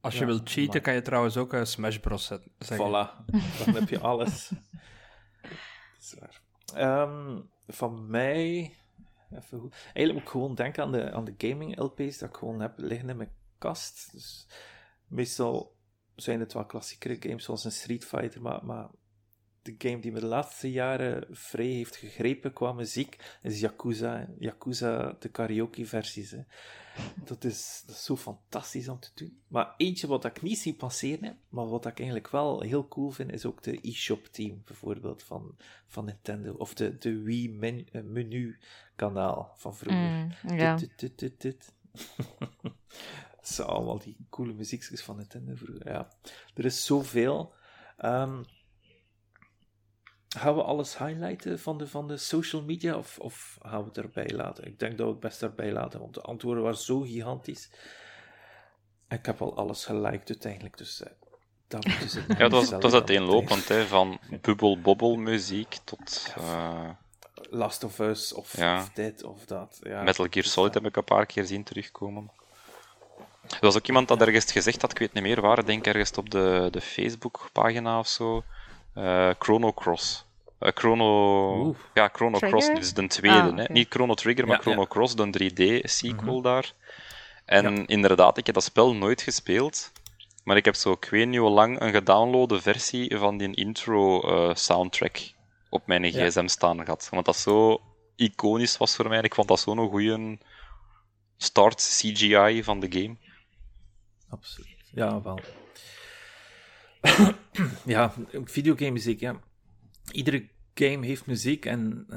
Als 0.04 0.18
je 0.18 0.26
wilt 0.26 0.50
cheaten, 0.50 0.82
kan 0.82 0.94
je 0.94 1.02
trouwens 1.02 1.38
ook 1.38 1.54
uh, 1.54 1.64
Smash 1.64 1.98
Bros. 1.98 2.32
zeggen. 2.60 2.88
Voilà, 2.88 3.26
dan 3.66 3.76
heb 3.76 3.90
je 3.90 4.00
alles. 4.00 4.50
Dat 5.42 6.02
is 6.02 6.16
waar. 6.20 6.43
Ehm, 6.74 7.42
van 7.68 8.10
mij... 8.10 8.74
Even. 9.32 9.72
Eigenlijk 9.84 10.14
moet 10.14 10.22
ik 10.22 10.30
gewoon 10.30 10.56
denken 10.56 10.84
aan 10.84 10.92
de, 10.92 11.12
aan 11.12 11.26
de 11.26 11.34
gaming 11.38 11.80
LP's 11.80 12.18
dat 12.18 12.30
ik 12.30 12.36
gewoon 12.36 12.60
heb 12.60 12.74
liggen 12.78 13.10
in 13.10 13.18
mijn 13.18 13.34
kast. 13.58 14.12
Dus 14.12 14.48
meestal 15.08 15.76
zijn 16.16 16.40
het 16.40 16.54
wel 16.54 16.66
klassiekere 16.66 17.18
games 17.20 17.44
zoals 17.44 17.64
een 17.64 17.72
Street 17.72 18.06
Fighter, 18.06 18.42
maar, 18.42 18.66
maar 18.66 18.90
de 19.64 19.76
game 19.78 20.00
die 20.00 20.12
me 20.12 20.20
de 20.20 20.26
laatste 20.26 20.72
jaren 20.72 21.26
vrij 21.32 21.66
heeft 21.66 21.96
gegrepen 21.96 22.54
qua 22.54 22.72
muziek 22.72 23.38
is 23.42 23.60
Yakuza. 23.60 24.30
Yakuza, 24.40 25.16
de 25.20 25.30
karaoke-versies. 25.30 26.36
Dat 27.24 27.44
is, 27.44 27.84
dat 27.86 27.96
is 27.96 28.04
zo 28.04 28.16
fantastisch 28.16 28.88
om 28.88 29.00
te 29.00 29.10
doen. 29.14 29.42
Maar 29.48 29.74
eentje 29.78 30.08
wat 30.08 30.26
ik 30.26 30.42
niet 30.42 30.58
zie 30.58 30.74
passeren, 30.74 31.38
maar 31.50 31.68
wat 31.68 31.86
ik 31.86 31.98
eigenlijk 31.98 32.30
wel 32.30 32.62
heel 32.62 32.88
cool 32.88 33.10
vind, 33.10 33.32
is 33.32 33.46
ook 33.46 33.64
de 33.64 33.82
eShop 33.82 34.26
team, 34.26 34.62
bijvoorbeeld, 34.66 35.24
van, 35.24 35.56
van 35.88 36.06
Nintendo. 36.06 36.54
Of 36.54 36.74
de, 36.74 36.98
de 36.98 37.22
Wii 37.22 37.60
eh, 37.92 38.02
van 39.56 39.76
vroeger. 39.76 40.38
Mm, 40.42 40.58
ja. 40.58 40.80
Zo, 43.42 43.64
allemaal 43.64 44.00
die 44.00 44.18
coole 44.30 44.54
muziekjes 44.54 45.02
van 45.02 45.18
Nintendo 45.18 45.56
vroeger. 45.56 45.88
Ja, 45.88 46.08
er 46.54 46.66
is 46.66 46.86
zoveel. 46.86 47.54
Um, 48.06 48.46
Gaan 50.38 50.56
we 50.56 50.64
alles 50.64 50.98
highlighten 50.98 51.60
van 51.60 51.78
de, 51.78 51.88
van 51.88 52.08
de 52.08 52.18
social 52.18 52.62
media 52.62 52.98
of, 52.98 53.20
of 53.20 53.58
gaan 53.62 53.80
we 53.80 53.88
het 53.88 53.98
erbij 53.98 54.30
laten? 54.30 54.66
Ik 54.66 54.80
denk 54.80 54.98
dat 54.98 55.06
we 55.06 55.12
het 55.12 55.22
best 55.22 55.42
erbij 55.42 55.72
laten, 55.72 56.00
want 56.00 56.14
de 56.14 56.22
antwoorden 56.22 56.64
waren 56.64 56.78
zo 56.78 57.00
gigantisch. 57.00 57.70
ik 59.10 59.26
heb 59.26 59.42
al 59.42 59.58
alles 59.58 59.86
geliked 59.86 60.30
uiteindelijk, 60.30 60.78
dus 60.78 61.02
uh, 61.02 61.08
dat 61.68 61.86
moeten 61.86 62.10
ze 62.10 62.24
Ja, 62.28 62.36
dat 62.36 62.52
was, 62.52 62.70
dat 62.70 62.84
was 62.84 62.94
uiteenlopend, 62.94 63.68
hè, 63.68 63.86
van 63.86 64.20
bubbel-bobbel 64.42 65.16
muziek 65.16 65.78
tot... 65.84 66.34
Uh... 66.38 66.90
Last 67.50 67.84
of 67.84 68.00
Us 68.00 68.34
of, 68.34 68.56
of 68.56 68.90
dit 68.94 69.24
of 69.24 69.46
dat. 69.46 69.80
Ja, 69.84 70.04
Metal 70.04 70.28
Gear 70.30 70.46
Solid 70.46 70.74
heb 70.74 70.86
ik 70.86 70.96
een 70.96 71.04
paar 71.04 71.26
keer 71.26 71.46
zien 71.46 71.64
terugkomen. 71.64 72.32
Er 73.50 73.58
was 73.60 73.76
ook 73.76 73.88
iemand 73.88 74.08
dat 74.08 74.22
ergens 74.22 74.52
gezegd 74.52 74.82
had, 74.82 74.92
ik 74.92 74.98
weet 74.98 75.14
niet 75.14 75.24
meer 75.24 75.42
waar, 75.42 75.66
denk 75.66 75.86
ergens 75.86 76.12
op 76.12 76.30
de, 76.30 76.68
de 76.72 76.82
Facebook-pagina 76.82 78.00
of 78.00 78.08
zo. 78.08 78.44
Uh, 78.96 79.30
Chrono 79.40 79.74
Cross. 79.74 80.26
Uh, 80.60 80.70
Chrono, 80.74 81.76
ja, 81.94 82.10
Chrono 82.14 82.40
Cross 82.40 82.70
is 82.70 82.94
de 82.94 83.08
tweede. 83.08 83.38
Ah, 83.38 83.58
hè? 83.58 83.74
Niet 83.74 83.88
Chrono 83.90 84.14
Trigger, 84.14 84.48
maar 84.48 84.60
Chrono 84.60 84.86
Cross, 84.86 85.16
de 85.16 85.28
3D-sequel 85.28 86.34
mhm. 86.34 86.42
daar. 86.42 86.74
En 87.46 87.86
inderdaad, 87.86 88.38
ik 88.38 88.46
heb 88.46 88.56
dat 88.56 88.64
spel 88.64 88.96
nooit 88.96 89.22
gespeeld. 89.22 89.92
Maar 90.44 90.58
ik 90.58 90.66
heb 90.66 90.76
zo, 90.76 90.92
ik 90.92 91.08
weet 91.12 91.28
niet 91.28 91.40
hoe 91.40 91.50
lang, 91.50 91.80
een 91.80 91.92
gedownloade 91.92 92.62
versie 92.62 93.18
van 93.18 93.38
die 93.38 93.56
intro-soundtrack 93.56 95.18
eh, 95.18 95.30
op 95.70 95.88
mijn 95.88 96.04
gsm 96.12 96.48
staan 96.48 96.84
gehad. 96.84 97.08
Want 97.12 97.26
dat 97.26 97.36
zo 97.36 97.82
iconisch 98.16 98.78
was 98.78 98.96
voor 98.96 99.10
mij. 99.10 99.22
Ik 99.22 99.36
vond 99.36 99.48
dat 99.48 99.60
zo'n 99.60 99.90
goede 99.90 100.38
start 101.38 101.76
CGI 101.76 102.64
van 102.64 102.80
de 102.80 102.92
game. 102.92 103.16
Absoluut. 104.30 104.90
Ja, 104.92 105.22
wel. 105.22 105.40
ja, 107.86 108.14
videogamemuziek, 108.44 109.20
ja. 109.20 109.40
Iedere 110.12 110.48
game 110.74 111.06
heeft 111.06 111.26
muziek 111.26 111.66
en, 111.66 112.08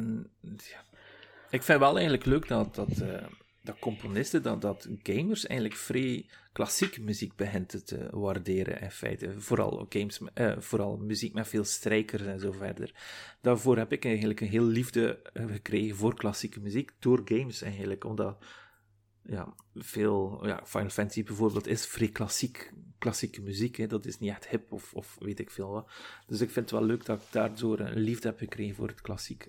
ik 1.51 1.63
vind 1.63 1.79
wel 1.79 1.95
eigenlijk 1.95 2.25
leuk 2.25 2.49
dat, 2.49 2.75
dat, 2.75 3.01
uh, 3.03 3.27
dat 3.63 3.79
componisten, 3.79 4.43
dat, 4.43 4.61
dat 4.61 4.89
gamers 5.03 5.47
eigenlijk 5.47 5.81
vrij 5.81 6.27
klassieke 6.53 7.03
muziek 7.03 7.37
beginnen 7.37 7.85
te 7.85 8.09
waarderen 8.11 8.81
in 8.81 8.91
feite. 8.91 9.41
Vooral, 9.41 9.87
games, 9.89 10.21
uh, 10.35 10.55
vooral 10.59 10.97
muziek 10.97 11.35
met 11.35 11.49
veel 11.49 11.65
strijkers 11.65 12.23
en 12.23 12.41
zo 12.41 12.53
verder. 12.53 12.95
Daarvoor 13.41 13.77
heb 13.77 13.93
ik 13.93 14.05
eigenlijk 14.05 14.41
een 14.41 14.49
heel 14.49 14.65
liefde 14.65 15.23
eh, 15.33 15.47
gekregen 15.47 15.97
voor 15.97 16.15
klassieke 16.15 16.61
muziek, 16.61 16.93
door 16.99 17.21
games 17.25 17.63
eigenlijk, 17.63 18.05
omdat 18.05 18.45
ja, 19.23 19.55
veel, 19.75 20.47
ja, 20.47 20.61
Final 20.65 20.89
Fantasy 20.89 21.25
bijvoorbeeld 21.25 21.67
is 21.67 21.87
vrij 21.87 22.09
klassiek, 22.09 22.73
klassieke 22.99 23.41
muziek. 23.41 23.77
Hè. 23.77 23.87
Dat 23.87 24.07
is 24.07 24.19
niet 24.19 24.31
echt 24.31 24.49
hip 24.49 24.73
of, 24.73 24.95
of 24.95 25.17
weet 25.19 25.41
ik 25.41 25.51
veel 25.51 25.71
wat. 25.71 25.91
Dus 26.27 26.41
ik 26.41 26.51
vind 26.51 26.71
het 26.71 26.79
wel 26.79 26.89
leuk 26.89 27.05
dat 27.05 27.17
ik 27.17 27.27
daardoor 27.31 27.81
een 27.81 27.99
liefde 27.99 28.29
heb 28.29 28.39
gekregen 28.39 28.75
voor 28.75 28.89
het 28.89 29.01
klassieke. 29.01 29.49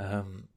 Um, 0.00 0.48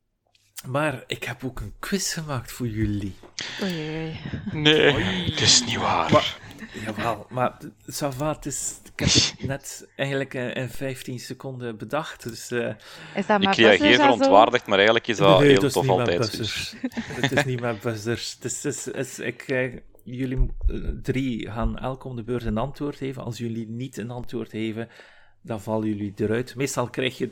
maar 0.66 1.04
ik 1.08 1.24
heb 1.24 1.44
ook 1.44 1.60
een 1.60 1.74
quiz 1.80 2.14
gemaakt 2.14 2.52
voor 2.52 2.68
jullie. 2.68 3.16
Oei. 3.64 4.20
Nee, 4.52 4.94
het 5.32 5.42
is 5.42 5.66
niet 5.66 5.76
waar. 5.78 6.12
Maar, 6.12 6.38
jawel, 6.86 7.26
maar 7.30 7.58
Savat 7.88 8.46
is, 8.46 8.78
ik 8.84 9.00
heb 9.00 9.10
het 9.10 9.36
net 9.40 9.88
eigenlijk 9.96 10.34
in 10.34 10.70
15 10.70 11.20
seconden 11.20 11.78
bedacht. 11.78 12.24
Dus, 12.24 12.52
uh, 12.52 12.74
is 13.16 13.26
dat 13.26 13.42
ik 13.42 13.56
reageer 13.56 13.96
verontwaardigd, 13.96 14.66
maar 14.66 14.78
eigenlijk 14.78 15.08
is 15.08 15.18
dat 15.18 15.40
nee, 15.40 15.50
heel 15.50 15.70
tof 15.70 15.90
altijd. 15.90 16.32
het 17.22 17.32
is 17.32 17.44
niet 17.44 17.60
met 17.60 17.80
buzzers. 17.82 18.38
Het 18.40 18.66
is, 18.66 18.88
is, 18.88 19.20
ik, 19.20 19.48
uh, 19.48 19.76
jullie 20.16 20.52
drie 21.02 21.52
gaan 21.52 21.78
elk 21.78 22.04
om 22.04 22.16
de 22.16 22.24
beurt 22.24 22.46
een 22.46 22.58
antwoord 22.58 22.96
geven. 22.96 23.24
Als 23.24 23.38
jullie 23.38 23.68
niet 23.68 23.98
een 23.98 24.12
antwoord 24.12 24.50
geven, 24.50 24.90
dan 25.42 25.62
vallen 25.62 25.88
jullie 25.88 26.14
eruit. 26.16 26.56
Meestal 26.56 26.90
krijg 26.90 27.18
je 27.18 27.32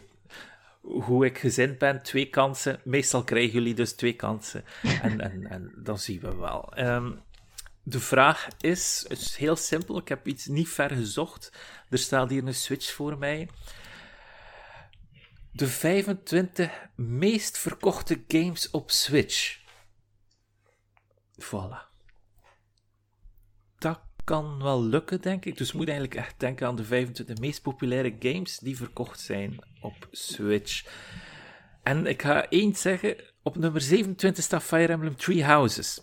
hoe 0.82 1.26
ik 1.26 1.38
gezind 1.38 1.78
ben, 1.78 2.04
twee 2.04 2.30
kansen. 2.30 2.80
Meestal 2.84 3.24
krijgen 3.24 3.54
jullie 3.54 3.74
dus 3.74 3.94
twee 3.94 4.14
kansen. 4.14 4.64
En, 5.02 5.22
en, 5.22 5.48
en 5.48 5.74
dat 5.76 6.02
zien 6.02 6.20
we 6.20 6.36
wel. 6.36 6.74
Ehm, 6.74 7.12
de 7.84 8.00
vraag 8.00 8.48
is, 8.60 9.06
het 9.08 9.20
is 9.20 9.36
heel 9.36 9.56
simpel. 9.56 9.98
Ik 9.98 10.08
heb 10.08 10.28
iets 10.28 10.46
niet 10.46 10.70
ver 10.70 10.90
gezocht. 10.90 11.52
Er 11.90 11.98
staat 11.98 12.30
hier 12.30 12.48
een 12.48 12.56
switch 12.56 12.94
voor 12.94 13.18
mij. 13.18 13.50
De 15.52 15.68
25 15.68 16.88
meest 16.96 17.58
verkochte 17.58 18.24
games 18.28 18.70
op 18.70 18.92
Switch. 18.92 19.60
Voilà. 21.40 21.87
Kan 24.28 24.64
wel 24.64 24.84
lukken, 24.84 25.22
denk 25.22 25.46
ik. 25.46 25.58
Dus 25.58 25.72
moet 25.72 25.88
eigenlijk 25.88 26.18
echt 26.20 26.34
denken 26.38 26.68
aan 26.68 26.76
de 26.76 26.84
25 26.84 27.38
meest 27.38 27.62
populaire 27.62 28.16
games 28.20 28.58
die 28.58 28.78
verkocht 28.78 29.20
zijn 29.20 29.60
op 29.82 30.08
Switch. 30.12 30.86
En 31.84 32.06
ik 32.06 32.22
ga 32.22 32.50
eens 32.50 32.82
zeggen, 32.82 33.16
op 33.44 33.58
nummer 33.58 33.82
27 33.82 34.44
staat 34.44 34.64
Fire 34.64 34.92
Emblem 34.92 35.16
Three 35.16 35.44
Houses. 35.44 36.02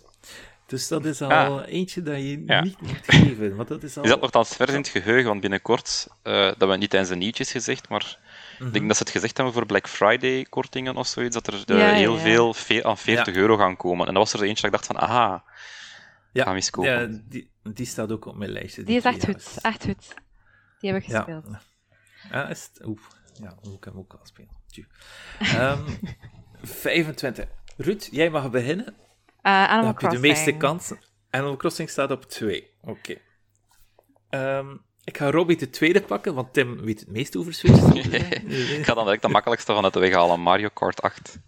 Dus 0.65 0.87
dat 0.87 1.05
is 1.05 1.21
al 1.21 1.29
ah. 1.29 1.61
eentje 1.67 2.01
dat 2.01 2.15
je 2.15 2.37
niet 2.61 2.81
moet 2.81 2.99
geven. 3.05 3.55
Want 3.55 3.67
dat 3.67 3.83
is, 3.83 3.95
al... 3.97 4.03
is 4.03 4.09
dat 4.09 4.21
nogthans 4.21 4.55
vers 4.55 4.71
in 4.71 4.77
het 4.77 4.87
geheugen, 4.87 5.27
want 5.27 5.41
binnenkort, 5.41 6.07
uh, 6.23 6.51
dat 6.57 6.69
we 6.69 6.77
niet 6.77 6.89
tijdens 6.89 7.11
de 7.11 7.17
nieuwtjes 7.17 7.51
gezegd, 7.51 7.89
maar 7.89 8.17
ik 8.51 8.59
denk 8.59 8.73
mhm. 8.73 8.87
dat 8.87 8.97
ze 8.97 9.03
het 9.03 9.11
gezegd 9.11 9.37
hebben 9.37 9.53
voor 9.53 9.65
Black 9.65 9.87
Friday 9.87 10.45
kortingen 10.49 10.95
of 10.95 11.07
zoiets, 11.07 11.35
dat 11.35 11.47
er 11.47 11.63
uh, 11.67 11.91
heel 11.91 12.17
veel 12.17 12.55
aan 12.83 12.97
40 12.97 13.35
euro 13.35 13.57
gaan 13.57 13.77
komen. 13.77 14.07
En 14.07 14.13
dat 14.13 14.31
was 14.31 14.41
er 14.41 14.47
eentje 14.47 14.69
dat 14.69 14.81
ik 14.81 14.87
dacht 14.87 14.99
van, 14.99 15.09
aha, 15.09 15.43
ja, 16.35 16.59
ja 16.81 17.07
die, 17.23 17.51
die 17.63 17.85
staat 17.85 18.11
ook 18.11 18.25
op 18.25 18.35
mijn 18.35 18.51
lijstje. 18.51 18.83
Die, 18.83 18.95
is 18.95 19.03
echt 19.03 19.25
goed, 19.25 19.57
echt 19.61 19.83
goed. 19.83 20.13
Die 20.79 20.91
heb 20.91 21.01
ik 21.01 21.11
gespeeld. 21.11 21.45
Ja, 21.49 21.61
ja 22.31 22.47
is 22.47 22.69
het... 22.73 22.85
Oeh, 22.85 22.99
ja, 23.33 23.55
moet 23.61 23.73
ik 23.73 23.83
hem 23.83 23.97
ook 23.97 24.13
al 24.13 24.25
spelen. 24.25 24.49
Um, 25.55 25.85
25. 26.61 27.45
Ruud, 27.77 28.07
jij 28.11 28.29
mag 28.29 28.49
beginnen. 28.49 28.95
Uh, 29.41 29.69
Dan 29.69 29.85
heb 29.85 29.99
je 29.99 30.07
de 30.09 30.19
meeste 30.19 30.51
kansen. 30.51 30.99
Animal 31.29 31.57
Crossing 31.57 31.89
staat 31.89 32.11
op 32.11 32.23
2. 32.23 32.71
Oké. 32.81 33.17
Okay. 34.29 34.57
Um, 34.57 34.83
ik 35.03 35.17
ga 35.17 35.31
Robbie 35.31 35.57
de 35.57 35.69
tweede 35.69 36.01
pakken, 36.01 36.33
want 36.33 36.53
Tim 36.53 36.81
weet 36.81 36.99
het 36.99 37.09
meest 37.09 37.35
over 37.35 37.53
Switch. 37.53 37.93
ik 38.77 38.85
ga 38.85 38.93
dan 38.93 39.03
direct 39.03 39.21
de 39.21 39.27
makkelijkste 39.27 39.73
van 39.73 39.83
het 39.83 39.93
de 39.93 39.99
weg 39.99 40.13
halen. 40.13 40.39
Mario 40.39 40.69
Kart 40.73 41.01
8. 41.01 41.39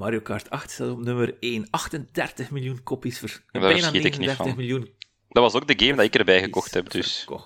Mario 0.00 0.20
Kart 0.20 0.50
8 0.50 0.70
staat 0.70 0.90
op 0.90 0.98
nummer 0.98 1.36
1. 1.40 1.66
38 1.70 2.50
miljoen 2.50 2.82
kopies 2.82 3.18
ver... 3.18 3.42
Bijna 3.50 3.90
39 3.90 4.56
miljoen. 4.56 4.94
Dat 5.28 5.42
was 5.42 5.54
ook 5.54 5.66
de 5.66 5.84
game 5.84 5.96
dat 5.96 6.04
ik 6.04 6.14
erbij 6.14 6.40
gekocht 6.40 6.74
heb, 6.74 6.90
dus. 6.90 7.24
Oké. 7.28 7.42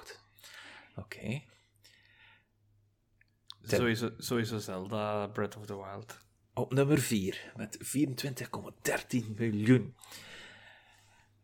Okay. 0.97 1.47
Sowieso, 3.63 4.11
sowieso 4.19 4.59
Zelda 4.59 5.27
Breath 5.27 5.57
of 5.57 5.67
the 5.67 5.77
Wild. 5.77 6.19
Op 6.55 6.73
nummer 6.73 6.99
4 6.99 7.53
met 7.57 7.79
24,13 9.17 9.35
miljoen. 9.37 9.95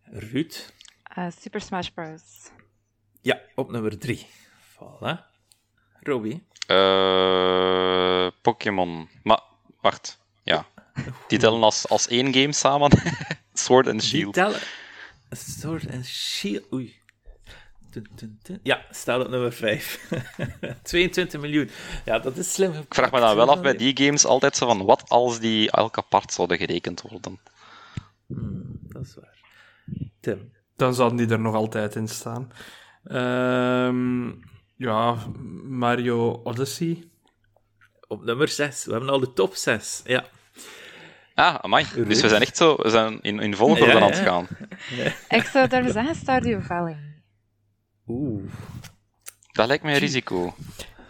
Ruud? 0.02 0.72
Uh, 1.18 1.30
Super 1.40 1.60
Smash 1.60 1.88
Bros. 1.88 2.50
Ja, 3.20 3.40
op 3.54 3.70
nummer 3.70 3.98
3. 3.98 4.26
Voilà. 4.74 5.16
Robbie? 6.00 6.46
Uh, 6.68 8.30
Pokémon. 8.42 9.08
Maar, 9.22 9.42
wacht. 9.80 10.19
Die 11.28 11.38
tellen 11.38 11.62
als, 11.62 11.88
als 11.88 12.08
één 12.08 12.32
game 12.32 12.52
samen. 12.52 12.90
Sword 13.52 13.86
and 13.86 14.02
Shield. 14.02 14.34
Die 14.34 14.42
tellen... 14.42 14.60
Sword 15.30 15.90
and 15.92 16.06
Shield. 16.06 16.72
Oei. 16.72 16.98
Ja, 18.62 18.84
staat 18.90 19.20
op 19.24 19.28
nummer 19.28 19.52
5. 19.52 20.10
22 20.82 21.40
miljoen. 21.40 21.70
Ja, 22.04 22.18
dat 22.18 22.36
is 22.36 22.52
slim. 22.52 22.72
Ik 22.72 22.94
vraag 22.94 23.10
me 23.10 23.20
dan 23.20 23.36
wel 23.36 23.50
af 23.50 23.60
bij 23.60 23.76
die 23.76 23.96
games 23.96 24.24
altijd 24.24 24.56
zo 24.56 24.66
van, 24.66 24.84
wat 24.84 25.04
als 25.08 25.40
die 25.40 25.70
elk 25.70 25.98
apart 25.98 26.32
zouden 26.32 26.58
gerekend 26.58 27.02
worden? 27.02 27.38
Hmm, 28.26 28.78
dat 28.82 29.02
is 29.02 29.14
waar. 29.14 29.38
Tim, 30.20 30.52
Dan 30.76 30.94
zouden 30.94 31.18
die 31.18 31.28
er 31.28 31.40
nog 31.40 31.54
altijd 31.54 31.94
in 31.94 32.08
staan. 32.08 32.52
Ehm, 33.04 34.28
ja, 34.76 35.16
Mario 35.62 36.40
Odyssey. 36.44 37.08
Op 38.06 38.24
nummer 38.24 38.48
6. 38.48 38.84
We 38.84 38.90
hebben 38.90 39.10
al 39.10 39.20
de 39.20 39.32
top 39.32 39.54
6. 39.54 40.00
Ja. 40.04 40.24
Ah, 41.40 41.54
amai. 41.60 41.86
Dus 42.06 42.20
we 42.20 42.28
zijn 42.28 42.42
echt 42.42 42.56
zo 42.56 42.76
we 42.76 42.90
zijn 42.90 43.18
in, 43.22 43.40
in 43.40 43.54
volgorde 43.56 43.94
aan 44.00 44.02
het 44.10 44.18
gaan. 44.18 44.46
Ik 45.28 45.42
zou 45.42 45.68
daar 45.68 45.90
zeggen 45.90 46.14
Stardew 46.14 46.62
Valley. 46.62 46.96
Oeh. 48.06 48.42
Dat 49.52 49.66
lijkt 49.66 49.82
mij 49.82 49.92
een 49.92 49.98
risico. 49.98 50.54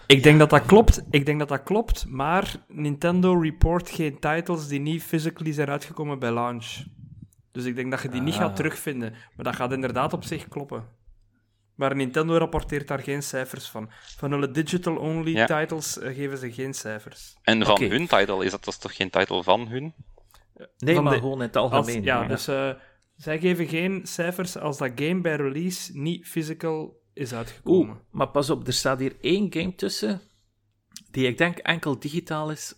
Ik 0.07 0.23
denk 0.23 0.39
dat 0.39 0.51
dat 0.51 0.67
klopt, 0.67 1.03
ik 1.11 1.27
denk 1.27 1.39
dat 1.39 1.49
dat 1.49 1.63
klopt, 1.63 2.07
maar 2.09 2.55
Nintendo 2.69 3.41
report 3.41 3.91
geen 3.91 4.19
titles 4.19 4.67
die 4.69 4.81
niet 4.81 5.03
physically 5.03 5.53
zijn 5.53 5.69
uitgekomen 5.69 6.19
bij 6.19 6.31
launch. 6.33 6.85
Dus 7.53 7.65
ik 7.65 7.77
denk 7.77 7.91
dat 7.91 8.03
je 8.03 8.09
die 8.09 8.21
niet 8.21 8.35
gaat 8.35 8.49
Ah. 8.51 8.55
terugvinden. 8.55 9.11
Maar 9.37 9.45
dat 9.45 9.57
gaat 9.57 9.73
inderdaad 9.73 10.13
op 10.13 10.25
zich 10.25 10.49
kloppen. 10.49 10.85
Maar 11.75 11.97
Nintendo 11.97 12.37
rapporteert 12.37 12.89
daar 12.89 13.01
geen 13.03 13.23
cijfers 13.23 13.69
van. 13.69 13.91
Van 14.17 14.31
hun 14.33 14.53
digital-only 14.53 15.31
Ja. 15.31 15.47
titles 15.47 15.99
eh, 15.99 16.15
geven 16.15 16.39
ze 16.39 16.53
geen 16.53 16.75
cijfers. 16.75 17.37
En 17.43 17.65
van 17.65 17.83
hun 17.83 18.07
title, 18.07 18.45
is 18.45 18.51
dat 18.51 18.65
dus 18.65 18.77
toch 18.79 18.97
geen 18.97 19.11
title 19.11 19.43
van 19.43 19.69
hun? 19.69 19.95
Nee, 20.79 20.95
Van 20.95 21.05
maar 21.05 21.13
de- 21.13 21.19
gewoon 21.19 21.37
in 21.37 21.41
het 21.47 21.57
Als- 21.57 21.73
algemeen. 21.73 22.03
ja, 22.03 22.27
dus 22.27 22.49
eh, 22.49 22.71
zij 23.17 23.39
geven 23.39 23.67
geen 23.69 24.07
cijfers 24.07 24.57
als 24.59 24.79
dat 24.79 24.91
game 24.95 25.21
bij 25.21 25.37
release 25.37 25.99
niet 25.99 26.27
physical 26.29 27.01
is 27.13 27.35
uitgekomen. 27.35 27.89
Oeh, 27.89 27.99
maar 28.11 28.29
pas 28.29 28.51
op, 28.51 28.67
er 28.67 28.73
staat 28.73 28.99
hier 28.99 29.17
één 29.21 29.53
game 29.53 29.75
tussen 29.75 30.21
die 31.11 31.27
ik 31.27 31.39
denk 31.39 31.59
enkel 31.59 31.99
digitaal 31.99 32.51
is. 32.51 32.75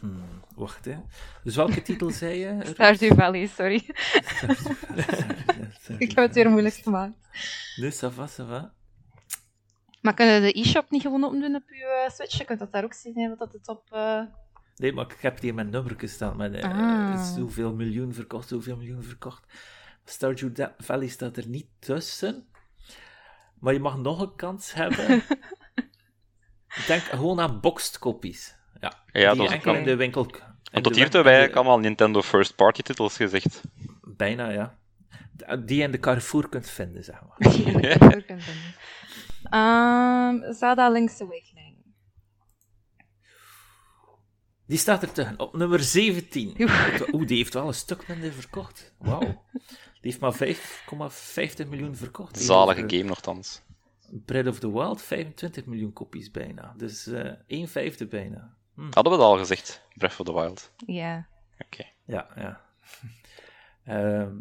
Hmm, 0.00 0.22
wacht, 0.54 0.84
hè. 0.84 0.96
Dus 1.44 1.56
welke 1.56 1.82
titel 1.88 2.10
zei 2.10 2.38
je? 2.38 2.58
Stardew 2.64 3.14
Valley, 3.14 3.46
sorry. 3.56 3.82
Ik 5.98 6.08
heb 6.12 6.16
het 6.26 6.34
weer 6.34 6.50
moeilijk 6.50 6.74
gemaakt. 6.74 7.14
Nee, 7.76 7.92
ça 7.92 8.08
va, 8.14 8.28
ça 8.28 8.46
va. 8.48 8.72
Maar 10.00 10.14
kunnen 10.14 10.42
de 10.42 10.58
e-shop 10.60 10.90
niet 10.90 11.02
gewoon 11.02 11.24
opdoen 11.24 11.54
op 11.54 11.62
je 11.68 12.02
eh, 12.04 12.10
Switch? 12.14 12.38
Je 12.38 12.44
kunt 12.44 12.58
dat 12.58 12.72
daar 12.72 12.84
ook 12.84 12.94
zien, 12.94 13.18
hè, 13.18 13.28
wat 13.28 13.38
dat 13.38 13.52
het 13.52 13.68
op... 13.68 13.82
eh, 13.92 14.22
Nee, 14.76 14.92
maar 14.92 15.04
ik 15.04 15.16
heb 15.20 15.40
hier 15.40 15.54
mijn 15.54 15.70
nummer 15.70 15.96
staan. 16.08 16.36
Met, 16.36 16.54
eh, 16.54 16.70
Ah. 16.70 17.34
Zoveel 17.34 17.74
miljoen 17.74 18.14
verkocht, 18.14 18.48
zoveel 18.48 18.76
miljoen 18.76 19.02
verkocht. 19.02 19.52
Stardew 20.04 20.66
Valley 20.78 21.08
staat 21.08 21.36
er 21.36 21.46
niet 21.48 21.66
tussen. 21.78 22.46
Maar 23.60 23.72
je 23.72 23.80
mag 23.80 23.96
nog 23.98 24.20
een 24.20 24.34
kans 24.36 24.72
hebben. 24.74 25.16
ik 26.78 26.84
denk 26.86 27.02
gewoon 27.02 27.40
aan 27.40 27.60
boxed 27.60 27.98
copies. 27.98 28.56
Ja, 28.80 28.92
Ja, 29.12 29.32
die 29.32 29.40
dat 29.42 29.50
is 29.50 29.66
ook 29.66 29.74
in 29.76 29.84
de 29.84 29.96
winkel... 29.96 30.24
in 30.24 30.30
En 30.32 30.42
de 30.72 30.80
tot 30.80 30.92
hier 30.94 31.02
win- 31.02 31.10
toe 31.10 31.20
hebben 31.22 31.32
wij 31.40 31.46
de- 31.48 31.54
allemaal 31.54 31.78
Nintendo 31.78 32.22
first 32.22 32.54
party 32.56 32.82
titles 32.82 33.16
gezegd. 33.16 33.60
Bijna, 34.02 34.48
ja. 34.48 34.78
Die 35.64 35.82
in 35.82 35.90
de 35.90 35.98
Carrefour 35.98 36.48
kunt 36.48 36.70
vinden, 36.70 37.04
zeg 37.04 37.20
maar. 37.28 37.36
die 37.52 37.64
je 37.64 37.70
in 37.72 37.80
de 37.80 37.88
computer 37.98 38.24
kunt 38.24 38.42
vinden. 38.44 38.74
Ehm, 39.50 40.52
Zelda 40.52 40.88
Link's 40.90 41.20
Awakening. 41.20 41.53
Die 44.66 44.78
staat 44.78 45.02
er 45.02 45.12
tussen, 45.12 45.38
op 45.38 45.56
nummer 45.56 45.80
17. 45.82 46.54
Oeh. 46.60 47.26
Die 47.26 47.36
heeft 47.36 47.54
wel 47.54 47.66
een 47.66 47.74
stuk 47.74 48.08
minder 48.08 48.32
verkocht. 48.32 48.92
Wauw. 48.98 49.42
Die 50.00 50.12
heeft 50.12 50.20
maar 50.20 50.34
5,50 50.34 51.68
miljoen 51.68 51.96
verkocht. 51.96 52.38
Zalige 52.38 52.70
Tegenover 52.74 52.96
game 52.96 53.08
nogthans. 53.08 53.62
Breath 54.24 54.46
of 54.46 54.58
the 54.58 54.72
Wild, 54.72 55.02
25 55.02 55.64
miljoen 55.64 55.92
kopies 55.92 56.30
bijna. 56.30 56.74
Dus 56.76 57.06
eh 57.06 57.32
1 57.46 57.68
vijfde 57.68 58.06
bijna. 58.06 58.54
Hadden 58.76 59.12
we 59.12 59.18
dat 59.18 59.26
al 59.26 59.38
gezegd? 59.38 59.82
Breath 59.94 60.20
of 60.20 60.26
the 60.26 60.32
Wild. 60.34 60.70
Ja. 60.86 61.26
Oké. 61.58 61.84
Ja, 62.04 62.26
ja. 62.36 62.60
Ehm 63.84 64.36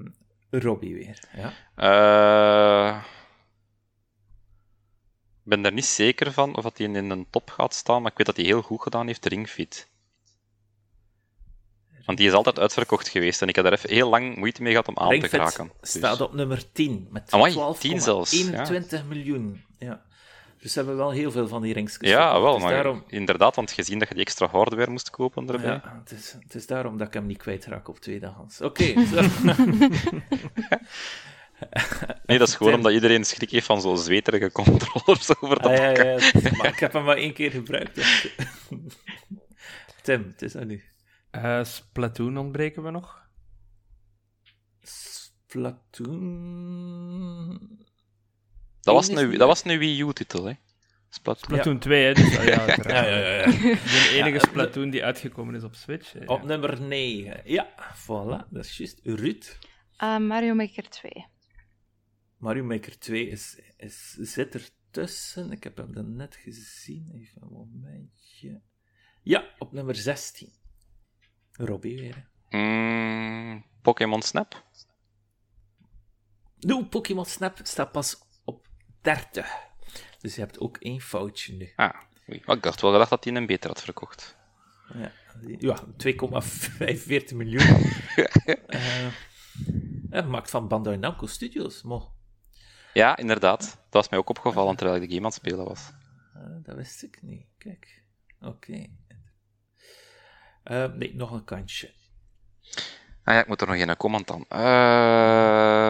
Robbie 0.49 0.93
weer. 0.93 1.19
Ja. 1.35 1.53
Eh, 1.75 3.03
Ik 5.43 5.49
ben 5.49 5.61
daar 5.61 5.73
niet 5.73 5.85
zeker 5.85 6.31
van 6.33 6.55
of 6.55 6.63
dat 6.63 6.77
hij 6.77 6.87
in 6.87 6.95
een 7.09 7.27
top 7.29 7.49
gaat 7.49 7.73
staan, 7.73 8.01
maar 8.01 8.11
ik 8.11 8.17
weet 8.17 8.27
dat 8.27 8.35
hij 8.35 8.45
heel 8.45 8.61
goed 8.61 8.81
gedaan 8.81 9.07
heeft, 9.07 9.25
Ring 9.25 9.49
Fit. 9.49 9.91
Want 12.05 12.17
die 12.17 12.27
is 12.27 12.33
altijd 12.33 12.59
uitverkocht 12.59 13.07
geweest 13.07 13.41
en 13.41 13.47
ik 13.47 13.55
heb 13.55 13.63
daar 13.63 13.73
even 13.73 13.89
heel 13.89 14.09
lang 14.09 14.35
moeite 14.35 14.61
mee 14.61 14.71
gehad 14.71 14.87
om 14.87 14.97
aan 14.97 15.09
te 15.09 15.19
Fit 15.19 15.29
geraken. 15.29 15.71
Dus- 15.81 15.89
staat 15.89 16.21
op 16.21 16.33
nummer 16.33 16.71
10 16.71 17.07
met 17.11 17.31
Amai, 17.31 17.51
12,21 17.53 17.79
10 17.79 18.01
zelfs, 18.01 18.31
ja. 18.31 19.01
miljoen. 19.07 19.63
Ja. 19.77 20.01
Dus 20.59 20.71
ze 20.71 20.77
hebben 20.79 20.97
wel 20.97 21.11
heel 21.11 21.31
veel 21.31 21.47
van 21.47 21.61
die 21.61 21.73
rings 21.73 21.97
Ja, 21.99 22.21
gestopt. 22.23 22.41
wel, 22.43 22.53
Dus 22.53 22.63
maar 22.63 22.73
daarom, 22.73 23.03
inderdaad, 23.07 23.55
want 23.55 23.71
gezien 23.71 23.99
dat 23.99 24.07
je 24.07 24.13
die 24.13 24.23
extra 24.23 24.47
hardware 24.47 24.89
moest 24.91 25.09
kopen 25.09 25.49
erbij. 25.49 25.71
Ja, 25.71 26.01
het 26.03 26.11
is, 26.19 26.35
het 26.43 26.55
is 26.55 26.67
daarom 26.67 26.97
dat 26.97 27.07
ik 27.07 27.13
hem 27.13 27.25
niet 27.25 27.37
kwijtraak 27.37 27.87
op 27.87 27.99
tweedehands. 27.99 28.61
Oké. 28.61 28.93
Nee, 32.25 32.37
dat 32.37 32.47
is 32.47 32.55
gewoon 32.55 32.73
omdat 32.73 32.91
iedereen 32.91 33.25
schrik 33.25 33.49
heeft 33.49 33.65
van 33.65 33.81
zo'n 33.81 33.97
zweterige 33.97 34.51
controllers 34.51 35.29
over 35.41 35.61
dat 35.61 35.71
Ah, 35.71 35.77
ja, 35.77 35.89
ja, 35.89 36.19
maar 36.57 36.67
ik 36.67 36.79
heb 36.79 36.93
hem 36.93 37.03
maar 37.03 37.17
één 37.17 37.33
keer 37.33 37.51
gebruikt. 37.51 37.95
dus- 37.95 38.27
Tim, 40.01 40.23
het 40.31 40.41
is 40.41 40.55
aan 40.57 40.69
u. 40.69 40.83
Eh, 41.33 41.63
Splatoon 41.63 42.37
ontbreken 42.37 42.83
we 42.83 42.89
nog. 42.91 43.21
Splatoon... 46.43 47.77
Dat 48.81 48.93
was 48.93 49.07
een, 49.07 49.29
niet- 49.29 49.39
dat 49.39 49.47
was 49.47 49.63
een 49.65 49.77
Wii 49.77 50.01
U-titel, 50.01 50.45
hè. 50.45 50.53
Splatoon. 51.09 51.43
Splatoon 51.43 51.79
2, 51.79 52.03
hè. 52.05 52.13
Dus, 52.13 52.37
ah, 52.37 52.43
ja. 52.45 52.65
Ja, 52.67 53.05
ja, 53.05 53.17
ja. 53.17 53.37
ja. 53.37 53.45
De 53.47 54.09
enige 54.13 54.33
Ja, 54.33 54.39
Splatoon 54.39 54.89
die 54.89 55.03
uitgekomen 55.03 55.55
is 55.55 55.63
op 55.63 55.75
Switch. 55.75 56.11
hè, 56.11 56.19
ja. 56.19 56.25
Op 56.25 56.43
nummer 56.43 56.81
9. 56.81 57.41
Ja, 57.45 57.69
voilà, 57.95 58.49
dat 58.49 58.65
is 58.65 58.77
juist. 58.77 58.99
Ruud. 59.03 59.57
Eh, 59.97 60.17
Mario 60.17 60.53
Maker 60.53 60.89
2. 60.89 61.25
Mario 62.37 62.63
Maker 62.63 62.99
2 62.99 63.27
is, 63.27 63.59
is, 63.77 64.09
zit 64.11 64.53
er 64.53 64.69
tussen. 64.91 65.51
Ik 65.51 65.63
heb 65.63 65.77
hem 65.77 65.93
dan 65.93 66.15
net 66.15 66.35
gezien. 66.35 67.11
Even 67.13 67.41
een 67.41 67.47
momentje. 67.51 68.61
Ja, 69.21 69.53
op 69.57 69.71
nummer 69.71 69.95
16. 69.95 70.51
Robbie 71.53 71.99
weer. 71.99 72.27
Mm, 72.49 73.63
Pokémon 73.81 74.21
Snap? 74.21 74.63
No, 76.59 76.83
Pokémon 76.85 77.25
Snap 77.25 77.59
staat 77.63 77.91
pas 77.91 78.17
op 78.45 78.67
30. 79.01 79.53
Dus 80.19 80.35
je 80.35 80.41
hebt 80.41 80.59
ook 80.59 80.77
één 80.77 81.01
foutje 81.01 81.53
nu. 81.53 81.71
Ah, 81.75 81.93
oei. 82.29 82.41
Maar 82.45 82.55
ik 82.55 82.63
dacht 82.63 82.81
wel 82.81 82.91
gedacht 82.91 83.09
dat 83.09 83.23
hij 83.23 83.33
een 83.35 83.45
beter 83.45 83.69
had 83.69 83.81
verkocht. 83.83 84.35
Ja, 84.93 85.11
ja 85.57 85.79
2,45 85.97 87.35
miljoen. 87.35 87.65
Ja, 90.09 90.21
gemaakt 90.21 90.49
van 90.49 90.67
Bandai 90.67 90.97
Namco 90.97 91.25
Studios. 91.25 91.81
Maar, 91.83 92.01
Ja, 92.93 93.17
inderdaad. 93.17 93.59
Dat 93.61 93.75
was 93.89 94.09
mij 94.09 94.19
ook 94.19 94.29
opgevallen 94.29 94.75
terwijl 94.75 95.01
ik 95.01 95.09
de 95.09 95.15
game 95.15 95.25
aan 95.25 95.31
het 95.31 95.41
spelen 95.41 95.65
was. 95.65 95.91
eh, 96.33 96.41
dat 96.63 96.75
wist 96.75 97.03
ik 97.03 97.19
niet. 97.21 97.45
Kijk. 97.57 98.03
Oké. 98.41 98.85
Eh, 100.63 100.85
nee, 100.93 101.15
nog 101.15 101.31
een 101.31 101.43
kantje. 101.43 101.93
Ah 103.23 103.33
ja, 103.33 103.39
ik 103.39 103.47
moet 103.47 103.61
er 103.61 103.67
nog 103.67 103.77
een 103.77 103.97
comment 103.97 104.31
aan. 104.31 104.45
Ehm 104.47 105.83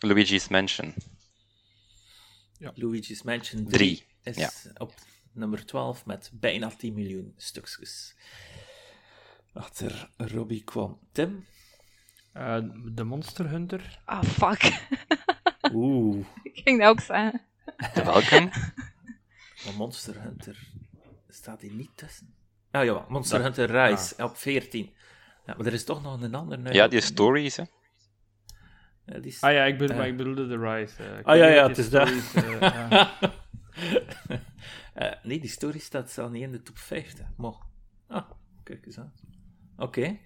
Luigi's 0.00 0.48
Mansion. 0.48 0.94
Luigi's 2.74 3.22
Mansion 3.22 3.64
3 3.64 3.70
Drie, 3.70 4.06
is 4.22 4.36
ja. 4.36 4.50
op 4.76 4.94
nummer 5.32 5.66
12 5.66 6.06
met 6.06 6.30
bijna 6.32 6.70
10 6.70 6.94
miljoen 6.94 7.34
stukjes. 7.36 8.14
Achter 9.52 10.10
Robbie 10.16 10.64
kwam 10.64 10.98
Tim. 11.12 11.46
Eh, 12.32 12.58
de 12.84 13.04
Monster 13.04 13.48
Hunter. 13.48 14.00
Ah, 14.04 14.22
fuck. 14.22 14.88
Oeh, 15.72 16.26
ik 16.42 16.60
ging 16.64 16.80
dat 16.80 16.88
ook 16.88 17.00
zeggen. 17.00 17.42
Welke? 17.94 18.50
Maar 19.68 19.76
Monster 19.76 20.22
Hunter 20.22 20.68
staat 21.28 21.60
hier 21.60 21.72
niet 21.74 21.90
tussen. 21.94 22.34
Ah 22.70 22.84
ja, 22.84 23.04
Monster 23.08 23.42
Hunter 23.42 23.70
Rise 23.88 24.24
op 24.24 24.36
14. 24.36 24.90
Ja, 25.46 25.54
maar 25.56 25.66
er 25.66 25.72
is 25.72 25.84
toch 25.84 26.02
nog 26.02 26.20
een 26.22 26.34
ander. 26.34 26.58
nu. 26.58 26.70
Ja, 26.72 26.88
die 26.88 27.00
stories, 27.00 27.56
hè. 27.56 27.62
Ja, 29.04 29.14
die 29.18 29.30
is- 29.30 29.40
Ah 29.40 29.52
ja, 29.52 29.64
ik, 29.64 29.78
bedoel, 29.78 29.90
Eh. 29.90 29.96
maar 29.96 30.08
ik 30.08 30.16
bedoelde 30.16 30.46
de 30.46 30.58
Rise. 30.58 31.02
eh. 31.04 31.24
Ah, 31.24 31.36
ja, 31.36 31.46
ja, 31.46 31.68
het 31.68 31.78
is 31.78 31.90
dat. 31.90 32.08
stories, 32.08 32.34
eh, 34.94 35.16
nee, 35.22 35.40
die 35.40 35.50
story 35.50 35.78
staat 35.78 36.10
zelf 36.10 36.30
niet 36.30 36.42
in 36.42 36.52
de 36.52 36.62
top 36.62 36.78
50. 36.78 37.26
Maar, 37.36 37.52
ah, 38.06 38.30
kijk 38.62 38.86
eens 38.86 38.98
aan. 38.98 39.12
Oké. 39.76 40.18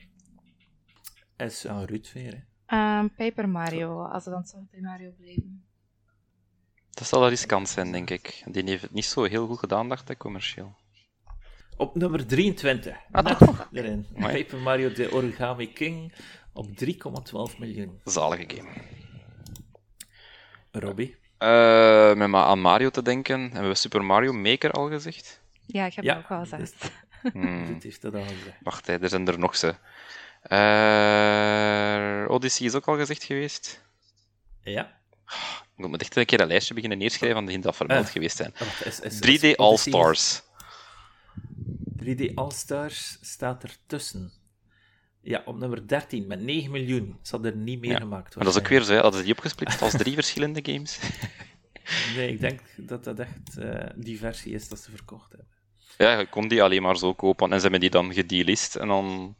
Is 1.36 1.66
aan 1.66 1.84
Ruud 1.84 2.12
weer. 2.12 2.32
hè. 2.32 2.40
Ehm, 2.66 3.08
Paper 3.16 3.48
Mario, 3.48 4.02
als 4.04 4.24
we 4.24 4.30
dan 4.30 4.44
toch 4.44 4.70
bij 4.70 4.80
Mario 4.80 5.10
blijven. 5.18 5.64
Dat 6.94 7.06
zal 7.06 7.20
wel 7.20 7.28
riskant 7.28 7.68
zijn, 7.68 7.92
denk 7.92 8.10
ik. 8.10 8.42
Die 8.46 8.62
heeft 8.64 8.82
het 8.82 8.92
niet 8.92 9.04
zo 9.04 9.22
heel 9.24 9.46
goed 9.46 9.58
gedaan, 9.58 9.88
dacht 9.88 10.08
ik, 10.10 10.18
commercieel. 10.18 10.74
Op 11.76 11.94
nummer 11.94 12.26
23. 12.26 12.96
Ah, 13.12 13.24
Net 13.24 13.38
toch? 13.38 13.68
erin. 13.72 14.06
Amai. 14.16 14.42
Paper 14.42 14.58
Mario 14.58 14.92
The 14.92 15.12
Origami 15.12 15.72
King 15.72 16.12
op 16.52 16.66
3,12 16.66 17.58
miljoen. 17.58 18.00
Zalige 18.04 18.44
game. 18.56 18.68
Robbie? 20.72 21.16
Eh, 21.38 22.14
met 22.14 22.28
maar 22.28 22.44
aan 22.44 22.60
Mario 22.60 22.90
te 22.90 23.02
denken, 23.02 23.40
hebben 23.40 23.68
we 23.70 23.74
Super 23.74 24.04
Mario 24.04 24.32
Maker 24.32 24.70
al 24.70 24.88
gezegd? 24.88 25.40
Ja, 25.66 25.86
ik 25.86 25.94
heb 25.94 26.04
Ja, 26.04 26.14
dat 26.14 26.22
ook 26.24 26.30
al 26.30 26.38
dus- 26.40 26.50
gezegd. 26.50 26.92
Hmm. 27.32 27.78
heeft 27.82 28.02
dat 28.02 28.14
al 28.14 28.22
gezegd. 28.22 28.56
Wacht, 28.62 28.86
hè, 28.86 28.98
er 29.02 29.08
zijn 29.08 29.28
er 29.28 29.38
nog 29.38 29.56
ze. 29.56 29.74
Uh, 30.48 32.30
Odyssey 32.30 32.66
is 32.66 32.74
ook 32.74 32.88
al 32.88 32.96
gezegd 32.96 33.24
geweest. 33.24 33.84
Ja. 34.62 35.00
Ik 35.76 35.88
moet 35.88 36.00
echt 36.00 36.16
een 36.16 36.24
keer 36.24 36.40
een 36.40 36.46
lijstje 36.46 36.74
beginnen 36.74 36.98
neerschrijven 36.98 37.38
van 37.38 37.46
de 37.46 37.52
die 37.52 37.60
dat 37.60 37.76
vermeld 37.76 38.06
uh, 38.06 38.12
geweest 38.12 38.36
zijn. 38.36 38.54
Is, 38.84 39.00
is, 39.00 39.40
3D 39.40 39.56
All-Stars. 39.56 40.42
3D 42.04 42.34
All-Stars 42.34 43.18
staat 43.20 43.62
er 43.62 43.76
tussen. 43.86 44.32
Ja, 45.20 45.42
op 45.44 45.58
nummer 45.58 45.88
13 45.88 46.26
met 46.26 46.40
9 46.40 46.70
miljoen. 46.70 47.18
Zal 47.22 47.44
er 47.44 47.56
niet 47.56 47.80
meer 47.80 47.90
ja. 47.90 47.98
gemaakt 47.98 48.34
Maar 48.34 48.44
dat 48.44 48.54
is 48.54 48.60
ook 48.60 48.68
weer 48.68 48.82
zo, 48.82 48.94
hadden 48.94 49.18
ze 49.18 49.24
die 49.24 49.34
opgesplitst 49.34 49.82
als 49.82 49.92
drie 49.92 50.14
verschillende 50.22 50.60
games? 50.62 50.98
nee, 52.16 52.32
ik 52.32 52.40
denk 52.40 52.60
dat 52.76 53.04
dat 53.04 53.18
echt 53.18 53.58
uh, 53.58 53.84
die 53.94 54.18
versie 54.18 54.54
is 54.54 54.68
dat 54.68 54.78
ze 54.78 54.90
verkocht 54.90 55.30
hebben. 55.30 55.50
Ja, 55.98 56.18
je 56.18 56.26
kon 56.26 56.48
die 56.48 56.62
alleen 56.62 56.82
maar 56.82 56.96
zo 56.96 57.14
kopen. 57.14 57.52
En 57.52 57.56
ze 57.56 57.62
hebben 57.62 57.80
die 57.80 57.90
dan 57.90 58.12
gedelist. 58.12 58.76
En 58.76 58.88
dan 58.88 59.36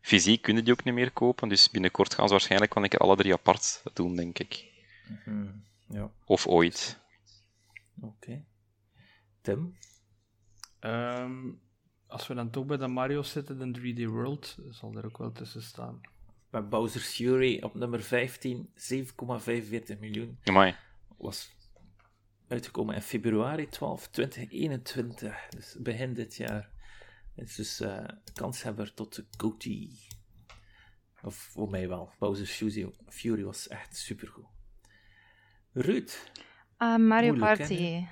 fysiek 0.00 0.42
kunnen 0.42 0.64
die 0.64 0.72
ook 0.72 0.84
niet 0.84 0.94
meer 0.94 1.10
kopen. 1.10 1.48
Dus 1.48 1.70
binnenkort 1.70 2.14
gaan 2.14 2.26
ze 2.26 2.32
waarschijnlijk 2.32 2.74
wel 2.74 2.82
een 2.82 2.88
keer 2.88 2.98
alle 2.98 3.16
drie 3.16 3.32
apart 3.32 3.82
doen, 3.92 4.16
denk 4.16 4.38
ik. 4.38 4.64
Mm 5.08 5.18
-hmm. 5.24 5.64
ja. 5.88 6.12
Of 6.24 6.46
ooit. 6.46 7.00
Oké. 8.00 8.06
Okay. 8.06 8.44
Tim? 9.40 9.76
Um, 10.80 11.60
als 12.06 12.26
we 12.26 12.34
dan 12.34 12.50
toch 12.50 12.66
bij 12.66 12.76
de 12.76 12.86
Mario 12.86 13.22
zitten, 13.22 13.72
de 13.72 13.94
3D 13.94 14.10
World 14.10 14.56
zal 14.70 14.94
er 14.94 15.04
ook 15.04 15.18
wel 15.18 15.32
tussen 15.32 15.62
staan. 15.62 16.00
Bij 16.50 16.68
Bowser's 16.68 17.14
Fury 17.14 17.62
op 17.62 17.74
nummer 17.74 18.02
15, 18.02 18.70
7,45 18.74 19.98
miljoen. 19.98 20.38
Amai. 20.44 20.76
Was 21.16 21.56
uitgekomen 22.48 22.94
in 22.94 23.02
februari 23.02 23.68
12, 23.68 24.08
2021. 24.08 25.48
Dus 25.48 25.76
begin 25.78 26.14
dit 26.14 26.36
jaar. 26.36 26.70
Het 27.34 27.48
is 27.48 27.54
dus 27.54 27.80
uh, 27.80 28.04
kanshebber 28.32 28.94
tot 28.94 29.14
de 29.14 29.24
Goatee. 29.36 30.06
Of 31.22 31.34
voor 31.34 31.70
mij 31.70 31.88
wel. 31.88 32.12
Bowser's 32.18 32.50
Fury, 32.50 32.94
Fury 33.06 33.44
was 33.44 33.68
echt 33.68 33.96
supergoed. 33.96 34.57
Ruud? 35.80 36.10
Uh, 36.78 36.96
Mario 36.96 37.34
Moeilijk, 37.34 37.58
Party. 37.58 37.82
Hè? 37.82 38.06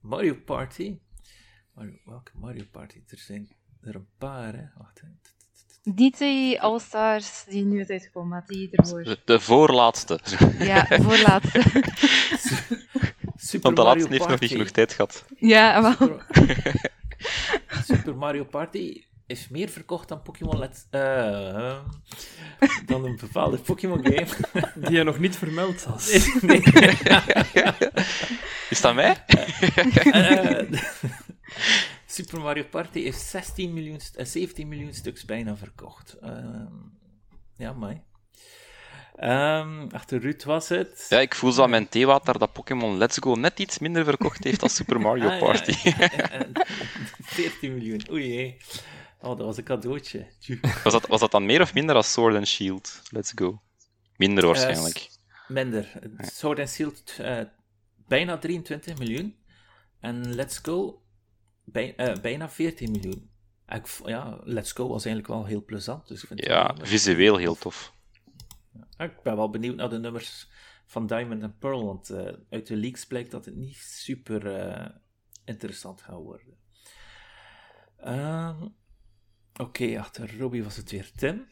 Mario 0.00 0.34
Party? 0.34 0.98
Mario, 1.74 1.98
welke 2.04 2.30
Mario 2.34 2.64
Party? 2.70 3.02
Er 3.06 3.18
zijn 3.18 3.48
er 3.80 3.94
een 3.94 4.08
paar, 4.18 4.54
hè? 4.54 4.64
Wacht, 4.76 5.00
hè. 5.00 5.06
Niet 5.92 6.18
die 6.18 6.60
All-Stars 6.60 7.44
die 7.44 7.64
nu 7.64 7.80
is 7.80 7.88
uitgekomen, 7.88 8.28
maar 8.28 8.46
die 8.46 8.68
ervoor. 8.70 9.02
De, 9.02 9.20
de 9.24 9.40
voorlaatste. 9.40 10.20
Ja, 10.58 10.82
de 10.82 11.02
voorlaatste. 11.02 11.62
Super 13.36 13.60
Want 13.60 13.76
de 13.76 13.82
laatste 13.82 14.08
heeft 14.08 14.28
nog 14.28 14.40
niet 14.40 14.50
genoeg 14.50 14.70
tijd 14.70 14.92
gehad. 14.92 15.24
Ja, 15.36 15.82
wel. 15.82 16.20
Super 17.84 18.16
Mario 18.24 18.44
Party 18.44 19.04
is 19.26 19.48
meer 19.48 19.68
verkocht 19.68 20.08
dan 20.08 20.22
Pokémon 20.22 20.58
Let's... 20.58 20.86
Uh, 20.90 21.78
dan 22.86 23.04
een 23.04 23.16
bepaalde 23.16 23.58
Pokémon 23.58 24.04
game. 24.04 24.26
Die 24.74 24.90
je 24.90 25.02
nog 25.02 25.18
niet 25.18 25.36
vermeld 25.36 25.84
had. 25.84 26.30
Nee. 26.40 26.62
Is 28.70 28.80
dat 28.80 28.94
mij? 28.94 29.24
Uh, 30.04 30.80
Super 32.06 32.40
Mario 32.40 32.64
Party 32.70 33.02
heeft 33.02 33.20
16 33.20 33.72
miljoen, 33.72 34.00
17 34.16 34.68
miljoen 34.68 34.94
stuks 34.94 35.24
bijna 35.24 35.56
verkocht. 35.56 36.16
Uh, 36.22 36.30
ja, 37.56 37.72
mij. 37.72 38.02
Um, 39.20 39.88
achter 39.90 40.20
Ruud 40.20 40.44
was 40.44 40.68
het. 40.68 41.06
Ja, 41.08 41.18
ik 41.20 41.34
voel 41.34 41.52
zo 41.52 41.62
aan 41.62 41.70
mijn 41.70 41.88
theewater 41.88 42.38
dat 42.38 42.52
Pokémon 42.52 42.96
Let's 42.96 43.18
Go 43.20 43.34
net 43.34 43.58
iets 43.58 43.78
minder 43.78 44.04
verkocht 44.04 44.44
heeft 44.44 44.60
dan 44.60 44.68
Super 44.68 45.00
Mario 45.00 45.28
Ah, 45.28 45.38
Party. 45.38 45.74
ja. 45.88 46.46
14 47.22 47.74
miljoen, 47.74 48.06
oei. 48.10 48.56
Oh, 49.26 49.36
dat 49.36 49.46
was 49.46 49.56
een 49.56 49.64
cadeautje. 49.64 50.26
Was 50.84 50.92
dat, 50.92 51.06
was 51.06 51.20
dat 51.20 51.30
dan 51.30 51.46
meer 51.46 51.60
of 51.60 51.74
minder 51.74 51.94
als 51.94 52.12
Sword 52.12 52.34
and 52.34 52.48
Shield? 52.48 53.02
Let's 53.10 53.32
Go. 53.34 53.62
Minder 54.16 54.46
waarschijnlijk. 54.46 54.96
Eh, 54.96 55.48
minder. 55.48 55.92
Sword 56.18 56.58
and 56.58 56.68
Shield 56.68 57.16
uh, 57.20 57.40
bijna 58.08 58.38
23 58.38 58.98
miljoen. 58.98 59.36
En 60.00 60.34
Let's 60.34 60.58
Go 60.58 61.02
bij, 61.64 61.94
uh, 61.96 62.16
bijna 62.22 62.48
14 62.48 62.90
miljoen. 62.90 63.30
Ik, 63.68 63.86
ja, 64.04 64.40
Let's 64.42 64.72
Go 64.72 64.88
was 64.88 65.04
eigenlijk 65.04 65.34
wel 65.34 65.46
heel 65.46 65.64
plezant. 65.64 66.08
Dus 66.08 66.22
ik 66.22 66.28
vind 66.28 66.44
Ja, 66.44 66.76
visueel 66.82 67.36
heel 67.36 67.54
tof. 67.54 67.94
Ja, 68.72 69.04
Ik 69.04 69.22
ben 69.22 69.36
wel 69.36 69.50
benieuwd 69.50 69.76
naar 69.76 69.88
de 69.88 69.98
nummers 69.98 70.48
van 70.86 71.06
Diamond 71.06 71.42
en 71.42 71.58
Pearl, 71.58 71.84
want 71.84 72.10
eh, 72.10 72.32
uit 72.50 72.66
de 72.66 72.76
leaks 72.76 73.06
blijkt 73.06 73.30
dat 73.30 73.44
het 73.44 73.56
niet 73.56 73.76
super 73.76 74.56
eh, 74.56 74.88
interessant 75.44 76.02
gaat 76.02 76.22
worden. 76.22 76.56
Ehm, 77.96 78.66
Oké, 79.56 79.98
achter 79.98 80.38
Robbie 80.38 80.62
was 80.64 80.76
het 80.76 80.90
weer 80.90 81.12
Tim. 81.12 81.46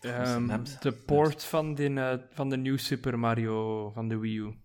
Ehm, 0.00 0.46
Mems- 0.46 0.78
de 0.80 0.92
port 0.92 1.44
van 1.44 1.74
de, 1.74 1.88
eh, 1.94 2.34
van 2.34 2.48
de 2.48 2.56
New 2.56 2.78
Super 2.78 3.18
Mario 3.18 3.90
van 3.90 4.08
de 4.08 4.18
Wii 4.18 4.36
U. 4.38 4.58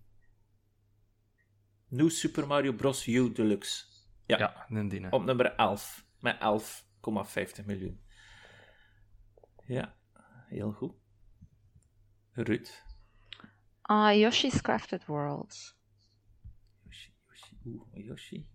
New 1.88 2.10
Super 2.10 2.48
Mario 2.48 2.74
Bros. 2.74 3.08
U 3.08 3.32
Deluxe. 3.32 3.86
Ja, 4.26 4.38
Ja, 4.38 4.66
een 4.70 4.88
die. 4.88 5.12
op 5.12 5.24
nummer 5.24 5.46
11, 5.56 6.06
met 6.20 6.40
11,50 6.40 7.66
miljoen. 7.66 8.02
Ja, 9.66 9.96
heel 10.48 10.72
goed. 10.72 10.94
Ruud. 12.32 12.84
Ah, 13.82 14.18
Yoshi's 14.18 14.62
Crafted 14.62 15.06
World. 15.06 15.76
Yoshi, 16.84 17.14
Yoshi, 17.28 17.58
oeh, 17.66 18.06
Yoshi. 18.06 18.48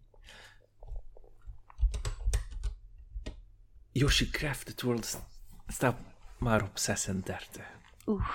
Yoshi 3.98 4.30
Crafted 4.30 4.82
World 4.82 5.20
staat 5.66 5.96
maar 6.38 6.62
op 6.62 6.78
36. 6.78 7.64
Oeh. 8.06 8.28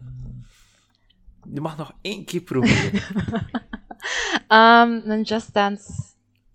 Mm. 0.00 0.46
Je 1.54 1.60
mag 1.60 1.76
nog 1.76 1.92
één 2.00 2.24
keer 2.24 2.40
proberen. 2.40 3.02
Um, 4.48 5.02
dan 5.08 5.22
Just 5.22 5.54
Dance 5.54 5.92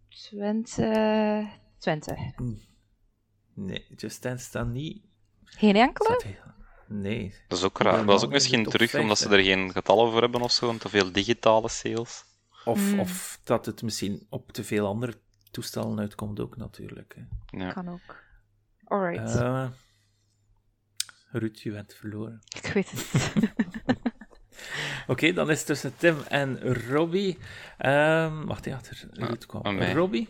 20... 0.10 1.48
20. 1.80 2.18
nee, 3.54 3.86
Just 3.96 4.22
Dance 4.22 4.46
staat 4.46 4.68
niet. 4.68 5.04
Geen 5.44 5.76
enkele? 5.76 6.22
Heel- 6.24 6.44
Nee. 6.88 7.34
Dat 7.48 7.58
is 7.58 7.64
ook 7.64 7.78
raar. 7.80 8.06
Dat 8.06 8.18
is 8.20 8.26
ook 8.26 8.32
misschien 8.32 8.64
terug 8.64 8.96
omdat 8.96 9.18
ze 9.18 9.24
er 9.24 9.30
50. 9.30 9.54
geen 9.54 9.72
getallen 9.72 10.12
voor 10.12 10.22
hebben 10.22 10.42
of 10.42 10.52
zo, 10.52 10.70
en 10.70 10.78
te 10.78 10.90
veel 10.90 11.12
digitale 11.12 11.70
sales. 11.70 12.24
Of, 12.66 12.80
Mm. 12.92 13.00
of 13.00 13.40
dat 13.44 13.66
het 13.66 13.82
misschien 13.82 14.26
op 14.30 14.52
te 14.52 14.64
veel 14.64 14.88
andere 14.88 15.20
toestellen 15.56 16.00
uitkomt 16.00 16.40
ook 16.40 16.58
natuurlijk. 16.58 17.16
Hè. 17.16 17.58
Ja. 17.60 17.72
Kan 17.72 17.90
ook. 17.90 18.24
Alright. 18.84 19.36
Eh, 19.36 19.68
Ruud, 21.32 21.60
je 21.60 21.72
bent 21.72 21.94
verloren. 21.94 22.42
Ik 22.56 22.74
weet 22.74 22.92
het. 22.92 23.34
Oké, 25.08 25.34
dan 25.34 25.50
is 25.50 25.58
het 25.58 25.68
tussen 25.68 25.98
Tim 25.98 26.18
en 26.30 26.74
Robbie. 26.90 27.38
Ehm 27.78 28.46
wacht, 28.46 28.66
ja, 28.66 28.76
achter 28.76 29.08
Ruud 29.12 29.46
kwam. 29.46 29.82
Robbie? 29.82 30.30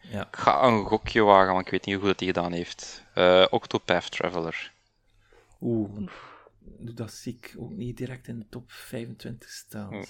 Ja. 0.00 0.26
Ik 0.26 0.36
ga 0.36 0.62
een 0.62 0.84
gokje 0.84 1.22
wagen, 1.22 1.52
maar 1.52 1.62
ik 1.62 1.70
weet 1.70 1.84
niet 1.84 1.94
hoe 1.94 2.04
goed 2.04 2.12
het 2.12 2.20
hij 2.20 2.28
gedaan 2.28 2.52
heeft. 2.52 3.04
Eh, 3.14 3.46
Octopath 3.50 4.10
Traveler. 4.10 4.72
Oeh, 5.60 6.08
dat 6.78 7.12
zie 7.12 7.38
ik 7.40 7.54
ook 7.58 7.70
niet 7.70 7.96
direct 7.96 8.28
in 8.28 8.38
de 8.38 8.46
top 8.48 8.72
25 8.72 9.48
staan. 9.48 9.94
Oh. 9.94 10.08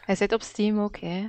Hij 0.00 0.14
zit 0.14 0.32
op 0.32 0.42
Steam 0.42 0.80
ook, 0.80 0.96
hè. 0.96 1.28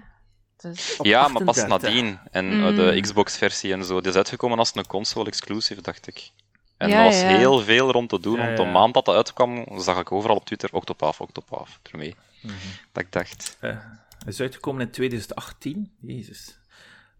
Dus... 0.57 0.99
Ja, 1.01 1.27
maar 1.27 1.43
pas 1.43 1.57
38. 1.57 1.89
nadien. 1.93 2.19
En 2.31 2.45
Mm. 2.57 2.67
eh, 2.67 2.75
de 2.75 3.01
Xbox-versie 3.01 3.73
en 3.73 3.85
zo. 3.85 3.99
Die 4.01 4.09
is 4.09 4.15
uitgekomen 4.15 4.57
als 4.59 4.75
een 4.75 4.87
console-exclusive, 4.87 5.81
dacht 5.81 6.07
ik. 6.07 6.29
En 6.77 6.89
Ja, 6.89 6.97
er 6.97 7.03
was 7.03 7.19
ja. 7.21 7.27
heel 7.27 7.59
veel 7.59 7.91
rond 7.91 8.09
te 8.09 8.19
doen. 8.19 8.37
Ja, 8.37 8.45
Want 8.45 8.57
de 8.57 8.63
ja. 8.63 8.71
maand 8.71 8.93
dat 8.93 9.05
dat 9.05 9.15
uitkwam, 9.15 9.79
zag 9.79 9.99
ik 9.99 10.11
overal 10.11 10.35
op 10.35 10.45
Twitter 10.45 10.69
Octopath, 10.73 11.19
Octopath 11.19 11.69
ermee. 11.91 12.15
Mhm. 12.41 12.53
Dat 12.91 13.03
ik 13.03 13.11
dacht, 13.11 13.57
Eh, 13.59 13.69
hij 13.69 14.31
is 14.33 14.39
uitgekomen 14.41 14.81
in 14.81 14.91
2018. 14.91 15.91
Jezus. 16.01 16.45
Dat 16.45 16.55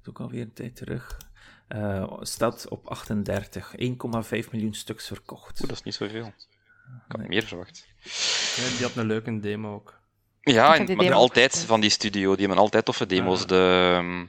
is 0.02 0.08
ook 0.10 0.20
alweer 0.20 0.42
een 0.42 0.54
tijd 0.54 0.76
terug. 0.76 1.18
Eh, 1.68 2.14
staat 2.22 2.68
op 2.70 2.88
38. 2.88 3.74
1,5 3.76 4.52
miljoen 4.52 4.74
stuks 4.74 5.08
verkocht. 5.08 5.60
oeh, 5.60 5.70
dat 5.70 5.78
is 5.78 5.84
niet 5.84 5.94
zoveel. 5.96 6.26
Ik 6.26 6.34
had 7.08 7.18
Nee. 7.18 7.28
meer 7.28 7.44
verwacht. 7.44 7.86
Ja, 8.56 8.70
die 8.78 8.82
had 8.86 8.96
een 8.96 9.06
leuke 9.06 9.40
demo 9.40 9.74
ook. 9.74 10.00
Ja, 10.54 10.76
en- 10.76 10.86
die 10.86 10.96
maar 10.96 11.06
demo 11.06 11.18
altijd 11.18 11.58
van 11.68 11.82
die 11.82 11.90
studio. 11.90 12.32
Die 12.36 12.46
hebben 12.46 12.64
altijd 12.64 12.86
toffe 12.86 13.06
demo's. 13.06 13.42
Ah. 13.42 13.48
De, 13.48 14.28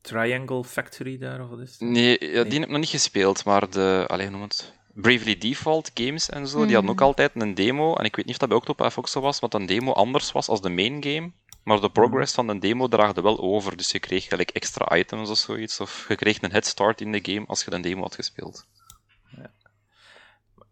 Triangle 0.00 0.64
Factory 0.64 1.18
daar, 1.18 1.42
of 1.42 1.48
wat 1.48 1.58
is 1.58 1.70
het? 1.70 1.80
nee, 1.80 2.16
ja, 2.20 2.26
Nee. 2.32 2.44
die 2.44 2.52
heb 2.52 2.62
ik 2.62 2.68
nog 2.68 2.78
niet 2.80 2.88
gespeeld, 2.88 3.44
maar 3.44 3.70
de... 3.70 4.04
Allee, 4.06 4.26
hoe 4.26 4.32
noem 4.36 4.42
het? 4.48 4.74
Bravely 4.94 5.38
Default 5.38 5.90
Games 5.94 6.30
en 6.30 6.48
zo, 6.48 6.64
die 6.64 6.72
hadden 6.74 6.90
ook 6.90 6.96
Mhm. 6.98 7.04
altijd 7.06 7.30
een 7.34 7.54
demo. 7.54 7.94
En 7.94 8.04
ik 8.04 8.16
weet 8.16 8.24
niet 8.24 8.34
of 8.34 8.40
dat 8.40 8.48
bij 8.48 8.58
Octopath 8.58 8.96
ook 8.98 9.08
zo 9.08 9.20
was, 9.20 9.38
want 9.40 9.54
een 9.54 9.66
demo 9.66 9.92
anders 9.92 10.32
was 10.32 10.48
als 10.48 10.60
de 10.60 10.68
main 10.68 11.02
game. 11.04 11.32
Maar 11.64 11.80
de 11.80 11.90
progress 11.90 12.34
van 12.34 12.46
de 12.46 12.58
demo 12.58 12.88
draagde 12.88 13.22
wel 13.22 13.38
over, 13.40 13.76
dus 13.76 13.90
je 13.90 13.98
kreeg 13.98 14.24
gelijk 14.24 14.50
extra 14.50 14.96
items 14.96 15.30
of 15.30 15.36
zoiets. 15.38 15.80
Of 15.80 16.04
je 16.08 16.14
kreeg 16.14 16.42
een 16.42 16.50
head 16.50 16.66
start 16.66 17.00
in 17.00 17.12
de 17.12 17.18
game 17.22 17.46
als 17.46 17.64
je 17.64 17.70
de 17.70 17.80
demo 17.80 18.02
had 18.02 18.14
gespeeld. 18.14 18.66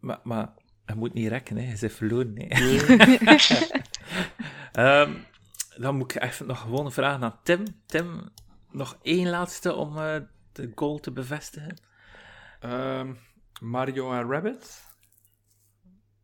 Maar, 0.01 0.21
maar 0.23 0.53
hij 0.85 0.97
moet 0.97 1.15
niet 1.15 1.29
rekken, 1.29 1.57
hè. 1.57 1.63
hij 1.63 1.73
is 1.81 1.95
verloren. 1.95 2.35
Hè. 2.37 2.77
Ehm, 4.73 5.15
dan 5.77 5.97
moet 5.97 6.15
ik 6.15 6.23
even 6.23 6.47
nog 6.47 6.61
gewoon 6.61 6.85
een 6.85 6.93
vraag 6.93 7.23
aan 7.23 7.41
Tim. 7.43 7.65
Tim, 7.87 8.29
nog 8.71 8.99
één 9.03 9.29
laatste 9.29 9.75
om 9.75 9.99
eh, 9.99 10.17
de 10.53 10.73
goal 10.75 10.99
te 10.99 11.11
bevestigen? 11.11 11.77
Um, 12.65 13.19
Mario 13.61 14.13
en 14.13 14.31
Rabbit. 14.31 14.83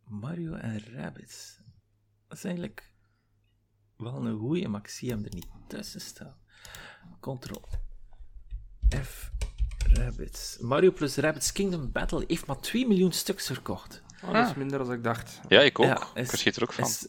Mario 0.05 0.55
en 0.55 0.83
Rabbits. 0.95 1.61
Dat 2.29 2.39
is 2.39 2.45
eigenlijk 2.45 2.93
wel 3.97 4.27
een 4.27 4.39
goeie, 4.39 4.69
maar 4.69 4.81
ik 4.81 4.89
zie 4.89 5.11
hem 5.11 5.25
er 5.25 5.35
niet 5.35 5.49
tussen 5.67 6.01
staan. 6.01 6.37
Ctrl 7.21 7.69
F 9.03 9.31
Rabbits. 9.79 10.59
Mario 10.59 10.93
plus 10.93 11.17
Rabbits 11.17 11.53
Kingdom 11.53 11.93
Battle 11.93 12.25
heeft 12.27 12.47
maar 12.47 12.61
2 12.61 12.87
miljoen 12.87 13.13
stuks 13.13 13.47
verkocht. 13.47 14.03
Oh, 14.23 14.33
dat 14.33 14.49
is 14.49 14.55
minder 14.55 14.79
dan 14.79 14.93
ik 14.93 15.05
dacht. 15.05 15.41
Ja, 15.49 15.61
ik 15.61 15.79
ook. 15.79 15.87
Ja, 15.87 16.07
is, 16.15 16.23
ik 16.23 16.29
verschiet 16.29 16.57
er 16.57 16.63
ook 16.63 16.73
van. 16.73 16.85
Is, 16.85 17.09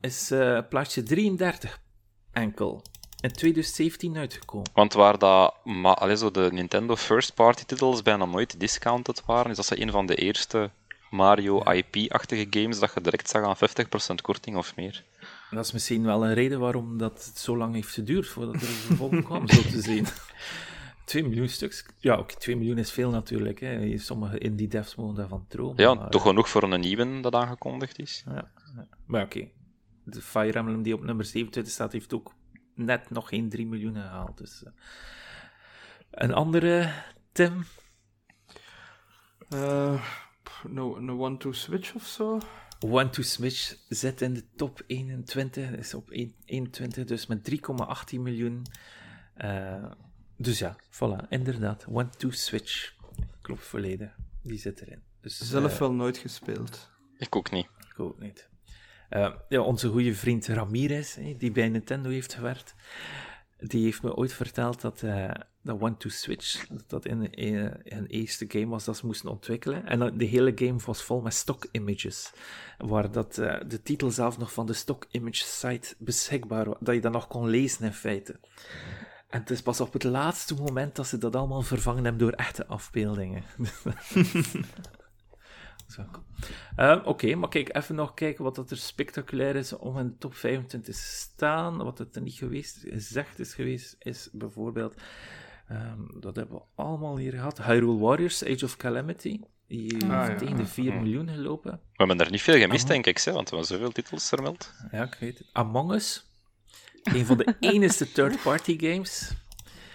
is 0.00 0.30
uh, 0.32 0.58
plaatje 0.68 1.02
33 1.02 1.80
enkel. 2.32 2.82
In 3.20 3.32
2017 3.32 4.16
uitgekomen. 4.16 4.70
Want 4.74 4.92
waar 4.92 5.18
dat, 5.18 5.54
maar, 5.64 5.94
allez, 5.94 6.20
zo 6.20 6.30
de 6.30 6.48
Nintendo 6.52 6.96
First 6.96 7.34
Party 7.34 7.64
titels 7.64 8.02
bijna 8.02 8.24
nooit 8.24 8.60
discounted 8.60 9.22
waren, 9.24 9.50
is 9.50 9.56
dat 9.56 9.66
ze 9.66 9.82
een 9.82 9.90
van 9.90 10.06
de 10.06 10.14
eerste 10.14 10.70
Mario 11.10 11.62
IP-achtige 11.62 12.46
games 12.50 12.78
dat 12.78 12.94
je 12.94 13.00
direct 13.00 13.28
zag 13.28 13.42
aan 13.42 13.56
50% 14.12 14.14
korting 14.22 14.56
of 14.56 14.76
meer. 14.76 15.04
Dat 15.50 15.64
is 15.64 15.72
misschien 15.72 16.04
wel 16.04 16.24
een 16.24 16.34
reden 16.34 16.60
waarom 16.60 16.98
dat 16.98 17.24
het 17.24 17.38
zo 17.38 17.56
lang 17.56 17.74
heeft 17.74 17.92
geduurd 17.92 18.26
voordat 18.26 18.54
er 18.54 18.68
een 18.68 18.96
volgende 19.00 19.22
kwam, 19.22 19.48
zo 19.48 19.62
te 19.62 19.80
zien. 19.80 20.06
2 21.08 21.22
miljoen 21.22 21.48
stuks. 21.48 21.86
Ja, 21.98 22.14
ook 22.14 22.32
2 22.32 22.56
miljoen 22.56 22.78
is 22.78 22.92
veel 22.92 23.10
natuurlijk. 23.10 23.60
Hè. 23.60 23.98
Sommige 23.98 24.38
indie 24.38 24.68
devs 24.68 24.94
mogen 24.94 25.14
daarvan 25.14 25.44
dromen. 25.48 25.82
Ja, 25.82 26.08
toch 26.08 26.22
genoeg 26.22 26.48
voor 26.48 26.62
een 26.62 26.80
nieuwe 26.80 27.20
dat 27.20 27.34
aangekondigd 27.34 27.98
is. 27.98 28.24
Ja, 28.26 28.50
Maar 29.06 29.24
oké, 29.24 29.48
de 30.04 30.22
Fire 30.22 30.58
Emblem 30.58 30.82
die 30.82 30.94
op 30.94 31.04
nummer 31.04 31.24
27 31.24 31.72
staat, 31.72 31.92
heeft 31.92 32.14
ook 32.14 32.34
net 32.74 33.10
nog 33.10 33.28
geen 33.28 33.48
3 33.48 33.66
miljoen 33.66 33.94
gehaald. 33.94 34.38
Dus, 34.38 34.62
uh... 34.66 34.72
Een 36.10 36.32
andere, 36.32 36.92
Tim? 37.32 37.64
Uh, 39.54 40.04
no, 40.68 41.00
no 41.00 41.24
One 41.24 41.36
to 41.36 41.52
Switch 41.52 41.94
of 41.94 42.06
zo? 42.06 42.40
One 42.80 43.10
to 43.10 43.22
Switch 43.22 43.76
zit 43.88 44.20
in 44.20 44.34
de 44.34 44.44
top 44.56 44.82
21, 44.86 45.70
is 45.70 45.94
op 45.94 46.10
21, 46.10 47.04
dus 47.04 47.26
met 47.26 47.50
3,18 47.50 48.20
miljoen. 48.20 48.62
Uh, 49.44 49.90
dus 50.38 50.58
ja, 50.58 50.76
voilà, 50.90 51.28
inderdaad. 51.28 51.84
One 51.88 52.08
to 52.08 52.30
Switch. 52.30 52.94
Klopt 53.42 53.64
volledig. 53.64 54.16
Die 54.42 54.58
zit 54.58 54.80
erin. 54.80 55.02
Dus, 55.20 55.38
Zelf 55.38 55.72
uh, 55.72 55.78
wel 55.78 55.92
nooit 55.92 56.18
gespeeld. 56.18 56.90
Ik 57.18 57.36
ook 57.36 57.50
niet. 57.50 57.68
Ik 57.90 58.00
ook 58.00 58.20
niet. 58.20 58.48
Uh, 59.10 59.34
ja, 59.48 59.60
onze 59.60 59.88
goede 59.88 60.14
vriend 60.14 60.46
Ramirez, 60.46 61.18
die 61.38 61.50
bij 61.50 61.68
Nintendo 61.68 62.10
heeft 62.10 62.34
gewerkt, 62.34 62.74
die 63.58 63.84
heeft 63.84 64.02
me 64.02 64.14
ooit 64.14 64.32
verteld 64.32 64.80
dat 64.80 65.02
uh, 65.02 65.30
dat 65.62 65.80
One 65.80 65.96
to 65.96 66.08
Switch, 66.08 66.66
dat 66.86 67.06
in 67.06 67.20
een 67.30 68.06
eerste 68.06 68.44
game 68.48 68.66
was 68.66 68.84
dat 68.84 68.96
ze 68.96 69.06
moesten 69.06 69.30
ontwikkelen. 69.30 69.86
En 69.86 70.18
de 70.18 70.24
hele 70.24 70.52
game 70.54 70.78
was 70.84 71.02
vol 71.02 71.20
met 71.20 71.34
stock 71.34 71.66
images, 71.72 72.32
waar 72.78 73.10
dat, 73.10 73.38
uh, 73.38 73.60
de 73.66 73.82
titel 73.82 74.10
zelf 74.10 74.38
nog 74.38 74.52
van 74.52 74.66
de 74.66 74.72
stock 74.72 75.06
image 75.10 75.44
site 75.44 75.94
beschikbaar 75.98 76.64
was, 76.64 76.76
dat 76.80 76.94
je 76.94 77.00
dat 77.00 77.12
nog 77.12 77.26
kon 77.26 77.48
lezen 77.48 77.84
in 77.84 77.92
feite. 77.92 78.40
En 79.28 79.40
het 79.40 79.50
is 79.50 79.62
pas 79.62 79.80
op 79.80 79.92
het 79.92 80.04
laatste 80.04 80.54
moment 80.54 80.96
dat 80.96 81.06
ze 81.06 81.18
dat 81.18 81.36
allemaal 81.36 81.62
vervangen 81.62 82.04
hebben 82.04 82.22
door 82.22 82.32
echte 82.32 82.66
afbeeldingen. 82.66 83.42
Uh, 86.76 87.02
Oké, 87.04 87.34
maar 87.34 87.48
kijk, 87.48 87.76
even 87.76 87.94
nog 87.94 88.14
kijken 88.14 88.44
wat 88.44 88.54
dat 88.54 88.70
er 88.70 88.76
spectaculair 88.76 89.56
is 89.56 89.72
om 89.72 89.98
in 89.98 90.06
de 90.06 90.16
top 90.18 90.34
25 90.34 90.94
te 90.94 91.00
staan. 91.00 91.76
Wat 91.76 91.98
het 91.98 92.16
er 92.16 92.22
niet 92.22 92.34
geweest, 92.34 92.78
gezegd 92.78 93.38
is 93.38 93.54
geweest, 93.54 93.96
is 93.98 94.28
bijvoorbeeld... 94.32 94.94
Um, 95.70 96.20
dat 96.20 96.36
hebben 96.36 96.56
we 96.56 96.62
allemaal 96.74 97.16
hier 97.16 97.32
gehad. 97.32 97.62
Hyrule 97.62 97.98
Warriors, 97.98 98.44
Age 98.44 98.64
of 98.64 98.76
Calamity. 98.76 99.40
Die 99.66 100.04
ah, 100.04 100.26
heeft 100.26 100.38
tegen 100.38 100.56
de 100.56 100.66
4 100.66 100.94
miljoen 100.94 101.28
gelopen. 101.28 101.70
We 101.72 101.78
hebben 101.94 102.20
er 102.20 102.30
niet 102.30 102.42
veel 102.42 102.58
gemist, 102.58 102.86
denk 102.86 103.06
ik, 103.06 103.18
hè, 103.18 103.32
want 103.32 103.50
we 103.50 103.56
hebben 103.56 103.76
zoveel 103.76 103.92
titels 103.92 104.28
vermeld. 104.28 104.72
Ja, 104.90 105.02
ik 105.02 105.16
weet 105.20 105.38
het. 105.38 105.48
Among 105.52 105.92
Us. 105.92 106.27
Een 107.02 107.26
van 107.26 107.36
de 107.36 107.56
enige 107.60 108.12
third-party 108.12 108.78
games. 108.78 109.30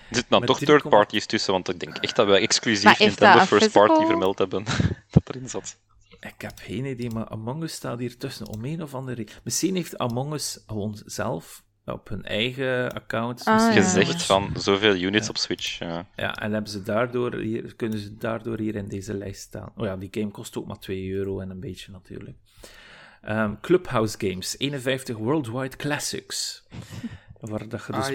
Er 0.09 0.15
zitten 0.19 0.39
dan 0.39 0.45
toch 0.45 0.59
third 0.59 0.89
parties 0.89 1.25
tussen, 1.25 1.53
want 1.53 1.69
ik 1.69 1.79
denk 1.79 1.97
echt 1.97 2.15
dat 2.15 2.27
wij 2.27 2.41
exclusief 2.41 2.99
Nintendo 2.99 3.45
First 3.45 3.71
Party 3.71 4.05
vermeld 4.05 4.37
hebben 4.37 4.63
dat 5.11 5.29
erin 5.29 5.49
zat. 5.49 5.77
Ik 6.19 6.41
heb 6.41 6.51
geen 6.55 6.85
idee, 6.85 7.09
maar 7.09 7.27
Among 7.27 7.63
Us 7.63 7.73
staat 7.73 7.99
hier 7.99 8.17
tussen 8.17 8.47
om 8.47 8.65
een 8.65 8.83
of 8.83 8.93
andere 8.93 9.27
Misschien 9.43 9.75
heeft 9.75 9.97
Among 9.97 10.33
Us 10.33 10.63
gewoon 10.67 11.01
zelf 11.05 11.63
op 11.85 12.09
hun 12.09 12.23
eigen 12.23 12.93
account 12.93 13.45
ah, 13.45 13.73
gezegd 13.73 14.23
van 14.23 14.49
zoveel 14.57 14.95
units 14.95 15.29
op 15.29 15.37
Switch. 15.37 15.79
Ja. 15.79 16.07
ja, 16.15 16.35
en 16.35 16.53
hebben 16.53 16.71
ze 16.71 16.83
daardoor 16.83 17.35
hier, 17.35 17.75
kunnen 17.75 17.99
ze 17.99 18.17
daardoor 18.17 18.59
hier 18.59 18.75
in 18.75 18.87
deze 18.87 19.13
lijst 19.13 19.41
staan. 19.41 19.71
Oh 19.77 19.85
ja, 19.85 19.97
die 19.97 20.09
game 20.11 20.31
kost 20.31 20.57
ook 20.57 20.65
maar 20.65 20.79
2 20.79 21.11
euro 21.11 21.39
en 21.39 21.49
een 21.49 21.59
beetje 21.59 21.91
natuurlijk. 21.91 22.37
Um, 23.27 23.59
Clubhouse 23.61 24.17
Games, 24.17 24.55
51 24.59 25.17
Worldwide 25.17 25.77
Classics. 25.77 26.63
Waar 27.39 27.67
dat 27.67 27.85
je 27.85 27.91
dus 27.91 28.09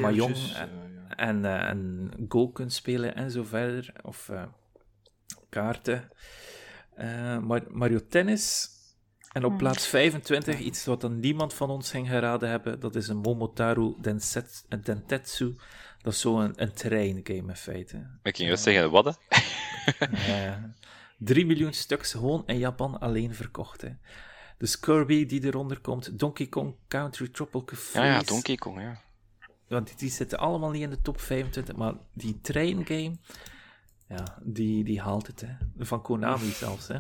ah, 0.55 0.61
en, 0.61 0.71
en, 1.17 1.45
uh, 1.45 1.69
en, 1.69 2.11
Go 2.29 2.49
kunt 2.49 2.73
spelen 2.73 3.15
en 3.15 3.31
zo 3.31 3.45
verder. 3.45 3.93
Of 4.03 4.29
uh, 4.29 4.43
kaarten. 5.49 6.09
Uh, 6.99 7.39
Mario 7.69 8.01
Tennis. 8.09 8.71
En 9.33 9.45
op 9.45 9.51
hmm. 9.51 9.59
plaats 9.59 9.87
25, 9.87 10.59
iets 10.59 10.85
wat 10.85 11.01
dan 11.01 11.21
niemand 11.21 11.55
van 11.55 11.71
ons 11.71 11.91
ging 11.91 12.09
geraden 12.09 12.49
hebben, 12.49 12.81
dat 12.81 12.95
is 12.95 13.09
een 13.09 13.17
Momotaru 13.17 13.95
Denset, 14.01 14.65
Dentetsu. 14.83 15.57
Dat 16.03 16.13
is 16.13 16.21
zo'n 16.21 16.41
een, 16.41 16.53
een 16.57 16.73
treingame 16.73 17.49
in 17.49 17.57
feite. 17.57 17.97
Ik 18.23 18.37
ging 18.37 18.49
juist 18.49 18.63
zeggen, 18.63 18.91
wat? 18.91 19.19
ja. 20.27 20.75
3 21.19 21.47
miljoen 21.47 21.73
stuks 21.73 22.13
gewoon 22.13 22.43
in 22.47 22.59
Japan 22.59 22.99
alleen 22.99 23.35
verkocht. 23.35 23.81
Hè. 23.81 23.91
Dus 24.59 24.81
Kirby 24.81 25.27
die 25.27 25.45
eronder 25.45 25.81
komt, 25.81 26.19
Donkey 26.19 26.47
Kong 26.47 26.75
Country 26.89 27.29
Tropical 27.29 27.77
Freeze. 27.77 28.09
Ja, 28.09 28.15
ja, 28.15 28.23
Donkey 28.23 28.57
Kong, 28.57 28.81
ja. 28.81 29.01
Want 29.69 29.99
die 29.99 30.11
zitten 30.11 30.39
allemaal 30.39 30.71
niet 30.71 30.83
in 30.83 30.91
de 30.91 31.01
top 31.01 31.21
25, 31.21 31.77
maar 31.77 31.95
die 32.13 32.41
treingame, 32.41 33.17
ja, 34.09 34.39
die, 34.43 34.85
die 34.85 35.01
haalt 35.01 35.27
het, 35.27 35.41
hè. 35.41 35.55
Van 35.79 36.03
Konami 36.03 36.51
zelfs, 36.51 36.89
hè. 36.89 36.99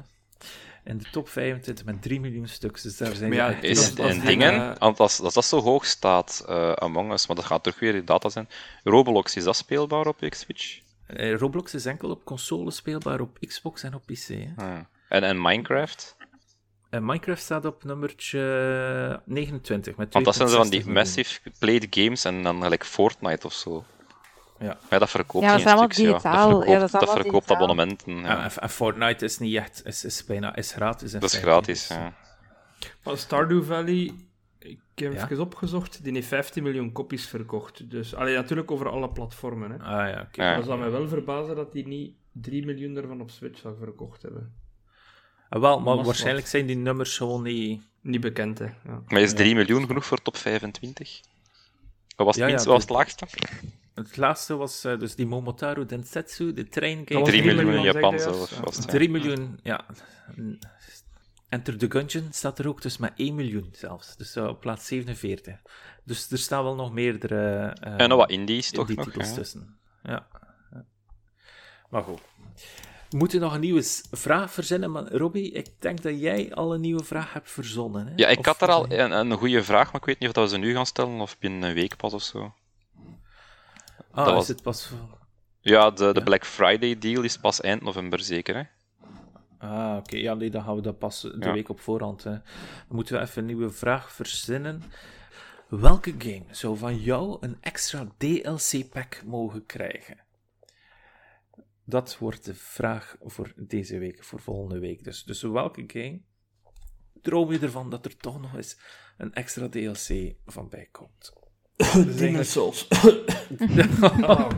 In 0.84 0.98
de 0.98 1.10
top 1.10 1.28
25 1.28 1.84
met 1.84 2.02
3 2.02 2.20
miljoen 2.20 2.48
stuks. 2.48 2.82
Dus 2.82 2.96
daar 2.96 3.14
zijn 3.14 3.32
ja, 3.32 3.48
is 3.48 3.98
een 3.98 4.20
dingen, 4.20 4.78
want 4.78 5.00
als, 5.00 5.20
als 5.20 5.34
dat 5.34 5.44
zo 5.44 5.60
hoog 5.60 5.86
staat, 5.86 6.44
uh, 6.48 6.72
Among 6.72 7.12
Us, 7.12 7.26
maar 7.26 7.36
dat 7.36 7.44
gaat 7.44 7.62
terug 7.62 7.78
weer 7.78 7.94
in 7.94 8.04
data 8.04 8.28
zijn. 8.28 8.48
Roblox, 8.84 9.36
is 9.36 9.44
dat 9.44 9.56
speelbaar 9.56 10.06
op 10.06 10.26
Xbox? 10.28 10.82
Uh, 11.08 11.34
Roblox 11.36 11.74
is 11.74 11.86
enkel 11.86 12.10
op 12.10 12.24
console 12.24 12.70
speelbaar, 12.70 13.20
op 13.20 13.38
Xbox 13.40 13.82
en 13.82 13.94
op 13.94 14.06
PC. 14.06 14.26
Hè. 14.28 14.52
Ah. 14.56 14.78
En, 15.08 15.22
en 15.22 15.40
Minecraft? 15.42 16.16
En 16.90 17.04
Minecraft 17.04 17.42
staat 17.42 17.64
op 17.64 17.84
nummertje 17.84 19.22
29. 19.24 19.96
Met 19.96 20.12
Want 20.12 20.24
dat 20.24 20.34
zijn 20.34 20.48
zo 20.48 20.56
van 20.56 20.68
die 20.68 20.88
massive 20.88 21.40
played 21.58 21.86
games 21.90 22.24
en 22.24 22.42
dan 22.42 22.62
gelijk 22.62 22.84
Fortnite 22.84 23.46
of 23.46 23.52
zo. 23.52 23.84
Ja. 24.60 24.78
ja, 24.90 24.98
dat 24.98 25.10
verkoopt 25.10 25.44
ja, 25.44 25.50
dat 25.50 25.60
is 25.60 25.66
allemaal 25.66 25.88
digitaal. 25.88 26.50
Dat 26.50 26.58
verkoopt, 26.58 26.68
ja, 26.68 26.78
dat, 26.78 26.90
dat 26.90 27.12
verkoopt 27.12 27.50
abonnementen. 27.50 28.16
Ja. 28.16 28.50
En, 28.60 28.70
Fortnite 28.70 29.24
is 29.24 29.38
niet 29.38 29.54
echt, 29.54 29.86
is, 29.86 30.04
is 30.04 30.24
bijna 30.24 30.56
is 30.56 30.72
gratis. 30.72 31.12
Dat 31.12 31.22
is 31.22 31.34
gratis, 31.34 31.88
ja. 31.88 32.12
Maar 33.04 33.16
Stardew 33.16 33.64
Valley, 33.64 34.14
ik 34.58 34.80
heb 34.94 35.12
ja? 35.12 35.24
even 35.24 35.40
opgezocht, 35.40 36.04
die 36.04 36.12
heeft 36.12 36.26
15 36.26 36.62
miljoen 36.62 36.92
kopies 36.92 37.26
verkocht. 37.26 37.90
Dus, 37.90 38.14
alleen 38.14 38.34
natuurlijk 38.34 38.70
over 38.70 38.88
alle 38.88 39.08
platformen. 39.08 39.70
Hè. 39.70 39.76
Ah 39.78 40.08
ja, 40.10 40.20
oké. 40.20 40.20
Okay. 40.20 40.56
Dat 40.56 40.64
zou 40.64 40.78
mij 40.78 40.90
wel 40.90 41.08
verbazen 41.08 41.56
dat 41.56 41.72
die 41.72 41.86
niet 41.86 42.14
3 42.32 42.66
miljoen 42.66 42.96
ervan 42.96 43.20
op 43.20 43.30
Switch 43.30 43.60
zou 43.60 43.76
verkocht 43.78 44.22
hebben. 44.22 44.54
Ah, 45.48 45.60
wel, 45.60 45.80
maar 45.80 46.04
waarschijnlijk 46.04 46.46
zijn 46.46 46.66
die 46.66 46.76
nummers 46.76 47.16
gewoon 47.16 47.42
niet... 47.42 47.82
Niet 48.00 48.20
bekend, 48.20 48.58
hè. 48.58 48.64
Ja. 48.64 49.02
Maar 49.06 49.20
is 49.20 49.34
3 49.34 49.54
miljoen 49.54 49.86
genoeg 49.86 50.04
voor 50.04 50.22
top 50.22 50.36
25? 50.36 51.20
Wat 52.16 52.26
was 52.26 52.36
het, 52.36 52.50
ja, 52.50 52.70
was 52.70 52.82
het 52.82 52.90
laagste? 52.90 53.26
Het 53.94 54.16
laatste 54.16 54.56
was 54.56 54.84
uh, 54.84 54.98
dus 54.98 55.14
die 55.14 55.26
Momotaru 55.26 55.86
Densetsu, 55.86 56.52
de 56.52 56.68
train 56.68 57.02
game. 57.04 57.24
3 57.24 57.44
miljoen 57.44 57.72
in 57.72 57.82
Japan 57.82 58.18
zelfs. 58.18 58.60
Was 58.60 58.86
3 58.86 59.10
miljoen, 59.10 59.60
ja. 59.62 59.84
Enter 61.48 61.78
the 61.78 61.90
Gungeon 61.90 62.32
staat 62.32 62.58
er 62.58 62.68
ook 62.68 62.82
dus 62.82 62.98
met 62.98 63.12
1 63.16 63.34
miljoen 63.34 63.68
zelfs. 63.72 64.16
Dus 64.16 64.36
uh, 64.36 64.46
op 64.46 64.60
plaats 64.60 64.86
47. 64.86 65.60
Dus 66.04 66.30
er 66.30 66.38
staan 66.38 66.64
wel 66.64 66.74
nog 66.74 66.92
meerdere... 66.92 67.76
Uh, 67.86 68.00
en 68.00 68.08
nog 68.08 68.18
wat 68.18 68.30
indies 68.30 68.70
toch 68.70 68.88
nog, 68.88 69.10
tussen. 69.10 69.78
Ja. 70.02 70.26
Maar 71.90 72.02
goed. 72.02 72.20
We 73.10 73.16
moeten 73.16 73.40
nog 73.40 73.54
een 73.54 73.60
nieuwe 73.60 73.82
vraag 74.10 74.52
verzinnen, 74.52 74.90
maar 74.90 75.12
Robbie, 75.12 75.52
ik 75.52 75.68
denk 75.78 76.02
dat 76.02 76.20
jij 76.20 76.54
al 76.54 76.74
een 76.74 76.80
nieuwe 76.80 77.04
vraag 77.04 77.32
hebt 77.32 77.50
verzonnen. 77.50 78.06
Hè? 78.06 78.12
Ja, 78.16 78.28
ik 78.28 78.46
had 78.46 78.62
er 78.62 78.68
al 78.68 78.92
een, 78.92 79.10
een 79.10 79.32
goede 79.32 79.64
vraag, 79.64 79.86
maar 79.86 80.00
ik 80.00 80.06
weet 80.06 80.18
niet 80.18 80.28
of 80.28 80.34
dat 80.34 80.44
we 80.44 80.56
ze 80.56 80.58
nu 80.58 80.74
gaan 80.74 80.86
stellen 80.86 81.20
of 81.20 81.38
binnen 81.38 81.62
een 81.68 81.74
week 81.74 81.96
pas 81.96 82.12
of 82.12 82.22
zo. 82.22 82.54
Ah, 84.10 84.24
dat 84.24 84.34
was... 84.34 84.48
het 84.48 84.62
pas... 84.62 84.90
Ja, 85.60 85.90
de, 85.90 86.12
de 86.12 86.22
Black 86.22 86.44
Friday 86.46 86.98
deal 86.98 87.22
is 87.22 87.36
pas 87.36 87.60
eind 87.60 87.82
november 87.82 88.20
zeker, 88.20 88.54
hè? 88.56 88.62
Ah, 89.58 89.96
oké. 89.96 90.16
Ja, 90.16 90.34
nee, 90.34 90.50
dan 90.50 90.62
gaan 90.62 90.74
we 90.74 90.82
dat 90.82 90.98
pas 90.98 91.20
de 91.20 91.50
week 91.52 91.68
op 91.68 91.80
voorhand. 91.80 92.24
Hè. 92.24 92.30
Dan 92.30 92.40
moeten 92.88 93.14
we 93.16 93.22
even 93.22 93.38
een 93.38 93.46
nieuwe 93.46 93.70
vraag 93.70 94.12
verzinnen. 94.12 94.82
Welke 95.68 96.14
game 96.18 96.44
zou 96.50 96.76
van 96.76 96.96
jou 96.96 97.36
een 97.40 97.56
extra 97.60 98.06
DLC-pack 98.16 99.22
mogen 99.24 99.66
krijgen? 99.66 100.16
Dat 101.88 102.18
wordt 102.18 102.44
de 102.44 102.54
vraag 102.54 103.16
voor 103.20 103.52
deze 103.56 103.98
week, 103.98 104.24
voor 104.24 104.40
volgende 104.40 104.78
week. 104.78 105.04
Dus, 105.04 105.24
dus 105.24 105.42
welke 105.42 105.84
game 105.86 106.20
droom 107.22 107.52
je 107.52 107.58
ervan 107.58 107.90
dat 107.90 108.04
er 108.04 108.16
toch 108.16 108.40
nog 108.40 108.56
eens 108.56 108.78
een 109.18 109.34
extra 109.34 109.68
DLC 109.68 110.34
van 110.46 110.68
bij 110.68 110.88
komt? 110.92 111.32
Demon's 112.18 112.52
Souls. 112.52 112.88
oh, 114.20 114.50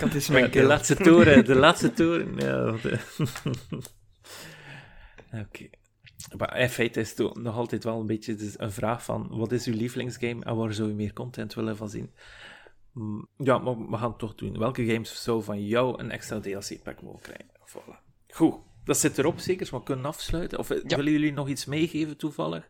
dat 0.00 0.14
is 0.14 0.28
mijn 0.28 0.50
de 0.50 0.62
laatste 0.62 0.94
toren, 0.94 1.44
de 1.44 1.54
laatste 1.54 1.92
toren. 1.92 2.36
Ja, 2.36 2.74
Oké. 5.42 5.68
Maar 6.36 6.58
in 6.58 6.68
feite 6.68 7.00
is 7.00 7.18
het 7.18 7.36
nog 7.36 7.56
altijd 7.56 7.84
wel 7.84 8.00
een 8.00 8.06
beetje 8.06 8.34
dus 8.34 8.58
een 8.58 8.72
vraag 8.72 9.04
van 9.04 9.28
wat 9.30 9.52
is 9.52 9.66
uw 9.66 9.74
lievelingsgame 9.74 10.44
en 10.44 10.56
waar 10.56 10.74
zou 10.74 10.88
je 10.88 10.94
meer 10.94 11.12
content 11.12 11.54
willen 11.54 11.76
van 11.76 11.88
zien? 11.88 12.14
Mm, 12.94 13.28
ja, 13.36 13.58
maar 13.58 13.78
we 13.90 13.96
gaan 13.96 14.08
het 14.08 14.18
toch 14.18 14.34
doen. 14.34 14.58
Welke 14.58 14.86
games 14.86 15.22
zou 15.22 15.42
van 15.42 15.66
jou 15.66 16.00
een 16.00 16.10
extra 16.10 16.40
DLC-pack 16.40 17.02
mogen 17.02 17.20
krijgen? 17.20 17.50
Voilà. 17.68 18.02
Goed, 18.28 18.54
dat 18.84 18.98
zit 18.98 19.18
erop 19.18 19.38
zeker, 19.38 19.68
maar 19.70 19.80
we 19.80 19.86
kunnen 19.86 20.04
afsluiten. 20.04 20.58
Of 20.58 20.68
willen 20.68 21.12
jullie 21.12 21.32
nog 21.32 21.48
iets 21.48 21.64
meegeven 21.64 22.16
toevallig? 22.16 22.68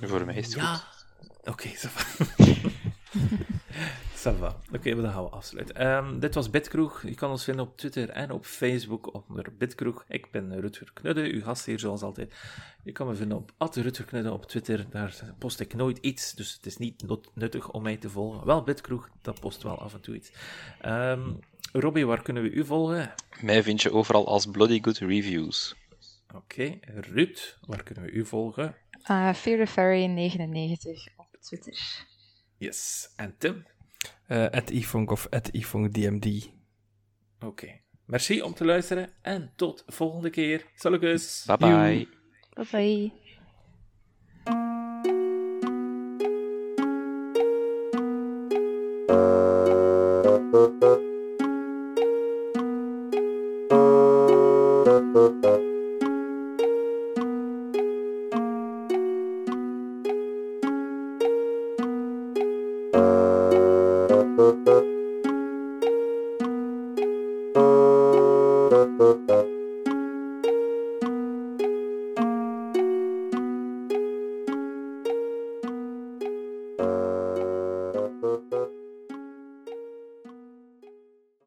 Voor 0.00 0.24
mij 0.24 0.34
is 0.34 0.46
het 0.46 0.54
ja. 0.54 0.74
goed. 0.74 1.06
Oké, 1.44 1.68
Sava. 4.14 4.46
Oké, 4.46 4.76
okay, 4.76 4.94
dan 4.94 5.12
gaan 5.12 5.24
we 5.24 5.30
afsluiten. 5.30 5.86
Um, 5.86 6.20
dit 6.20 6.34
was 6.34 6.50
Bitkroeg. 6.50 7.02
Je 7.02 7.14
kan 7.14 7.30
ons 7.30 7.44
vinden 7.44 7.64
op 7.64 7.76
Twitter 7.76 8.08
en 8.08 8.30
op 8.30 8.44
Facebook 8.44 9.14
onder 9.14 9.52
Bitkroeg. 9.58 10.04
Ik 10.08 10.30
ben 10.30 10.60
Rutger 10.60 10.90
Knudde, 10.92 11.32
uw 11.32 11.42
gast 11.42 11.66
hier 11.66 11.78
zoals 11.78 12.02
altijd. 12.02 12.34
Je 12.84 12.92
kan 12.92 13.06
me 13.06 13.14
vinden 13.14 13.36
op 13.36 13.52
Rutger 13.74 14.04
Knudde 14.04 14.32
op 14.32 14.46
Twitter. 14.46 14.86
Daar 14.90 15.34
post 15.38 15.60
ik 15.60 15.74
nooit 15.74 15.98
iets, 15.98 16.32
dus 16.32 16.52
het 16.52 16.66
is 16.66 16.76
niet 16.76 17.04
nuttig 17.34 17.70
om 17.70 17.82
mij 17.82 17.96
te 17.96 18.10
volgen. 18.10 18.46
Wel 18.46 18.62
Bitkroeg, 18.62 19.08
dat 19.22 19.40
post 19.40 19.62
wel 19.62 19.78
af 19.78 19.94
en 19.94 20.00
toe 20.00 20.14
iets. 20.14 20.32
Um, 20.86 21.38
Robbie, 21.72 22.06
waar 22.06 22.22
kunnen 22.22 22.42
we 22.42 22.50
u 22.50 22.64
volgen? 22.64 23.14
Mij 23.40 23.62
vind 23.62 23.82
je 23.82 23.92
overal 23.92 24.26
als 24.26 24.46
Bloody 24.46 24.82
Good 24.82 24.98
Reviews. 24.98 25.76
Oké, 26.28 26.36
okay. 26.36 26.80
Ruud, 26.82 27.58
waar 27.66 27.82
kunnen 27.82 28.04
we 28.04 28.10
u 28.10 28.26
volgen? 28.26 28.76
Uh, 29.10 29.34
Fear 29.34 29.58
the 29.58 29.66
Fairy 29.66 30.04
99 30.04 31.08
op 31.16 31.36
Twitter. 31.40 32.08
Yes, 32.60 33.08
en 33.16 33.34
Tim? 33.38 33.64
uh, 34.28 34.48
at 34.50 34.70
ifunk 34.70 35.10
of 35.10 35.26
at 35.30 35.48
ifunkdmd. 35.48 36.26
Oké. 36.26 37.46
Okay. 37.46 37.82
Merci 38.04 38.40
om 38.40 38.54
te 38.54 38.64
luisteren 38.64 39.10
en 39.22 39.52
tot 39.56 39.84
volgende 39.86 40.30
keer. 40.30 40.66
Salukus. 40.74 41.44
Bye 41.46 41.56
bye. 41.56 42.08
Bye 42.54 42.66
bye. 42.70 43.12